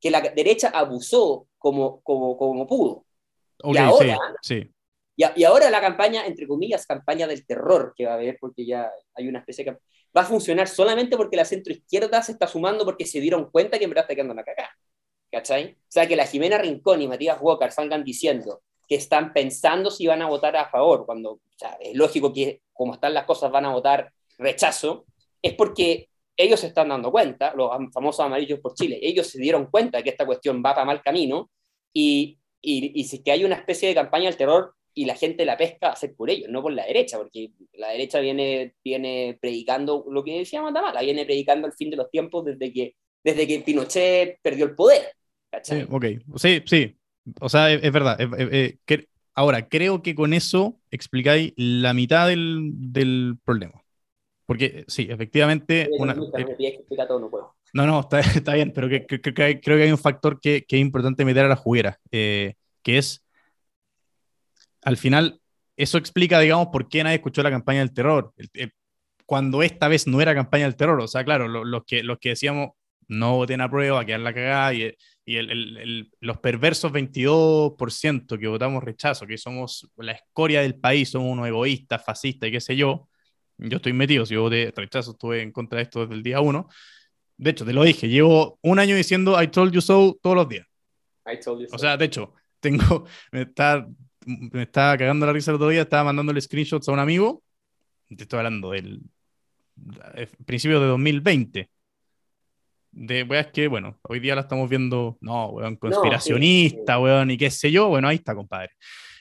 que 0.00 0.10
la 0.10 0.20
derecha 0.20 0.68
abusó 0.68 1.46
como, 1.56 2.00
como, 2.00 2.36
como 2.36 2.66
pudo. 2.66 3.06
y 3.62 3.76
ahora, 3.78 4.18
sí, 4.42 4.68
y, 5.16 5.44
ahora 5.44 5.70
la 5.70 5.80
campaña, 5.80 6.26
entre 6.26 6.46
comillas, 6.46 6.86
campaña 6.86 7.26
del 7.26 7.46
terror 7.46 7.94
que 7.96 8.06
va 8.06 8.12
a 8.12 8.14
haber, 8.14 8.36
porque 8.40 8.66
ya 8.66 8.90
hay 9.14 9.28
una 9.28 9.40
especie 9.40 9.64
de... 9.64 9.78
Va 10.16 10.22
a 10.22 10.26
funcionar 10.26 10.68
solamente 10.68 11.16
porque 11.16 11.36
la 11.36 11.44
centroizquierda 11.44 12.22
se 12.22 12.32
está 12.32 12.46
sumando 12.46 12.84
porque 12.84 13.06
se 13.06 13.20
dieron 13.20 13.50
cuenta 13.50 13.78
que 13.78 13.84
en 13.84 13.90
verdad 13.90 14.04
está 14.04 14.14
quedando 14.14 14.34
la 14.34 14.44
cagada. 14.44 14.70
¿Cachai? 15.34 15.72
O 15.72 15.76
sea, 15.88 16.06
que 16.06 16.16
la 16.16 16.26
Jimena 16.26 16.58
Rincón 16.58 17.02
y 17.02 17.08
Matías 17.08 17.38
Walker 17.40 17.72
salgan 17.72 18.04
diciendo 18.04 18.62
que 18.88 18.94
están 18.94 19.32
pensando 19.32 19.90
si 19.90 20.06
van 20.06 20.22
a 20.22 20.28
votar 20.28 20.56
a 20.56 20.68
favor, 20.68 21.06
cuando 21.06 21.32
o 21.32 21.40
sea, 21.56 21.76
es 21.80 21.94
lógico 21.94 22.32
que 22.32 22.60
como 22.72 22.94
están 22.94 23.14
las 23.14 23.24
cosas 23.24 23.50
van 23.50 23.64
a 23.64 23.72
votar 23.72 24.12
rechazo, 24.38 25.06
es 25.42 25.54
porque 25.54 26.08
ellos 26.36 26.60
se 26.60 26.68
están 26.68 26.88
dando 26.88 27.10
cuenta, 27.10 27.52
los 27.54 27.70
famosos 27.92 28.24
amarillos 28.24 28.60
por 28.60 28.74
Chile, 28.74 28.98
ellos 29.02 29.26
se 29.26 29.40
dieron 29.40 29.66
cuenta 29.66 30.02
que 30.02 30.10
esta 30.10 30.26
cuestión 30.26 30.62
va 30.64 30.74
para 30.74 30.84
mal 30.84 31.02
camino 31.02 31.50
y, 31.92 32.38
y, 32.60 33.00
y 33.00 33.04
si 33.04 33.22
que 33.22 33.32
hay 33.32 33.44
una 33.44 33.56
especie 33.56 33.88
de 33.88 33.94
campaña 33.94 34.26
del 34.26 34.36
terror 34.36 34.74
y 34.94 35.04
la 35.04 35.16
gente 35.16 35.44
la 35.44 35.56
pesca 35.56 35.90
a 35.90 35.96
ser 35.96 36.14
por 36.14 36.30
ellos, 36.30 36.48
no 36.48 36.62
por 36.62 36.72
la 36.72 36.86
derecha, 36.86 37.18
porque 37.18 37.50
la 37.72 37.90
derecha 37.90 38.20
viene, 38.20 38.74
viene 38.84 39.36
predicando 39.40 40.04
lo 40.08 40.22
que 40.22 40.38
decía 40.38 40.62
Matamala, 40.62 41.02
viene 41.02 41.24
predicando 41.24 41.66
el 41.66 41.72
fin 41.72 41.90
de 41.90 41.96
los 41.96 42.10
tiempos 42.10 42.44
desde 42.44 42.72
que, 42.72 42.94
desde 43.22 43.46
que 43.46 43.60
Pinochet 43.60 44.38
perdió 44.40 44.66
el 44.66 44.74
poder. 44.74 45.12
Sí, 45.62 45.86
ok, 45.88 46.04
sí, 46.36 46.62
sí, 46.66 46.96
o 47.40 47.48
sea, 47.48 47.72
es, 47.72 47.92
verdad. 47.92 48.18
que, 48.84 49.08
ahora, 49.34 49.68
creo 49.68 50.02
que 50.02 50.14
con 50.14 50.32
eso 50.34 50.80
explicáis 50.90 51.52
la 51.56 51.94
mitad 51.94 52.28
del, 52.28 52.70
del 52.74 53.36
problema. 53.44 53.82
Porque 54.46 54.84
sí, 54.88 55.06
efectivamente... 55.10 55.88
Una, 55.98 56.14
no, 56.14 57.86
no, 57.86 58.00
está, 58.00 58.20
está, 58.20 58.54
bien, 58.54 58.72
pero 58.72 58.88
que, 58.88 59.06
creo 59.06 59.34
que 59.34 59.82
hay 59.82 59.90
un 59.90 59.98
factor 59.98 60.38
que, 60.40 60.64
que 60.64 60.76
es 60.76 60.82
importante 60.82 61.24
meter 61.24 61.44
a 61.44 61.48
la 61.48 61.56
juguera, 61.56 61.98
eh, 62.12 62.54
que 62.82 62.98
es 62.98 63.24
al 64.84 64.96
final, 64.96 65.40
eso 65.76 65.98
explica, 65.98 66.38
digamos, 66.38 66.68
por 66.68 66.88
qué 66.88 67.02
nadie 67.02 67.16
escuchó 67.16 67.42
la 67.42 67.50
campaña 67.50 67.80
del 67.80 67.92
terror, 67.92 68.32
cuando 69.26 69.62
esta 69.62 69.88
vez 69.88 70.06
no 70.06 70.20
era 70.20 70.34
campaña 70.34 70.64
del 70.64 70.76
terror. 70.76 71.00
O 71.00 71.08
sea, 71.08 71.24
claro, 71.24 71.48
los, 71.48 71.84
que, 71.84 72.02
los 72.02 72.18
que 72.18 72.30
decíamos 72.30 72.70
no 73.08 73.36
voten 73.36 73.62
a 73.62 73.70
prueba, 73.70 74.00
a 74.00 74.04
quedar 74.04 74.20
la 74.20 74.34
cagada, 74.34 74.74
y, 74.74 74.94
y 75.24 75.36
el, 75.36 76.10
los 76.20 76.38
perversos 76.38 76.92
22% 76.92 78.38
que 78.38 78.46
votamos 78.46 78.84
rechazo, 78.84 79.26
que 79.26 79.38
somos 79.38 79.90
la 79.96 80.12
escoria 80.12 80.60
del 80.60 80.74
país, 80.74 81.10
somos 81.10 81.32
unos 81.32 81.46
egoístas, 81.46 82.04
fascistas 82.04 82.48
y 82.48 82.52
qué 82.52 82.60
sé 82.60 82.76
yo. 82.76 83.08
Yo 83.56 83.76
estoy 83.76 83.92
metido, 83.92 84.26
si 84.26 84.34
yo 84.34 84.42
voté 84.42 84.72
rechazo, 84.76 85.12
estuve 85.12 85.40
en 85.42 85.52
contra 85.52 85.78
de 85.78 85.84
esto 85.84 86.00
desde 86.02 86.14
el 86.14 86.22
día 86.22 86.40
uno. 86.40 86.68
De 87.36 87.50
hecho, 87.50 87.64
te 87.64 87.72
lo 87.72 87.84
dije, 87.84 88.08
llevo 88.08 88.58
un 88.62 88.78
año 88.78 88.96
diciendo 88.96 89.40
I 89.40 89.48
told 89.48 89.72
you 89.72 89.80
so 89.80 90.18
todos 90.20 90.36
los 90.36 90.48
días. 90.48 90.66
I 91.26 91.40
told 91.40 91.62
you 91.62 91.68
so. 91.68 91.76
O 91.76 91.78
sea, 91.78 91.96
de 91.96 92.04
hecho, 92.04 92.34
tengo, 92.60 93.06
está 93.32 93.86
me 94.26 94.62
estaba 94.62 94.96
cagando 94.96 95.26
la 95.26 95.32
risa 95.32 95.50
el 95.50 95.56
otro 95.56 95.68
día, 95.68 95.82
estaba 95.82 96.04
mandándole 96.04 96.40
screenshots 96.40 96.88
a 96.88 96.92
un 96.92 96.98
amigo, 96.98 97.42
te 98.08 98.22
estoy 98.22 98.38
hablando 98.38 98.70
del 98.70 99.02
eh, 100.14 100.28
principio 100.44 100.80
de 100.80 100.86
2020. 100.86 101.70
De 102.96 103.24
weas 103.24 103.48
que, 103.48 103.66
bueno, 103.66 103.98
hoy 104.02 104.20
día 104.20 104.34
la 104.34 104.42
estamos 104.42 104.70
viendo, 104.70 105.18
no, 105.20 105.48
weón, 105.50 105.76
conspiracionista, 105.76 106.98
weón, 106.98 107.30
y 107.30 107.36
qué 107.36 107.50
sé 107.50 107.70
yo, 107.70 107.88
bueno, 107.88 108.08
ahí 108.08 108.16
está, 108.16 108.34
compadre. 108.34 108.70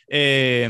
Eh, 0.08 0.70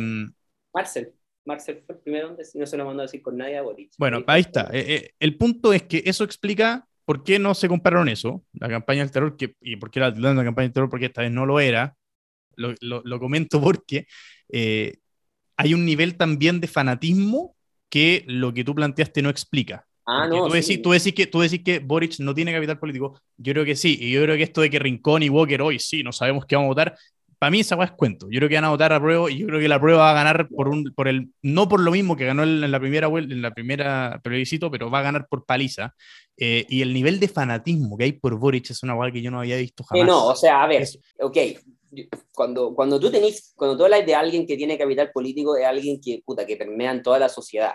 Marcel. 0.74 1.14
Marcel 1.46 1.84
fue 1.86 1.96
el 1.96 2.02
primero 2.02 2.38
si 2.42 2.58
no 2.58 2.66
se 2.66 2.78
lo 2.78 2.86
mandó 2.86 3.02
a 3.02 3.06
decir 3.06 3.22
con 3.22 3.36
nadie 3.38 3.58
a 3.58 3.62
Boric. 3.62 3.92
Bueno, 3.98 4.24
ahí 4.28 4.42
está. 4.42 4.70
Eh, 4.72 5.12
el 5.20 5.38
punto 5.38 5.74
es 5.74 5.84
que 5.84 6.02
eso 6.06 6.24
explica 6.24 6.88
por 7.06 7.24
qué 7.24 7.38
no 7.38 7.54
se 7.54 7.68
compararon 7.68 8.08
eso, 8.08 8.44
la 8.54 8.70
campaña 8.70 9.02
del 9.02 9.12
terror, 9.12 9.36
que, 9.36 9.56
y 9.60 9.76
por 9.76 9.92
qué 9.92 10.00
la, 10.00 10.10
la 10.12 10.44
campaña 10.44 10.68
del 10.68 10.74
terror, 10.74 10.90
porque 10.90 11.08
esta 11.08 11.22
vez 11.22 11.32
no 11.32 11.46
lo 11.46 11.60
era, 11.60 11.98
lo, 12.56 13.20
comento 13.20 13.62
porque 13.62 14.08
eh, 14.50 14.98
hay 15.58 15.74
un 15.74 15.86
nivel 15.86 16.16
también 16.16 16.60
de 16.62 16.68
fanatismo 16.68 17.56
que 17.90 18.24
lo 18.28 18.54
que 18.54 18.64
tú 18.64 18.74
planteaste 18.74 19.22
no 19.22 19.30
explica. 19.30 19.86
Ah, 20.06 20.28
no, 20.28 20.48
tú, 20.48 20.54
decís, 20.54 20.82
tú, 20.82 20.92
decís 20.92 21.14
que, 21.14 21.28
tú 21.28 21.40
decís 21.40 21.64
que 21.64 21.80
Boric 21.80 22.20
no 22.20 22.34
tiene 22.34 22.52
capital 22.52 22.78
político. 22.78 23.20
Yo 23.38 23.54
creo 23.54 23.66
que 23.66 23.76
sí. 23.76 23.98
Y 24.00 24.12
yo 24.12 24.22
creo 24.24 24.36
que 24.36 24.44
esto 24.44 24.62
de 24.62 24.70
que 24.70 24.80
Rincón 24.80 25.24
y 25.24 25.30
Walker 25.30 25.62
hoy 25.62 25.80
sí, 25.80 26.04
no 26.04 26.12
sabemos 26.12 26.46
qué 26.46 26.56
vamos 26.56 26.68
a 26.68 26.70
votar. 26.70 26.98
Para 27.40 27.52
mí 27.52 27.60
esa 27.60 27.82
es 27.84 27.92
cuento. 27.92 28.28
Yo 28.30 28.40
creo 28.40 28.50
que 28.50 28.56
van 28.56 28.66
a 28.66 28.70
votar 28.70 28.94
a 28.94 29.02
prueba 29.02 29.30
y 29.30 29.40
yo 29.40 29.48
creo 29.48 29.60
que 29.60 29.68
la 29.68 29.80
prueba 29.80 30.04
va 30.04 30.12
a 30.12 30.14
ganar 30.14 30.48
por 30.48 30.70
un, 30.70 30.94
por 30.96 31.08
el, 31.08 31.30
no 31.42 31.68
por 31.68 31.82
lo 31.82 31.92
mismo 31.92 32.16
que 32.16 32.26
ganó 32.26 32.44
en 32.44 32.72
la 32.72 32.80
primera 32.80 33.08
en 33.08 33.42
la 33.42 33.52
primera 33.52 34.20
plebiscito, 34.24 34.72
pero 34.72 34.90
va 34.90 35.00
a 35.00 35.04
ganar 35.04 35.28
por 35.28 35.46
paliza. 35.46 35.94
Eh, 36.38 36.66
y 36.70 36.82
el 36.82 36.94
nivel 36.94 37.20
de 37.20 37.28
fanatismo 37.28 37.98
que 37.98 38.06
hay 38.06 38.12
por 38.14 38.38
Boric 38.38 38.72
es 38.72 38.82
una 38.82 38.96
hueá 38.96 39.12
que 39.12 39.22
yo 39.22 39.30
no 39.30 39.40
había 39.40 39.58
visto 39.58 39.84
jamás. 39.84 40.08
no, 40.08 40.28
o 40.28 40.36
sea, 40.36 40.64
a 40.64 40.68
ver, 40.68 40.88
ok, 41.20 41.38
cuando, 42.34 42.74
cuando 42.74 43.00
tú 43.00 43.12
tenés, 43.12 43.54
cuando 43.56 43.78
tú 43.78 43.84
hablas 43.84 44.06
de 44.06 44.16
alguien 44.16 44.48
que 44.48 44.58
tiene 44.58 44.78
capital 44.78 45.12
político, 45.12 45.56
es 45.56 45.66
alguien 45.66 46.00
que, 46.02 46.22
puta, 46.26 46.46
que 46.46 46.58
permea 46.58 46.92
en 46.92 47.04
toda 47.04 47.20
la 47.20 47.30
sociedad. 47.30 47.74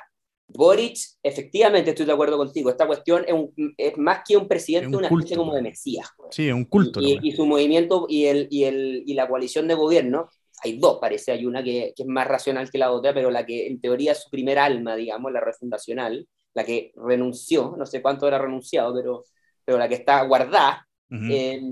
Boric, 0.49 0.97
efectivamente 1.23 1.91
estoy 1.91 2.07
de 2.07 2.13
acuerdo 2.13 2.39
contigo, 2.39 2.71
esta 2.71 2.87
cuestión 2.87 3.25
es, 3.27 3.75
es 3.77 3.99
más 3.99 4.21
que 4.27 4.37
un 4.37 4.49
presidente, 4.49 4.97
una 4.97 5.09
especie 5.09 5.37
como 5.37 5.55
de 5.55 5.63
mesías. 5.63 6.09
Sí, 6.31 6.49
es 6.49 6.55
un 6.55 6.65
culto. 6.65 7.01
Y, 7.01 7.19
y, 7.23 7.33
su 7.33 7.45
movimiento 7.45 8.07
y, 8.09 8.25
el, 8.25 8.49
y, 8.51 8.65
el, 8.65 9.03
y 9.07 9.15
la 9.15 9.29
coalición 9.29 9.69
de 9.69 9.75
gobierno, 9.75 10.29
hay 10.63 10.79
dos, 10.79 10.99
parece, 11.01 11.33
hay 11.33 11.45
una 11.45 11.63
que, 11.63 11.93
que, 11.95 12.03
es 12.03 12.09
más 12.09 12.27
racional 12.27 12.71
que 12.71 12.79
la 12.79 12.91
otra, 12.91 13.13
pero 13.13 13.31
la 13.31 13.45
que 13.45 13.67
en 13.67 13.81
teoría 13.81 14.13
es 14.13 14.23
su 14.23 14.31
primer 14.31 14.59
alma, 14.59 14.97
digamos, 14.97 15.31
la 15.33 15.41
refundacional, 15.41 16.27
la 16.55 16.65
que 16.65 16.93
renunció, 16.97 17.75
no 17.77 17.85
sé 17.85 18.01
cuánto 18.01 18.27
era 18.27 18.39
renunciado, 18.39 18.95
pero, 18.95 19.25
pero 19.65 19.79
la 19.79 19.89
que 19.89 19.97
está 19.97 20.25
guardada 20.25 20.89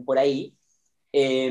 por 0.05 0.19
ahí. 0.19 0.55
Eh, 1.13 1.51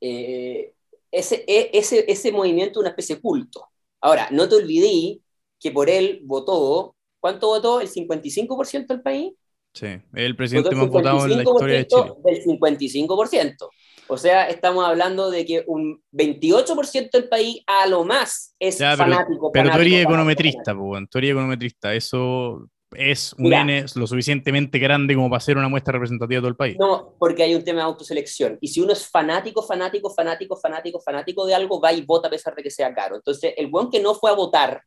eh, 0.00 0.74
ese, 1.10 1.44
e, 1.46 1.70
ese, 1.72 2.04
ese 2.10 2.32
movimiento 2.32 2.80
es 2.80 2.82
una 2.82 2.90
especie 2.90 3.16
de 3.16 3.22
culto. 3.22 3.68
Ahora, 4.00 4.28
no 4.30 4.48
te 4.48 4.56
olvidé 4.56 5.20
que 5.60 5.70
por 5.70 5.90
él 5.90 6.20
votó, 6.24 6.94
¿cuánto 7.20 7.48
votó? 7.48 7.80
¿El 7.80 7.88
55% 7.88 8.86
del 8.86 9.02
país? 9.02 9.32
Sí, 9.74 9.86
el 10.14 10.36
presidente 10.36 10.74
más 10.74 10.88
votado 10.88 11.24
en 11.24 11.36
la 11.36 11.42
historia 11.42 11.76
de 11.78 11.86
Chile. 11.86 12.12
Del 12.24 12.42
55%. 12.44 13.68
O 14.10 14.16
sea, 14.16 14.48
estamos 14.48 14.84
hablando 14.84 15.30
de 15.30 15.44
que 15.44 15.64
un 15.66 16.02
28% 16.12 17.10
del 17.10 17.28
país 17.28 17.62
a 17.66 17.86
lo 17.86 18.04
más 18.04 18.54
es 18.58 18.78
fanático. 18.78 19.52
Pero, 19.52 19.70
tú 19.70 19.78
eres 19.78 20.02
econometrista, 20.02 20.74
pues, 20.74 21.04
tú 21.10 21.18
eres 21.18 21.30
econometrista. 21.32 21.94
Eso 21.94 22.68
es 22.96 23.34
un 23.34 23.52
N 23.52 23.84
lo 23.94 24.06
suficientemente 24.06 24.78
grande 24.78 25.14
como 25.14 25.28
para 25.28 25.40
ser 25.40 25.58
una 25.58 25.68
muestra 25.68 25.92
representativa 25.92 26.38
de 26.38 26.40
todo 26.40 26.48
el 26.48 26.56
país. 26.56 26.76
No, 26.80 27.14
porque 27.18 27.42
hay 27.42 27.54
un 27.54 27.62
tema 27.62 27.80
de 27.80 27.84
autoselección. 27.84 28.56
Y 28.62 28.68
si 28.68 28.80
uno 28.80 28.94
es 28.94 29.06
fanático, 29.06 29.62
fanático, 29.62 30.10
fanático, 30.10 30.56
fanático, 30.56 31.00
fanático 31.00 31.46
de 31.46 31.54
algo, 31.54 31.80
va 31.80 31.92
y 31.92 32.00
vota 32.00 32.28
a 32.28 32.30
pesar 32.30 32.54
de 32.54 32.62
que 32.62 32.70
sea 32.70 32.94
caro. 32.94 33.16
Entonces, 33.16 33.52
el 33.58 33.66
buen 33.66 33.90
que 33.90 34.00
no 34.00 34.14
fue 34.14 34.30
a 34.30 34.34
votar, 34.34 34.82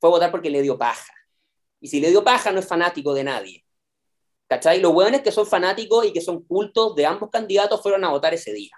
fue 0.00 0.10
a 0.10 0.12
votar 0.12 0.30
porque 0.30 0.50
le 0.50 0.62
dio 0.62 0.78
paja. 0.78 1.12
Y 1.80 1.88
si 1.88 2.00
le 2.00 2.10
dio 2.10 2.24
paja, 2.24 2.52
no 2.52 2.60
es 2.60 2.66
fanático 2.66 3.14
de 3.14 3.24
nadie. 3.24 3.64
¿Cachai? 4.48 4.80
Los 4.80 4.92
buenos 4.92 5.22
que 5.22 5.32
son 5.32 5.46
fanáticos 5.46 6.06
y 6.06 6.12
que 6.12 6.20
son 6.20 6.44
cultos 6.44 6.94
de 6.94 7.06
ambos 7.06 7.30
candidatos 7.30 7.82
fueron 7.82 8.04
a 8.04 8.10
votar 8.10 8.32
ese 8.34 8.52
día. 8.52 8.72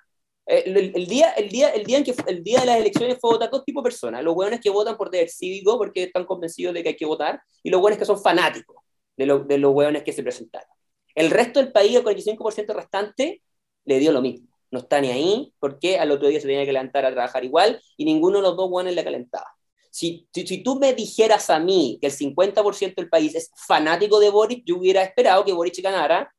El, 0.46 0.94
día, 1.06 1.32
el, 1.32 1.48
día, 1.50 1.68
el, 1.70 1.84
día 1.84 1.98
en 1.98 2.04
que, 2.04 2.14
el 2.26 2.42
día 2.42 2.60
de 2.60 2.66
las 2.66 2.78
elecciones 2.78 3.18
fue 3.20 3.32
votar 3.32 3.50
dos 3.50 3.64
tipos 3.66 3.82
de 3.82 3.88
personas. 3.88 4.24
Los 4.24 4.34
hueones 4.34 4.60
que 4.60 4.70
votan 4.70 4.96
por 4.96 5.10
deber 5.10 5.28
cívico 5.28 5.76
porque 5.76 6.04
están 6.04 6.24
convencidos 6.24 6.72
de 6.72 6.82
que 6.82 6.88
hay 6.90 6.96
que 6.96 7.04
votar 7.04 7.42
y 7.62 7.68
los 7.68 7.82
hueones 7.82 7.98
que 7.98 8.06
son 8.06 8.18
fanáticos 8.18 8.76
de, 9.14 9.44
de 9.46 9.58
los 9.58 9.74
hueones 9.74 10.02
que 10.04 10.12
se 10.12 10.22
presentaron. 10.22 10.70
El 11.14 11.30
resto 11.30 11.60
del 11.60 11.70
país, 11.70 11.96
el 11.96 12.04
45% 12.04 12.74
restante, 12.74 13.42
le 13.84 13.98
dio 13.98 14.10
lo 14.10 14.22
mismo. 14.22 14.48
No 14.70 14.78
está 14.78 15.00
ni 15.00 15.10
ahí 15.10 15.52
porque 15.58 15.98
al 15.98 16.10
otro 16.12 16.28
día 16.28 16.40
se 16.40 16.46
tenía 16.46 16.64
que 16.64 16.72
levantar 16.72 17.04
a 17.04 17.10
trabajar 17.10 17.44
igual 17.44 17.82
y 17.98 18.06
ninguno 18.06 18.38
de 18.38 18.42
los 18.42 18.56
dos 18.56 18.70
hueones 18.70 18.94
le 18.94 19.04
calentaba. 19.04 19.57
Si, 19.98 20.28
si, 20.32 20.46
si, 20.46 20.62
tú 20.62 20.78
me 20.78 20.94
dijeras 20.94 21.50
a 21.50 21.58
mí 21.58 21.98
que 22.00 22.06
el 22.06 22.12
50% 22.12 22.94
del 22.94 23.08
país 23.08 23.34
es 23.34 23.50
fanático 23.66 24.20
de 24.20 24.30
Boric, 24.30 24.62
yo 24.64 24.76
hubiera 24.76 25.02
esperado 25.02 25.44
que 25.44 25.52
Boric 25.52 25.82
ganara 25.82 26.32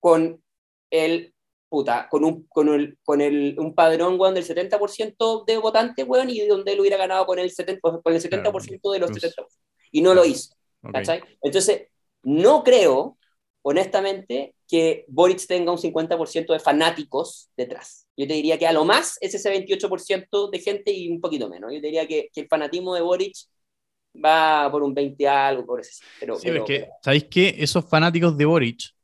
con 0.00 0.42
el 0.90 1.32
puta, 1.68 2.08
con 2.10 2.24
un, 2.24 2.44
con 2.48 2.68
el, 2.68 2.98
con 3.04 3.20
el, 3.20 3.54
un 3.56 3.72
padrón, 3.76 4.18
weón, 4.18 4.34
del 4.34 4.44
70% 4.44 5.44
de 5.44 5.58
votantes, 5.58 6.08
weón, 6.08 6.28
y 6.30 6.44
donde 6.46 6.72
él 6.72 6.80
hubiera 6.80 6.96
ganado 6.96 7.24
con 7.26 7.38
el 7.38 7.50
70%, 7.50 8.02
con 8.02 8.12
el 8.12 8.20
70 8.20 8.50
de 8.50 8.98
los 8.98 9.10
70%. 9.10 9.46
Y 9.92 10.00
no 10.00 10.14
lo 10.14 10.24
hizo. 10.24 10.56
¿cachai? 10.92 11.22
Entonces, 11.42 11.82
no 12.22 12.64
creo, 12.64 13.17
honestamente, 13.68 14.54
que 14.66 15.04
Boric 15.08 15.46
tenga 15.46 15.72
un 15.72 15.78
50% 15.78 16.52
de 16.52 16.58
fanáticos 16.58 17.50
detrás. 17.56 18.06
Yo 18.16 18.26
te 18.26 18.34
diría 18.34 18.58
que 18.58 18.66
a 18.66 18.72
lo 18.72 18.84
más 18.84 19.18
es 19.20 19.34
ese 19.34 19.52
28% 19.52 20.50
de 20.50 20.58
gente 20.58 20.92
y 20.92 21.08
un 21.10 21.20
poquito 21.20 21.48
menos. 21.48 21.72
Yo 21.72 21.80
te 21.80 21.86
diría 21.86 22.06
que, 22.06 22.30
que 22.32 22.40
el 22.42 22.48
fanatismo 22.48 22.94
de 22.94 23.02
Boric 23.02 23.36
va 24.24 24.70
por 24.70 24.82
un 24.82 24.94
20 24.94 25.28
algo, 25.28 25.66
por 25.66 25.80
ese. 25.80 26.04
Pero, 26.20 26.36
sí, 26.36 26.48
pero, 26.48 26.64
que, 26.64 26.88
¿sabéis 27.02 27.24
qué? 27.24 27.54
Esos 27.58 27.88
fanáticos 27.88 28.36
de 28.36 28.44
Boric 28.44 28.94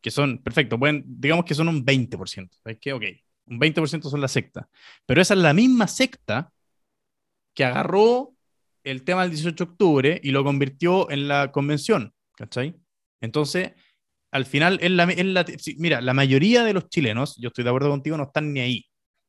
que 0.00 0.10
son, 0.10 0.38
perfecto, 0.38 0.78
pueden, 0.78 1.04
digamos 1.06 1.44
que 1.44 1.54
son 1.54 1.68
un 1.68 1.84
20%. 1.84 2.50
¿Sabes 2.62 2.78
qué? 2.80 2.92
Ok, 2.92 3.04
un 3.46 3.60
20% 3.60 4.02
son 4.08 4.20
la 4.20 4.28
secta. 4.28 4.68
Pero 5.06 5.20
esa 5.20 5.34
es 5.34 5.40
la 5.40 5.52
misma 5.52 5.86
secta 5.86 6.52
que 7.54 7.64
agarró 7.64 8.34
el 8.84 9.04
tema 9.04 9.22
del 9.22 9.32
18 9.32 9.64
de 9.64 9.70
octubre 9.70 10.20
y 10.22 10.30
lo 10.30 10.42
convirtió 10.42 11.10
en 11.10 11.28
la 11.28 11.52
convención, 11.52 12.14
¿cachai? 12.34 12.74
Entonces, 13.20 13.72
al 14.30 14.46
final, 14.46 14.78
en 14.82 14.96
la, 14.96 15.06
la, 15.06 15.44
mira, 15.78 16.00
la 16.00 16.14
mayoría 16.14 16.64
de 16.64 16.72
los 16.72 16.88
chilenos, 16.88 17.36
yo 17.38 17.48
estoy 17.48 17.64
de 17.64 17.70
acuerdo 17.70 17.90
contigo, 17.90 18.16
no 18.16 18.24
están 18.24 18.52
ni 18.52 18.60
ahí. 18.60 18.86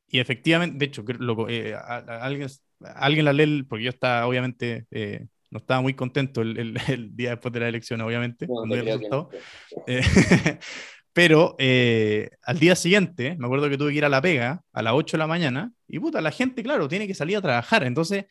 Y 0.08 0.20
efectivamente, 0.20 0.78
de 0.78 0.86
hecho, 0.86 1.04
lo, 1.20 1.50
eh, 1.50 1.74
alguien, 1.76 2.50
alguien 2.96 3.26
la 3.26 3.34
lee, 3.34 3.64
porque 3.64 3.86
yo 3.86 3.90
estaba 3.90 4.28
obviamente 4.28 4.86
eh, 4.92 5.26
no 5.50 5.60
estaba 5.60 5.82
muy 5.82 5.94
contento 5.94 6.42
el, 6.42 6.78
el, 6.88 7.16
día 7.16 7.32
después 7.32 7.54
de 7.54 7.60
la 7.62 7.70
elección, 7.70 8.02
obviamente, 8.02 8.46
eh, 9.88 10.02
pero 11.14 11.56
al 12.44 12.60
día 12.60 12.76
siguiente, 12.76 13.36
me 13.38 13.46
acuerdo 13.46 13.70
que 13.70 13.78
tuve 13.78 13.92
que 13.92 13.98
ir 13.98 14.06
a 14.06 14.10
la 14.10 14.22
pega 14.22 14.62
a 14.72 14.82
las 14.82 14.94
8 14.94 15.18
de 15.18 15.20
la 15.20 15.28
mañana, 15.28 15.72
y 15.88 16.00
puta, 16.00 16.22
la 16.22 16.32
gente, 16.32 16.62
claro, 16.64 16.88
tiene 16.88 17.08
que 17.08 17.14
salir 17.14 17.38
a 17.38 17.42
trabajar. 17.42 17.84
Entonces, 17.84 18.26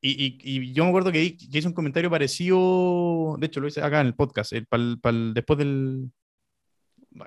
y, 0.00 0.38
y, 0.42 0.72
yo 0.72 0.84
me 0.84 0.90
acuerdo 0.90 1.12
que, 1.12 1.36
hice 1.38 1.66
un 1.66 1.74
comentario 1.74 2.10
parecido, 2.10 3.36
de 3.38 3.46
hecho 3.46 3.60
lo 3.60 3.68
hice 3.68 3.82
acá 3.82 4.00
en 4.00 4.08
el 4.08 4.14
podcast, 4.14 4.52
el, 4.52 4.66
después 5.34 5.58
del, 5.58 6.10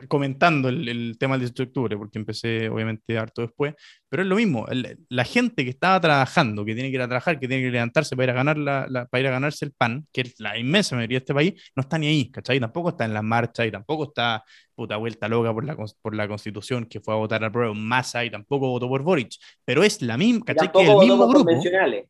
comentando 0.08 0.70
el, 0.70 0.88
el, 0.88 1.18
tema 1.18 1.36
del 1.36 1.42
18 1.42 1.64
de 1.64 1.68
octubre, 1.68 1.98
porque 1.98 2.20
empecé 2.20 2.70
obviamente 2.70 3.18
harto 3.18 3.42
después, 3.42 3.76
pero 4.12 4.24
es 4.24 4.30
lo 4.30 4.36
mismo, 4.36 4.66
la 5.08 5.24
gente 5.24 5.64
que 5.64 5.70
estaba 5.70 6.02
trabajando, 6.02 6.66
que 6.66 6.74
tiene 6.74 6.90
que 6.90 6.96
ir 6.96 7.02
a 7.02 7.08
trabajar, 7.08 7.40
que 7.40 7.48
tiene 7.48 7.64
que 7.64 7.72
levantarse 7.72 8.16
para 8.16 8.26
ir 8.26 8.30
a, 8.32 8.34
ganar 8.34 8.58
la, 8.58 9.08
para 9.10 9.22
ir 9.22 9.28
a 9.28 9.32
ganarse 9.32 9.64
el 9.64 9.72
pan, 9.72 10.06
que 10.12 10.22
es 10.22 10.40
la 10.40 10.58
inmensa 10.58 10.98
mayoría 10.98 11.20
de 11.20 11.24
este 11.24 11.34
país, 11.34 11.72
no 11.78 11.82
está 11.82 11.98
ni 11.98 12.08
ahí, 12.08 12.30
¿cachai? 12.30 12.60
Tampoco 12.60 12.90
está 12.90 13.06
en 13.06 13.14
la 13.14 13.22
marcha 13.22 13.66
y 13.66 13.72
tampoco 13.72 14.04
está 14.06 14.44
puta 14.76 14.98
vuelta 14.98 15.30
loca 15.30 15.54
por 15.54 15.64
la, 15.64 15.78
por 16.02 16.14
la 16.14 16.28
constitución 16.28 16.86
que 16.86 17.00
fue 17.00 17.14
a 17.14 17.18
votar 17.18 17.42
a 17.44 17.52
prueba 17.52 17.72
en 17.72 17.82
masa 17.82 18.26
y 18.26 18.30
tampoco 18.30 18.70
votó 18.70 18.90
por 18.90 19.02
Boric, 19.02 19.36
pero 19.64 19.82
es 19.82 20.02
la 20.02 20.18
misma, 20.18 20.44
¿cachai? 20.46 20.72
Que 20.72 20.82
el 20.82 20.98
mismo 20.98 21.28
grupo. 21.28 21.50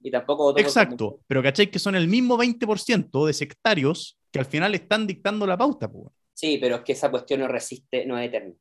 Y 0.02 0.10
tampoco 0.10 0.44
votó 0.46 0.60
Exacto, 0.60 1.20
pero 1.28 1.44
¿cachai? 1.44 1.70
Que 1.70 1.78
son 1.78 1.96
el 1.96 2.08
mismo 2.08 2.36
20% 2.38 3.28
de 3.28 3.34
sectarios 3.34 4.18
que 4.32 4.40
al 4.40 4.46
final 4.46 4.74
están 4.74 5.06
dictando 5.06 5.46
la 5.46 5.58
pauta, 5.58 5.92
pues. 5.92 6.08
Sí, 6.42 6.58
pero 6.58 6.78
es 6.78 6.82
que 6.82 6.94
esa 6.94 7.12
cuestión 7.12 7.42
no 7.42 7.48
resiste, 7.48 8.04
no 8.08 8.18
es 8.18 8.28
eterna. 8.28 8.56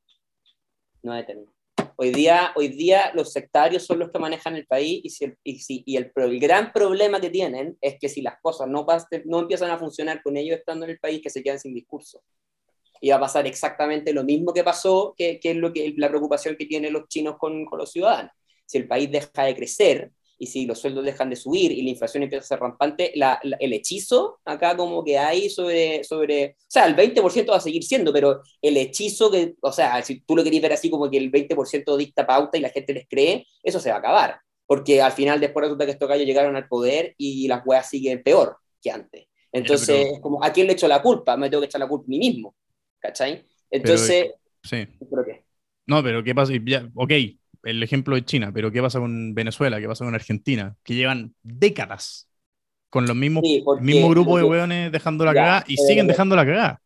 No 1.02 1.14
es 1.14 1.22
eterna. 1.22 1.50
Hoy 1.96 2.10
día, 2.10 2.52
hoy 2.54 2.68
día 2.68 3.10
los 3.14 3.32
sectarios 3.32 3.86
son 3.86 4.00
los 4.00 4.10
que 4.10 4.18
manejan 4.18 4.54
el 4.54 4.66
país 4.66 5.00
y, 5.02 5.08
si 5.08 5.24
el, 5.24 5.38
y, 5.42 5.60
si, 5.60 5.82
y 5.86 5.96
el, 5.96 6.12
gran 6.38 6.74
problema 6.74 7.22
que 7.22 7.30
tienen 7.30 7.78
es 7.80 7.96
que 7.98 8.10
si 8.10 8.20
las 8.20 8.38
cosas 8.42 8.68
no, 8.68 8.84
pasen, 8.84 9.22
no 9.24 9.38
empiezan 9.38 9.70
a 9.70 9.78
funcionar 9.78 10.22
con 10.22 10.36
ellos 10.36 10.58
estando 10.58 10.84
en 10.84 10.90
el 10.90 10.98
país, 10.98 11.22
que 11.22 11.30
se 11.30 11.42
quedan 11.42 11.58
sin 11.58 11.72
discurso. 11.72 12.22
Y 13.00 13.08
va 13.08 13.16
a 13.16 13.20
pasar 13.20 13.46
exactamente 13.46 14.12
lo 14.12 14.24
mismo 14.24 14.52
que 14.52 14.62
pasó, 14.62 15.14
que, 15.16 15.40
que 15.40 15.52
es 15.52 15.56
lo 15.56 15.72
que, 15.72 15.94
la 15.96 16.10
preocupación 16.10 16.56
que 16.56 16.66
tienen 16.66 16.92
los 16.92 17.08
chinos 17.08 17.38
con, 17.38 17.64
con 17.64 17.78
los 17.78 17.90
ciudadanos. 17.90 18.32
Si 18.66 18.76
el 18.76 18.88
país 18.88 19.10
deja 19.10 19.44
de 19.44 19.54
crecer 19.54 20.12
y 20.40 20.46
si 20.46 20.64
los 20.64 20.78
sueldos 20.78 21.04
dejan 21.04 21.28
de 21.28 21.36
subir 21.36 21.70
y 21.70 21.82
la 21.82 21.90
inflación 21.90 22.22
empieza 22.22 22.42
a 22.42 22.48
ser 22.48 22.60
rampante, 22.60 23.12
el 23.14 23.72
hechizo 23.74 24.40
acá 24.46 24.74
como 24.74 25.04
que 25.04 25.18
hay 25.18 25.50
sobre, 25.50 26.02
sobre, 26.02 26.56
o 26.58 26.64
sea, 26.66 26.86
el 26.86 26.96
20% 26.96 27.50
va 27.50 27.56
a 27.56 27.60
seguir 27.60 27.84
siendo, 27.84 28.10
pero 28.10 28.40
el 28.62 28.76
hechizo 28.78 29.30
que, 29.30 29.54
o 29.60 29.70
sea, 29.70 30.02
si 30.02 30.20
tú 30.20 30.34
lo 30.34 30.42
querías 30.42 30.62
ver 30.62 30.72
así 30.72 30.88
como 30.88 31.10
que 31.10 31.18
el 31.18 31.30
20% 31.30 31.94
dicta 31.98 32.26
pauta 32.26 32.56
y 32.56 32.62
la 32.62 32.70
gente 32.70 32.94
les 32.94 33.06
cree, 33.06 33.46
eso 33.62 33.78
se 33.78 33.90
va 33.90 33.96
a 33.96 33.98
acabar, 33.98 34.40
porque 34.66 35.02
al 35.02 35.12
final 35.12 35.38
después 35.40 35.64
resulta 35.64 35.84
que 35.84 35.92
estos 35.92 36.08
gallos 36.08 36.26
llegaron 36.26 36.56
al 36.56 36.68
poder 36.68 37.14
y 37.18 37.46
las 37.46 37.60
weas 37.66 37.90
siguen 37.90 38.22
peor 38.22 38.56
que 38.80 38.90
antes. 38.90 39.26
Entonces, 39.52 40.20
como, 40.22 40.42
¿a 40.42 40.50
quién 40.54 40.66
le 40.68 40.72
echo 40.72 40.88
la 40.88 41.02
culpa? 41.02 41.36
Me 41.36 41.50
tengo 41.50 41.60
que 41.60 41.66
echar 41.66 41.80
la 41.80 41.88
culpa 41.88 42.06
a 42.06 42.08
mí 42.08 42.18
mismo, 42.18 42.54
¿cachai? 42.98 43.44
Entonces, 43.70 44.32
sí. 44.62 44.86
No, 45.86 46.02
pero 46.02 46.24
¿qué 46.24 46.34
pasa? 46.34 46.54
Ya, 46.64 46.88
ok, 46.94 47.12
el 47.62 47.82
ejemplo 47.82 48.14
de 48.14 48.24
China, 48.24 48.50
pero 48.52 48.70
¿qué 48.70 48.80
pasa 48.80 48.98
con 48.98 49.34
Venezuela? 49.34 49.80
¿Qué 49.80 49.86
pasa 49.86 50.04
con 50.04 50.14
Argentina? 50.14 50.76
Que 50.82 50.94
llevan 50.94 51.34
décadas 51.42 52.28
con 52.88 53.06
los 53.06 53.16
mismos 53.16 53.42
mismo 53.80 54.08
grupo 54.08 54.36
de 54.36 54.44
hueones 54.44 54.90
dejando 54.90 55.24
la 55.24 55.32
cagada 55.32 55.64
y 55.66 55.76
siguen 55.76 56.06
dejando 56.06 56.34
la 56.36 56.44
cagada. 56.44 56.82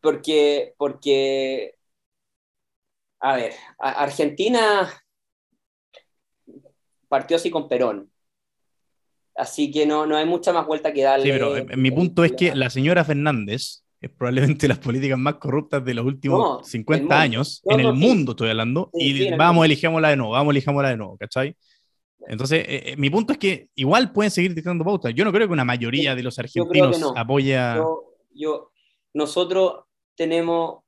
Porque, 0.00 0.74
porque, 0.78 1.74
a 3.20 3.36
ver, 3.36 3.52
Argentina 3.78 4.88
partió 7.08 7.36
así 7.36 7.50
con 7.50 7.68
Perón. 7.68 8.10
Así 9.34 9.70
que 9.70 9.86
no, 9.86 10.06
no 10.06 10.16
hay 10.16 10.26
mucha 10.26 10.52
más 10.52 10.66
vuelta 10.66 10.92
que 10.92 11.02
darle. 11.02 11.26
Sí, 11.26 11.30
pero 11.30 11.56
eh, 11.56 11.76
mi 11.76 11.90
punto 11.90 12.24
es 12.24 12.32
que 12.32 12.54
la 12.54 12.70
señora 12.70 13.04
Fernández 13.04 13.84
es 14.00 14.10
probablemente 14.10 14.68
las 14.68 14.78
políticas 14.78 15.18
más 15.18 15.34
corruptas 15.34 15.84
de 15.84 15.94
los 15.94 16.06
últimos 16.06 16.68
50 16.68 17.20
años, 17.20 17.62
en 17.64 17.80
el 17.80 17.92
mundo 17.94 18.32
estoy 18.32 18.50
hablando, 18.50 18.90
y 18.94 19.34
vamos, 19.34 19.64
elijémosla 19.64 20.10
de 20.10 20.16
nuevo, 20.16 20.32
vamos, 20.32 20.52
elijémosla 20.52 20.90
de 20.90 20.96
nuevo, 20.96 21.16
¿cachai? 21.16 21.56
Entonces, 22.26 22.60
eh, 22.68 22.82
eh, 22.90 22.96
mi 22.96 23.10
punto 23.10 23.32
es 23.32 23.38
que 23.38 23.70
igual 23.74 24.12
pueden 24.12 24.30
seguir 24.30 24.54
dictando 24.54 24.84
pautas. 24.84 25.14
Yo 25.14 25.24
no 25.24 25.32
creo 25.32 25.46
que 25.46 25.52
una 25.52 25.64
mayoría 25.64 26.14
de 26.14 26.22
los 26.22 26.38
argentinos 26.38 27.00
no. 27.00 27.14
apoya... 27.16 27.82
Yo, 28.34 28.70
nosotros 29.14 29.84
tenemos 30.14 30.80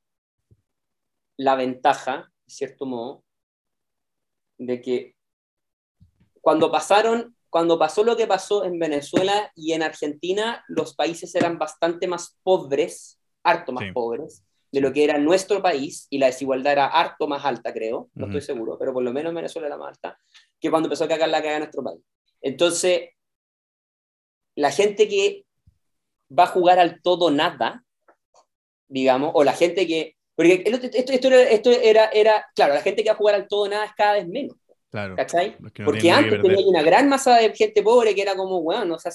la 1.39 1.57
ventaja, 1.57 2.31
de 2.47 2.53
cierto 2.53 2.85
modo, 2.85 3.25
de 4.59 4.83
que 4.83 5.17
cuando 6.43 6.71
pasaron 6.71 7.35
cuando 7.51 7.79
pasó 7.79 8.05
lo 8.05 8.17
que 8.17 8.27
pasó 8.27 8.65
en 8.65 8.79
Venezuela 8.79 9.53
y 9.57 9.73
en 9.73 9.83
Argentina, 9.83 10.65
los 10.69 10.95
países 10.95 11.35
eran 11.35 11.59
bastante 11.59 12.07
más 12.07 12.39
pobres, 12.43 13.21
harto 13.43 13.73
más 13.73 13.93
pobres, 13.93 14.45
de 14.71 14.81
lo 14.81 14.93
que 14.93 15.03
era 15.03 15.19
nuestro 15.19 15.61
país, 15.61 16.07
y 16.11 16.19
la 16.19 16.27
desigualdad 16.27 16.73
era 16.73 16.87
harto 16.87 17.27
más 17.27 17.45
alta, 17.45 17.73
creo, 17.73 18.09
no 18.15 18.27
estoy 18.27 18.41
seguro, 18.41 18.79
pero 18.79 18.93
por 18.93 19.03
lo 19.03 19.13
menos 19.13 19.31
en 19.31 19.37
Venezuela 19.37 19.67
era 19.67 19.77
más 19.77 19.89
alta, 19.89 20.17
que 20.61 20.71
cuando 20.71 20.87
empezó 20.87 21.05
a 21.05 21.09
cagar 21.09 21.29
la 21.29 21.39
cagada 21.39 21.57
en 21.57 21.63
nuestro 21.63 21.83
país. 21.83 22.01
Entonces, 22.41 23.11
la 24.55 24.71
gente 24.71 25.09
que 25.09 25.45
va 26.37 26.45
a 26.45 26.49
jugar 26.49 26.79
al 26.79 27.03
todo 27.03 27.33
nada, 27.33 27.85
digamos, 28.87 29.33
o 29.35 29.43
la 29.43 29.55
gente 29.55 29.87
que... 29.89 30.17
Porque 30.37 30.63
esto, 30.65 31.13
esto, 31.13 31.31
esto 31.31 31.71
era, 31.71 32.07
era, 32.07 32.47
claro, 32.55 32.75
la 32.75 32.81
gente 32.81 33.03
que 33.03 33.11
va 33.11 33.15
a 33.15 33.19
jugar 33.19 33.35
al 33.35 33.49
todo 33.49 33.69
nada 33.69 33.85
es 33.85 33.93
cada 33.95 34.15
vez 34.15 34.29
menos. 34.29 34.57
Claro. 34.91 35.15
¿Cachai? 35.15 35.57
Porque 35.85 36.11
antes 36.11 36.43
tenía 36.43 36.67
una 36.67 36.83
gran 36.83 37.09
masa 37.09 37.37
de 37.37 37.55
gente 37.55 37.81
pobre 37.83 38.13
que 38.15 38.23
era 38.23 38.35
como, 38.35 38.61
bueno, 38.61 38.97
o 38.97 38.99
sea, 38.99 39.13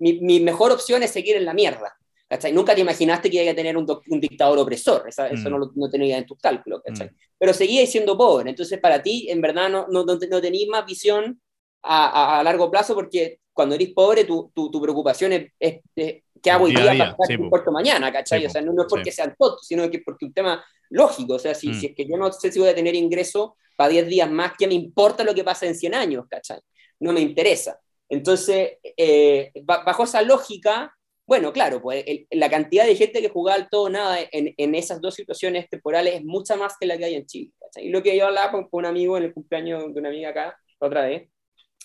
mi, 0.00 0.40
mejor 0.40 0.70
opción 0.70 1.02
es 1.02 1.10
seguir 1.10 1.36
en 1.36 1.46
la 1.46 1.54
mierda. 1.54 1.96
¿cachai? 2.28 2.52
Nunca 2.52 2.74
te 2.74 2.82
imaginaste 2.82 3.30
que 3.30 3.42
iba 3.42 3.52
a 3.52 3.56
tener 3.56 3.74
un, 3.74 3.86
un 4.08 4.20
dictador 4.20 4.58
opresor, 4.58 5.08
eso 5.08 5.22
mm. 5.22 5.50
no, 5.50 5.72
no 5.74 5.90
tenía 5.90 6.18
en 6.18 6.26
tus 6.26 6.38
cálculos, 6.38 6.82
¿cachai? 6.84 7.08
Mm. 7.08 7.16
Pero 7.38 7.54
seguía 7.54 7.86
siendo 7.86 8.18
pobre, 8.18 8.50
entonces 8.50 8.78
para 8.80 9.02
ti, 9.02 9.28
en 9.30 9.40
verdad, 9.40 9.70
no, 9.70 9.86
no, 9.88 10.04
no, 10.04 10.40
tenías 10.40 10.68
más 10.68 10.84
visión 10.84 11.40
a, 11.82 12.38
a, 12.38 12.42
largo 12.42 12.70
plazo 12.70 12.94
porque 12.94 13.40
cuando 13.50 13.76
eres 13.76 13.94
pobre, 13.94 14.24
tu, 14.24 14.52
tu, 14.54 14.70
tu 14.70 14.78
preocupación 14.78 15.32
es, 15.32 15.52
es, 15.58 15.80
qué 15.94 16.50
hago 16.50 16.66
hoy 16.66 16.72
día, 16.72 16.84
para 16.84 17.10
estar 17.12 17.26
sí, 17.26 17.70
mañana, 17.72 18.12
¿cachai? 18.12 18.44
o 18.44 18.50
sea, 18.50 18.60
no, 18.60 18.72
es 18.82 18.88
porque 18.90 19.10
sean 19.10 19.34
todos, 19.38 19.66
sino 19.66 19.90
que 19.90 20.00
porque 20.00 20.26
un 20.26 20.34
tema 20.34 20.62
lógico, 20.90 21.34
o 21.34 21.38
sea, 21.38 21.54
si, 21.54 21.70
mm. 21.70 21.74
si 21.74 21.86
es 21.86 21.94
que 21.94 22.06
yo 22.06 22.18
no 22.18 22.30
sé 22.30 22.52
si 22.52 22.58
voy 22.58 22.68
a 22.68 22.74
tener 22.74 22.94
ingreso 22.94 23.56
para 23.78 23.90
10 23.90 24.08
días 24.08 24.28
más, 24.28 24.54
¿qué 24.58 24.66
me 24.66 24.74
importa 24.74 25.22
lo 25.22 25.32
que 25.36 25.44
pasa 25.44 25.64
en 25.64 25.76
100 25.76 25.94
años? 25.94 26.24
¿cachai? 26.28 26.58
No 26.98 27.12
me 27.12 27.20
interesa. 27.20 27.78
Entonces, 28.08 28.72
eh, 28.96 29.52
bajo 29.62 30.02
esa 30.02 30.20
lógica, 30.22 30.92
bueno, 31.24 31.52
claro, 31.52 31.80
pues 31.80 32.04
la 32.32 32.50
cantidad 32.50 32.86
de 32.86 32.96
gente 32.96 33.20
que 33.20 33.28
jugaba 33.28 33.56
al 33.56 33.68
todo 33.68 33.88
nada 33.88 34.18
en, 34.32 34.52
en, 34.56 34.74
esas 34.74 35.00
dos 35.00 35.14
situaciones 35.14 35.68
temporales 35.68 36.16
es 36.16 36.24
mucha 36.24 36.56
más 36.56 36.74
que 36.80 36.86
la 36.86 36.98
que 36.98 37.04
hay 37.04 37.14
en 37.14 37.26
Chile. 37.26 37.52
¿cachai? 37.60 37.86
Y 37.86 37.90
lo 37.90 38.02
que 38.02 38.16
yo 38.16 38.26
hablaba 38.26 38.50
con, 38.50 38.68
un 38.72 38.86
amigo 38.86 39.16
en 39.16 39.24
el 39.24 39.32
cumpleaños 39.34 39.94
de 39.94 40.00
una 40.00 40.08
amiga 40.08 40.30
acá, 40.30 40.58
otra 40.80 41.02
vez, 41.02 41.30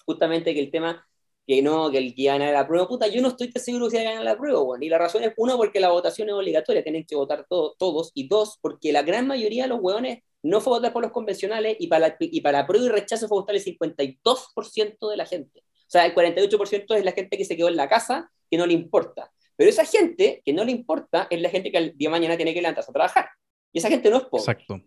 justamente 0.03 0.55
que 0.55 0.61
el 0.61 0.71
tema 0.71 1.05
que 1.45 1.61
no, 1.61 1.91
que 1.91 1.99
el 1.99 2.15
que 2.15 2.23
gana 2.23 2.51
la 2.51 2.67
prueba, 2.67 2.87
puta, 2.87 3.07
yo 3.07 3.21
no 3.21 3.27
estoy 3.27 3.51
seguro 3.55 3.89
si 3.89 3.97
va 3.97 4.01
a 4.01 4.05
ganar 4.05 4.23
la 4.23 4.37
prueba, 4.37 4.61
bueno. 4.63 4.83
y 4.83 4.89
la 4.89 4.97
razón 4.97 5.23
es, 5.23 5.33
uno, 5.37 5.57
porque 5.57 5.79
la 5.79 5.89
votación 5.91 6.29
es 6.29 6.35
obligatoria, 6.35 6.81
tienen 6.81 7.05
que 7.05 7.15
votar 7.15 7.45
todos, 7.47 8.11
y 8.15 8.27
dos, 8.27 8.57
porque 8.61 8.91
la 8.91 9.03
gran 9.03 9.27
mayoría 9.27 9.63
de 9.63 9.69
los 9.69 9.79
hueones 9.81 10.23
no 10.43 10.61
fue 10.61 10.73
votar 10.73 10.93
por 10.93 11.01
los 11.01 11.11
convencionales 11.11 11.77
y 11.79 11.87
para, 11.87 12.17
y 12.19 12.41
para 12.41 12.67
prueba 12.67 12.85
y 12.85 12.89
rechazo 12.89 13.27
fue 13.27 13.39
votar 13.39 13.55
el 13.55 13.63
52% 13.63 15.09
de 15.09 15.17
la 15.17 15.25
gente. 15.25 15.61
O 15.61 15.89
sea, 15.93 16.05
el 16.05 16.13
48% 16.13 16.95
es 16.95 17.05
la 17.05 17.11
gente 17.13 17.37
que 17.37 17.45
se 17.45 17.55
quedó 17.55 17.69
en 17.69 17.77
la 17.77 17.87
casa, 17.87 18.29
que 18.51 18.57
no 18.57 18.65
le 18.65 18.73
importa. 18.73 19.31
Pero 19.55 19.69
esa 19.69 19.85
gente 19.85 20.41
que 20.43 20.53
no 20.53 20.65
le 20.65 20.71
importa 20.71 21.27
es 21.29 21.41
la 21.41 21.49
gente 21.49 21.71
que 21.71 21.77
el 21.77 21.97
día 21.97 22.09
de 22.09 22.11
mañana 22.11 22.35
tiene 22.35 22.53
que 22.53 22.61
levantarse 22.61 22.91
a 22.91 22.93
trabajar. 22.93 23.29
Y 23.71 23.79
esa 23.79 23.89
gente 23.89 24.09
no 24.09 24.17
es 24.17 24.23
pobre. 24.23 24.41
Exacto. 24.41 24.81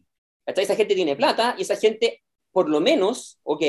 Esa 0.45 0.77
gente 0.77 0.95
tiene 0.95 1.17
plata 1.17 1.55
y 1.59 1.63
esa 1.63 1.77
gente, 1.77 2.23
por 2.53 2.69
lo 2.69 2.81
menos, 2.81 3.41
ok, 3.43 3.63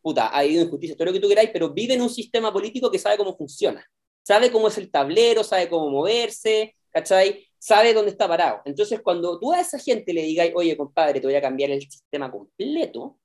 puta, 0.00 0.28
ha 0.28 0.38
habido 0.38 0.62
injusticia, 0.62 0.96
todo 0.96 1.06
lo 1.06 1.12
que 1.12 1.20
tú 1.20 1.28
queráis, 1.28 1.50
pero 1.52 1.70
vive 1.70 1.94
en 1.94 2.02
un 2.02 2.10
sistema 2.10 2.52
político 2.52 2.90
que 2.90 2.98
sabe 2.98 3.16
cómo 3.16 3.36
funciona. 3.36 3.84
Sabe 4.22 4.50
cómo 4.50 4.68
es 4.68 4.78
el 4.78 4.90
tablero, 4.90 5.44
sabe 5.44 5.68
cómo 5.68 5.90
moverse, 5.90 6.76
¿cachai? 6.90 7.49
Sabe 7.60 7.92
dónde 7.92 8.10
está 8.10 8.26
parado. 8.26 8.62
Entonces, 8.64 9.00
cuando 9.02 9.38
tú 9.38 9.52
a 9.52 9.60
esa 9.60 9.78
gente 9.78 10.12
le 10.12 10.22
digas, 10.22 10.50
oye, 10.54 10.76
compadre, 10.76 11.20
te 11.20 11.26
voy 11.26 11.36
a 11.36 11.42
cambiar 11.42 11.70
el 11.70 11.82
sistema 11.82 12.30
completo, 12.30 13.18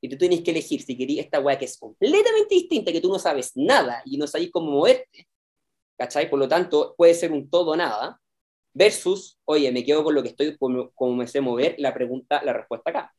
y 0.00 0.08
tú 0.08 0.16
tienes 0.16 0.42
que 0.42 0.52
elegir 0.52 0.82
si 0.82 0.96
querías 0.96 1.24
esta 1.24 1.40
weá 1.40 1.58
que 1.58 1.64
es 1.64 1.76
completamente 1.76 2.54
distinta, 2.54 2.92
que 2.92 3.00
tú 3.00 3.08
no 3.08 3.18
sabes 3.18 3.52
nada 3.56 4.02
y 4.04 4.16
no 4.16 4.26
sabes 4.26 4.50
cómo 4.52 4.70
moverte, 4.70 5.26
¿cachai? 5.96 6.30
Por 6.30 6.38
lo 6.38 6.46
tanto, 6.46 6.94
puede 6.96 7.14
ser 7.14 7.32
un 7.32 7.50
todo 7.50 7.74
nada, 7.74 8.20
versus, 8.72 9.40
oye, 9.44 9.72
me 9.72 9.84
quedo 9.84 10.04
con 10.04 10.14
lo 10.14 10.22
que 10.22 10.28
estoy, 10.28 10.56
como, 10.56 11.16
me 11.16 11.26
sé 11.26 11.40
mover, 11.40 11.74
la 11.78 11.92
pregunta, 11.92 12.42
la 12.44 12.52
respuesta 12.52 12.92
cambia, 12.92 13.12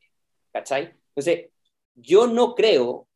¿cachai? 0.52 0.94
Entonces, 1.08 1.50
yo 1.94 2.26
no 2.26 2.54
creo, 2.54 3.08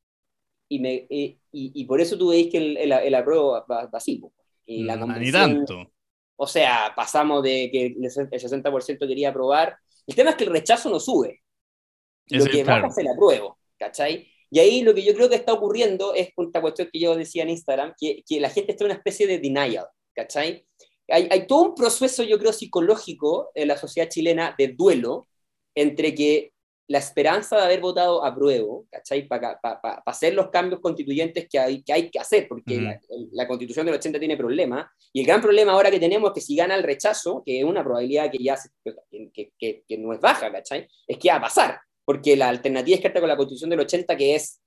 y, 0.68 0.80
me, 0.80 1.06
y, 1.08 1.38
y, 1.52 1.84
por 1.84 2.00
eso 2.00 2.18
tú 2.18 2.30
veis 2.30 2.50
que 2.50 2.58
el, 2.58 2.76
el, 2.76 2.92
el 2.92 3.14
apruebo 3.14 3.64
va, 3.70 3.88
así, 3.92 4.20
y 4.66 4.82
la 4.82 4.96
no, 4.96 5.06
ni 5.06 5.30
tanto. 5.30 5.90
O 6.36 6.46
sea, 6.46 6.92
pasamos 6.96 7.42
de 7.42 7.70
que 7.70 7.86
el 7.86 7.96
60% 7.96 9.06
quería 9.06 9.30
aprobar. 9.30 9.76
El 10.06 10.14
tema 10.14 10.30
es 10.30 10.36
que 10.36 10.44
el 10.44 10.50
rechazo 10.50 10.90
no 10.90 11.00
sube. 11.00 11.42
Lo 12.28 12.46
que 12.46 12.64
baja 12.64 12.86
es 12.88 12.98
el 12.98 13.08
apruebo, 13.08 13.58
¿cachai? 13.78 14.28
Y 14.50 14.58
ahí 14.58 14.82
lo 14.82 14.94
que 14.94 15.04
yo 15.04 15.14
creo 15.14 15.28
que 15.28 15.34
está 15.36 15.52
ocurriendo 15.52 16.14
es 16.14 16.30
esta 16.36 16.60
cuestión 16.60 16.88
que 16.92 17.00
yo 17.00 17.16
decía 17.16 17.42
en 17.42 17.50
Instagram, 17.50 17.94
que, 17.98 18.22
que 18.26 18.40
la 18.40 18.50
gente 18.50 18.72
está 18.72 18.84
en 18.84 18.90
una 18.90 18.98
especie 18.98 19.26
de 19.26 19.38
denial, 19.38 19.86
¿cachai? 20.14 20.66
Hay, 21.08 21.28
hay, 21.30 21.46
todo 21.46 21.62
un 21.62 21.74
proceso, 21.74 22.22
yo 22.22 22.38
creo, 22.38 22.52
psicológico 22.52 23.50
en 23.54 23.68
la 23.68 23.76
sociedad 23.76 24.08
chilena 24.08 24.54
de 24.56 24.68
duelo 24.68 25.28
entre 25.74 26.14
que 26.14 26.53
la 26.86 26.98
esperanza 26.98 27.56
de 27.56 27.62
haber 27.64 27.80
votado 27.80 28.24
a 28.24 28.34
prueba, 28.34 28.74
¿cachai? 28.90 29.26
Para 29.26 29.58
hacer 30.04 30.34
los 30.34 30.50
cambios 30.50 30.80
constituyentes 30.80 31.46
que 31.48 31.58
hay 31.58 31.82
que, 31.82 31.92
hay 31.92 32.10
que 32.10 32.18
hacer, 32.18 32.46
porque 32.48 33.00
la, 33.32 33.46
constitución 33.46 33.86
del 33.86 33.94
80 33.94 34.18
tiene 34.18 34.36
problemas, 34.36 34.86
y 35.12 35.20
el 35.20 35.26
gran 35.26 35.40
problema 35.40 35.72
ahora 35.72 35.90
que 35.90 36.00
tenemos 36.00 36.30
es 36.30 36.34
que 36.34 36.40
si 36.40 36.56
gana 36.56 36.74
el 36.74 36.82
rechazo, 36.82 37.42
que 37.44 37.60
es 37.60 37.64
una 37.64 37.82
probabilidad 37.82 38.30
que 38.30 38.38
ya 38.38 38.56
que, 39.32 39.50
que, 39.58 39.82
que, 39.88 39.98
no 39.98 40.12
es 40.12 40.20
baja, 40.20 40.52
¿cachai? 40.52 40.86
Es 41.06 41.18
que 41.18 41.30
va 41.30 41.36
a 41.36 41.40
pasar, 41.40 41.80
porque 42.04 42.36
la 42.36 42.48
alternativa 42.48 42.96
es 42.96 43.02
que 43.02 43.12
con 43.12 43.28
la 43.28 43.36
constitución 43.36 43.70
del 43.70 43.80
80, 43.80 44.16
que 44.16 44.34
es 44.34 44.60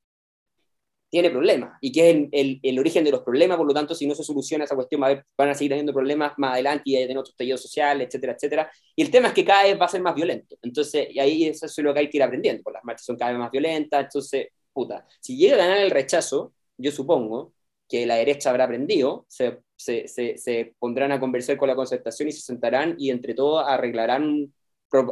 tiene 1.09 1.29
problemas 1.29 1.77
y 1.81 1.91
que 1.91 2.09
es 2.09 2.27
el, 2.31 2.59
el, 2.61 2.79
origen 2.79 3.03
de 3.03 3.11
los 3.11 3.21
problemas, 3.21 3.57
por 3.57 3.65
lo 3.65 3.73
tanto, 3.73 3.95
si 3.95 4.05
no 4.05 4.13
se 4.15 4.23
soluciona 4.23 4.65
esa 4.65 4.75
cuestión, 4.75 5.01
van 5.01 5.49
a 5.49 5.53
seguir 5.53 5.71
teniendo 5.71 5.93
problemas 5.93 6.33
más 6.37 6.53
adelante 6.53 6.83
y 6.85 6.95
hay 6.95 7.09
otros 7.15 7.35
talleres 7.35 7.61
sociales, 7.61 8.07
etcétera, 8.07 8.33
etcétera. 8.33 8.71
Y 8.95 9.03
el 9.03 9.11
tema 9.11 9.29
es 9.29 9.33
que 9.33 9.45
cada 9.45 9.63
vez 9.63 9.79
va 9.79 9.85
a 9.85 9.89
ser 9.89 10.01
más 10.01 10.15
violento. 10.15 10.57
Entonces, 10.61 11.07
y 11.11 11.19
ahí 11.19 11.45
eso 11.45 11.65
es 11.65 11.77
lo 11.77 11.93
que 11.93 12.01
hay 12.01 12.09
que 12.09 12.17
ir 12.17 12.23
aprendiendo, 12.23 12.63
porque 12.63 12.77
las 12.77 12.83
marchas 12.83 13.05
son 13.05 13.17
cada 13.17 13.31
vez 13.31 13.39
más 13.39 13.51
violentas, 13.51 14.03
entonces, 14.03 14.47
puta, 14.73 15.05
si 15.21 15.37
llega 15.37 15.55
a 15.55 15.59
ganar 15.59 15.77
el 15.77 15.91
rechazo, 15.91 16.53
yo 16.77 16.91
supongo 16.91 17.53
que 17.87 18.05
la 18.05 18.15
derecha 18.15 18.49
habrá 18.49 18.65
aprendido, 18.65 19.25
se, 19.29 19.59
se, 19.75 20.07
se, 20.07 20.37
se 20.37 20.75
pondrán 20.77 21.11
a 21.13 21.19
conversar 21.19 21.57
con 21.57 21.69
la 21.69 21.75
concertación 21.75 22.27
y 22.27 22.33
se 22.33 22.41
sentarán 22.41 22.95
y 22.99 23.11
entre 23.11 23.33
todos 23.33 23.63
arreglarán, 23.65 24.53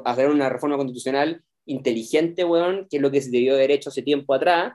hacer 0.06 0.30
una 0.30 0.50
reforma 0.50 0.78
constitucional 0.78 1.44
inteligente, 1.66 2.44
weón, 2.44 2.88
que 2.90 2.98
es 2.98 3.02
lo 3.02 3.12
que 3.12 3.22
se 3.22 3.32
debió 3.32 3.56
haber 3.56 3.72
hecho 3.72 3.90
hace 3.90 4.02
tiempo 4.02 4.34
atrás, 4.34 4.74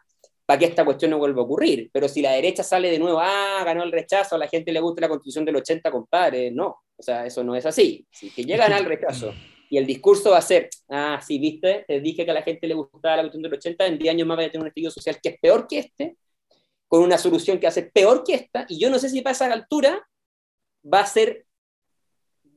para 0.51 0.59
que 0.59 0.65
esta 0.65 0.85
cuestión 0.85 1.13
no 1.13 1.19
vuelva 1.19 1.43
a 1.43 1.45
ocurrir. 1.45 1.89
Pero 1.93 2.09
si 2.09 2.21
la 2.21 2.33
derecha 2.33 2.65
sale 2.65 2.91
de 2.91 2.99
nuevo, 2.99 3.21
ah, 3.21 3.63
ganó 3.65 3.85
el 3.85 3.93
rechazo, 3.93 4.35
a 4.35 4.39
la 4.39 4.49
gente 4.49 4.73
le 4.73 4.81
gusta 4.81 5.03
la 5.03 5.09
constitución 5.09 5.45
del 5.45 5.55
80, 5.55 5.93
compadre, 5.93 6.51
no. 6.51 6.83
O 6.97 7.03
sea, 7.05 7.25
eso 7.25 7.45
no 7.45 7.55
es 7.55 7.65
así. 7.67 8.05
Si 8.11 8.31
que 8.31 8.43
llegan 8.43 8.73
al 8.73 8.85
rechazo 8.85 9.33
Y 9.69 9.79
el 9.79 9.87
discurso 9.87 10.33
va 10.33 10.39
a 10.39 10.43
ser, 10.43 10.69
ah, 10.89 11.21
sí, 11.25 11.39
viste, 11.39 11.85
te 11.87 12.01
dije 12.01 12.25
que 12.25 12.33
a 12.33 12.35
la 12.35 12.43
gente 12.43 12.67
le 12.67 12.75
gustaba 12.75 13.19
la 13.19 13.23
cuestión 13.23 13.45
del 13.45 13.55
80, 13.55 13.87
en 13.87 13.99
10 14.01 14.11
años 14.13 14.27
más 14.27 14.39
va 14.39 14.43
a 14.43 14.47
tener 14.47 14.63
un 14.63 14.67
estallido 14.67 14.91
social 14.91 15.21
que 15.23 15.29
es 15.29 15.39
peor 15.41 15.69
que 15.69 15.79
este, 15.79 16.17
con 16.89 17.05
una 17.05 17.17
solución 17.17 17.61
que 17.61 17.69
hace 17.69 17.85
peor 17.85 18.25
que 18.25 18.35
esta, 18.35 18.67
y 18.69 18.81
yo 18.81 18.91
no 18.91 18.99
sé 18.99 19.09
si 19.09 19.21
para 19.21 19.35
esa 19.35 19.53
altura 19.53 20.05
va 20.83 20.99
a 20.99 21.07
ser, 21.07 21.47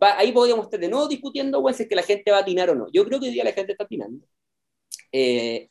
va, 0.02 0.18
ahí 0.18 0.32
podríamos 0.32 0.66
estar 0.66 0.80
de 0.80 0.89
nuevo 0.89 1.08
discutiendo, 1.08 1.62
bueno, 1.62 1.78
si 1.78 1.84
es 1.84 1.89
que 1.89 1.96
la 1.96 2.02
gente 2.02 2.32
va 2.32 2.38
a 2.38 2.41
atinar 2.41 2.72
o 2.72 2.76
no. 2.76 2.88
Yo 2.91 3.06
creo 3.06 3.20
que 3.20 3.28
hoy 3.28 3.34
día 3.34 3.44
la 3.44 3.52
gente 3.52 3.74
está 3.74 3.84
atinando. 3.84 4.26
Eh, 5.12 5.70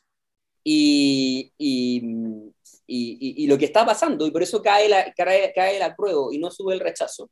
y, 0.63 1.51
y, 1.57 2.01
y, 2.87 3.43
y, 3.43 3.47
lo 3.47 3.57
que 3.57 3.65
está 3.65 3.85
pasando, 3.85 4.25
y 4.25 4.31
por 4.31 4.43
eso 4.43 4.61
cae, 4.61 4.87
la, 4.87 5.13
cae, 5.13 5.51
cae 5.53 5.77
el 5.77 5.81
apruebo 5.81 6.31
y 6.31 6.39
no 6.39 6.51
sube 6.51 6.73
el 6.73 6.79
rechazo, 6.79 7.29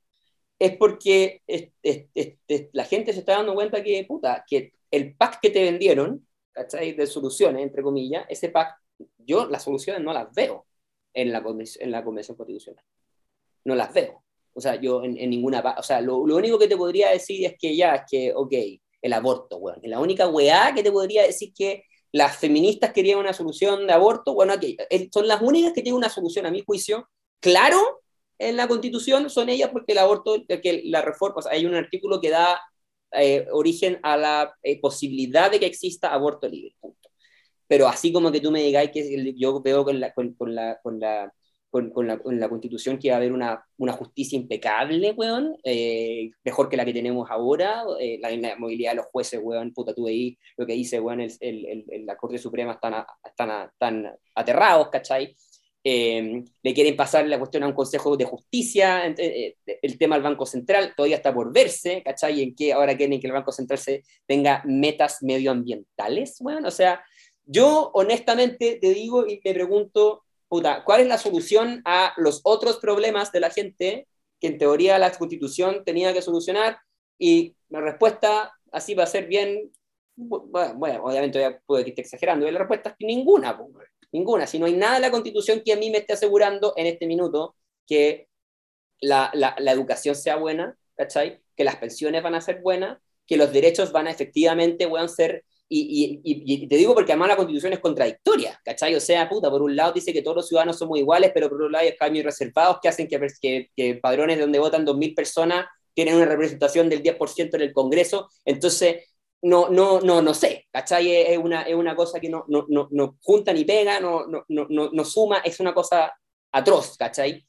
es 0.59 0.77
porque 0.77 1.41
es, 1.47 1.69
es, 1.82 2.05
es, 2.13 2.69
la 2.73 2.86
gente 2.86 3.13
se 3.13 3.19
está 3.19 3.38
dando 3.38 3.55
cuenta 3.55 3.84
que, 3.84 4.05
puta, 4.05 4.43
que 4.47 4.73
el 4.91 5.15
pack 5.15 5.39
que 5.41 5.49
te 5.49 5.63
vendieron, 5.63 6.27
¿cachai? 6.51 6.93
De 6.93 7.07
soluciones, 7.07 7.63
entre 7.63 7.82
comillas, 7.82 8.25
ese 8.29 8.49
pack, 8.49 8.75
yo 9.17 9.47
las 9.47 9.63
soluciones 9.63 10.03
no 10.03 10.13
las 10.13 10.32
veo 10.34 10.67
en 11.13 11.32
la, 11.32 11.43
en 11.79 11.91
la 11.91 12.03
Convención 12.03 12.38
Constitucional. 12.38 12.84
No 13.63 13.75
las 13.75 13.93
veo. 13.93 14.23
O 14.53 14.61
sea, 14.61 14.75
yo 14.75 15.03
en, 15.03 15.17
en 15.17 15.29
ninguna... 15.29 15.63
O 15.77 15.84
sea, 15.84 16.01
lo, 16.01 16.27
lo, 16.27 16.36
único 16.36 16.59
que 16.59 16.67
te 16.67 16.77
podría 16.77 17.09
decir 17.09 17.45
es 17.45 17.55
que 17.57 17.75
ya, 17.75 17.95
es 17.95 18.01
que, 18.09 18.34
ok, 18.36 18.53
el 19.01 19.13
aborto, 19.13 19.57
weón. 19.57 19.79
La 19.84 19.99
única 19.99 20.27
weá 20.27 20.73
que 20.75 20.84
te 20.84 20.91
podría 20.91 21.23
decir 21.23 21.53
que 21.55 21.86
las 22.12 22.38
feministas 22.38 22.91
querían 22.91 23.20
una 23.20 23.34
solución 23.34 23.88
de 23.88 23.93
aborto, 23.93 24.34
bueno, 24.34 24.53
aquí 24.53 24.78
son 25.12 25.28
las 25.28 25.41
únicas 25.41 25.74
que 25.74 25.82
tienen 25.82 25.97
una 25.97 26.09
solución, 26.09 26.45
a 26.45 26.51
mi 26.51 26.62
juicio, 26.62 27.09
claro, 27.39 28.01
en 28.38 28.57
la 28.57 28.68
Constitución, 28.68 29.30
son 29.30 29.49
ellas 29.49 29.70
porque 29.72 29.93
el 29.93 29.99
aborto, 29.99 30.36
que 30.47 30.82
la 30.86 31.01
reforma, 31.01 31.38
o 31.38 31.41
sea, 31.41 31.53
hay 31.53 31.66
un 31.66 31.76
artículo 31.76 32.20
que 32.20 32.30
da 32.30 32.59
eh, 33.12 33.47
origen 33.51 33.99
a 34.03 34.18
la 34.18 34.55
eh, 34.64 34.80
posibilidad 34.80 35.51
de 35.51 35.59
que 35.59 35.66
exista 35.68 36.14
aborto 36.14 36.47
libre, 36.47 36.76
punto. 36.80 37.09
Pero 37.68 37.88
así 37.88 38.12
como 38.12 38.32
que 38.32 38.41
tú 38.41 38.51
me 38.51 38.64
digáis 38.64 38.91
que 38.91 39.34
yo 39.38 39.62
veo 39.62 39.86
con 39.86 39.99
la, 39.99 40.14
con, 40.14 40.34
con 40.34 40.55
la, 40.55 40.80
con 40.82 40.99
la 40.99 41.32
con, 41.72 42.05
la, 42.05 42.19
con, 42.19 42.39
la, 42.39 42.49
constitución 42.49 42.99
que 42.99 43.09
va 43.09 43.15
a 43.15 43.17
haber 43.17 43.32
una, 43.32 43.65
justicia 43.93 44.38
impecable, 44.38 45.11
weón, 45.13 45.57
eh, 45.63 46.32
mejor 46.43 46.67
que 46.67 46.76
la 46.76 46.84
que 46.84 46.93
tenemos 46.93 47.32
ahora, 47.32 47.84
eh, 47.99 48.19
la, 48.22 48.30
la, 48.32 48.57
movilidad 48.57 48.91
de 48.91 48.97
los 48.97 49.05
jueces, 49.05 49.39
weón, 49.41 49.74
puta, 49.74 49.93
tú 49.93 50.05
ahí 50.07 50.38
lo 50.57 50.67
que 50.67 50.74
dice, 50.74 50.99
weón, 50.99 51.22
el, 51.22 51.32
el, 51.39 52.05
la 52.05 52.17
Corte 52.17 52.38
Suprema 52.38 52.74
están, 52.74 53.05
están 53.24 54.11
aterrados, 54.36 54.89
¿cachai? 54.89 55.34
Eh, 55.84 56.43
le 56.61 56.74
quieren 56.74 56.95
pasar 56.95 57.26
la 57.26 57.39
cuestión 57.39 57.63
a 57.63 57.67
un 57.67 57.74
Consejo 57.74 58.15
de 58.15 58.26
Justicia, 58.26 59.07
eh, 59.17 59.55
el 59.65 59.97
tema 59.97 60.15
del 60.15 60.24
Banco 60.24 60.45
Central 60.45 60.93
todavía 60.95 61.15
está 61.15 61.34
por 61.34 61.51
verse, 61.53 62.03
¿cachai? 62.03 62.43
En 62.43 62.53
que 62.53 62.74
ahora 62.74 62.95
quieren 62.95 63.19
que 63.19 63.28
el 63.28 63.34
Banco 63.34 63.51
Central 63.51 63.80
se 63.80 64.03
tenga 64.28 64.61
metas 64.65 65.24
medioambientales, 65.24 66.38
bueno, 66.41 66.67
o 66.67 66.72
sea, 66.72 67.01
yo 67.45 67.91
honestamente 67.93 68.78
te 68.80 68.93
digo 68.93 69.26
y 69.26 69.39
te 69.39 69.53
pregunto, 69.53 70.24
puta, 70.52 70.84
¿cuál 70.84 70.99
es 70.99 71.08
la 71.08 71.18
solución 71.18 71.82
a 71.86 72.14
los 72.18 72.41
otros 72.43 72.78
problemas 72.80 73.32
de 73.32 73.39
la 73.39 73.52
gente 73.52 74.10
que 74.38 74.47
en 74.47 74.58
teoría 74.58 74.99
la 74.99 75.10
constitución 75.14 75.86
tenía 75.86 76.14
que 76.14 76.22
solucionar? 76.22 76.78
Y 77.18 77.56
la 77.70 77.80
respuesta 77.80 78.52
así 78.70 78.93
va 78.93 79.04
a 79.04 79.08
ser 79.08 79.28
bien, 79.28 79.72
bueno, 80.18 80.74
bueno 80.76 81.06
obviamente 81.06 81.62
puede 81.66 81.86
que 81.86 81.91
esté 81.91 82.02
exagerando, 82.02 82.45
y 82.45 82.52
la 82.52 82.60
respuesta 82.60 82.89
es 82.89 82.95
que 82.99 83.06
ninguna, 83.06 83.58
ninguna. 84.12 84.45
Si 84.45 84.60
no 84.60 84.66
hay 84.66 84.74
nada 84.74 84.97
en 84.97 85.04
la 85.04 85.12
constitución 85.12 85.62
que 85.64 85.72
a 85.72 85.78
mí 85.78 85.89
me 85.89 85.99
esté 85.99 86.14
asegurando 86.14 86.74
en 86.76 86.88
este 86.88 87.08
minuto 87.08 87.56
que 87.88 88.28
la, 88.99 89.32
la, 89.34 89.72
educación 89.72 90.16
sea 90.16 90.36
buena, 90.36 90.78
¿cachai? 90.97 91.41
Que 91.56 91.64
las 91.64 91.78
pensiones 91.78 92.24
van 92.24 92.36
a 92.36 92.41
ser 92.41 92.60
buenas, 92.60 92.99
que 93.26 93.38
los 93.38 93.54
derechos 93.54 93.93
van 93.93 94.08
a 94.08 94.12
efectivamente 94.12 94.86
a 94.86 95.08
ser 95.08 95.45
y, 95.74 96.22
y, 96.24 96.63
y, 96.63 96.67
te 96.67 96.76
digo 96.76 96.93
porque 96.93 97.13
además 97.13 97.30
la 97.30 97.36
constitución 97.38 97.72
es 97.72 97.80
contradictoria, 97.80 98.59
¿cachai? 98.65 98.93
O 98.93 98.99
sea, 98.99 99.30
puta, 99.30 99.49
por 99.49 99.61
un 99.61 99.74
lado 99.74 99.93
dice 99.93 100.11
que 100.11 100.22
todos 100.22 100.36
los 100.36 100.47
ciudadanos 100.49 100.78
somos 100.78 100.99
iguales, 100.99 101.32
pero 101.34 101.47
por 101.47 101.55
otro 101.55 101.69
lado 101.69 101.86
hay 101.86 101.95
cambios 101.95 102.26
reservados 102.26 102.80
que 102.82 102.89
hacen 102.89 103.07
que, 103.07 103.19
que, 103.41 103.69
que 103.74 103.95
padrones 103.95 104.38
donde 104.38 104.59
votan 104.59 104.86
2.000 104.86 105.15
personas 105.15 105.65
tienen 105.93 106.15
una 106.15 106.26
representación 106.26 106.89
del 106.89 107.01
10% 107.01 107.55
en 107.55 107.61
el 107.61 107.74
Congreso. 107.74 108.30
Entonces, 108.43 108.97
no, 109.43 109.69
no, 109.69 110.01
no, 110.01 110.22
no 110.22 110.34
sé, 110.34 110.67
¿cachai? 110.72 111.15
Es 111.15 111.38
una, 111.38 111.63
es 111.63 111.76
una 111.76 111.95
cosa 111.95 112.19
que 112.19 112.30
no, 112.30 112.43
no, 112.49 112.65
no, 112.67 112.89
no 112.91 113.17
junta 113.22 113.53
ni 113.53 113.63
pega, 113.63 113.99
no, 114.01 114.28
no, 114.28 114.43
no, 114.49 114.67
no, 114.91 115.05
suma, 115.05 115.38
es 115.39 115.59
una 115.61 115.74
cosa 115.74 116.13
atroz, 116.51 116.97
¿cachai? 116.97 117.45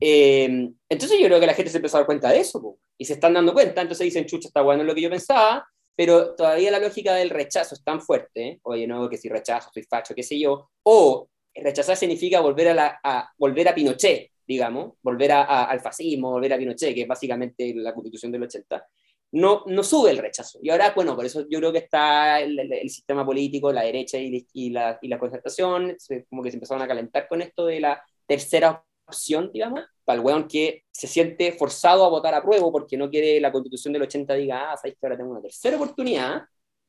Eh, 0.00 0.70
entonces 0.88 1.18
yo 1.20 1.26
creo 1.26 1.40
que 1.40 1.46
la 1.46 1.54
gente 1.54 1.70
se 1.70 1.78
empezó 1.78 1.98
a 1.98 2.00
dar 2.00 2.06
cuenta 2.06 2.30
de 2.30 2.40
eso, 2.40 2.60
po, 2.60 2.78
y 2.96 3.04
se 3.04 3.14
están 3.14 3.34
dando 3.34 3.52
cuenta, 3.52 3.82
entonces 3.82 4.04
dicen, 4.04 4.26
chucha, 4.26 4.48
está 4.48 4.62
bueno 4.62 4.82
lo 4.82 4.94
que 4.94 5.02
yo 5.02 5.10
pensaba, 5.10 5.66
pero 5.96 6.34
todavía 6.34 6.70
la 6.70 6.78
lógica 6.78 7.14
del 7.14 7.30
rechazo 7.30 7.74
es 7.74 7.82
tan 7.82 8.00
fuerte, 8.00 8.48
¿eh? 8.48 8.60
oye, 8.62 8.86
no, 8.86 9.08
que 9.08 9.16
si 9.16 9.28
rechazo, 9.28 9.70
soy 9.72 9.82
facho, 9.82 10.14
qué 10.14 10.22
sé 10.22 10.38
yo, 10.38 10.70
o 10.82 11.28
rechazar 11.54 11.96
significa 11.96 12.40
volver 12.40 12.68
a, 12.68 12.74
la, 12.74 13.00
a 13.02 13.30
volver 13.38 13.68
a 13.68 13.74
Pinochet, 13.74 14.30
digamos, 14.46 14.94
volver 15.02 15.32
a, 15.32 15.42
a, 15.42 15.64
al 15.64 15.80
fascismo, 15.80 16.30
volver 16.30 16.52
a 16.52 16.58
Pinochet, 16.58 16.94
que 16.94 17.02
es 17.02 17.08
básicamente 17.08 17.72
la 17.74 17.94
constitución 17.94 18.30
del 18.30 18.42
80, 18.42 18.86
no, 19.32 19.64
no 19.66 19.82
sube 19.82 20.10
el 20.10 20.18
rechazo. 20.18 20.58
Y 20.62 20.70
ahora, 20.70 20.92
bueno, 20.94 21.16
por 21.16 21.24
eso 21.24 21.46
yo 21.48 21.58
creo 21.58 21.72
que 21.72 21.78
está 21.78 22.40
el, 22.40 22.58
el, 22.58 22.72
el 22.72 22.90
sistema 22.90 23.24
político, 23.24 23.72
la 23.72 23.82
derecha 23.82 24.18
y, 24.18 24.46
y, 24.52 24.70
la, 24.70 24.98
y 25.00 25.08
la 25.08 25.18
concertación, 25.18 25.96
como 26.28 26.42
que 26.42 26.50
se 26.50 26.56
empezaron 26.56 26.82
a 26.82 26.88
calentar 26.88 27.26
con 27.26 27.42
esto 27.42 27.66
de 27.66 27.80
la 27.80 28.02
tercera 28.26 28.84
opción, 29.06 29.50
digamos, 29.52 29.80
para 30.04 30.18
el 30.18 30.24
weón 30.24 30.48
que 30.48 30.84
se 30.90 31.06
siente 31.06 31.52
forzado 31.52 32.04
a 32.04 32.08
votar 32.08 32.34
a 32.34 32.42
prueba 32.42 32.70
porque 32.70 32.96
no 32.96 33.10
quiere 33.10 33.40
la 33.40 33.52
constitución 33.52 33.92
del 33.92 34.02
80 34.02 34.34
diga, 34.34 34.72
ah, 34.72 34.76
sabéis 34.76 34.96
que 34.98 35.06
ahora 35.06 35.16
tengo 35.16 35.30
una 35.30 35.42
tercera 35.42 35.76
oportunidad, 35.76 36.42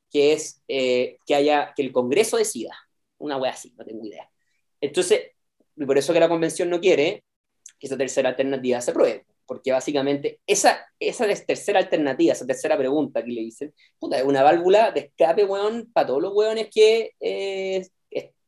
que 0.10 0.34
es 0.34 0.62
eh, 0.68 1.18
que 1.26 1.36
haya, 1.36 1.74
que 1.76 1.82
el 1.82 1.92
Congreso 1.92 2.38
decida. 2.38 2.76
Una 3.20 3.38
wea 3.38 3.52
así, 3.52 3.74
no 3.78 3.84
tengo 3.84 4.06
idea. 4.06 4.30
Entonces, 4.80 5.32
y 5.76 5.86
por 5.86 5.98
eso 5.98 6.14
que 6.14 6.20
la 6.20 6.30
convención 6.30 6.70
no 6.70 6.80
quiere 6.80 7.24
que 7.80 7.88
esa 7.88 7.98
tercera 7.98 8.30
alternativa 8.30 8.82
se 8.82 8.92
apruebe, 8.92 9.26
porque 9.46 9.72
básicamente 9.72 10.40
esa, 10.48 10.86
esa 11.00 11.28
tercera 11.46 11.80
alternativa, 11.80 12.34
esa 12.34 12.46
tercera 12.46 12.78
pregunta 12.78 13.24
que 13.24 13.32
le 13.32 13.42
dicen, 13.42 13.74
puta, 14.00 14.18
es 14.18 14.24
una 14.24 14.44
válvula 14.44 14.92
de 14.92 15.02
escape, 15.02 15.46
weón, 15.46 15.92
para 15.94 16.08
todos 16.08 16.22
los 16.22 16.34
weones 16.34 16.70
que, 16.74 17.14
eh, 17.20 17.88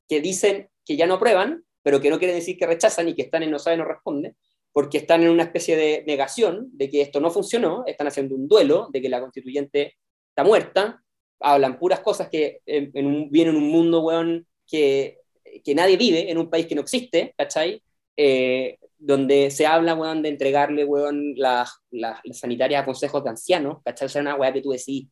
que 0.08 0.22
dicen 0.22 0.70
que 0.86 0.98
ya 0.98 1.06
no 1.06 1.16
aprueban, 1.16 1.64
pero 1.90 2.00
que 2.00 2.12
no 2.12 2.20
quiere 2.20 2.36
decir 2.36 2.56
que 2.56 2.68
rechazan 2.68 3.10
y 3.10 3.16
que 3.16 3.24
están 3.24 3.42
en 3.42 3.50
no 3.50 3.58
sabe, 3.58 3.78
no 3.78 3.84
responde, 3.84 4.36
porque 4.72 5.00
están 5.00 5.24
en 5.24 5.30
una 5.30 5.42
especie 5.42 5.76
de 5.76 6.04
negación 6.06 6.70
de 6.72 6.88
que 6.88 7.02
esto 7.02 7.20
no 7.20 7.32
funcionó, 7.32 7.84
están 7.88 8.06
haciendo 8.06 8.36
un 8.36 8.48
duelo 8.48 8.90
de 8.94 9.02
que 9.02 9.10
la 9.10 9.20
constituyente 9.20 9.96
está 10.30 10.44
muerta, 10.44 11.02
hablan 11.40 11.80
puras 11.80 12.02
cosas 12.02 12.30
que 12.30 12.60
en, 12.68 12.92
en 12.94 13.08
un, 13.08 13.32
vienen 13.32 13.56
en 13.56 13.64
un 13.64 13.72
mundo, 13.72 14.02
weón, 14.02 14.46
que, 14.68 15.18
que 15.66 15.74
nadie 15.74 15.98
vive, 15.98 16.30
en 16.30 16.38
un 16.38 16.48
país 16.48 16.68
que 16.68 16.76
no 16.76 16.82
existe, 16.82 17.34
¿cachai? 17.36 17.82
Eh, 18.16 18.78
donde 19.00 19.50
se 19.50 19.66
habla, 19.66 19.96
weón, 19.96 20.22
de 20.22 20.30
entregarle, 20.30 20.86
weón, 20.86 21.34
las 21.38 21.72
la, 21.90 22.22
la 22.24 22.34
sanitarias 22.36 22.84
a 22.84 22.86
consejos 22.86 23.24
de 23.24 23.32
ancianos, 23.32 23.80
¿cachai? 23.84 24.06
O 24.06 24.10
sea, 24.10 24.22
una 24.22 24.36
weá 24.36 24.54
que 24.54 24.62
tú 24.62 24.70
decís, 24.70 25.08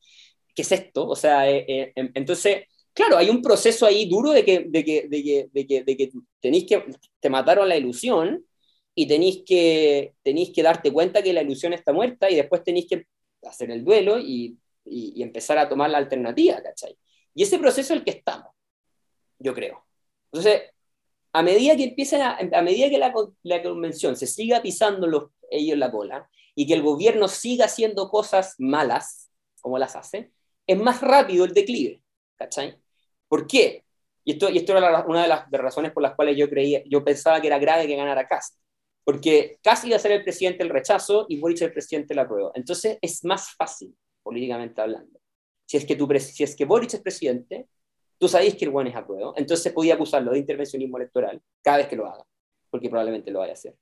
¿qué 0.53 0.61
es 0.61 0.71
esto? 0.71 1.07
O 1.07 1.15
sea, 1.15 1.49
eh, 1.49 1.65
eh, 1.67 1.93
entonces 2.13 2.65
claro, 2.98 3.18
hay 3.18 3.30
un 3.30 3.43
proceso 3.43 3.86
ahí 3.86 4.10
duro 4.10 4.32
de 4.32 4.43
que, 4.43 4.66
de 4.68 4.84
que, 4.84 5.08
de 5.08 5.24
que, 5.24 5.50
de 5.54 5.68
que, 5.68 5.84
de 5.84 5.98
que 5.98 6.12
tenéis 6.39 6.66
que, 6.66 6.84
te 7.20 7.30
mataron 7.30 7.70
la 7.70 7.78
ilusión 7.78 8.43
y 8.95 9.08
tenéis 9.08 9.43
que, 9.45 10.16
tenéis 10.24 10.50
que 10.50 10.64
darte 10.64 10.91
cuenta 10.91 11.22
que 11.22 11.32
la 11.32 11.43
ilusión 11.43 11.74
está 11.74 11.93
muerta 11.93 12.28
y 12.28 12.36
después 12.36 12.64
tenéis 12.64 12.88
que 12.89 13.06
hacer 13.43 13.70
el 13.70 13.86
duelo 13.86 14.18
y, 14.18 14.58
y, 14.84 15.14
y, 15.16 15.22
empezar 15.22 15.60
a 15.60 15.70
tomar 15.70 15.91
la 15.91 16.00
alternativa, 16.00 16.60
¿cachai? 16.64 16.98
Y 17.36 17.43
ese 17.43 17.60
proceso 17.60 17.93
es 17.93 18.00
el 18.00 18.04
que 18.04 18.10
estamos, 18.10 18.52
yo 19.38 19.54
creo. 19.54 19.86
Entonces, 20.32 20.64
a 21.34 21.44
medida 21.44 21.76
que 21.76 21.84
empiezan 21.84 22.22
a, 22.22 22.57
a 22.57 22.61
medida 22.64 22.90
que 22.90 22.98
la, 22.98 23.14
la 23.44 23.61
convención 23.61 24.15
se 24.15 24.26
siga 24.26 24.64
pisando 24.64 25.06
los, 25.06 25.26
ellos 25.52 25.78
la 25.78 25.91
cola 25.91 26.28
y 26.56 26.65
que 26.65 26.74
el 26.74 26.82
gobierno 26.82 27.28
siga 27.28 27.65
haciendo 27.65 28.10
cosas 28.10 28.56
malas, 28.57 29.30
como 29.61 29.78
las 29.78 29.95
hace, 29.95 30.32
es 30.65 30.78
más 30.80 30.99
rápido 31.02 31.45
el 31.45 31.53
declive, 31.53 32.02
¿cachai? 32.38 32.82
¿Por 33.28 33.48
qué? 33.48 33.84
Y 34.24 34.34
esto, 34.34 34.49
y 34.49 34.58
esto 34.58 34.78
era 34.78 35.06
una 35.06 35.22
de 35.22 35.28
las 35.28 35.49
razones 35.52 35.91
por 35.91 36.04
las 36.04 36.16
cuales 36.16 36.36
yo 36.38 36.49
creía, 36.49 36.84
yo 36.86 37.04
pensaba 37.04 37.40
que 37.40 37.48
era 37.48 37.60
grave 37.60 37.88
que 37.88 37.95
ganara 37.95 38.28
Cast. 38.28 38.58
Porque 39.04 39.58
Cast 39.64 39.86
iba 39.86 39.95
a 39.95 39.99
ser 39.99 40.12
el 40.12 40.24
presidente 40.24 40.64
del 40.64 40.74
rechazo 40.74 41.26
y 41.30 41.40
Boric 41.40 41.62
el 41.62 41.72
presidente 41.72 42.10
de 42.10 42.16
la 42.16 42.28
prueba. 42.28 42.52
Entonces 42.54 42.98
es 43.02 43.24
más 43.24 43.52
fácil, 43.56 43.95
políticamente 44.22 44.82
hablando. 44.82 45.20
Si 45.66 45.78
es 45.78 45.86
que, 45.86 45.95
tu, 45.95 46.08
si 46.20 46.44
es 46.44 46.56
que 46.56 46.66
Boric 46.66 46.94
es 46.94 47.02
presidente, 47.02 47.68
tú 48.18 48.28
sabes 48.28 48.56
que 48.56 48.66
el 48.66 48.72
buen 48.72 48.88
es 48.88 48.95
apruebo, 48.95 49.34
entonces 49.38 49.72
podía 49.72 49.94
acusarlo 49.94 50.32
de 50.32 50.40
intervencionismo 50.40 50.98
electoral 50.98 51.41
cada 51.62 51.78
vez 51.78 51.88
que 51.88 51.95
lo 51.95 52.06
haga, 52.06 52.26
porque 52.70 52.90
probablemente 52.90 53.32
lo 53.32 53.40
vaya 53.40 53.52
a 53.52 53.54
hacer. 53.54 53.76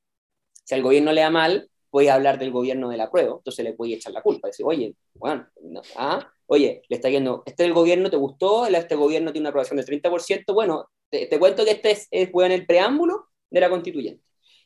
Si 0.64 0.76
al 0.76 0.82
gobierno 0.82 1.12
le 1.12 1.22
da 1.22 1.30
mal, 1.30 1.70
a 2.08 2.16
hablar 2.16 2.38
del 2.38 2.52
gobierno 2.52 2.90
de 2.90 2.98
la 2.98 3.10
prueba, 3.10 3.36
entonces 3.38 3.64
le 3.64 3.72
a 3.72 3.96
echar 3.96 4.14
la 4.14 4.22
culpa, 4.22 4.48
decir, 4.48 4.66
oye, 4.66 4.96
bueno, 5.14 5.48
no, 5.62 5.82
ah, 5.96 6.32
oye, 6.48 6.82
le 6.88 6.96
está 6.96 7.10
yendo, 7.10 7.44
este 7.46 7.64
del 7.64 7.74
gobierno 7.74 8.10
te 8.10 8.18
gustó, 8.18 8.66
este 8.68 8.96
gobierno 8.96 9.32
tiene 9.32 9.44
una 9.44 9.50
aprobación 9.50 9.78
del 9.78 9.86
30%, 9.86 10.54
bueno, 10.54 10.90
te, 11.10 11.28
te 11.28 11.40
cuento 11.40 11.64
que 11.64 11.72
este 11.72 11.92
es, 11.92 12.08
es 12.12 12.32
bueno, 12.32 12.54
el 12.54 12.66
preámbulo 12.66 13.28
de 13.50 13.60
la 13.60 13.70
constituyente. 13.70 14.24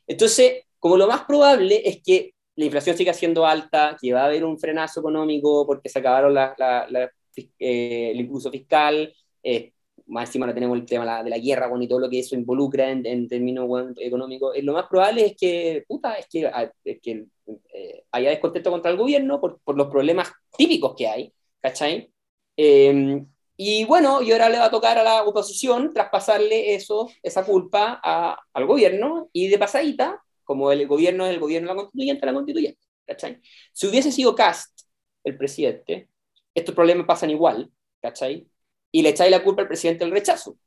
Entonces, 0.07 0.63
como 0.79 0.97
lo 0.97 1.07
más 1.07 1.25
probable 1.25 1.81
es 1.87 2.01
que 2.03 2.33
la 2.55 2.65
inflación 2.65 2.97
sigue 2.97 3.13
siendo 3.13 3.45
alta, 3.45 3.95
que 4.01 4.11
va 4.11 4.23
a 4.23 4.25
haber 4.25 4.43
un 4.43 4.59
frenazo 4.59 4.99
económico 4.99 5.65
porque 5.65 5.87
se 5.87 5.99
acabaron 5.99 6.33
la, 6.33 6.55
la, 6.57 6.87
la, 6.89 7.11
eh, 7.59 8.11
el 8.11 8.19
impulso 8.19 8.51
fiscal, 8.51 9.13
eh, 9.43 9.73
más 10.09 10.29
encima 10.29 10.47
no 10.47 10.53
tenemos 10.53 10.77
el 10.77 10.85
tema 10.85 11.23
de 11.23 11.29
la 11.29 11.37
guerra 11.37 11.67
bueno, 11.67 11.83
y 11.83 11.87
todo 11.87 11.99
lo 11.99 12.09
que 12.09 12.19
eso 12.19 12.35
involucra 12.35 12.89
en, 12.91 13.05
en 13.05 13.27
términos 13.27 13.67
bueno, 13.67 13.93
económicos, 13.97 14.55
eh, 14.55 14.61
lo 14.63 14.73
más 14.73 14.87
probable 14.87 15.27
es 15.27 15.37
que, 15.37 15.83
puta, 15.87 16.15
es 16.15 16.27
que, 16.27 16.47
ah, 16.47 16.71
es 16.83 16.99
que 17.01 17.25
eh, 17.73 18.03
haya 18.11 18.29
descontento 18.29 18.71
contra 18.71 18.91
el 18.91 18.97
gobierno 18.97 19.39
por, 19.39 19.59
por, 19.61 19.77
los 19.77 19.87
problemas 19.87 20.31
típicos 20.57 20.95
que 20.95 21.07
hay, 21.07 21.33
¿cachai? 21.61 22.11
Eh, 22.57 23.23
y 23.61 23.83
bueno, 23.85 24.21
y 24.21 24.31
ahora 24.31 24.49
le 24.49 24.57
va 24.57 24.65
a 24.65 24.71
tocar 24.71 24.97
a 24.97 25.03
la 25.03 25.23
oposición 25.23 25.93
traspasarle 25.93 26.75
eso, 26.75 27.09
esa 27.21 27.45
culpa 27.45 27.99
a, 28.03 28.37
al 28.53 28.65
gobierno 28.65 29.29
y 29.33 29.49
de 29.49 29.57
pasadita, 29.59 30.23
como 30.43 30.71
el 30.71 30.87
gobierno 30.87 31.25
es 31.25 31.33
el 31.33 31.39
gobierno 31.39 31.67
de 31.69 31.75
la 31.75 31.81
constituyente, 31.81 32.25
la 32.25 32.33
constituyente, 32.33 32.79
¿cachai? 33.05 33.41
Si 33.73 33.87
hubiese 33.87 34.11
sido 34.11 34.33
Cast 34.33 34.81
el 35.23 35.37
presidente, 35.37 36.09
estos 36.53 36.73
problemas 36.73 37.05
pasan 37.05 37.29
igual, 37.31 37.69
¿cachai? 38.01 38.47
Y 38.91 39.01
le 39.01 39.09
echáis 39.09 39.31
la 39.31 39.43
culpa 39.43 39.61
al 39.61 39.67
presidente 39.67 40.03
del 40.03 40.13
rechazo. 40.13 40.57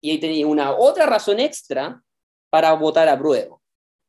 Y 0.00 0.10
ahí 0.10 0.18
tenéis 0.18 0.44
una 0.44 0.76
otra 0.76 1.06
razón 1.06 1.40
extra 1.40 2.02
para 2.50 2.72
votar 2.74 3.08
a 3.08 3.18
prueba. 3.18 3.56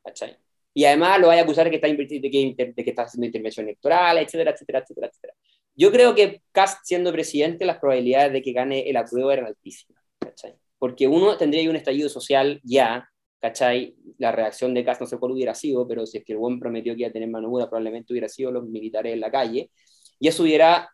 ¿cachai? 0.03 0.37
Y 0.73 0.85
además 0.85 1.19
lo 1.19 1.27
vais 1.27 1.39
a 1.39 1.43
acusar 1.43 1.65
de 1.65 1.69
que, 1.69 1.75
está, 1.75 1.87
de, 1.87 2.07
que, 2.07 2.73
de 2.75 2.83
que 2.83 2.89
está 2.89 3.03
haciendo 3.03 3.27
intervención 3.27 3.65
electoral, 3.65 4.17
etcétera, 4.17 4.51
etcétera, 4.51 4.79
etcétera, 4.79 5.07
etcétera. 5.07 5.33
Yo 5.75 5.91
creo 5.91 6.13
que 6.15 6.41
Cast 6.51 6.79
siendo 6.83 7.11
presidente, 7.11 7.65
las 7.65 7.79
probabilidades 7.79 8.33
de 8.33 8.41
que 8.41 8.53
gane 8.53 8.89
el 8.89 8.97
apruebo 8.97 9.31
eran 9.31 9.45
altísimas. 9.45 10.03
¿cachai? 10.19 10.55
Porque 10.77 11.07
uno 11.07 11.37
tendría 11.37 11.69
un 11.69 11.75
estallido 11.75 12.09
social 12.09 12.59
ya, 12.63 13.07
¿cachai? 13.39 13.95
La 14.17 14.31
reacción 14.31 14.73
de 14.73 14.83
Cast 14.83 15.01
no 15.01 15.07
sé 15.07 15.17
cuál 15.17 15.31
hubiera 15.33 15.55
sido, 15.55 15.87
pero 15.87 16.05
si 16.05 16.17
es 16.17 16.23
que 16.23 16.33
el 16.33 16.39
buen 16.39 16.59
prometió 16.59 16.93
que 16.93 17.01
iba 17.01 17.09
a 17.09 17.13
tener 17.13 17.29
mano 17.29 17.49
dura, 17.49 17.69
probablemente 17.69 18.13
hubiera 18.13 18.29
sido 18.29 18.51
los 18.51 18.65
militares 18.65 19.13
en 19.13 19.19
la 19.19 19.31
calle. 19.31 19.71
Y 20.19 20.27
eso 20.27 20.43
hubiera 20.43 20.89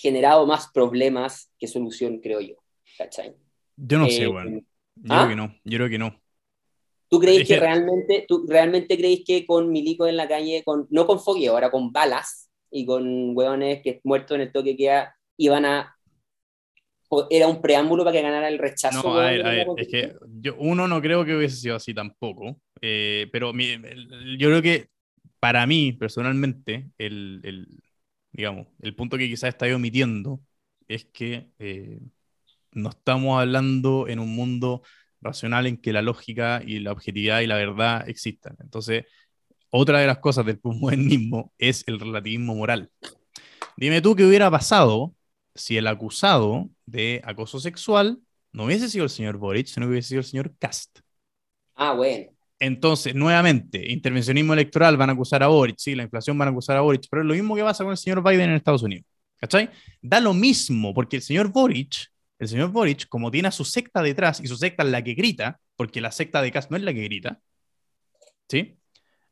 generado 0.00 0.46
más 0.46 0.70
problemas 0.72 1.52
que 1.58 1.66
solución, 1.66 2.20
creo 2.20 2.40
yo. 2.40 2.54
¿Cachai? 2.96 3.34
Yo 3.76 3.98
no 3.98 4.06
eh, 4.06 4.10
sé, 4.10 4.26
bueno. 4.26 4.60
Yo 4.96 5.14
¿ah? 5.14 5.18
creo 5.18 5.28
que 5.28 5.36
no, 5.36 5.54
yo 5.64 5.78
creo 5.78 5.88
que 5.88 5.98
no. 5.98 6.20
¿Tú 7.08 7.20
crees 7.20 7.38
que, 7.46 7.54
que, 7.54 7.60
realmente, 7.60 8.24
tú 8.28 8.44
realmente 8.46 8.96
creéis 8.98 9.24
que 9.24 9.46
con 9.46 9.70
milico 9.70 10.06
en 10.06 10.16
la 10.16 10.28
calle, 10.28 10.62
con, 10.64 10.86
no 10.90 11.06
con 11.06 11.20
fogueo, 11.20 11.54
ahora 11.54 11.70
con 11.70 11.92
balas 11.92 12.50
y 12.70 12.84
con 12.84 13.36
hueones 13.36 13.82
que 13.82 14.00
muertos 14.04 14.34
en 14.34 14.42
el 14.42 14.52
toque 14.52 14.76
que 14.76 15.06
iban 15.38 15.64
a 15.64 15.94
era 17.30 17.48
un 17.48 17.62
preámbulo 17.62 18.04
para 18.04 18.16
que 18.16 18.22
ganara 18.22 18.48
el 18.48 18.58
rechazo. 18.58 19.02
No, 19.02 19.18
a 19.18 19.30
ver, 19.30 19.46
a 19.46 19.50
ver, 19.50 19.66
es 19.78 19.88
que 19.88 20.14
yo, 20.40 20.56
uno 20.58 20.86
no 20.86 21.00
creo 21.00 21.24
que 21.24 21.34
hubiese 21.34 21.56
sido 21.56 21.76
así 21.76 21.94
tampoco, 21.94 22.60
eh, 22.82 23.28
pero 23.32 23.52
mi, 23.52 23.76
yo 24.38 24.48
creo 24.48 24.60
que 24.60 24.88
para 25.40 25.66
mí, 25.66 25.92
personalmente, 25.92 26.90
el, 26.98 27.40
el, 27.44 27.66
digamos, 28.38 28.68
el 28.80 28.94
punto 28.94 29.18
que 29.18 29.26
quizás 29.28 29.48
está 29.48 29.66
omitiendo 29.74 30.40
es 30.86 31.04
que 31.06 31.50
eh, 31.58 31.98
no 32.70 32.90
estamos 32.90 33.40
hablando 33.40 34.06
en 34.06 34.20
un 34.20 34.32
mundo 34.36 34.82
racional 35.20 35.66
en 35.66 35.76
que 35.76 35.92
la 35.92 36.02
lógica 36.02 36.62
y 36.64 36.78
la 36.78 36.92
objetividad 36.92 37.40
y 37.40 37.48
la 37.48 37.56
verdad 37.56 38.08
existan. 38.08 38.56
Entonces, 38.60 39.06
otra 39.70 39.98
de 39.98 40.06
las 40.06 40.18
cosas 40.18 40.46
del 40.46 40.60
posmodernismo 40.60 41.52
es 41.58 41.82
el 41.88 41.98
relativismo 41.98 42.54
moral. 42.54 42.92
Dime 43.76 44.00
tú 44.02 44.14
qué 44.14 44.24
hubiera 44.24 44.48
pasado 44.52 45.16
si 45.56 45.76
el 45.76 45.88
acusado 45.88 46.70
de 46.86 47.20
acoso 47.24 47.58
sexual 47.58 48.20
no 48.52 48.66
hubiese 48.66 48.88
sido 48.88 49.02
el 49.02 49.10
señor 49.10 49.38
Boric, 49.38 49.66
sino 49.66 49.88
hubiese 49.88 50.10
sido 50.10 50.20
el 50.20 50.26
señor 50.26 50.54
Cast. 50.60 51.00
Ah, 51.74 51.92
bueno. 51.92 52.37
Entonces, 52.60 53.14
nuevamente, 53.14 53.90
intervencionismo 53.90 54.52
electoral 54.52 54.96
van 54.96 55.10
a 55.10 55.12
acusar 55.12 55.42
a 55.42 55.46
Boric, 55.46 55.76
sí, 55.78 55.94
la 55.94 56.02
inflación 56.02 56.36
van 56.36 56.48
a 56.48 56.50
acusar 56.50 56.76
a 56.76 56.80
Boric, 56.80 57.06
pero 57.08 57.22
es 57.22 57.28
lo 57.28 57.34
mismo 57.34 57.54
que 57.54 57.62
pasa 57.62 57.84
con 57.84 57.92
el 57.92 57.96
señor 57.96 58.22
Biden 58.22 58.50
en 58.50 58.56
Estados 58.56 58.82
Unidos. 58.82 59.06
¿Cachai? 59.40 59.70
Da 60.02 60.18
lo 60.18 60.34
mismo, 60.34 60.92
porque 60.92 61.16
el 61.16 61.22
señor 61.22 61.52
Boric, 61.52 62.08
el 62.40 62.48
señor 62.48 62.70
Boric, 62.70 63.06
como 63.08 63.30
tiene 63.30 63.48
a 63.48 63.52
su 63.52 63.64
secta 63.64 64.02
detrás, 64.02 64.40
y 64.40 64.48
su 64.48 64.56
secta 64.56 64.82
es 64.82 64.88
la 64.88 65.04
que 65.04 65.14
grita, 65.14 65.60
porque 65.76 66.00
la 66.00 66.10
secta 66.10 66.42
de 66.42 66.50
Kass 66.50 66.70
no 66.70 66.76
es 66.76 66.82
la 66.82 66.92
que 66.92 67.04
grita, 67.04 67.38
¿sí? 68.48 68.76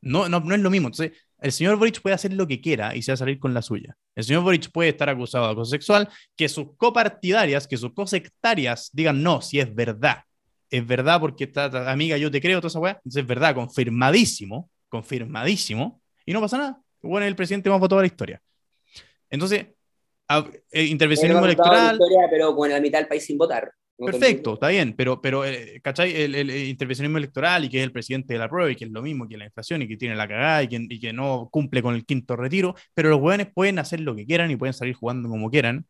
No, 0.00 0.28
no, 0.28 0.38
no 0.38 0.54
es 0.54 0.60
lo 0.60 0.70
mismo. 0.70 0.88
Entonces, 0.88 1.18
el 1.40 1.50
señor 1.50 1.76
Boric 1.76 2.00
puede 2.00 2.14
hacer 2.14 2.32
lo 2.32 2.46
que 2.46 2.60
quiera 2.60 2.94
y 2.94 3.02
se 3.02 3.10
va 3.10 3.14
a 3.14 3.16
salir 3.16 3.40
con 3.40 3.52
la 3.52 3.62
suya. 3.62 3.96
El 4.14 4.22
señor 4.22 4.44
Boric 4.44 4.70
puede 4.70 4.90
estar 4.90 5.08
acusado 5.08 5.46
de 5.46 5.52
acoso 5.52 5.70
sexual, 5.72 6.08
que 6.36 6.48
sus 6.48 6.76
copartidarias, 6.76 7.66
que 7.66 7.76
sus 7.76 7.92
cosectarias 7.92 8.90
digan 8.92 9.20
no, 9.20 9.42
si 9.42 9.58
es 9.58 9.74
verdad 9.74 10.22
es 10.70 10.86
verdad 10.86 11.20
porque 11.20 11.44
está, 11.44 11.90
amiga, 11.90 12.16
yo 12.16 12.30
te 12.30 12.40
creo, 12.40 12.60
toda 12.60 12.68
esa 12.68 12.80
weá. 12.80 12.92
Entonces 12.92 13.22
es 13.22 13.26
verdad, 13.26 13.54
confirmadísimo, 13.54 14.70
confirmadísimo, 14.88 16.00
y 16.24 16.32
no 16.32 16.40
pasa 16.40 16.58
nada. 16.58 16.82
Bueno, 17.02 17.24
es 17.24 17.30
el 17.30 17.36
presidente 17.36 17.70
más 17.70 17.80
votado 17.80 18.00
de 18.00 18.04
la 18.04 18.12
historia. 18.12 18.42
Entonces, 19.30 19.66
eh, 20.72 20.84
intervencionismo 20.84 21.44
electoral. 21.44 21.94
Historia, 21.94 22.28
pero 22.30 22.54
con 22.54 22.70
la 22.70 22.80
mitad 22.80 22.98
del 22.98 23.08
país 23.08 23.24
sin 23.24 23.38
votar. 23.38 23.72
Perfecto, 23.98 24.54
está 24.54 24.68
bien, 24.68 24.94
pero, 24.94 25.22
pero 25.22 25.46
eh, 25.46 25.80
¿cachai? 25.82 26.14
El, 26.14 26.50
intervencionismo 26.50 27.16
electoral 27.16 27.64
y 27.64 27.70
que 27.70 27.78
es 27.78 27.84
el 27.84 27.92
presidente 27.92 28.34
de 28.34 28.38
la 28.38 28.48
prueba 28.48 28.70
y 28.70 28.76
que 28.76 28.84
es 28.84 28.90
lo 28.90 29.00
mismo 29.00 29.26
que 29.26 29.38
la 29.38 29.46
inflación 29.46 29.80
y 29.80 29.88
que 29.88 29.96
tiene 29.96 30.14
la 30.14 30.28
cagada 30.28 30.62
y 30.62 30.68
que, 30.68 30.86
y 30.90 31.00
que 31.00 31.14
no 31.14 31.48
cumple 31.50 31.80
con 31.80 31.94
el 31.94 32.04
quinto 32.04 32.36
retiro, 32.36 32.74
pero 32.92 33.08
los 33.08 33.20
hueones 33.20 33.48
pueden 33.54 33.78
hacer 33.78 34.00
lo 34.00 34.14
que 34.14 34.26
quieran 34.26 34.50
y 34.50 34.56
pueden 34.56 34.74
salir 34.74 34.94
jugando 34.94 35.30
como 35.30 35.50
quieran, 35.50 35.86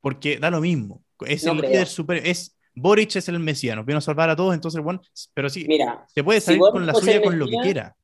porque 0.00 0.38
da 0.38 0.50
lo 0.50 0.62
mismo. 0.62 1.02
Es 1.26 1.44
el 1.44 1.58
líder 1.58 1.86
super, 1.86 2.26
es 2.26 2.55
Boric 2.76 3.16
es 3.16 3.28
el 3.28 3.40
Mesías, 3.40 3.74
nos 3.74 3.86
vino 3.86 3.98
a 3.98 4.02
salvar 4.02 4.30
a 4.30 4.36
todos, 4.36 4.54
entonces, 4.54 4.82
bueno, 4.82 5.00
pero 5.34 5.48
sí, 5.48 5.64
Mira, 5.66 6.04
se 6.06 6.22
puede 6.22 6.40
salir 6.40 6.60
con 6.60 6.86
la 6.86 6.94
suya 6.94 7.22
con 7.22 7.38
lo 7.38 7.46
que 7.46 7.56
quiera. 7.62 7.96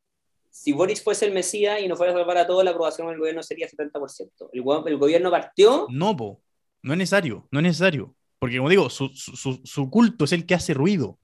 Si 0.51 0.73
Boric 0.73 1.03
fuese 1.03 1.27
el 1.27 1.33
Mesías 1.33 1.81
y 1.81 1.89
no 1.89 1.97
fuera 1.97 2.13
a 2.13 2.17
salvar 2.17 2.39
a 2.39 2.47
todos, 2.47 2.65
la 2.65 2.71
aprobación 2.73 3.09
del 3.09 3.19
gobierno 3.19 3.43
sería 3.43 3.69
70%. 3.69 4.51
El, 4.53 4.65
el 4.93 4.99
gobierno 4.99 5.31
partió. 5.31 5.87
No, 5.91 6.17
po, 6.17 6.43
no 6.83 6.93
es 6.93 6.99
necesario, 6.99 7.47
no 7.51 7.61
es 7.61 7.63
necesario. 7.65 8.15
Porque, 8.39 8.57
como 8.57 8.69
digo, 8.69 8.91
su, 8.91 9.09
su, 9.09 9.61
su 9.63 9.91
culto 9.91 10.25
es 10.25 10.33
el 10.33 10.45
que 10.45 10.55
hace 10.55 10.75
ruido. 10.75 11.19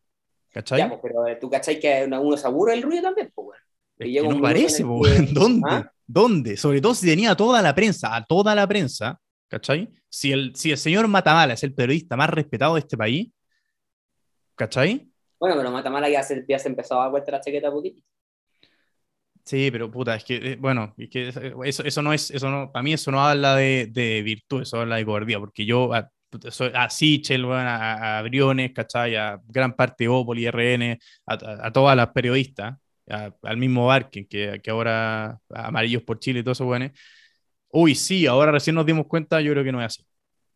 ¿Cachai? 0.51 0.79
Ya, 0.79 1.01
pero 1.01 1.25
tú 1.41 1.51
cachai 1.51 1.79
que 1.79 2.09
uno 2.09 2.37
se 2.37 2.47
aburre 2.47 2.73
del 2.73 2.83
ruido 2.83 3.03
también, 3.03 3.31
pues, 3.35 3.59
es 3.99 4.23
que 4.23 4.29
no 4.29 4.41
parece, 4.41 4.85
po, 4.85 5.03
¿dónde? 5.33 5.69
¿Ah? 5.69 5.93
¿Dónde? 6.07 6.57
Sobre 6.57 6.81
todo 6.81 6.95
si 6.95 7.07
tenía 7.07 7.35
toda 7.35 7.61
la 7.61 7.75
prensa, 7.75 8.15
a 8.15 8.25
toda 8.25 8.55
la 8.55 8.67
prensa, 8.67 9.21
¿cachai? 9.49 9.91
Si 10.09 10.33
el, 10.33 10.55
si 10.55 10.71
el 10.71 10.79
señor 10.79 11.07
Matamala 11.09 11.55
es 11.55 11.63
el 11.65 11.75
periodista 11.75 12.17
más 12.17 12.31
respetado 12.31 12.75
de 12.75 12.81
este 12.81 12.97
país, 12.97 13.29
¿Cachai? 14.59 15.09
Bueno, 15.39 15.57
pero 15.57 15.71
Matamala 15.71 16.09
ya 16.11 16.23
se, 16.23 16.45
ya 16.49 16.59
se 16.59 16.69
empezó 16.69 17.01
a 17.01 17.09
vuelta 17.09 17.31
la 17.31 17.41
chaqueta 17.41 17.71
poquito. 17.71 18.03
Sí, 19.45 19.71
pero 19.71 19.91
puta, 19.91 20.17
es 20.17 20.25
que, 20.25 20.37
eh, 20.37 20.57
bueno, 20.57 20.95
es 20.99 21.09
que 21.09 21.29
eso, 21.65 21.85
eso 21.85 22.03
no 22.03 22.13
es, 22.13 22.31
eso 22.31 22.51
no, 22.51 22.71
para 22.71 22.83
mí 22.83 22.93
eso 22.93 23.11
no 23.11 23.25
habla 23.25 23.57
de, 23.57 23.87
de 23.91 24.21
virtud, 24.23 24.63
eso 24.63 24.81
habla 24.81 24.97
de 24.97 25.07
cobardía, 25.07 25.39
porque 25.39 25.65
yo 25.65 25.95
a, 25.95 26.11
a 26.75 26.91
Sichel, 26.91 27.47
a, 27.47 28.19
a, 28.19 28.23
Briones, 28.23 28.73
¿cachai? 28.75 29.17
A 29.17 29.41
gran 29.47 29.75
parte 29.75 30.05
de 30.05 30.09
Opol 30.09 30.39
RN, 30.45 30.99
a, 31.27 31.67
a, 31.67 31.73
todas 31.73 31.97
las 31.97 32.09
periodistas, 32.09 32.77
al 33.43 33.57
mismo 33.57 33.87
Barken, 33.87 34.27
que, 34.27 34.61
que 34.63 34.71
ahora 34.71 35.41
Amarillos 35.49 36.03
por 36.03 36.19
Chile 36.19 36.41
y 36.41 36.43
todo 36.43 36.53
eso, 36.53 36.67
bueno. 36.67 36.91
Uy, 37.71 37.95
sí, 37.95 38.27
ahora 38.27 38.53
recién 38.53 38.77
nos 38.77 38.87
dimos 38.87 39.07
cuenta, 39.07 39.41
yo 39.41 39.53
creo 39.53 39.65
que 39.65 39.73
no 39.73 39.81
es 39.81 39.87
así. 39.87 40.05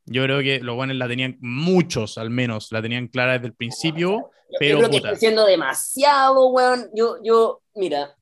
Yo 0.07 0.25
creo 0.25 0.41
que 0.41 0.61
los 0.61 0.75
buenos 0.75 0.97
la 0.97 1.09
tenían, 1.09 1.39
muchos 1.41 2.19
al 2.19 2.31
menos, 2.31 2.73
la 2.73 2.83
tenían 2.83 3.09
clara 3.09 3.35
desde 3.35 3.47
el 3.47 3.55
principio. 3.55 4.31
pero 4.59 4.81
yo 4.81 4.89
creo 4.89 4.91
que 4.91 4.97
está 4.97 5.17
siendo 5.17 5.47
demasiado, 5.47 6.49
weón. 6.49 6.89
Yo, 6.95 7.17
yo, 7.23 7.63
mira. 7.75 8.17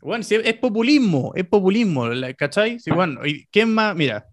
Bueno, 0.00 0.22
es 0.28 0.54
populismo, 0.58 1.32
es 1.34 1.46
populismo, 1.46 2.06
¿cachai? 2.36 2.78
Sí, 2.78 2.90
bueno, 2.90 3.22
¿quién 3.50 3.72
más? 3.72 3.96
Mira, 3.96 4.26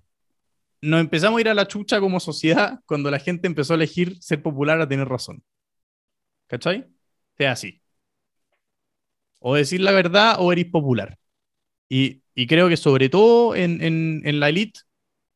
nos 0.82 1.00
empezamos 1.00 1.38
a 1.38 1.42
ir 1.42 1.50
a 1.50 1.54
la 1.54 1.68
chucha 1.68 2.00
como 2.02 2.20
sociedad 2.20 2.80
cuando 2.86 3.10
la 3.10 3.20
gente 3.20 3.48
empezó 3.48 3.74
a 3.74 3.76
elegir 3.78 4.22
ser 4.22 4.42
popular 4.42 4.82
a 4.82 4.88
tener 4.88 5.08
razón. 5.08 5.42
¿Cachai? 6.48 6.88
Sea 7.38 7.54
así. 7.54 7.82
O 9.40 9.56
decir 9.56 9.80
la 9.80 9.92
verdad 9.92 10.36
o 10.40 10.52
eres 10.52 10.66
popular. 10.66 11.18
Y, 11.88 12.22
y 12.36 12.48
creo 12.48 12.68
que 12.68 12.78
sobre 12.78 13.08
todo 13.08 13.56
en, 13.56 13.82
en, 13.82 14.22
en 14.26 14.40
la 14.40 14.50
elite 14.50 14.82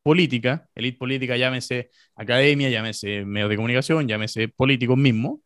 política, 0.06 0.68
elite 0.76 0.98
política, 0.98 1.36
llámese 1.36 1.90
academia, 2.14 2.70
llámese 2.70 3.24
medios 3.24 3.50
de 3.50 3.56
comunicación, 3.56 4.06
llámese 4.06 4.46
políticos 4.46 4.96
mismos, 4.96 5.40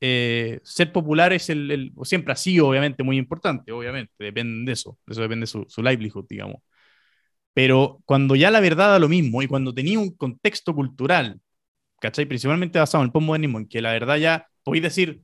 eh, 0.00 0.60
ser 0.62 0.92
popular 0.92 1.34
es 1.34 1.50
el, 1.50 1.70
el, 1.70 1.92
siempre 2.04 2.32
ha 2.32 2.36
sido 2.36 2.68
obviamente 2.68 3.02
muy 3.02 3.18
importante, 3.18 3.70
obviamente, 3.70 4.14
depende 4.18 4.70
de 4.70 4.72
eso, 4.72 4.98
de 5.06 5.12
eso 5.12 5.20
depende 5.20 5.46
su, 5.46 5.66
su 5.68 5.82
livelihood, 5.82 6.24
digamos. 6.26 6.62
Pero 7.52 8.00
cuando 8.06 8.34
ya 8.34 8.50
la 8.50 8.60
verdad 8.60 8.88
da 8.92 8.98
lo 8.98 9.10
mismo 9.10 9.42
y 9.42 9.46
cuando 9.46 9.74
tenía 9.74 9.98
un 9.98 10.16
contexto 10.16 10.74
cultural, 10.74 11.38
¿cachai? 12.00 12.24
Principalmente 12.24 12.78
basado 12.78 13.04
en 13.04 13.08
el 13.08 13.12
postmodernismo, 13.12 13.58
en 13.58 13.68
que 13.68 13.82
la 13.82 13.92
verdad 13.92 14.16
ya 14.16 14.46
podéis 14.62 14.84
decir, 14.84 15.20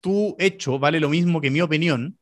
tu 0.00 0.34
hecho 0.38 0.78
vale 0.78 0.98
lo 0.98 1.10
mismo 1.10 1.42
que 1.42 1.50
mi 1.50 1.60
opinión, 1.60 2.18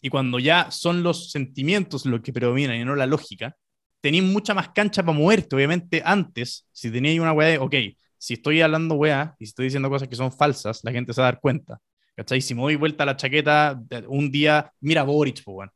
y 0.00 0.08
cuando 0.08 0.38
ya 0.38 0.70
son 0.70 1.02
los 1.02 1.30
sentimientos 1.30 2.06
los 2.06 2.22
que 2.22 2.32
predominan 2.32 2.76
y 2.76 2.84
no 2.86 2.96
la 2.96 3.06
lógica, 3.06 3.54
tenéis 4.00 4.24
mucha 4.24 4.54
más 4.54 4.70
cancha 4.70 5.02
para 5.02 5.16
moverte. 5.18 5.56
Obviamente, 5.56 6.02
antes, 6.04 6.66
si 6.72 6.90
teníais 6.90 7.20
una 7.20 7.32
weá 7.32 7.48
de, 7.48 7.58
ok, 7.58 7.74
si 8.18 8.34
estoy 8.34 8.60
hablando 8.60 8.94
weá 8.96 9.34
y 9.38 9.46
si 9.46 9.50
estoy 9.50 9.66
diciendo 9.66 9.90
cosas 9.90 10.08
que 10.08 10.16
son 10.16 10.32
falsas, 10.32 10.80
la 10.84 10.92
gente 10.92 11.12
se 11.12 11.20
va 11.20 11.28
a 11.28 11.32
dar 11.32 11.40
cuenta. 11.40 11.78
¿Cachai? 12.16 12.40
Si 12.40 12.54
me 12.54 12.62
doy 12.62 12.76
vuelta 12.76 13.02
a 13.04 13.06
la 13.06 13.16
chaqueta, 13.16 13.80
un 14.08 14.30
día, 14.30 14.72
mira 14.80 15.02
Boric, 15.02 15.42
pues, 15.44 15.54
weón. 15.56 15.70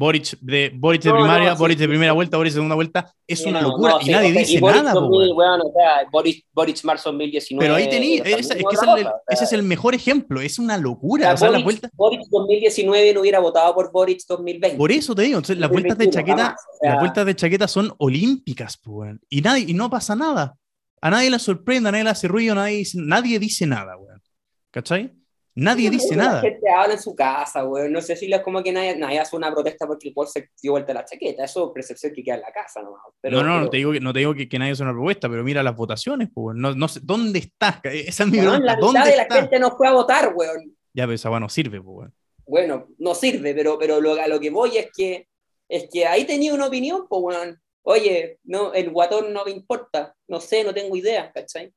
Boric 0.00 0.38
de, 0.40 0.72
Boric 0.74 1.02
de 1.02 1.10
No, 1.10 1.16
primaria, 1.16 1.50
no, 1.50 1.56
sí, 1.56 1.60
Boric 1.60 1.78
de 1.78 1.88
primera 1.88 2.12
vuelta, 2.12 2.38
Boric 2.38 2.52
de 2.52 2.54
segunda 2.54 2.74
vuelta, 2.74 3.12
es 3.26 3.44
una 3.44 3.60
locura 3.60 3.96
y 4.00 4.04
sí, 4.06 4.10
nadie 4.12 4.32
dice 4.32 4.58
Boris 4.58 4.82
nada, 4.82 4.94
po, 4.94 5.00
2000, 5.00 5.18
weón. 5.20 5.36
weón, 5.36 5.60
o 5.60 5.72
sea, 5.74 6.08
Boris, 6.10 6.42
Boris 6.54 6.84
March 6.86 7.02
2019. 7.04 7.62
Pero 7.62 7.74
ahí 7.74 7.90
tení, 7.90 8.20
pero 8.22 8.36
esa- 8.38 8.40
es 8.40 8.48
también 8.48 8.68
que 8.70 8.74
ese 8.76 8.84
es, 8.86 8.96
el, 8.96 9.06
o 9.06 9.10
sea, 9.10 9.20
ese 9.28 9.44
es 9.44 9.52
el 9.52 9.62
mejor 9.62 9.94
ejemplo, 9.94 10.40
es 10.40 10.58
una 10.58 10.78
locura. 10.78 11.34
O 11.34 11.36
sea, 11.36 11.48
la 11.48 11.58
Boris, 11.58 11.64
vuelta, 11.64 11.90
Boris 11.92 12.30
2019 12.30 13.12
no 13.12 13.20
hubiera 13.20 13.40
votado 13.40 13.74
por 13.74 13.92
Boris 13.92 14.26
2020. 14.26 14.78
por 14.78 14.90
eso 14.90 15.14
te 15.14 15.22
digo, 15.22 15.36
entonces 15.36 15.58
las 15.58 15.70
vueltas 15.70 15.98
de 15.98 16.06
2021, 16.06 16.12
chaqueta, 16.34 16.44
jamás, 16.56 16.78
sea, 16.80 16.90
las 16.92 17.00
vueltas 17.00 17.26
de 17.26 17.36
chaqueta 17.36 17.68
son 17.68 17.92
olímpicas, 17.98 18.80
weón. 18.86 19.20
Y, 19.28 19.42
nadie, 19.42 19.66
y 19.68 19.74
no 19.74 19.90
pasa 19.90 20.16
nada. 20.16 20.56
A 21.02 21.10
nadie 21.10 21.30
le 21.30 21.38
sorprende, 21.38 21.90
a 21.90 21.92
nadie 21.92 22.04
le 22.04 22.10
hace 22.10 22.26
ruido, 22.26 22.54
nadie 22.54 22.84
nadie 22.94 23.38
dice 23.38 23.66
nada, 23.66 23.98
weón. 23.98 24.22
¿Cachai? 24.70 25.12
Nadie 25.60 25.86
no, 25.86 25.92
dice 25.92 26.16
la 26.16 26.24
nada. 26.24 26.40
gente 26.40 26.70
habla 26.70 26.94
en 26.94 27.00
su 27.00 27.14
casa, 27.14 27.64
weón. 27.64 27.92
No 27.92 28.00
sé 28.00 28.16
si 28.16 28.32
es 28.32 28.40
como 28.40 28.62
que 28.62 28.72
nadie, 28.72 28.96
nadie 28.96 29.18
hace 29.20 29.36
una 29.36 29.52
protesta 29.52 29.86
porque 29.86 30.08
el 30.08 30.14
pueblo 30.14 30.30
se 30.30 30.48
dio 30.62 30.72
vuelta 30.72 30.94
la 30.94 31.04
chaqueta. 31.04 31.44
Eso 31.44 31.66
es 31.66 31.72
percepción 31.74 32.12
que 32.14 32.22
queda 32.22 32.36
en 32.36 32.40
la 32.40 32.52
casa 32.52 32.82
nomás. 32.82 33.02
Pero, 33.20 33.38
no, 33.38 33.42
no, 33.44 33.48
no 33.54 33.58
pero- 33.60 33.70
te 33.70 33.76
digo, 33.76 33.92
que, 33.92 34.00
no 34.00 34.12
te 34.12 34.18
digo 34.20 34.34
que, 34.34 34.48
que 34.48 34.58
nadie 34.58 34.72
hace 34.72 34.82
una 34.82 34.92
propuesta, 34.92 35.28
pero 35.28 35.44
mira 35.44 35.62
las 35.62 35.76
votaciones, 35.76 36.30
weón. 36.34 36.58
no, 36.60 36.74
no 36.74 36.88
sé, 36.88 37.00
¿dónde 37.02 37.40
estás? 37.40 37.80
Esa 37.84 38.22
es 38.24 38.28
mi 38.30 38.38
weón, 38.38 38.62
pregunta, 38.62 38.74
la 38.74 38.76
¿dónde 38.80 39.10
de 39.10 39.16
la 39.16 39.22
está? 39.22 39.34
gente 39.36 39.58
no 39.58 39.76
fue 39.76 39.86
a 39.88 39.92
votar, 39.92 40.32
weón. 40.34 40.76
Ya, 40.94 41.04
pero 41.04 41.12
esa 41.14 41.30
weá 41.30 41.40
no 41.40 41.48
sirve, 41.48 41.78
weón. 41.78 42.12
bueno, 42.46 42.88
no 42.98 43.14
sirve, 43.14 43.54
pero, 43.54 43.78
pero 43.78 44.00
lo, 44.00 44.14
a 44.14 44.26
lo 44.28 44.40
que 44.40 44.50
voy 44.50 44.76
es 44.78 44.88
que, 44.96 45.28
es 45.68 45.88
que 45.92 46.06
ahí 46.06 46.24
tenía 46.24 46.54
una 46.54 46.66
opinión, 46.66 47.06
pues, 47.08 47.22
weón. 47.22 47.60
Oye, 47.82 48.38
no, 48.44 48.74
el 48.74 48.90
guatón 48.90 49.32
no 49.32 49.44
me 49.44 49.50
importa, 49.52 50.14
no 50.28 50.38
sé, 50.40 50.62
no 50.64 50.74
tengo 50.74 50.94
idea, 50.96 51.32
¿cachai? 51.32 51.72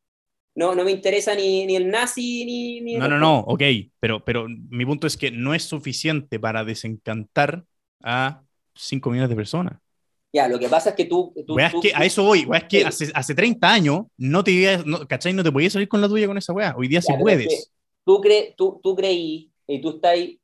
No, 0.56 0.76
no 0.76 0.84
me 0.84 0.92
interesa 0.92 1.36
ni, 1.36 1.66
ni 1.66 1.76
el 1.76 1.90
nazi 1.90 2.46
ni, 2.46 2.82
ni 2.82 2.96
el 2.96 3.02
No, 3.02 3.08
no, 3.08 3.18
no, 3.18 3.40
ok, 3.40 3.62
pero, 4.00 4.24
pero 4.24 4.48
mi 4.48 4.86
punto 4.86 5.08
es 5.08 5.18
que 5.18 5.32
no 5.32 5.54
es 5.56 5.64
suficiente 5.64 6.40
para 6.40 6.64
desencantar 6.64 7.66
a 8.04 8.44
5 8.76 9.10
millones 9.10 9.30
de 9.32 9.36
personas. 9.36 9.80
Ya, 10.32 10.48
lo 10.48 10.58
que 10.60 10.68
pasa 10.70 10.90
es 10.92 10.96
que 10.96 11.06
tú... 11.06 11.34
tú, 11.46 11.68
tú- 11.70 11.82
que 11.82 11.94
a 11.96 12.06
eso 12.06 12.24
voy, 12.24 12.48
es 12.54 12.64
que 12.66 12.80
Sí. 12.80 12.84
hace, 12.86 13.12
hace 13.14 13.36
30 13.36 13.72
años 13.74 14.02
no 14.18 14.44
te 14.44 14.52
ibas- 14.52 14.86
no, 14.86 15.08
¿cachai? 15.08 15.34
No 15.34 15.44
te 15.44 15.52
podías 15.52 15.74
salir 15.74 15.88
con 15.88 16.02
la 16.02 16.08
tuya 16.08 16.28
con 16.28 16.38
esa 16.38 16.54
weá. 16.54 16.74
Hoy 16.78 16.88
día 16.88 17.02
sí 17.02 17.14
Ya, 17.14 17.20
es 17.20 17.26
puedes. 17.26 17.68
que 17.68 17.72
Tú, 18.06 18.20
cre, 18.22 18.54
tú, 18.58 18.80
tú 18.84 18.96
creí 18.96 19.52
y 19.68 19.82
tú 19.82 19.90
estás 19.92 20.12
ahí... 20.12 20.40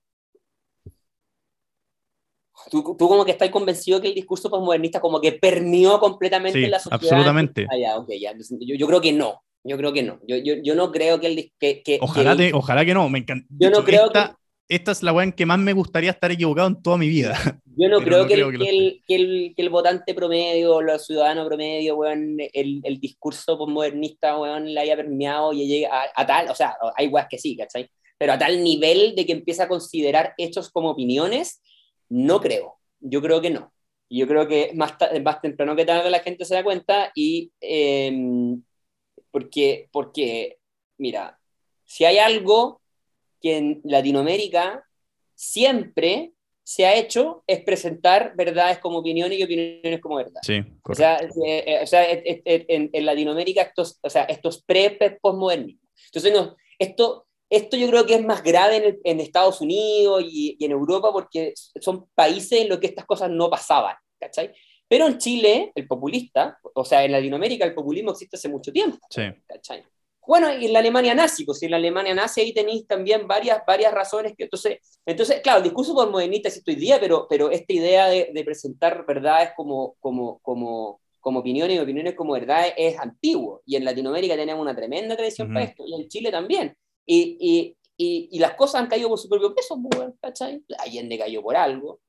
Tú, 2.71 2.83
tú 2.97 3.07
como 3.07 3.25
que 3.25 3.31
estás 3.31 3.49
convencido 3.49 4.01
que 4.01 4.09
el 4.09 4.15
discurso 4.15 4.49
postmodernista 4.49 4.99
como 4.99 5.21
que 5.21 5.31
permeó 5.33 5.99
completamente 5.99 6.59
Sí, 6.61 6.69
la 6.69 6.79
sociedad. 6.79 7.31
absolutamente. 7.31 7.71
Ah, 7.71 7.77
ya, 7.77 7.97
ok, 7.97 8.09
ya. 8.19 8.33
Yo, 8.37 8.75
yo 8.75 8.87
creo 8.87 9.01
que 9.01 9.13
no. 9.13 9.41
Yo 9.63 9.77
creo 9.77 9.91
que 9.93 10.03
no. 10.03 10.19
Yo, 10.27 10.37
yo, 10.37 10.55
yo 10.63 10.75
no 10.75 10.91
creo 10.91 11.19
que 11.19 11.27
el 11.27 11.51
que, 11.59 11.83
que, 11.83 11.99
Ojalá, 12.01 12.35
que- 12.35 12.49
te- 12.49 12.53
ojalá 12.53 12.85
que 12.85 12.93
no, 12.93 13.09
me 13.09 13.19
encanta. 13.19 13.45
Yo 13.49 13.69
no 13.69 13.83
creo 13.83 14.05
esta, 14.07 14.37
esta 14.67 14.91
es 14.91 15.03
la 15.03 15.11
weá 15.13 15.25
en 15.25 15.33
que 15.33 15.45
más 15.45 15.59
me 15.59 15.73
gustaría 15.73 16.11
estar 16.11 16.31
equivocado 16.31 16.67
en 16.67 16.81
toda 16.81 16.97
mi 16.97 17.09
vida. 17.09 17.33
Yo 17.75 17.87
no 17.89 17.99
Pero 17.99 18.05
creo, 18.05 18.23
no 18.23 18.27
que, 18.27 18.33
creo 18.35 18.49
el, 18.49 18.57
que 18.57 18.57
que, 18.65 18.69
el, 18.69 19.03
que, 19.07 19.15
el, 19.15 19.53
que 19.55 19.61
el 19.61 19.69
votante 19.69 20.13
promedio, 20.13 20.81
los 20.81 21.05
ciudadanos 21.05 21.47
promedio, 21.47 21.95
weón, 21.95 22.37
el, 22.53 22.81
el 22.83 22.99
discurso 22.99 23.57
postmodernista, 23.57 24.37
weón, 24.37 24.73
le 24.73 24.79
haya 24.81 24.95
permeado 24.97 25.53
y 25.53 25.65
llegue 25.67 25.85
a, 25.87 26.03
a 26.15 26.25
tal, 26.25 26.49
o 26.49 26.55
sea, 26.55 26.75
hay 26.97 27.07
weas 27.07 27.27
que 27.29 27.37
sí, 27.37 27.55
¿cachai? 27.55 27.89
Pero 28.17 28.33
a 28.33 28.37
tal 28.37 28.61
nivel 28.63 29.15
de 29.15 29.25
que 29.25 29.31
empieza 29.31 29.63
a 29.63 29.67
considerar 29.69 30.33
hechos 30.37 30.69
como 30.69 30.89
opiniones, 30.91 31.61
no 32.09 32.41
creo. 32.41 32.75
Yo 32.99 33.21
creo 33.21 33.39
que 33.39 33.49
no. 33.49 33.71
Yo 34.09 34.27
creo 34.27 34.45
que 34.47 34.71
más, 34.75 34.93
más 35.23 35.41
temprano 35.41 35.73
que 35.75 35.85
tarde 35.85 36.09
la 36.09 36.19
gente 36.19 36.43
se 36.43 36.55
da 36.55 36.63
cuenta 36.63 37.11
y 37.15 37.51
eh, 37.61 38.57
porque, 39.31 39.89
porque, 39.91 40.57
mira, 40.97 41.39
si 41.85 42.05
hay 42.05 42.17
algo 42.17 42.81
que 43.41 43.57
en 43.57 43.81
Latinoamérica 43.83 44.83
siempre 45.35 46.33
se 46.63 46.85
ha 46.85 46.95
hecho 46.95 47.43
es 47.47 47.63
presentar 47.63 48.33
verdades 48.35 48.77
como 48.79 48.99
opiniones 48.99 49.39
y 49.39 49.43
opiniones 49.43 49.99
como 50.01 50.17
verdad. 50.17 50.41
Sí, 50.43 50.59
O 50.59 50.81
correcto. 50.81 50.95
sea, 50.95 51.17
eh, 51.45 51.63
eh, 51.65 51.79
o 51.81 51.87
sea, 51.87 52.05
en, 52.11 52.89
en 52.93 53.05
Latinoamérica 53.05 53.63
estos, 53.63 53.97
o 54.03 54.09
sea, 54.09 54.23
estos 54.25 54.61
pre-postmodernismo. 54.63 55.81
Entonces, 56.05 56.31
no, 56.33 56.55
esto, 56.77 57.25
esto 57.49 57.75
yo 57.75 57.87
creo 57.89 58.05
que 58.05 58.15
es 58.15 58.23
más 58.23 58.43
grave 58.43 58.75
en, 58.77 58.83
el- 58.83 58.99
en 59.03 59.19
Estados 59.19 59.61
Unidos 59.61 60.23
y, 60.27 60.57
y 60.59 60.65
en 60.65 60.71
Europa 60.71 61.11
porque 61.11 61.53
son 61.81 62.07
países 62.13 62.61
en 62.61 62.69
los 62.69 62.79
que 62.79 62.87
estas 62.87 63.05
cosas 63.05 63.31
no 63.31 63.49
pasaban, 63.49 63.95
¿cachai? 64.19 64.53
Pero 64.89 65.05
en 65.07 65.17
Chile, 65.19 65.71
el 65.75 65.87
populista, 65.87 66.57
o 66.73 66.83
sea, 66.83 67.05
en 67.05 67.11
Latinoamérica 67.11 67.63
el 67.63 67.75
populismo 67.75 68.11
existe 68.11 68.35
hace 68.35 68.49
mucho 68.49 68.71
tiempo. 68.73 68.97
Sí. 69.09 69.21
¿cachai? 69.47 69.83
Bueno, 70.27 70.51
y 70.55 70.65
en 70.65 70.73
la 70.73 70.79
Alemania 70.79 71.15
nazi, 71.15 71.43
pues 71.43 71.63
en 71.63 71.71
la 71.71 71.77
Alemania 71.77 72.13
nazi 72.13 72.41
ahí 72.41 72.53
tenéis 72.53 72.85
también 72.85 73.27
varias, 73.27 73.63
varias 73.65 73.93
razones 73.93 74.33
que 74.37 74.43
entonces, 74.43 74.79
entonces, 75.05 75.41
claro, 75.41 75.57
el 75.57 75.63
discurso 75.63 75.93
postmodernista 75.93 76.49
existe 76.49 76.71
hoy 76.71 76.77
día, 76.77 76.99
pero, 76.99 77.25
pero 77.27 77.49
esta 77.49 77.73
idea 77.73 78.07
de, 78.07 78.29
de 78.33 78.43
presentar 78.43 79.05
verdades 79.07 79.51
como, 79.55 79.95
como, 79.99 80.39
como, 80.39 81.01
como 81.19 81.39
opiniones 81.39 81.77
y 81.77 81.79
opiniones 81.79 82.13
como 82.13 82.33
verdades 82.33 82.73
es 82.77 82.99
antiguo, 82.99 83.63
y 83.65 83.75
en 83.75 83.85
Latinoamérica 83.85 84.35
tenemos 84.35 84.61
una 84.61 84.75
tremenda 84.75 85.15
tradición 85.15 85.47
Ujú. 85.47 85.53
para 85.55 85.65
esto, 85.65 85.83
y 85.87 85.99
en 85.99 86.07
Chile 86.07 86.29
también, 86.29 86.75
y, 87.07 87.37
y, 87.39 87.77
y, 87.97 88.29
y 88.31 88.39
las 88.39 88.53
cosas 88.53 88.81
han 88.81 88.87
caído 88.87 89.09
por 89.09 89.17
su 89.17 89.27
propio 89.27 89.55
peso, 89.55 89.81
pues, 89.89 90.09
¿cachai? 90.21 90.63
Allende 90.77 91.17
cayó 91.17 91.41
por 91.41 91.55
algo. 91.55 92.01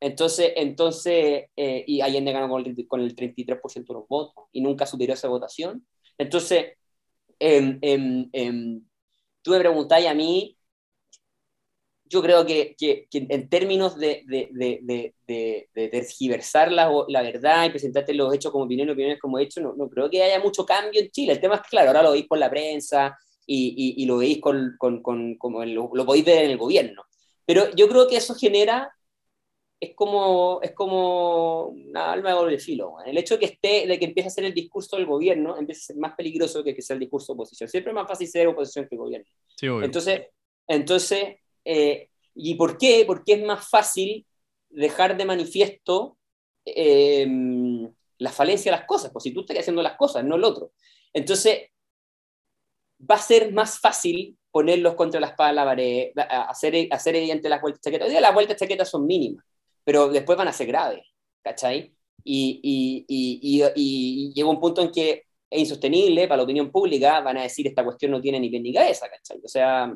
Entonces, 0.00 0.52
entonces 0.56 1.46
eh, 1.56 1.84
y 1.86 2.00
Allende 2.02 2.32
ganó 2.32 2.48
con 2.48 2.64
el, 2.66 2.86
con 2.88 3.00
el 3.00 3.14
33% 3.14 3.92
de 3.94 4.00
los 4.00 4.08
votos 4.08 4.44
y 4.52 4.60
nunca 4.60 4.86
superó 4.86 5.14
esa 5.14 5.28
votación. 5.28 5.86
Entonces, 6.18 6.74
em, 7.40 7.78
em, 8.32 8.82
tú 9.42 9.52
me 9.52 9.60
preguntáis 9.60 10.06
a 10.08 10.14
mí, 10.14 10.56
yo 12.08 12.22
creo 12.22 12.46
que, 12.46 12.76
que, 12.78 13.06
que 13.10 13.26
en 13.28 13.48
términos 13.48 13.96
de, 13.98 14.22
de, 14.26 14.48
de, 14.52 14.78
de, 15.26 15.68
de- 15.74 15.88
tergiversar 15.88 16.70
la, 16.70 16.88
la 17.08 17.22
verdad 17.22 17.64
y 17.66 17.70
presentarte 17.70 18.14
los 18.14 18.32
hechos 18.32 18.52
como 18.52 18.64
opiniones, 18.64 18.92
opiniones 18.94 19.20
como 19.20 19.38
hechos, 19.40 19.62
no, 19.64 19.74
no 19.74 19.88
creo 19.88 20.08
que 20.08 20.22
haya 20.22 20.38
mucho 20.40 20.64
cambio 20.64 21.00
en 21.00 21.10
Chile. 21.10 21.32
El 21.32 21.40
tema 21.40 21.56
es 21.56 21.62
que, 21.62 21.68
claro, 21.70 21.88
ahora 21.88 22.02
lo 22.04 22.12
veis 22.12 22.26
por 22.26 22.38
la 22.38 22.48
prensa 22.50 23.16
y, 23.44 23.74
y, 23.98 24.02
y 24.02 24.06
lo 24.06 24.18
veis 24.18 24.40
con, 24.40 24.76
con, 24.78 25.02
con 25.02 25.36
como 25.36 25.62
el- 25.64 25.74
lo 25.74 26.06
podéis 26.06 26.24
ver 26.24 26.44
en 26.44 26.50
el 26.52 26.58
gobierno. 26.58 27.02
Pero 27.44 27.74
yo 27.74 27.88
creo 27.88 28.06
que 28.08 28.16
eso 28.16 28.34
genera 28.36 28.92
es 29.78 29.94
como, 29.94 30.60
es 30.62 30.72
como 30.72 31.66
una 31.66 32.12
alma 32.12 32.30
de 32.30 32.36
doble 32.36 32.58
filo. 32.58 32.96
El 33.04 33.18
hecho 33.18 33.34
de 33.34 33.40
que 33.40 33.46
esté, 33.46 33.86
de 33.86 33.98
que 33.98 34.06
empiece 34.06 34.28
a 34.28 34.30
ser 34.30 34.44
el 34.44 34.54
discurso 34.54 34.96
del 34.96 35.06
gobierno, 35.06 35.56
empieza 35.58 35.80
a 35.80 35.86
ser 35.86 35.96
más 35.96 36.14
peligroso 36.14 36.64
que 36.64 36.74
que 36.74 36.82
sea 36.82 36.94
el 36.94 37.00
discurso 37.00 37.32
de 37.32 37.36
oposición. 37.36 37.68
Siempre 37.68 37.90
es 37.90 37.94
más 37.94 38.08
fácil 38.08 38.26
ser 38.28 38.48
oposición 38.48 38.86
que 38.88 38.96
gobierno. 38.96 39.28
Sí. 39.56 39.66
Entonces, 39.66 40.28
entonces 40.66 41.36
eh, 41.64 42.10
¿y 42.34 42.54
por 42.54 42.78
qué? 42.78 43.04
Porque 43.06 43.34
es 43.34 43.44
más 43.44 43.68
fácil 43.68 44.24
dejar 44.70 45.16
de 45.16 45.24
manifiesto 45.24 46.16
eh, 46.64 47.26
la 48.18 48.30
falencia 48.30 48.70
de 48.70 48.78
las 48.78 48.86
cosas, 48.86 49.10
pues 49.12 49.24
si 49.24 49.32
tú 49.32 49.40
estás 49.40 49.58
haciendo 49.58 49.82
las 49.82 49.96
cosas, 49.96 50.24
no 50.24 50.36
el 50.36 50.44
otro. 50.44 50.72
Entonces, 51.12 51.70
va 52.98 53.16
a 53.16 53.18
ser 53.18 53.52
más 53.52 53.78
fácil 53.78 54.38
ponerlos 54.50 54.94
contra 54.94 55.20
la 55.20 55.28
espada 55.28 55.50
de 55.50 55.56
la 55.56 55.64
pared, 55.64 56.12
hacer, 56.48 56.88
hacer 56.90 57.16
evidente 57.16 57.48
las 57.48 57.60
vueltas 57.60 57.82
chaquetas. 57.82 58.06
Hoy 58.06 58.12
día 58.12 58.20
las 58.20 58.34
vueltas 58.34 58.56
chaquetas 58.56 58.88
son 58.88 59.06
mínimas, 59.06 59.44
pero 59.86 60.10
después 60.10 60.38
van 60.38 60.48
a 60.48 60.54
ser 60.54 60.68
graves, 60.68 61.06
¿cachai? 61.42 61.94
Y, 62.24 62.60
y, 62.62 63.06
y, 63.08 63.64
y, 63.76 64.34
llega 64.34 64.50
un 64.50 64.60
punto 64.60 64.82
en 64.82 64.92
que 64.92 65.24
es 65.50 65.60
insostenible 65.60 66.28
para 66.28 66.38
la 66.38 66.44
opinión 66.44 66.70
pública, 66.72 67.20
van 67.22 67.38
a 67.38 67.44
decir 67.44 67.66
esta 67.68 67.84
cuestión 67.84 68.10
no 68.12 68.20
tiene 68.22 68.40
ni 68.40 68.50
pie 68.50 68.60
ni 68.60 68.74
cabeza, 68.74 69.08
¿cachai? 69.10 69.40
O 69.44 69.48
sea, 69.48 69.94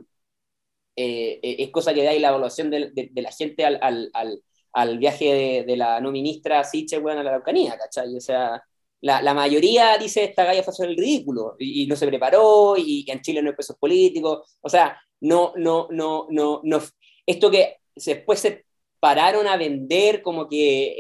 eh, 0.97 1.41
eh, 1.43 1.57
es 1.61 1.71
cosa 1.71 1.95
que 1.95 2.03
da 2.05 2.11
ahí 2.11 2.19
la 2.19 2.29
evaluación 2.29 2.71
de, 2.71 2.91
de- 2.93 3.09
de 3.13 3.23
la 3.23 3.33
gente 3.33 3.65
al, 3.65 3.79
al, 3.83 4.11
al, 4.15 4.43
al 4.73 4.99
viaje 4.99 5.25
de, 5.35 5.65
de 5.65 5.77
la 5.77 6.01
no 6.01 6.11
ministra 6.13 6.65
Siche, 6.65 6.99
bueno, 6.99 7.21
a 7.21 7.25
la 7.25 7.31
Araucanía, 7.31 7.77
¿cachai? 7.79 8.15
O 8.17 8.21
sea, 8.21 8.63
la, 9.01 9.23
la 9.23 9.35
mayoría 9.35 9.97
dice 9.99 10.25
esta 10.25 10.45
galla 10.45 10.63
fue 10.63 10.87
el 10.87 10.97
ridículo 10.97 11.57
y, 11.59 11.85
y 11.85 11.87
no 11.87 11.97
se 11.97 12.07
preparó 12.07 12.77
y, 12.77 13.05
y 13.07 13.11
en 13.11 13.23
Chile 13.23 13.43
no 13.43 13.51
hay 13.51 13.57
pesos 13.57 13.77
políticos, 13.79 14.57
o 14.61 14.69
sea, 14.69 15.01
no, 15.21 15.53
no, 15.57 15.89
no, 15.91 16.27
no, 16.31 16.61
no, 16.65 16.81
esto 17.27 17.51
que 17.51 17.79
después 17.95 18.41
se 18.41 18.65
pararon 19.01 19.47
a 19.47 19.57
vender 19.57 20.23
como 20.23 20.49
que 20.49 20.95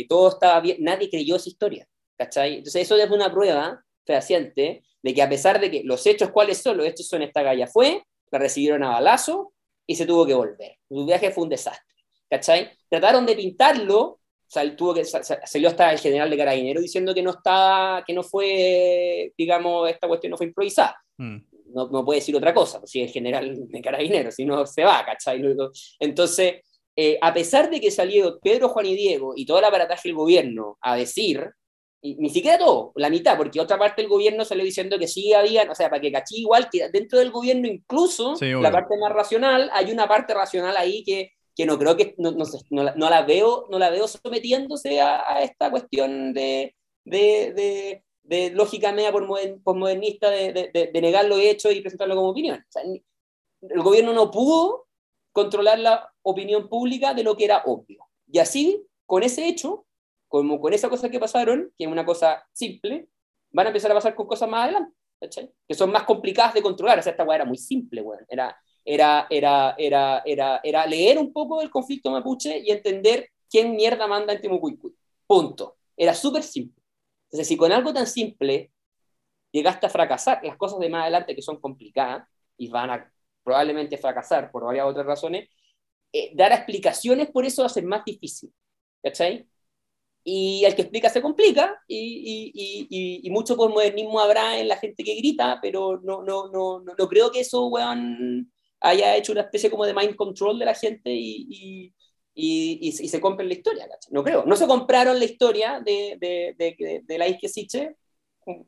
eh, 0.00 0.06
todo 0.08 0.28
estaba 0.30 0.60
bien, 0.60 0.78
nadie 0.80 1.08
creyó 1.10 1.36
esa 1.36 1.48
historia, 1.48 1.86
¿cachai? 2.16 2.56
Entonces 2.58 2.82
eso 2.82 2.96
es 2.96 3.10
una 3.10 3.30
prueba 3.32 3.84
fehaciente 4.06 4.82
de 5.02 5.14
que 5.14 5.22
a 5.22 5.28
pesar 5.28 5.60
de 5.60 5.70
que 5.70 5.82
los 5.84 6.06
hechos, 6.06 6.30
¿cuáles 6.30 6.58
son? 6.58 6.76
Los 6.78 6.86
hechos 6.86 7.06
son 7.08 7.22
esta 7.22 7.42
galla 7.42 7.66
fue, 7.66 8.02
la 8.30 8.38
recibieron 8.38 8.82
a 8.84 8.90
balazo 8.90 9.52
y 9.86 9.96
se 9.96 10.06
tuvo 10.06 10.24
que 10.26 10.34
volver. 10.34 10.76
Su 10.88 11.04
viaje 11.04 11.30
fue 11.30 11.44
un 11.44 11.50
desastre, 11.50 11.94
¿cachai? 12.30 12.70
Trataron 12.88 13.26
de 13.26 13.34
pintarlo, 13.36 14.20
él 14.54 14.76
tuvo 14.76 14.94
que, 14.94 15.04
sa- 15.04 15.22
sa- 15.22 15.40
salió 15.46 15.68
hasta 15.68 15.92
el 15.92 15.98
general 15.98 16.30
de 16.30 16.36
Carabineros 16.36 16.82
diciendo 16.82 17.14
que 17.14 17.22
no 17.22 17.30
estaba, 17.30 18.04
que 18.06 18.12
no 18.12 18.22
fue, 18.22 19.32
digamos, 19.36 19.88
esta 19.90 20.06
cuestión 20.08 20.30
no 20.32 20.36
fue 20.36 20.46
improvisada. 20.46 20.96
Mm. 21.18 21.36
No, 21.74 21.88
no 21.88 22.04
puede 22.04 22.20
decir 22.20 22.36
otra 22.36 22.52
cosa, 22.52 22.78
pues 22.78 22.90
si 22.90 23.00
el 23.00 23.08
general 23.10 23.54
de 23.68 23.80
Carabineros, 23.80 24.34
si 24.34 24.44
no 24.44 24.66
se 24.66 24.84
va, 24.84 25.04
¿cachai? 25.06 25.42
Entonces, 26.00 26.56
eh, 26.96 27.18
a 27.20 27.32
pesar 27.32 27.70
de 27.70 27.80
que 27.80 27.90
salió 27.90 28.38
Pedro, 28.40 28.68
Juan 28.68 28.86
y 28.86 28.94
Diego 28.96 29.32
y 29.36 29.46
todo 29.46 29.58
el 29.58 29.64
aparataje 29.64 30.08
del 30.08 30.16
gobierno 30.16 30.78
a 30.80 30.96
decir 30.96 31.50
y 32.04 32.16
ni 32.16 32.30
siquiera 32.30 32.58
todo, 32.58 32.92
la 32.96 33.08
mitad, 33.10 33.36
porque 33.36 33.60
otra 33.60 33.78
parte 33.78 34.02
del 34.02 34.08
gobierno 34.10 34.44
salió 34.44 34.64
diciendo 34.64 34.98
que 34.98 35.06
sí 35.06 35.32
había, 35.32 35.70
o 35.70 35.74
sea, 35.74 35.88
para 35.88 36.00
que 36.02 36.10
cachí 36.10 36.40
igual 36.40 36.68
que 36.68 36.88
dentro 36.88 37.20
del 37.20 37.30
gobierno 37.30 37.68
incluso, 37.68 38.34
Sí, 38.34 38.50
la 38.50 38.72
parte 38.72 38.96
más 38.98 39.12
racional, 39.12 39.70
hay 39.72 39.92
una 39.92 40.08
parte 40.08 40.34
racional 40.34 40.76
ahí 40.76 41.04
que, 41.04 41.30
que 41.54 41.64
no 41.64 41.78
creo 41.78 41.96
que, 41.96 42.16
no, 42.18 42.32
no, 42.32 42.44
sé, 42.44 42.58
no 42.70 42.82
la, 42.82 42.94
no 42.96 43.08
la 43.08 43.22
veo, 43.22 43.66
no 43.70 43.78
la 43.78 43.90
veo 43.90 44.08
sometiéndose 44.08 45.00
a, 45.00 45.22
a 45.32 45.42
esta 45.42 45.70
cuestión 45.70 46.32
de, 46.34 46.74
de, 47.04 47.52
de, 47.54 48.04
de 48.24 48.50
lógica 48.50 48.90
media 48.90 49.12
posmoder- 49.12 49.62
posmodernista 49.62 50.28
de, 50.28 50.52
de, 50.72 51.00
negar 51.00 51.26
lo 51.26 51.38
hecho 51.38 51.70
y 51.70 51.80
presentarlo 51.82 52.16
como 52.16 52.30
opinión. 52.30 52.58
O 52.58 52.72
sea, 52.72 52.82
ni- 52.84 53.04
el 53.70 53.80
gobierno 53.80 54.12
no 54.12 54.28
pudo 54.32 54.88
controlar 55.30 55.78
la 55.78 56.11
opinión 56.22 56.68
pública 56.68 57.14
de 57.14 57.24
lo 57.24 57.36
que 57.36 57.44
era 57.44 57.62
obvio. 57.66 58.06
Y 58.30 58.38
así, 58.38 58.86
con 59.06 59.22
ese 59.22 59.46
hecho, 59.46 59.86
como 60.28 60.60
con 60.60 60.72
esa 60.72 60.88
cosa 60.88 61.10
que 61.10 61.20
pasaron, 61.20 61.72
que 61.76 61.84
es 61.84 61.90
una 61.90 62.04
cosa 62.04 62.44
simple, 62.52 63.08
van 63.50 63.66
a 63.66 63.70
empezar 63.70 63.90
a 63.90 63.94
pasar 63.94 64.14
con 64.14 64.26
cosas 64.26 64.48
más 64.48 64.64
adelante, 64.64 64.96
¿cachai? 65.20 65.50
Que 65.68 65.74
son 65.74 65.90
más 65.92 66.04
complicadas 66.04 66.54
de 66.54 66.62
controlar. 66.62 66.98
O 66.98 67.02
sea, 67.02 67.12
esta 67.12 67.24
weá 67.24 67.36
era 67.36 67.44
muy 67.44 67.58
simple, 67.58 68.00
weón. 68.00 68.24
Era, 68.28 68.56
era, 68.84 69.26
era, 69.28 69.74
era, 69.76 70.22
era, 70.24 70.60
era 70.64 70.86
leer 70.86 71.18
un 71.18 71.32
poco 71.32 71.60
del 71.60 71.70
conflicto 71.70 72.10
mapuche 72.10 72.58
y 72.64 72.70
entender 72.70 73.28
quién 73.50 73.76
mierda 73.76 74.06
manda 74.06 74.32
en 74.32 74.40
Timucuicui. 74.40 74.94
Punto. 75.26 75.76
Era 75.96 76.14
súper 76.14 76.42
simple. 76.42 76.82
Entonces, 77.26 77.48
si 77.48 77.56
con 77.56 77.72
algo 77.72 77.92
tan 77.92 78.06
simple 78.06 78.72
llegaste 79.50 79.86
a 79.86 79.90
fracasar, 79.90 80.40
las 80.42 80.56
cosas 80.56 80.78
de 80.80 80.88
más 80.88 81.02
adelante 81.02 81.36
que 81.36 81.42
son 81.42 81.60
complicadas 81.60 82.26
y 82.56 82.68
van 82.68 82.90
a 82.90 83.12
probablemente 83.44 83.98
fracasar 83.98 84.50
por 84.50 84.64
varias 84.64 84.86
otras 84.86 85.04
razones, 85.04 85.50
eh, 86.12 86.32
dar 86.34 86.52
explicaciones 86.52 87.30
por 87.30 87.44
eso 87.44 87.62
va 87.62 87.66
a 87.66 87.70
ser 87.70 87.84
más 87.84 88.04
difícil. 88.04 88.52
¿Cachai? 89.02 89.46
Y 90.24 90.64
el 90.64 90.76
que 90.76 90.82
explica 90.82 91.08
se 91.10 91.20
complica, 91.22 91.82
y, 91.88 92.52
y, 92.54 92.86
y, 92.88 93.26
y, 93.26 93.30
mucho 93.30 93.56
posmodernismo 93.56 94.20
habrá 94.20 94.58
en 94.58 94.68
la 94.68 94.76
gente 94.76 95.02
que 95.02 95.16
grita, 95.16 95.58
pero 95.60 96.00
no, 96.00 96.22
no, 96.22 96.48
no, 96.48 96.78
no, 96.80 96.94
no 96.96 97.08
creo 97.08 97.32
que 97.32 97.40
eso, 97.40 97.66
weón, 97.66 98.52
haya 98.80 99.16
hecho 99.16 99.32
una 99.32 99.42
especie 99.42 99.70
como 99.70 99.84
de 99.84 99.94
mind 99.94 100.14
control 100.14 100.58
de 100.60 100.66
la 100.66 100.74
gente 100.74 101.10
y, 101.12 101.92
y, 102.34 102.92
se 102.92 103.20
compren 103.20 103.48
la 103.48 103.54
historia, 103.54 103.88
¿cachai? 103.88 104.12
No 104.12 104.22
creo. 104.22 104.44
No 104.46 104.56
se 104.56 104.66
compraron 104.68 105.18
la 105.18 105.24
historia 105.24 105.80
de, 105.84 106.16
de, 106.20 106.54
de, 106.56 106.76
de, 106.78 107.02
de 107.04 107.18
la 107.18 107.28
Isque 107.28 107.48
Siche 107.48 107.96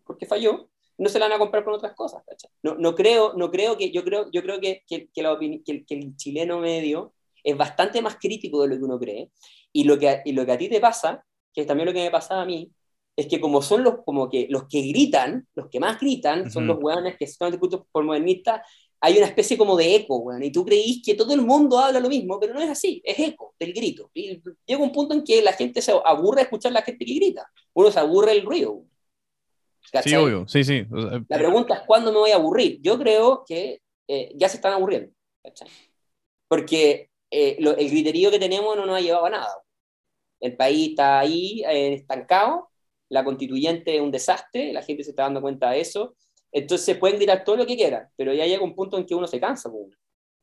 porque 0.04 0.26
falló, 0.26 0.70
no 0.98 1.08
se 1.08 1.18
la 1.18 1.26
van 1.26 1.36
a 1.36 1.38
comprar 1.38 1.64
con 1.64 1.74
otras 1.74 1.94
cosas, 1.94 2.22
¿cachai? 2.26 2.50
No, 2.62 2.74
no 2.74 2.94
creo, 2.94 3.34
no 3.34 3.50
creo 3.50 3.76
que, 3.76 3.90
yo 3.90 4.04
creo, 4.04 4.30
yo 4.32 4.42
creo 4.42 4.60
que, 4.60 4.82
que, 4.86 5.08
que, 5.12 5.22
la 5.22 5.38
que, 5.38 5.84
que 5.84 5.94
el 5.94 6.16
chileno 6.16 6.58
medio 6.58 7.14
es 7.44 7.56
bastante 7.56 8.02
más 8.02 8.16
crítico 8.16 8.62
de 8.62 8.68
lo 8.68 8.76
que 8.76 8.84
uno 8.84 8.98
cree, 8.98 9.30
y 9.72 9.84
lo 9.84 9.98
que, 9.98 10.22
y 10.24 10.32
lo 10.32 10.44
que 10.46 10.52
a 10.52 10.58
ti 10.58 10.68
te 10.68 10.80
pasa, 10.80 11.24
que 11.52 11.60
es 11.60 11.66
también 11.66 11.86
lo 11.86 11.92
que 11.92 12.02
me 12.02 12.10
pasaba 12.10 12.42
a 12.42 12.46
mí, 12.46 12.70
es 13.16 13.26
que 13.26 13.40
como 13.40 13.62
son 13.62 13.84
los, 13.84 14.02
como 14.04 14.28
que, 14.28 14.46
los 14.50 14.64
que 14.66 14.82
gritan, 14.82 15.46
los 15.54 15.68
que 15.68 15.78
más 15.78 16.00
gritan, 16.00 16.50
son 16.50 16.64
Ujú. 16.64 16.72
los 16.74 16.82
weones 16.82 17.16
que 17.16 17.26
son 17.26 17.50
discutidos 17.50 17.86
por 17.92 18.02
modernistas, 18.02 18.62
hay 19.00 19.18
una 19.18 19.26
especie 19.26 19.58
como 19.58 19.76
de 19.76 19.96
eco, 19.96 20.16
weón, 20.16 20.42
y 20.42 20.50
tú 20.50 20.64
creís 20.64 21.02
que 21.04 21.14
todo 21.14 21.34
el 21.34 21.42
mundo 21.42 21.78
habla 21.78 22.00
lo 22.00 22.08
mismo, 22.08 22.40
pero 22.40 22.54
no 22.54 22.60
es 22.62 22.70
así, 22.70 23.02
es 23.04 23.18
eco 23.18 23.54
del 23.58 23.72
grito. 23.74 24.10
Y 24.14 24.40
llega 24.64 24.82
un 24.82 24.92
punto 24.92 25.14
en 25.14 25.22
que 25.22 25.42
la 25.42 25.52
gente 25.52 25.82
se 25.82 25.92
aburre 26.04 26.38
de 26.38 26.42
escuchar 26.44 26.70
a 26.70 26.74
la 26.74 26.82
gente 26.82 27.04
que 27.04 27.14
grita, 27.14 27.46
uno 27.74 27.90
se 27.90 28.00
aburre 28.00 28.32
del 28.32 28.46
ruido. 28.46 28.82
¿cachai? 29.92 30.10
Sí, 30.10 30.16
obvio, 30.16 30.48
sí, 30.48 30.64
sí. 30.64 30.86
O 30.90 31.00
sea, 31.02 31.22
La 31.28 31.38
pregunta 31.38 31.74
es 31.74 31.80
cuándo 31.86 32.12
me 32.12 32.18
voy 32.18 32.30
a 32.30 32.36
aburrir. 32.36 32.80
Yo 32.80 32.98
creo 32.98 33.44
que 33.46 33.82
eh, 34.08 34.32
ya 34.36 34.48
se 34.48 34.56
están 34.56 34.72
aburriendo. 34.72 35.12
¿cachai? 35.42 35.68
Porque 36.48 37.10
eh, 37.34 37.56
lo- 37.60 37.76
el 37.76 37.90
griterío 37.90 38.30
que 38.30 38.38
tenemos 38.38 38.76
no 38.76 38.86
nos 38.86 38.96
ha 38.96 39.00
llevado 39.00 39.26
a 39.26 39.30
nada. 39.30 39.54
El 40.40 40.56
país 40.56 40.90
está 40.90 41.18
ahí 41.20 41.62
eh, 41.66 41.94
estancado, 41.94 42.70
la 43.08 43.24
constituyente 43.24 43.96
es 43.96 44.00
un 44.02 44.10
desastre, 44.10 44.72
la 44.72 44.82
gente 44.82 45.04
se 45.04 45.10
está 45.10 45.22
dando 45.24 45.40
cuenta 45.40 45.70
de 45.70 45.80
eso. 45.80 46.16
Entonces 46.52 46.96
pueden 46.98 47.16
gritar 47.16 47.44
todo 47.44 47.56
lo 47.56 47.66
que 47.66 47.76
quieran, 47.76 48.08
pero 48.16 48.32
ya 48.32 48.46
llega 48.46 48.62
un 48.62 48.74
punto 48.74 48.96
en 48.98 49.06
que 49.06 49.14
uno 49.14 49.26
se 49.26 49.40
cansa. 49.40 49.70
po. 49.70 49.88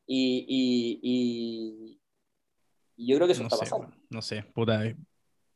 Y, 0.08 0.46
y, 0.48 1.00
y- 1.02 2.00
y 2.98 3.08
yo 3.08 3.16
creo 3.16 3.28
que 3.28 3.34
eso 3.34 3.42
no 3.44 3.48
está 3.48 3.58
sé, 3.58 3.62
pasando. 3.64 3.88
weón, 3.88 4.02
no 4.10 4.22
sé, 4.22 4.44
puta. 4.54 4.86
eh, 4.86 4.96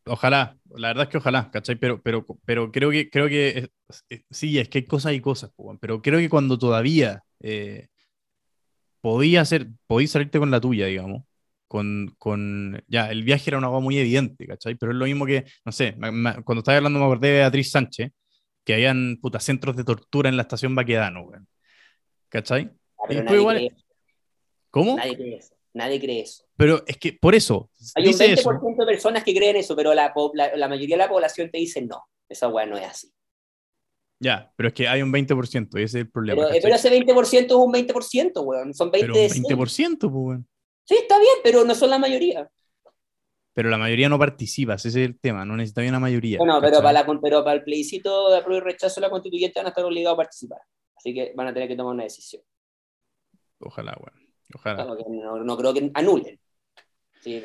Ojalá, 0.08 0.56
la 0.76 0.90
verdad 0.90 1.04
es 1.06 1.10
que 1.10 1.18
ojalá, 1.18 1.50
¿cachai? 1.52 1.76
Pero, 1.78 2.00
pero, 2.02 2.24
pero 2.46 2.72
creo 2.72 2.92
que, 2.92 3.10
creo 3.10 3.28
que 3.28 3.48
es- 3.90 4.04
es- 4.10 4.22
sí, 4.30 4.60
es 4.60 4.70
que 4.70 4.78
hay 4.80 4.86
cosas 4.86 5.14
y 5.14 5.20
cosas, 5.20 5.52
weón, 5.58 5.80
pero 5.80 6.00
creo 6.02 6.20
que 6.20 6.30
cuando 6.30 6.58
todavía 6.60 7.24
eh, 7.42 7.88
podía 9.06 9.42
hacer, 9.42 9.68
podías 9.86 10.10
salirte 10.10 10.40
con 10.40 10.50
la 10.50 10.60
tuya, 10.60 10.88
digamos, 10.88 11.22
con, 11.68 12.16
con, 12.18 12.84
ya, 12.88 13.12
el 13.12 13.22
viaje 13.24 13.52
era 13.52 13.60
una 13.60 13.68
cosa 13.68 13.80
muy 13.82 14.00
evidente, 14.00 14.48
¿cachai? 14.48 14.74
Pero 14.74 14.94
es 14.94 14.98
lo 14.98 15.06
mismo 15.06 15.28
que, 15.28 15.46
no 15.64 15.72
sé, 15.72 15.94
me- 16.00 16.10
me- 16.12 16.42
cuando 16.42 16.62
estaba 16.62 16.78
hablando 16.78 16.98
me 16.98 17.06
acordé 17.06 17.28
de 17.28 17.34
Beatriz 17.36 17.70
Sánchez, 17.70 18.12
que 18.64 18.74
habían, 18.74 19.20
puta, 19.22 19.40
centros 19.40 19.76
de 19.76 19.84
tortura 19.84 20.28
en 20.28 20.38
la 20.38 20.42
estación 20.42 20.74
Baquedano, 20.74 21.22
weón, 21.22 21.48
¿cachai? 22.30 22.72
Ah, 22.98 23.14
Y 23.14 23.34
igual- 23.36 23.72
¿Cómo? 24.72 24.98
nadie 24.98 25.16
cree 25.18 25.36
eso. 25.38 25.54
Nadie 25.76 26.00
cree 26.00 26.22
eso. 26.22 26.44
Pero 26.58 26.84
es 26.88 26.98
que, 26.98 27.14
por 27.14 27.36
eso, 27.36 27.70
Hay 27.94 28.06
un 28.06 28.12
dice 28.12 28.26
20% 28.34 28.40
eso, 28.40 28.76
de 28.76 28.86
personas 28.88 29.24
que 29.24 29.36
creen 29.36 29.58
eso, 29.58 29.76
pero 29.76 29.94
la, 29.94 30.12
la, 30.34 30.56
la 30.58 30.68
mayoría 30.68 30.96
de 30.96 31.04
la 31.04 31.10
población 31.10 31.52
te 31.52 31.60
dice 31.60 31.80
no. 31.84 32.06
Esa 32.28 32.48
weá 32.48 32.66
no 32.66 32.76
es 32.76 32.86
así. 32.88 33.12
Ya, 34.20 34.52
pero 34.56 34.70
es 34.70 34.74
que 34.74 34.88
hay 34.88 35.02
un 35.02 35.12
20%, 35.12 35.80
y 35.80 35.84
ese 35.84 35.84
es 35.84 36.06
el 36.06 36.12
problema, 36.12 36.48
Pero, 36.50 36.60
pero 36.62 36.76
ese 36.76 36.90
20% 36.90 37.46
es 37.46 37.52
un 37.52 37.74
20%, 37.74 38.44
weón. 38.44 38.74
Son 38.74 38.92
20 38.92 39.08
Pero 39.08 39.22
un 39.22 39.30
100. 39.30 39.44
20%, 39.44 40.00
pues, 40.00 40.12
weón. 40.14 40.48
Sí, 40.86 40.96
está 40.96 41.20
bien, 41.20 41.36
pero 41.44 41.64
no 41.64 41.76
son 41.76 41.90
la 41.90 42.00
mayoría. 42.00 42.50
Pero 43.54 43.70
la 43.70 43.78
mayoría 43.78 44.10
no 44.10 44.20
participa, 44.20 44.74
ese 44.74 44.90
es 44.90 44.96
el 44.98 45.20
tema, 45.20 45.46
no 45.46 45.56
necesita 45.56 45.82
una 45.82 46.00
mayoría. 46.00 46.38
Bueno, 46.38 46.60
pero 46.60 46.78
¿cachai? 46.78 46.84
para, 46.84 47.14
la, 47.14 47.20
pero 47.22 47.44
para 47.44 47.56
el 47.56 47.64
plebiscito 47.64 48.30
de 48.30 48.38
apruebo 48.38 48.62
y 48.62 48.66
rechazo 48.66 48.96
de 48.96 49.08
la 49.08 49.10
constituyente 49.10 49.60
van 49.60 49.68
a 49.68 49.70
estar 49.70 49.86
obligados 49.86 50.16
a 50.16 50.18
participar. 50.18 50.60
Así 50.96 51.14
que 51.14 51.34
van 51.36 51.48
a 51.48 51.54
tener 51.54 51.70
que 51.70 51.76
tomar 51.76 51.94
una 51.94 52.04
decisión. 52.04 52.42
Ojalá, 53.60 53.98
weón. 53.98 54.30
Ojalá. 54.54 54.86
No, 54.86 55.44
no 55.44 55.58
creo 55.58 55.74
que 55.74 55.90
anulen. 55.94 56.40
Sí, 57.22 57.42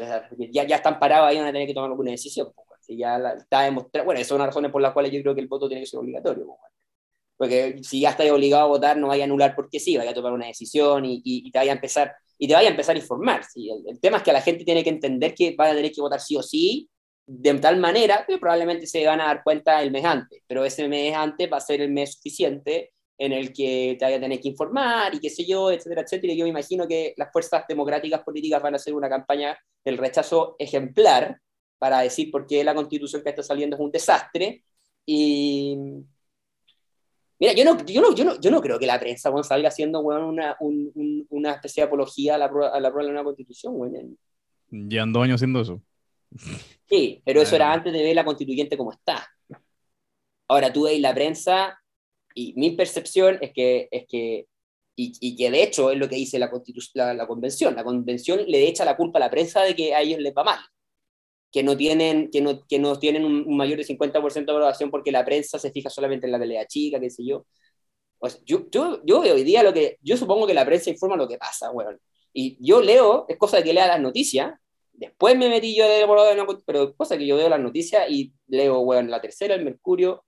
ya, 0.51 0.67
ya 0.67 0.77
están 0.77 0.99
parados 0.99 1.29
ahí, 1.29 1.37
van 1.37 1.47
a 1.47 1.53
tener 1.53 1.67
que 1.67 1.75
tomar 1.75 1.91
alguna 1.91 2.11
decisión. 2.11 2.49
weón. 2.57 2.70
Si 2.91 2.97
ya 2.99 3.19
la- 3.19 3.35
está 3.35 3.63
demostrado. 3.63 4.05
Bueno, 4.07 4.21
esas 4.21 4.29
son 4.29 4.39
las 4.39 4.49
razones 4.49 4.71
por 4.73 4.83
las 4.83 4.93
cuales 4.93 5.13
yo 5.13 5.21
creo 5.23 5.35
que 5.35 5.41
el 5.41 5.49
voto 5.49 5.69
tiene 5.69 5.83
que 5.83 5.87
ser 5.87 6.01
obligatorio. 6.01 6.47
Porque 7.37 7.79
si 7.83 8.01
ya 8.01 8.11
estás 8.11 8.31
obligado 8.31 8.65
a 8.65 8.69
votar, 8.69 8.97
no 8.99 9.09
vaya 9.09 9.25
a 9.25 9.27
anular 9.27 9.55
porque 9.57 9.81
sí, 9.81 9.97
vaya 9.97 10.11
a 10.11 10.15
tomar 10.15 10.33
una 10.33 10.47
decisión 10.47 11.05
y, 11.07 11.17
y- 11.25 11.49
y 11.49 11.51
te 11.51 11.59
vaya 11.59 11.73
a 11.73 11.77
empezar 11.77 12.15
y 12.39 12.49
te 12.49 12.55
vaya 12.55 12.69
a 12.69 12.71
empezar 12.73 12.97
a 12.97 12.99
informar. 12.99 13.45
¿sí? 13.45 13.71
El, 13.71 13.89
el 13.89 14.01
tema 14.01 14.19
es 14.19 14.23
que 14.23 14.33
la 14.33 14.43
gente 14.43 14.65
tiene 14.65 14.85
que 14.85 14.91
entender 14.91 15.35
que 15.35 15.55
van 15.57 15.71
a 15.73 15.75
tener 15.77 15.93
que 15.93 16.01
votar 16.01 16.21
sí 16.21 16.37
o 16.37 16.43
sí, 16.43 16.89
de 17.27 17.55
tal 17.55 17.79
manera 17.79 18.25
que 18.27 18.39
probablemente 18.39 18.87
se 18.87 19.07
van 19.07 19.21
a 19.21 19.27
dar 19.27 19.43
cuenta 19.45 19.83
el 19.83 19.91
mes 19.91 20.05
antes, 20.05 20.43
pero 20.47 20.65
ese 20.65 20.89
mes 20.89 21.15
antes 21.15 21.51
va 21.53 21.59
a 21.59 21.61
ser 21.61 21.81
el 21.83 21.91
mes 21.93 22.15
suficiente 22.15 22.93
en 23.19 23.33
el 23.33 23.53
que 23.53 23.97
te 23.99 24.05
vaya 24.07 24.17
a 24.17 24.21
tener 24.21 24.41
que 24.41 24.49
informar 24.49 25.15
y 25.15 25.21
qué 25.21 25.31
sé 25.31 25.45
yo, 25.47 25.71
etcétera, 25.71 26.03
etcétera. 26.03 26.33
Y 26.33 26.37
yo 26.39 26.45
me 26.45 26.51
imagino 26.51 26.89
que 26.89 27.15
las 27.17 27.31
fuerzas 27.33 27.65
democráticas 27.69 28.23
políticas 28.23 28.63
van 28.63 28.75
a 28.75 28.77
hacer 28.77 28.95
una 28.95 29.09
campaña 29.11 29.57
del 29.85 29.99
rechazo 29.99 30.57
ejemplar 30.59 31.39
para 31.81 32.01
decir 32.03 32.31
por 32.31 32.47
qué 32.47 32.63
la 32.63 32.75
constitución 32.77 33.23
que 33.25 33.31
está 33.31 33.43
saliendo 33.43 33.75
es 33.75 33.81
un 33.83 33.91
desastre. 33.91 34.63
Y 35.05 35.77
mira, 37.41 37.53
yo 37.55 37.65
no, 37.65 37.85
yo 37.85 38.01
no, 38.01 38.15
yo 38.15 38.25
no, 38.25 38.41
yo 38.41 38.51
no 38.51 38.61
creo 38.61 38.79
que 38.79 38.87
la 38.87 39.01
prensa 39.01 39.31
bueno, 39.31 39.43
salga 39.45 39.69
haciendo 39.69 40.03
bueno, 40.03 40.29
una, 40.29 40.57
un- 40.61 40.93
un- 40.95 41.27
una 41.31 41.53
especie 41.53 41.83
de 41.83 41.87
apología 41.89 42.35
a 42.35 42.39
la, 42.39 42.49
prueba- 42.51 42.73
a 42.77 42.79
la 42.81 42.91
prueba 42.91 43.07
de 43.07 43.13
una 43.15 43.25
constitución. 43.25 43.77
bueno. 43.77 43.99
Llevan 44.71 45.13
dos 45.13 45.25
años 45.25 45.37
haciendo 45.37 45.61
eso. 45.63 45.83
Sí, 46.89 47.21
pero 47.25 47.41
eso 47.43 47.57
era 47.57 47.73
antes 47.73 47.93
de 47.93 48.03
ver 48.03 48.15
la 48.15 48.25
constituyente 48.25 48.77
como 48.77 48.93
está. 48.93 49.27
Ahora 50.49 50.73
tú 50.73 50.85
veis 50.85 51.01
la 51.01 51.15
prensa 51.15 51.81
y 52.35 52.53
mi 52.57 52.73
percepción 52.73 53.39
es 53.41 53.53
que, 53.53 53.89
es 53.91 54.07
que 54.07 54.47
y, 54.97 55.13
y 55.21 55.35
que 55.37 55.51
de 55.51 55.63
hecho 55.63 55.91
es 55.91 55.99
lo 55.99 56.09
que 56.09 56.17
dice 56.17 56.39
la, 56.39 56.51
la, 56.95 57.15
la 57.15 57.27
convención. 57.27 57.75
La 57.75 57.85
convención 57.85 58.41
le 58.47 58.69
echa 58.69 58.85
la 58.85 58.97
culpa 58.97 59.19
a 59.19 59.21
la 59.21 59.31
prensa 59.31 59.63
de 59.63 59.75
que 59.75 59.95
a 59.95 60.03
ellos 60.03 60.21
les 60.21 60.35
va 60.35 60.45
mal. 60.45 60.59
Que 61.53 61.63
no 61.63 61.77
tienen, 61.77 62.31
que 62.31 62.41
no, 62.41 62.65
que 62.69 62.79
no 62.79 62.99
tienen 62.99 63.25
un, 63.25 63.45
un 63.47 63.57
mayor 63.57 63.79
de 63.79 63.85
50% 63.85 64.53
de 64.53 64.59
aprobación 64.59 64.91
porque 64.91 65.13
la 65.13 65.25
prensa 65.25 65.59
se 65.59 65.73
fija 65.73 65.91
solamente 65.91 66.27
en 66.27 66.33
la 66.33 66.39
pelea 66.39 66.67
chica, 66.67 67.01
qué 67.01 67.11
sé 67.11 67.25
yo. 67.25 67.47
Yo, 68.45 68.69
yo, 68.71 69.01
yo 69.05 69.21
hoy 69.21 69.45
día 69.45 69.63
lo 69.63 69.73
que, 69.73 69.97
yo 70.03 70.17
supongo 70.17 70.47
que 70.47 70.53
la 70.55 70.67
prensa 70.67 70.91
informa 70.91 71.17
lo 71.17 71.27
que 71.29 71.39
pasa, 71.39 71.71
weón. 71.71 71.99
Y 72.33 72.57
yo 72.65 72.83
leo, 72.83 73.25
es 73.29 73.39
cosa 73.39 73.59
de 73.59 73.65
que 73.65 73.73
lea 73.73 73.87
las 73.87 74.01
noticias, 74.01 74.53
después 74.93 75.37
me 75.39 75.49
metí 75.49 75.75
yo 75.75 75.85
ahora, 75.85 76.47
pero 76.67 76.83
es 76.91 76.95
cosa 76.97 77.17
que 77.17 77.27
yo 77.27 77.37
veo 77.37 77.49
las 77.49 77.61
noticias 77.61 78.05
y 78.11 78.33
leo, 78.47 78.81
weón, 78.81 79.11
la 79.11 79.21
tercera, 79.23 79.55
el 79.55 79.65
Mercurio, 79.65 80.25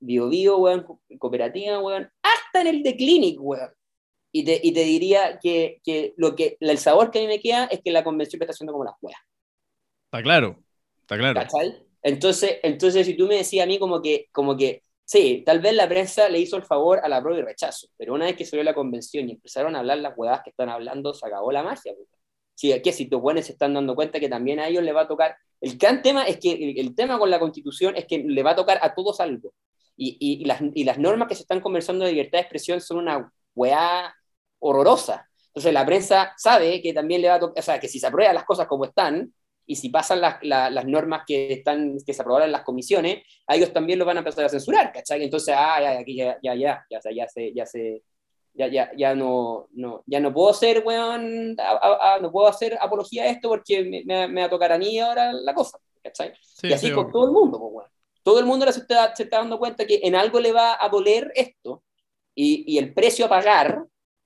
Bio 0.00 0.28
Bio, 0.28 0.58
weón, 0.58 0.84
Co- 0.84 1.00
cooperativa, 1.18 1.80
weón, 1.80 2.10
hasta 2.22 2.60
en 2.62 2.68
el 2.68 2.82
de 2.84 2.96
Clinic, 2.96 3.38
weón. 3.40 3.70
Y 4.32 4.44
te, 4.44 4.60
y 4.62 4.72
te 4.72 4.84
diría 4.84 5.38
que, 5.42 5.80
que, 5.84 6.14
lo 6.16 6.36
que 6.36 6.56
el 6.60 6.78
sabor 6.78 7.10
que 7.10 7.20
a 7.20 7.22
mí 7.22 7.28
me 7.28 7.40
queda 7.40 7.66
es 7.66 7.80
que 7.82 7.90
la 7.92 8.04
convención 8.04 8.42
está 8.42 8.52
haciendo 8.52 8.72
como 8.72 8.84
las 8.84 8.94
weas. 9.02 9.18
Está 10.14 10.22
claro, 10.22 10.62
está 11.00 11.18
claro. 11.48 11.84
Entonces, 12.02 12.58
entonces, 12.62 13.06
si 13.06 13.16
tú 13.16 13.26
me 13.26 13.36
decías 13.36 13.64
a 13.64 13.66
mí 13.66 13.78
como 13.80 14.00
que, 14.00 14.28
como 14.30 14.56
que, 14.56 14.82
sí, 15.04 15.42
tal 15.44 15.58
vez 15.58 15.74
la 15.74 15.88
prensa 15.88 16.28
le 16.28 16.38
hizo 16.38 16.56
el 16.56 16.62
favor 16.62 17.00
a 17.02 17.08
la 17.08 17.20
prueba 17.20 17.40
y 17.40 17.42
rechazo, 17.42 17.88
pero 17.96 18.14
una 18.14 18.26
vez 18.26 18.36
que 18.36 18.44
salió 18.44 18.62
la 18.62 18.74
convención 18.74 19.28
y 19.28 19.32
empezaron 19.32 19.74
a 19.74 19.80
hablar 19.80 19.98
las 19.98 20.16
huevadas 20.16 20.42
que 20.44 20.50
están 20.50 20.68
hablando, 20.68 21.14
se 21.14 21.26
acabó 21.26 21.50
la 21.50 21.64
magia. 21.64 21.94
puta. 21.94 22.16
Si, 22.54 22.80
que 22.82 22.92
si 22.92 23.08
los 23.08 23.20
buenos 23.20 23.46
se 23.46 23.52
están 23.52 23.74
dando 23.74 23.96
cuenta 23.96 24.20
que 24.20 24.28
también 24.28 24.60
a 24.60 24.68
ellos 24.68 24.84
les 24.84 24.94
va 24.94 25.02
a 25.02 25.08
tocar. 25.08 25.36
El 25.60 25.76
gran 25.78 26.02
tema 26.02 26.24
es 26.24 26.38
que 26.38 26.52
el, 26.76 26.94
tema 26.94 27.18
con 27.18 27.30
la 27.30 27.40
constitución 27.40 27.96
es 27.96 28.06
que 28.06 28.18
le 28.18 28.42
va 28.44 28.52
a 28.52 28.56
tocar 28.56 28.78
a 28.82 28.94
todos 28.94 29.18
algo. 29.18 29.52
Y, 29.96 30.16
y, 30.20 30.44
las, 30.44 30.60
y 30.74 30.84
las 30.84 30.98
normas 30.98 31.26
que 31.26 31.34
se 31.34 31.42
están 31.42 31.60
conversando 31.60 32.04
de 32.04 32.12
libertad 32.12 32.38
de 32.38 32.42
expresión 32.42 32.80
son 32.80 32.98
una 32.98 33.32
weá 33.54 34.14
horrorosa. 34.60 35.28
Entonces 35.48 35.72
la 35.72 35.86
prensa 35.86 36.34
sabe 36.36 36.82
que 36.82 36.92
también 36.92 37.22
le 37.22 37.28
va 37.28 37.36
a 37.36 37.40
tocar, 37.40 37.58
o 37.58 37.62
sea, 37.62 37.80
que 37.80 37.88
si 37.88 37.98
se 37.98 38.06
aprueban 38.06 38.34
las 38.34 38.44
cosas 38.44 38.66
como 38.66 38.84
están, 38.84 39.32
y 39.66 39.76
si 39.76 39.88
pasan 39.88 40.20
las, 40.20 40.36
las, 40.42 40.70
las, 40.70 40.84
normas 40.84 41.22
que, 41.26 41.52
están, 41.52 41.96
que 42.04 42.12
se 42.12 42.22
aprobaron 42.22 42.46
en 42.46 42.52
las 42.52 42.62
comisiones, 42.62 43.22
a 43.46 43.56
ellos 43.56 43.72
también 43.72 43.98
los 43.98 44.06
van 44.06 44.18
a 44.18 44.20
empezar 44.20 44.44
a 44.44 44.48
censurar, 44.48 44.92
¿cachai? 44.92 45.22
Entonces, 45.22 45.54
ah, 45.56 45.80
ya, 45.80 45.98
aquí 45.98 46.16
ya, 46.16 46.38
ya, 46.42 46.54
ya, 46.54 46.86
ya, 46.90 47.00
ya, 47.10 47.28
se, 47.28 47.54
ya, 47.54 47.66
se, 47.66 48.02
ya, 48.52 48.68
ya, 48.68 48.90
ya, 48.96 49.14
no, 49.14 49.68
no, 49.72 50.02
ya 50.06 50.20
no 50.20 50.32
puedo 50.32 50.50
hacer, 50.50 50.82
weón, 50.84 51.56
a, 51.58 51.70
a, 51.70 52.14
a, 52.14 52.20
no 52.20 52.30
puedo 52.30 52.46
hacer 52.46 52.76
apología 52.80 53.24
a 53.24 53.28
esto 53.28 53.48
porque 53.48 53.82
me, 53.84 54.04
me, 54.04 54.28
me, 54.28 54.40
va 54.42 54.46
a 54.46 54.50
tocar 54.50 54.72
a 54.72 54.78
mí 54.78 54.98
ahora 54.98 55.32
la 55.32 55.54
cosa, 55.54 55.78
¿cachai? 56.02 56.32
Sí, 56.42 56.68
y 56.68 56.72
así 56.72 56.88
sí, 56.88 56.92
con 56.92 57.10
todo 57.10 57.26
el 57.26 57.32
mundo, 57.32 57.58
pues, 57.58 57.72
weón. 57.72 57.90
Todo 58.22 58.40
el 58.40 58.46
mundo 58.46 58.70
se 58.72 58.80
está, 58.80 59.14
se 59.14 59.24
está 59.24 59.38
dando 59.38 59.58
cuenta 59.58 59.86
que 59.86 60.00
en 60.02 60.14
algo 60.14 60.40
le 60.40 60.50
va 60.52 60.82
a 60.82 60.88
doler 60.88 61.30
esto 61.34 61.82
y, 62.34 62.64
y 62.66 62.78
el 62.78 62.94
precio 62.94 63.26
a 63.26 63.28
pagar 63.28 63.84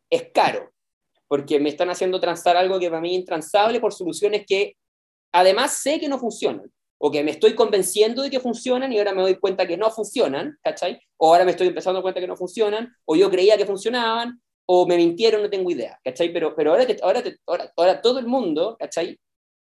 es 0.09 0.31
caro, 0.32 0.70
porque 1.27 1.59
me 1.59 1.69
están 1.69 1.90
haciendo 1.90 2.20
transar 2.20 2.56
algo 2.56 2.78
que 2.78 2.89
para 2.89 3.01
mí 3.01 3.10
es 3.10 3.20
intransable 3.20 3.81
por 3.81 3.93
soluciones 3.93 4.47
que 4.47 4.77
además 5.33 5.73
sé 5.75 6.01
que 6.01 6.09
no 6.09 6.19
funcionan, 6.19 6.71
o 6.99 7.11
que 7.11 7.23
me 7.23 7.31
estoy 7.31 7.55
convenciendo 7.55 8.23
de 8.23 8.31
que 8.31 8.41
funcionan 8.41 8.93
y 8.93 8.99
ahora 8.99 9.15
me 9.15 9.23
doy 9.23 9.37
cuenta 9.37 9.67
que 9.67 9.77
no 9.77 9.91
funcionan, 9.91 10.59
¿cachai? 10.63 11.01
O 11.17 11.29
ahora 11.29 11.45
me 11.45 11.53
estoy 11.53 11.69
empezando 11.69 11.97
a 11.97 11.99
dar 11.99 12.03
cuenta 12.03 12.21
que 12.21 12.27
no 12.27 12.37
funcionan, 12.37 12.93
o 13.05 13.15
yo 13.15 13.31
creía 13.31 13.57
que 13.57 13.67
funcionaban, 13.67 14.41
o 14.67 14.87
me 14.87 14.97
mintieron, 14.97 15.43
no 15.43 15.49
tengo 15.49 15.71
idea, 15.71 15.99
¿cachai? 16.05 16.33
Pero, 16.33 16.55
pero 16.55 16.73
ahora, 16.73 16.87
te, 16.87 16.97
ahora, 17.03 17.23
te, 17.23 17.39
ahora, 17.47 17.73
ahora, 17.77 18.01
todo 18.03 18.19
el 18.19 18.27
mundo, 18.27 18.77
¿cachai? 18.79 19.19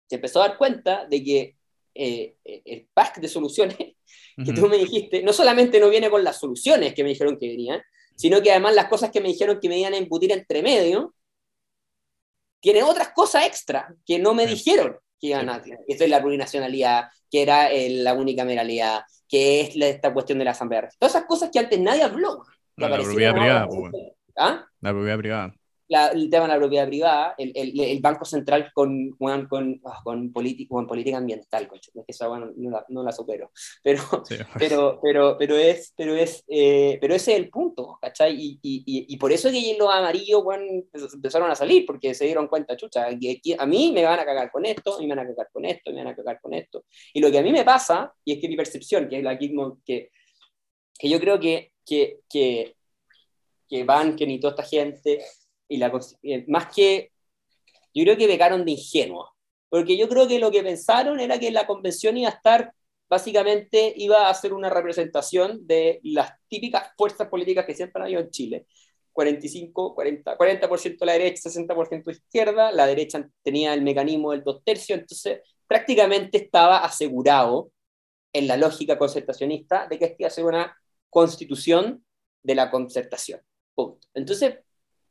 Se 0.09 0.15
empezó 0.15 0.41
a 0.41 0.47
dar 0.49 0.57
cuenta 0.57 1.05
de 1.05 1.23
que 1.23 1.55
eh, 1.93 2.35
el 2.43 2.87
pack 2.93 3.19
de 3.19 3.27
soluciones 3.27 3.77
que 3.77 3.95
uh 4.37 4.43
-huh. 4.43 4.55
tú 4.55 4.67
me 4.67 4.77
dijiste, 4.77 5.21
no 5.21 5.31
solamente 5.31 5.79
no 5.79 5.89
viene 5.89 6.09
con 6.09 6.23
las 6.23 6.39
soluciones 6.39 6.93
que 6.93 7.03
me 7.03 7.09
dijeron 7.09 7.37
que 7.37 7.47
venían, 7.47 7.81
sino 8.15 8.41
que 8.41 8.51
además 8.51 8.75
las 8.75 8.87
cosas 8.87 9.11
que 9.11 9.21
me 9.21 9.29
dijeron 9.29 9.59
que 9.61 9.69
me 9.69 9.79
iban 9.79 9.93
a 9.93 9.97
embutir 9.97 10.31
entre 10.31 10.61
medio, 10.61 11.13
tiene 12.59 12.83
otras 12.83 13.09
cosas 13.13 13.45
extra 13.45 13.95
que 14.05 14.19
no 14.19 14.33
me 14.33 14.45
sí. 14.47 14.55
dijeron 14.55 14.97
que 15.19 15.27
iban 15.27 15.49
a. 15.49 15.61
Esto 15.87 16.03
es 16.03 16.09
la 16.09 16.21
plurinacionalidad, 16.21 17.09
que 17.29 17.41
era 17.41 17.71
el, 17.71 18.03
la 18.03 18.13
unicameralidad, 18.13 19.01
que 19.27 19.61
es 19.61 19.75
la, 19.75 19.87
esta 19.87 20.13
cuestión 20.13 20.39
de 20.39 20.45
la 20.45 20.51
asamblea. 20.51 20.89
Todas 20.97 21.15
esas 21.15 21.27
cosas 21.27 21.49
que 21.51 21.59
antes 21.59 21.79
nadie 21.79 22.03
habló. 22.03 22.43
No, 22.77 22.89
la 22.89 22.97
propiedad 22.97 23.33
privada. 23.33 23.67
Pues. 23.67 23.93
¿Ah? 24.37 24.65
La 24.81 24.91
propiedad 24.91 25.17
privada 25.17 25.58
la, 25.89 26.09
el 26.09 26.29
tema 26.29 26.43
de 26.43 26.53
la 26.53 26.59
propiedad 26.59 26.87
privada, 26.87 27.35
el, 27.37 27.51
el, 27.55 27.79
el 27.79 27.99
Banco 27.99 28.23
Central 28.23 28.71
con, 28.73 29.09
con, 29.17 29.47
con, 29.47 29.81
oh, 29.83 29.93
con, 30.03 30.31
con 30.31 30.87
política 30.87 31.17
ambiental, 31.17 31.67
cocho, 31.67 31.91
es 31.93 32.05
que 32.05 32.11
esa 32.11 32.27
bueno, 32.27 32.51
no, 32.55 32.69
la, 32.69 32.85
no 32.89 33.03
la 33.03 33.11
supero, 33.11 33.51
pero, 33.83 34.01
sí. 34.23 34.35
pero, 34.57 34.99
pero, 35.01 35.35
pero, 35.37 35.57
es, 35.57 35.93
pero, 35.97 36.15
es, 36.15 36.43
eh, 36.47 36.97
pero 37.01 37.15
ese 37.15 37.33
es 37.33 37.39
el 37.39 37.49
punto, 37.49 37.97
¿cachai? 37.99 38.35
Y, 38.35 38.59
y, 38.61 38.83
y, 38.85 39.13
y 39.13 39.17
por 39.17 39.31
eso 39.31 39.49
es 39.49 39.53
que 39.55 39.75
los 39.77 39.91
amarillos 39.91 40.43
bueno, 40.43 40.63
empezaron 41.13 41.49
a 41.49 41.55
salir, 41.55 41.85
porque 41.85 42.13
se 42.13 42.25
dieron 42.25 42.47
cuenta, 42.47 42.77
chucha, 42.77 43.07
que, 43.19 43.55
a 43.57 43.65
mí 43.65 43.91
me 43.91 44.03
van 44.03 44.19
a 44.19 44.25
cagar 44.25 44.51
con 44.51 44.65
esto, 44.65 44.95
a 44.95 44.99
mí 44.99 45.07
me 45.07 45.15
van 45.15 45.25
a 45.25 45.29
cagar 45.29 45.49
con 45.51 45.65
esto, 45.65 45.91
me 45.91 46.03
van 46.03 46.13
a 46.13 46.15
cagar 46.15 46.39
con 46.39 46.53
esto. 46.53 46.85
Y 47.13 47.19
lo 47.19 47.31
que 47.31 47.39
a 47.39 47.43
mí 47.43 47.51
me 47.51 47.63
pasa, 47.63 48.13
y 48.23 48.33
es 48.33 48.39
que 48.39 48.47
mi 48.47 48.55
percepción, 48.55 49.09
que 49.09 49.17
es 49.17 49.23
la 49.23 49.37
que, 49.39 49.49
que, 49.85 51.09
yo 51.09 51.19
creo 51.19 51.39
que, 51.39 51.71
que, 51.83 52.19
que, 52.29 52.75
que 53.67 53.83
Van, 53.83 54.15
que 54.15 54.27
ni 54.27 54.39
toda 54.39 54.51
esta 54.51 54.63
gente, 54.63 55.19
y 55.69 55.77
la, 55.77 55.91
más 56.47 56.73
que, 56.75 57.11
yo 57.93 58.03
creo 58.03 58.17
que 58.17 58.27
pecaron 58.27 58.65
de 58.65 58.71
ingenuos, 58.71 59.29
porque 59.69 59.95
yo 59.95 60.09
creo 60.09 60.27
que 60.27 60.39
lo 60.39 60.51
que 60.51 60.63
pensaron 60.63 61.19
era 61.19 61.39
que 61.39 61.51
la 61.51 61.67
convención 61.67 62.17
iba 62.17 62.29
a 62.29 62.33
estar, 62.33 62.73
básicamente 63.07 63.93
iba 63.95 64.29
a 64.29 64.33
ser 64.33 64.53
una 64.53 64.69
representación 64.69 65.65
de 65.65 65.99
las 66.03 66.31
típicas 66.47 66.91
fuerzas 66.97 67.27
políticas 67.29 67.65
que 67.65 67.75
siempre 67.75 68.01
han 68.01 68.07
habido 68.07 68.21
en 68.21 68.29
Chile. 68.31 68.65
45, 69.13 69.95
40, 69.95 70.37
40% 70.37 71.05
la 71.05 71.13
derecha, 71.13 71.49
60% 71.49 72.11
izquierda, 72.11 72.71
la 72.71 72.87
derecha 72.87 73.27
tenía 73.43 73.73
el 73.73 73.81
mecanismo 73.81 74.31
del 74.31 74.43
dos 74.43 74.63
tercios, 74.63 74.99
entonces 74.99 75.41
prácticamente 75.67 76.37
estaba 76.37 76.83
asegurado 76.83 77.71
en 78.33 78.47
la 78.47 78.57
lógica 78.57 78.97
concertacionista 78.97 79.87
de 79.87 79.99
que 79.99 80.05
esta 80.05 80.15
iba 80.19 80.27
a 80.27 80.31
ser 80.31 80.45
una 80.45 80.77
constitución 81.09 82.05
de 82.43 82.55
la 82.55 82.71
concertación. 82.71 83.41
Punto. 83.75 84.07
Entonces, 84.13 84.59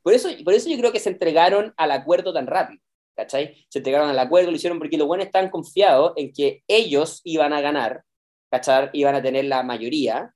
por 0.01 0.13
eso, 0.13 0.29
por 0.43 0.53
eso 0.53 0.69
yo 0.69 0.77
creo 0.77 0.91
que 0.91 0.99
se 0.99 1.09
entregaron 1.09 1.73
al 1.77 1.91
acuerdo 1.91 2.33
tan 2.33 2.47
rápido, 2.47 2.81
¿cachai? 3.15 3.65
Se 3.69 3.79
entregaron 3.79 4.09
al 4.09 4.19
acuerdo, 4.19 4.51
lo 4.51 4.57
hicieron 4.57 4.79
porque 4.79 4.97
los 4.97 5.07
buenos 5.07 5.25
están 5.25 5.49
confiados 5.49 6.13
en 6.15 6.31
que 6.33 6.63
ellos 6.67 7.21
iban 7.23 7.53
a 7.53 7.61
ganar, 7.61 8.03
¿cachai? 8.49 8.89
Iban 8.93 9.15
a 9.15 9.21
tener 9.21 9.45
la 9.45 9.63
mayoría, 9.63 10.33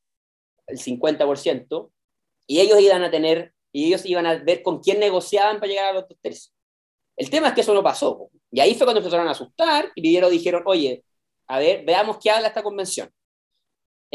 el 0.68 0.77
50%, 0.77 1.91
y 2.48 2.60
ellos 2.60 2.80
iban 2.80 3.03
a 3.03 3.11
tener, 3.11 3.53
y 3.72 3.88
ellos 3.88 4.06
iban 4.06 4.26
a 4.26 4.35
ver 4.35 4.61
con 4.61 4.80
quién 4.81 4.99
negociaban 4.99 5.57
para 5.60 5.68
llegar 5.68 5.85
a 5.90 5.94
los 5.94 6.07
dos 6.07 6.18
tercios. 6.22 6.53
El 7.15 7.30
tema 7.30 7.49
es 7.49 7.53
que 7.53 7.61
eso 7.61 7.73
no 7.73 7.84
pasó, 7.84 8.30
y 8.52 8.60
ahí 8.60 8.76
fue 8.76 8.85
cuando 8.85 8.99
empezaron 8.99 9.27
a 9.27 9.31
asustar, 9.31 9.91
y 9.95 10.02
pidieron, 10.02 10.31
dijeron, 10.31 10.64
oye, 10.65 11.03
a 11.48 11.60
ver, 11.60 11.85
veamos 11.85 12.18
qué 12.22 12.31
habla 12.31 12.48
esta 12.48 12.64
convención. 12.64 13.10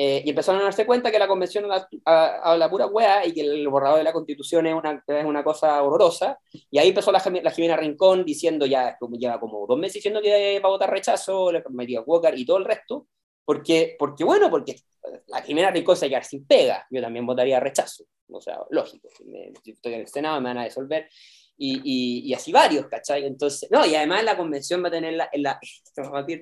Eh, 0.00 0.22
y 0.24 0.30
empezaron 0.30 0.60
a 0.60 0.64
darse 0.66 0.86
cuenta 0.86 1.10
que 1.10 1.18
la 1.18 1.26
convención 1.26 1.66
habla 2.04 2.70
pura 2.70 2.86
hueá 2.86 3.26
y 3.26 3.32
que 3.32 3.40
el 3.40 3.66
borrador 3.66 3.98
de 3.98 4.04
la 4.04 4.12
constitución 4.12 4.64
es 4.68 4.74
una, 4.74 5.02
es 5.04 5.24
una 5.24 5.42
cosa 5.42 5.82
horrorosa. 5.82 6.38
Y 6.70 6.78
ahí 6.78 6.90
empezó 6.90 7.10
la, 7.10 7.20
la 7.42 7.50
Jimena 7.50 7.76
Rincón 7.76 8.24
diciendo, 8.24 8.64
ya 8.64 8.96
lleva 9.18 9.40
como 9.40 9.66
dos 9.66 9.76
meses 9.76 9.94
diciendo 9.94 10.22
que 10.22 10.60
va 10.60 10.68
a 10.68 10.70
votar 10.70 10.88
rechazo, 10.88 11.50
la 11.50 11.64
María 11.70 12.02
Walker 12.02 12.32
y 12.38 12.46
todo 12.46 12.58
el 12.58 12.64
resto. 12.64 13.08
Porque, 13.44 13.96
porque 13.98 14.22
bueno, 14.22 14.48
porque 14.48 14.76
la 15.26 15.42
Jimena 15.42 15.72
Rincón 15.72 15.96
se 15.96 16.08
quedar 16.08 16.24
sin 16.24 16.46
pega. 16.46 16.86
Yo 16.92 17.02
también 17.02 17.26
votaría 17.26 17.58
rechazo. 17.58 18.04
O 18.30 18.40
sea, 18.40 18.60
lógico. 18.70 19.08
Si, 19.16 19.24
me, 19.24 19.52
si 19.64 19.72
estoy 19.72 19.94
en 19.94 20.00
el 20.02 20.06
Senado 20.06 20.40
me 20.40 20.50
van 20.50 20.58
a 20.58 20.64
disolver. 20.64 21.08
Y, 21.60 21.80
y, 21.82 22.30
y, 22.30 22.34
así 22.34 22.52
varios, 22.52 22.86
¿cachai? 22.86 23.26
Entonces, 23.26 23.68
no, 23.72 23.84
y 23.84 23.94
además 23.96 24.22
la 24.22 24.36
convención 24.36 24.82
va 24.82 24.88
a 24.88 24.92
tener 24.92 25.14
la, 25.14 25.28
la 25.34 25.58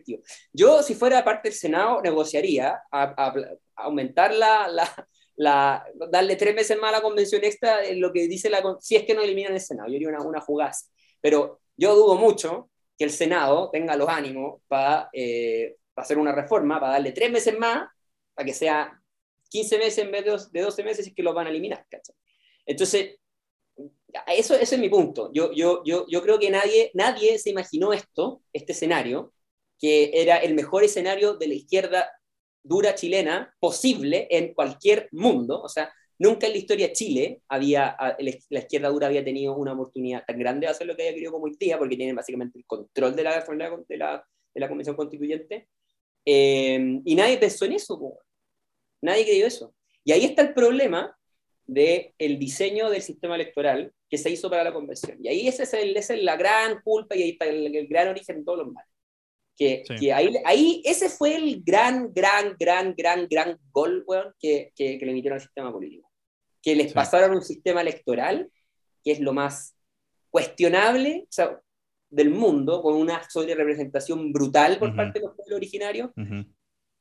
tío. 0.04 0.18
Yo, 0.52 0.82
si 0.82 0.94
fuera 0.94 1.24
parte 1.24 1.48
del 1.48 1.56
Senado, 1.56 2.02
negociaría 2.02 2.82
a, 2.90 3.02
a, 3.02 3.28
a 3.28 3.34
aumentar 3.76 4.34
la, 4.34 4.68
la, 4.68 5.08
la, 5.36 5.86
darle 6.10 6.36
tres 6.36 6.54
veces 6.54 6.78
más 6.78 6.90
a 6.90 6.98
la 6.98 7.02
convención 7.02 7.42
extra 7.44 7.84
en 7.84 8.00
lo 8.00 8.12
que 8.12 8.28
dice 8.28 8.50
la, 8.50 8.62
si 8.80 8.96
es 8.96 9.04
que 9.04 9.14
no 9.14 9.22
eliminan 9.22 9.54
el 9.54 9.60
Senado, 9.60 9.88
yo 9.88 9.96
haría 9.96 10.08
una, 10.08 10.22
una 10.22 10.40
jugada. 10.40 10.72
Pero 11.20 11.60
yo 11.76 11.94
dudo 11.94 12.16
mucho 12.16 12.70
que 12.98 13.04
el 13.04 13.10
Senado 13.10 13.70
tenga 13.70 13.96
los 13.96 14.08
ánimos 14.08 14.60
para, 14.68 15.08
eh, 15.12 15.76
para 15.94 16.04
hacer 16.04 16.18
una 16.18 16.32
reforma, 16.32 16.80
para 16.80 16.92
darle 16.92 17.12
tres 17.12 17.30
meses 17.30 17.58
más, 17.58 17.88
para 18.34 18.46
que 18.46 18.54
sea 18.54 19.00
15 19.50 19.78
meses 19.78 19.98
en 19.98 20.10
vez 20.10 20.24
de 20.52 20.60
12 20.60 20.82
meses 20.82 21.06
y 21.06 21.14
que 21.14 21.22
lo 21.22 21.34
van 21.34 21.46
a 21.46 21.50
eliminar, 21.50 21.86
¿cachai? 21.88 22.14
Entonces, 22.64 23.16
eso, 24.26 24.54
ese 24.54 24.74
es 24.76 24.80
mi 24.80 24.88
punto. 24.88 25.30
Yo, 25.32 25.52
yo, 25.52 25.82
yo, 25.84 26.06
yo 26.08 26.22
creo 26.22 26.38
que 26.38 26.50
nadie, 26.50 26.90
nadie 26.94 27.38
se 27.38 27.50
imaginó 27.50 27.92
esto, 27.92 28.42
este 28.52 28.72
escenario, 28.72 29.32
que 29.78 30.10
era 30.14 30.38
el 30.38 30.54
mejor 30.54 30.84
escenario 30.84 31.34
de 31.34 31.48
la 31.48 31.54
izquierda 31.54 32.10
dura 32.62 32.94
chilena 32.94 33.54
posible 33.60 34.26
en 34.30 34.54
cualquier 34.54 35.08
mundo. 35.12 35.60
O 35.62 35.68
sea, 35.68 35.92
nunca 36.18 36.46
en 36.46 36.52
la 36.52 36.58
historia 36.58 36.88
de 36.88 36.92
Chile 36.94 37.42
había, 37.48 37.96
la 38.18 38.58
izquierda 38.58 38.88
dura 38.88 39.06
había 39.06 39.24
tenido 39.24 39.54
una 39.56 39.74
oportunidad 39.74 40.24
tan 40.26 40.38
grande 40.38 40.66
de 40.66 40.72
hacer 40.72 40.86
lo 40.86 40.96
que 40.96 41.02
haya 41.02 41.12
querido 41.12 41.32
como 41.32 41.44
hoy 41.44 41.56
día, 41.58 41.78
porque 41.78 41.96
tienen 41.96 42.16
básicamente 42.16 42.58
el 42.58 42.66
control 42.66 43.14
de 43.14 43.22
la, 43.22 43.44
de 43.88 43.96
la, 43.96 44.26
de 44.54 44.60
la 44.60 44.68
Convención 44.68 44.96
Constituyente. 44.96 45.68
Eh, 46.24 47.00
y 47.04 47.14
nadie 47.14 47.38
pensó 47.38 47.66
en 47.66 47.72
eso, 47.72 47.98
po. 47.98 48.18
nadie 49.02 49.24
creyó 49.24 49.46
eso. 49.46 49.74
Y 50.04 50.12
ahí 50.12 50.24
está 50.24 50.42
el 50.42 50.54
problema 50.54 51.15
del 51.66 52.12
el 52.18 52.38
diseño 52.38 52.90
del 52.90 53.02
sistema 53.02 53.34
electoral 53.34 53.92
que 54.08 54.18
se 54.18 54.30
hizo 54.30 54.48
para 54.48 54.64
la 54.64 54.72
convención. 54.72 55.18
Y 55.22 55.28
ahí 55.28 55.48
esa 55.48 55.64
es, 55.64 55.74
el, 55.74 55.96
esa 55.96 56.14
es 56.14 56.22
la 56.22 56.36
gran 56.36 56.80
culpa 56.82 57.16
y 57.16 57.22
ahí 57.22 57.30
está 57.30 57.46
el, 57.46 57.74
el 57.74 57.86
gran 57.88 58.08
origen 58.08 58.38
de 58.38 58.44
todos 58.44 58.58
los 58.58 58.72
males. 58.72 58.90
Que, 59.58 59.84
sí. 59.86 59.94
que, 59.96 60.12
ahí, 60.12 60.34
ahí 60.44 60.82
ese 60.84 61.08
fue 61.08 61.34
el 61.34 61.62
gran, 61.64 62.12
gran, 62.12 62.54
gran, 62.58 62.94
gran, 62.94 63.26
gran 63.28 63.58
gol 63.70 64.04
bueno, 64.06 64.32
que, 64.38 64.70
que, 64.76 64.98
que, 64.98 65.06
le 65.06 65.12
emitieron 65.12 65.38
al 65.38 65.42
sistema 65.42 65.72
político. 65.72 66.10
Que 66.62 66.76
les 66.76 66.88
sí. 66.88 66.94
pasaron 66.94 67.34
un 67.34 67.42
sistema 67.42 67.80
electoral 67.80 68.50
que 69.02 69.12
es 69.12 69.20
lo 69.20 69.32
más 69.32 69.76
cuestionable 70.30 71.22
o 71.22 71.32
sea, 71.32 71.60
del 72.10 72.30
mundo, 72.30 72.82
con 72.82 72.94
una 72.94 73.28
sobre 73.28 73.54
representación 73.54 74.32
brutal 74.32 74.78
por 74.78 74.88
uh 74.88 74.92
-huh. 74.92 74.96
parte 74.96 75.18
de 75.18 75.26
los 75.26 75.34
pueblos 75.34 75.56
originarios, 75.56 76.10
uh 76.16 76.20
-huh. 76.20 76.54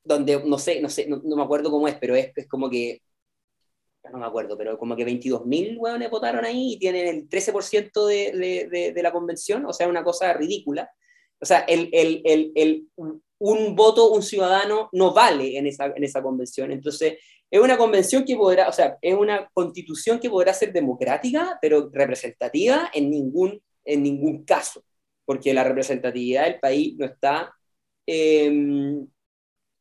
donde 0.04 0.44
no 0.46 0.58
sé, 0.58 0.82
no 0.82 0.90
sé, 0.90 1.08
no, 1.08 1.22
no, 1.24 1.36
me 1.36 1.44
acuerdo 1.44 1.70
cómo 1.70 1.88
es, 1.88 1.96
pero 1.96 2.16
es, 2.16 2.32
es 2.36 2.48
como 2.48 2.70
que 2.70 3.02
no 4.12 4.20
me 4.20 4.26
acuerdo, 4.26 4.58
pero 4.58 4.78
como 4.78 4.96
que 4.96 5.06
22.000 5.06 5.78
hueones 5.78 6.10
votaron 6.10 6.46
ahí 6.46 6.74
y 6.74 6.80
tienen 6.80 7.08
el 7.08 7.30
13% 7.30 8.06
de, 8.08 8.32
de, 8.32 8.68
de, 8.70 8.94
de, 8.94 9.04
la 9.04 9.12
convención, 9.12 9.66
o 9.66 9.74
sea, 9.74 9.88
una 9.88 10.04
cosa 10.04 10.34
ridícula. 10.34 10.90
O 11.40 11.46
sea, 11.46 11.60
el, 11.60 11.90
el, 11.92 12.22
el, 12.26 12.52
el, 12.56 12.88
un 13.40 13.76
voto, 13.76 14.12
un 14.12 14.24
ciudadano 14.24 14.90
no 14.94 15.14
vale 15.14 15.58
en 15.58 15.68
esa, 15.68 15.88
en 15.88 16.04
esa 16.04 16.22
convención. 16.22 16.72
Entonces, 16.72 17.18
es 17.52 17.60
una 17.60 17.78
convención 17.78 18.24
que 18.26 18.36
podrá, 18.36 18.70
o 18.70 18.72
sea, 18.72 18.98
es 19.02 19.16
una 19.16 19.50
constitución 19.54 20.20
que 20.20 20.30
podrá 20.30 20.54
ser 20.54 20.74
democrática, 20.74 21.58
pero 21.62 21.90
representativa 21.92 22.90
en 22.94 23.10
ningún, 23.10 23.62
en 23.84 24.04
ningún 24.04 24.44
caso. 24.46 24.84
porque 25.26 25.54
la 25.54 25.64
representatividad 25.64 26.46
del 26.46 26.60
país 26.60 26.96
no 26.98 27.06
está, 27.06 27.54
eh, 28.08 28.52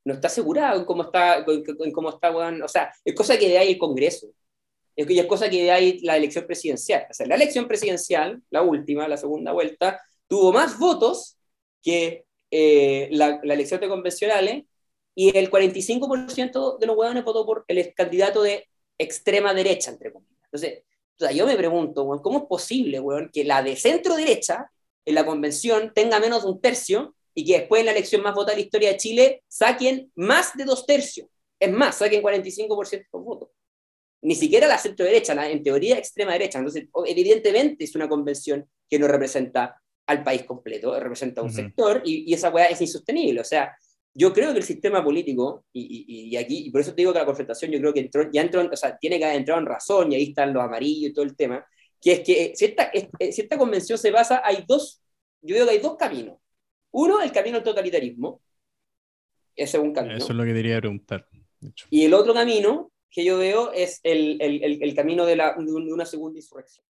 no 0.04 0.14
está 0.14 0.28
asegurada 0.28 0.76
en 0.76 0.84
cómo 0.84 1.04
está, 1.04 1.44
en 1.46 1.92
cómo 1.92 2.10
está 2.10 2.30
o 2.30 2.68
sea, 2.68 2.92
es 3.04 3.14
cosa 3.14 3.38
que 3.38 3.48
de 3.48 3.58
ahí 3.58 3.72
el 3.72 3.78
Congreso, 3.78 4.28
es, 4.96 5.08
es 5.08 5.26
cosa 5.26 5.48
que 5.48 5.62
de 5.64 5.70
ahí 5.70 5.98
la 6.00 6.16
elección 6.16 6.46
presidencial. 6.46 7.06
O 7.10 7.14
sea, 7.14 7.26
la 7.26 7.34
elección 7.34 7.66
presidencial, 7.66 8.42
la 8.50 8.62
última, 8.62 9.08
la 9.08 9.16
segunda 9.16 9.52
vuelta, 9.52 10.00
tuvo 10.28 10.52
más 10.52 10.78
votos 10.78 11.36
que 11.82 12.24
eh, 12.50 13.08
la, 13.12 13.40
la, 13.42 13.54
elección 13.54 13.80
de 13.80 13.88
convencionales 13.88 14.64
y 15.14 15.36
el 15.36 15.50
45% 15.50 16.78
de 16.78 16.86
los 16.86 16.96
huevones 16.96 17.24
votó 17.24 17.44
por 17.46 17.64
el 17.68 17.94
candidato 17.94 18.42
de 18.42 18.68
extrema 18.98 19.54
derecha, 19.54 19.90
entre 19.90 20.12
comillas. 20.12 20.38
Entonces, 20.44 20.84
o 21.16 21.24
sea, 21.24 21.32
yo 21.32 21.46
me 21.46 21.56
pregunto, 21.56 22.06
¿cómo 22.22 22.38
es 22.38 22.44
posible, 22.44 23.00
weón, 23.00 23.30
que 23.32 23.44
la 23.44 23.62
de 23.62 23.76
centro 23.76 24.16
derecha 24.16 24.70
en 25.04 25.14
la 25.14 25.26
convención 25.26 25.92
tenga 25.94 26.18
menos 26.18 26.42
de 26.42 26.50
un 26.50 26.60
tercio 26.60 27.14
y 27.34 27.44
que 27.44 27.58
después 27.60 27.80
en 27.80 27.86
la 27.86 27.92
elección 27.92 28.22
más 28.22 28.34
votada 28.34 28.52
de 28.54 28.62
la 28.62 28.66
historia 28.66 28.90
de 28.90 28.96
Chile 28.96 29.42
saquen 29.48 30.10
más 30.14 30.56
de 30.56 30.64
dos 30.64 30.86
tercios? 30.86 31.28
Es 31.58 31.70
más, 31.70 31.96
saquen 31.96 32.22
45% 32.22 32.90
de 32.90 33.06
los 33.12 33.24
votos. 33.24 33.48
Ni 34.22 34.34
siquiera 34.34 34.66
la 34.66 34.78
centro 34.78 35.04
derecha, 35.04 35.34
la, 35.34 35.50
en 35.50 35.62
teoría 35.62 35.98
extrema 35.98 36.32
derecha. 36.32 36.58
Entonces, 36.58 36.88
evidentemente 37.06 37.84
es 37.84 37.94
una 37.94 38.08
convención 38.08 38.68
que 38.88 38.98
no 38.98 39.06
representa 39.06 39.80
al 40.06 40.22
país 40.22 40.44
completo, 40.44 40.98
representa 40.98 41.42
un 41.42 41.50
sector 41.50 42.02
y, 42.04 42.30
y 42.30 42.34
esa 42.34 42.50
weá 42.50 42.66
es 42.66 42.80
insostenible. 42.80 43.40
O 43.40 43.44
sea, 43.44 43.76
yo 44.14 44.32
creo 44.32 44.52
que 44.52 44.58
el 44.58 44.64
sistema 44.64 45.02
político, 45.02 45.64
y, 45.72 46.30
y, 46.30 46.36
aquí, 46.36 46.66
y 46.66 46.70
por 46.70 46.80
eso 46.80 46.92
te 46.92 47.02
digo 47.02 47.12
que 47.12 47.18
la 47.18 47.26
confrontación 47.26 47.72
yo 47.72 47.80
creo 47.80 47.92
que 47.92 48.00
entró, 48.00 48.30
ya 48.32 48.42
entró, 48.42 48.62
o 48.70 48.76
sea, 48.76 48.96
tiene 48.96 49.18
que 49.18 49.24
haber 49.24 49.38
entrado 49.38 49.60
en 49.60 49.66
razón, 49.66 50.12
y 50.12 50.14
ahí 50.14 50.24
están 50.28 50.54
los 50.54 50.62
amarillos 50.62 51.10
y 51.10 51.12
todo 51.12 51.24
el 51.24 51.34
tema, 51.34 51.66
que 52.00 52.12
es 52.12 52.20
que 52.20 52.52
si 52.54 52.66
esta, 52.66 52.92
si 52.92 53.40
esta 53.40 53.58
convención 53.58 53.98
se 53.98 54.12
basa, 54.12 54.40
hay 54.44 54.64
dos, 54.68 55.02
yo 55.42 55.54
digo 55.54 55.66
que 55.66 55.72
hay 55.72 55.78
dos 55.80 55.96
caminos. 55.96 56.38
Uno, 56.96 57.20
el 57.20 57.32
camino 57.32 57.56
al 57.56 57.64
totalitarismo, 57.64 58.40
ese 59.56 59.78
es 59.78 59.82
un 59.82 59.92
camino. 59.92 60.16
Eso 60.16 60.28
es 60.28 60.36
lo 60.36 60.44
que 60.44 60.54
quería 60.54 60.78
preguntar. 60.78 61.26
Y 61.90 62.04
el 62.04 62.14
otro 62.14 62.32
camino 62.32 62.92
que 63.10 63.24
yo 63.24 63.36
veo 63.38 63.72
es 63.72 63.98
el, 64.04 64.38
el, 64.40 64.80
el 64.80 64.94
camino 64.94 65.26
de, 65.26 65.34
la, 65.34 65.54
de 65.58 65.72
una 65.72 66.06
segunda 66.06 66.38
insurrección. 66.38 66.84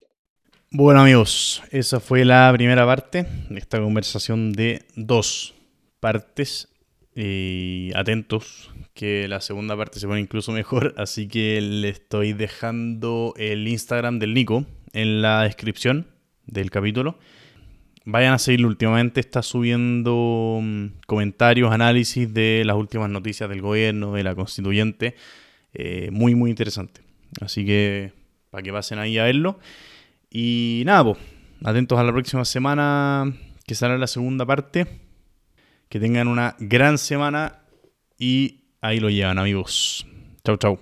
Bueno 0.71 1.01
amigos, 1.01 1.61
esa 1.69 1.99
fue 1.99 2.25
la 2.25 2.49
primera 2.53 2.85
parte 2.85 3.27
de 3.49 3.59
esta 3.59 3.79
conversación 3.79 4.53
de 4.53 4.85
dos 4.95 5.53
partes 5.99 6.69
y 7.13 7.91
atentos, 7.93 8.71
que 8.95 9.27
la 9.27 9.41
segunda 9.41 9.77
parte 9.77 9.99
se 9.99 10.07
pone 10.07 10.21
incluso 10.21 10.51
mejor, 10.51 10.95
así 10.97 11.27
que 11.27 11.61
le 11.61 11.89
estoy 11.89 12.33
dejando 12.33 13.33
el 13.37 13.67
Instagram 13.67 14.17
del 14.17 14.33
Nico 14.33 14.65
en 14.93 15.21
la 15.21 15.43
descripción 15.43 16.07
del 16.47 16.71
capítulo. 16.71 17.19
Vayan 18.05 18.33
a 18.33 18.39
seguirlo, 18.39 18.67
últimamente 18.67 19.19
está 19.19 19.43
subiendo 19.43 20.59
mm, 20.61 20.85
comentarios, 21.05 21.71
análisis 21.71 22.33
de 22.33 22.63
las 22.65 22.75
últimas 22.75 23.09
noticias 23.09 23.47
del 23.49 23.61
gobierno, 23.61 24.13
de 24.13 24.23
la 24.23 24.33
constituyente, 24.33 25.15
eh, 25.73 26.09
muy 26.11 26.33
muy 26.33 26.49
interesante. 26.49 27.01
Así 27.41 27.65
que 27.65 28.11
para 28.49 28.61
que 28.61 28.71
pasen 28.71 28.99
ahí 28.99 29.17
a 29.17 29.23
verlo. 29.23 29.59
Y 30.29 30.83
nada, 30.85 31.03
pues, 31.03 31.17
atentos 31.63 31.97
a 31.97 32.03
la 32.03 32.11
próxima 32.11 32.45
semana 32.45 33.33
que 33.65 33.75
sale 33.75 33.97
la 33.97 34.07
segunda 34.07 34.45
parte. 34.45 34.87
Que 35.89 35.99
tengan 35.99 36.29
una 36.29 36.55
gran 36.59 36.97
semana 36.97 37.59
y 38.17 38.65
ahí 38.79 38.99
lo 38.99 39.09
llevan, 39.09 39.39
amigos. 39.39 40.07
Chau, 40.45 40.55
chau. 40.57 40.79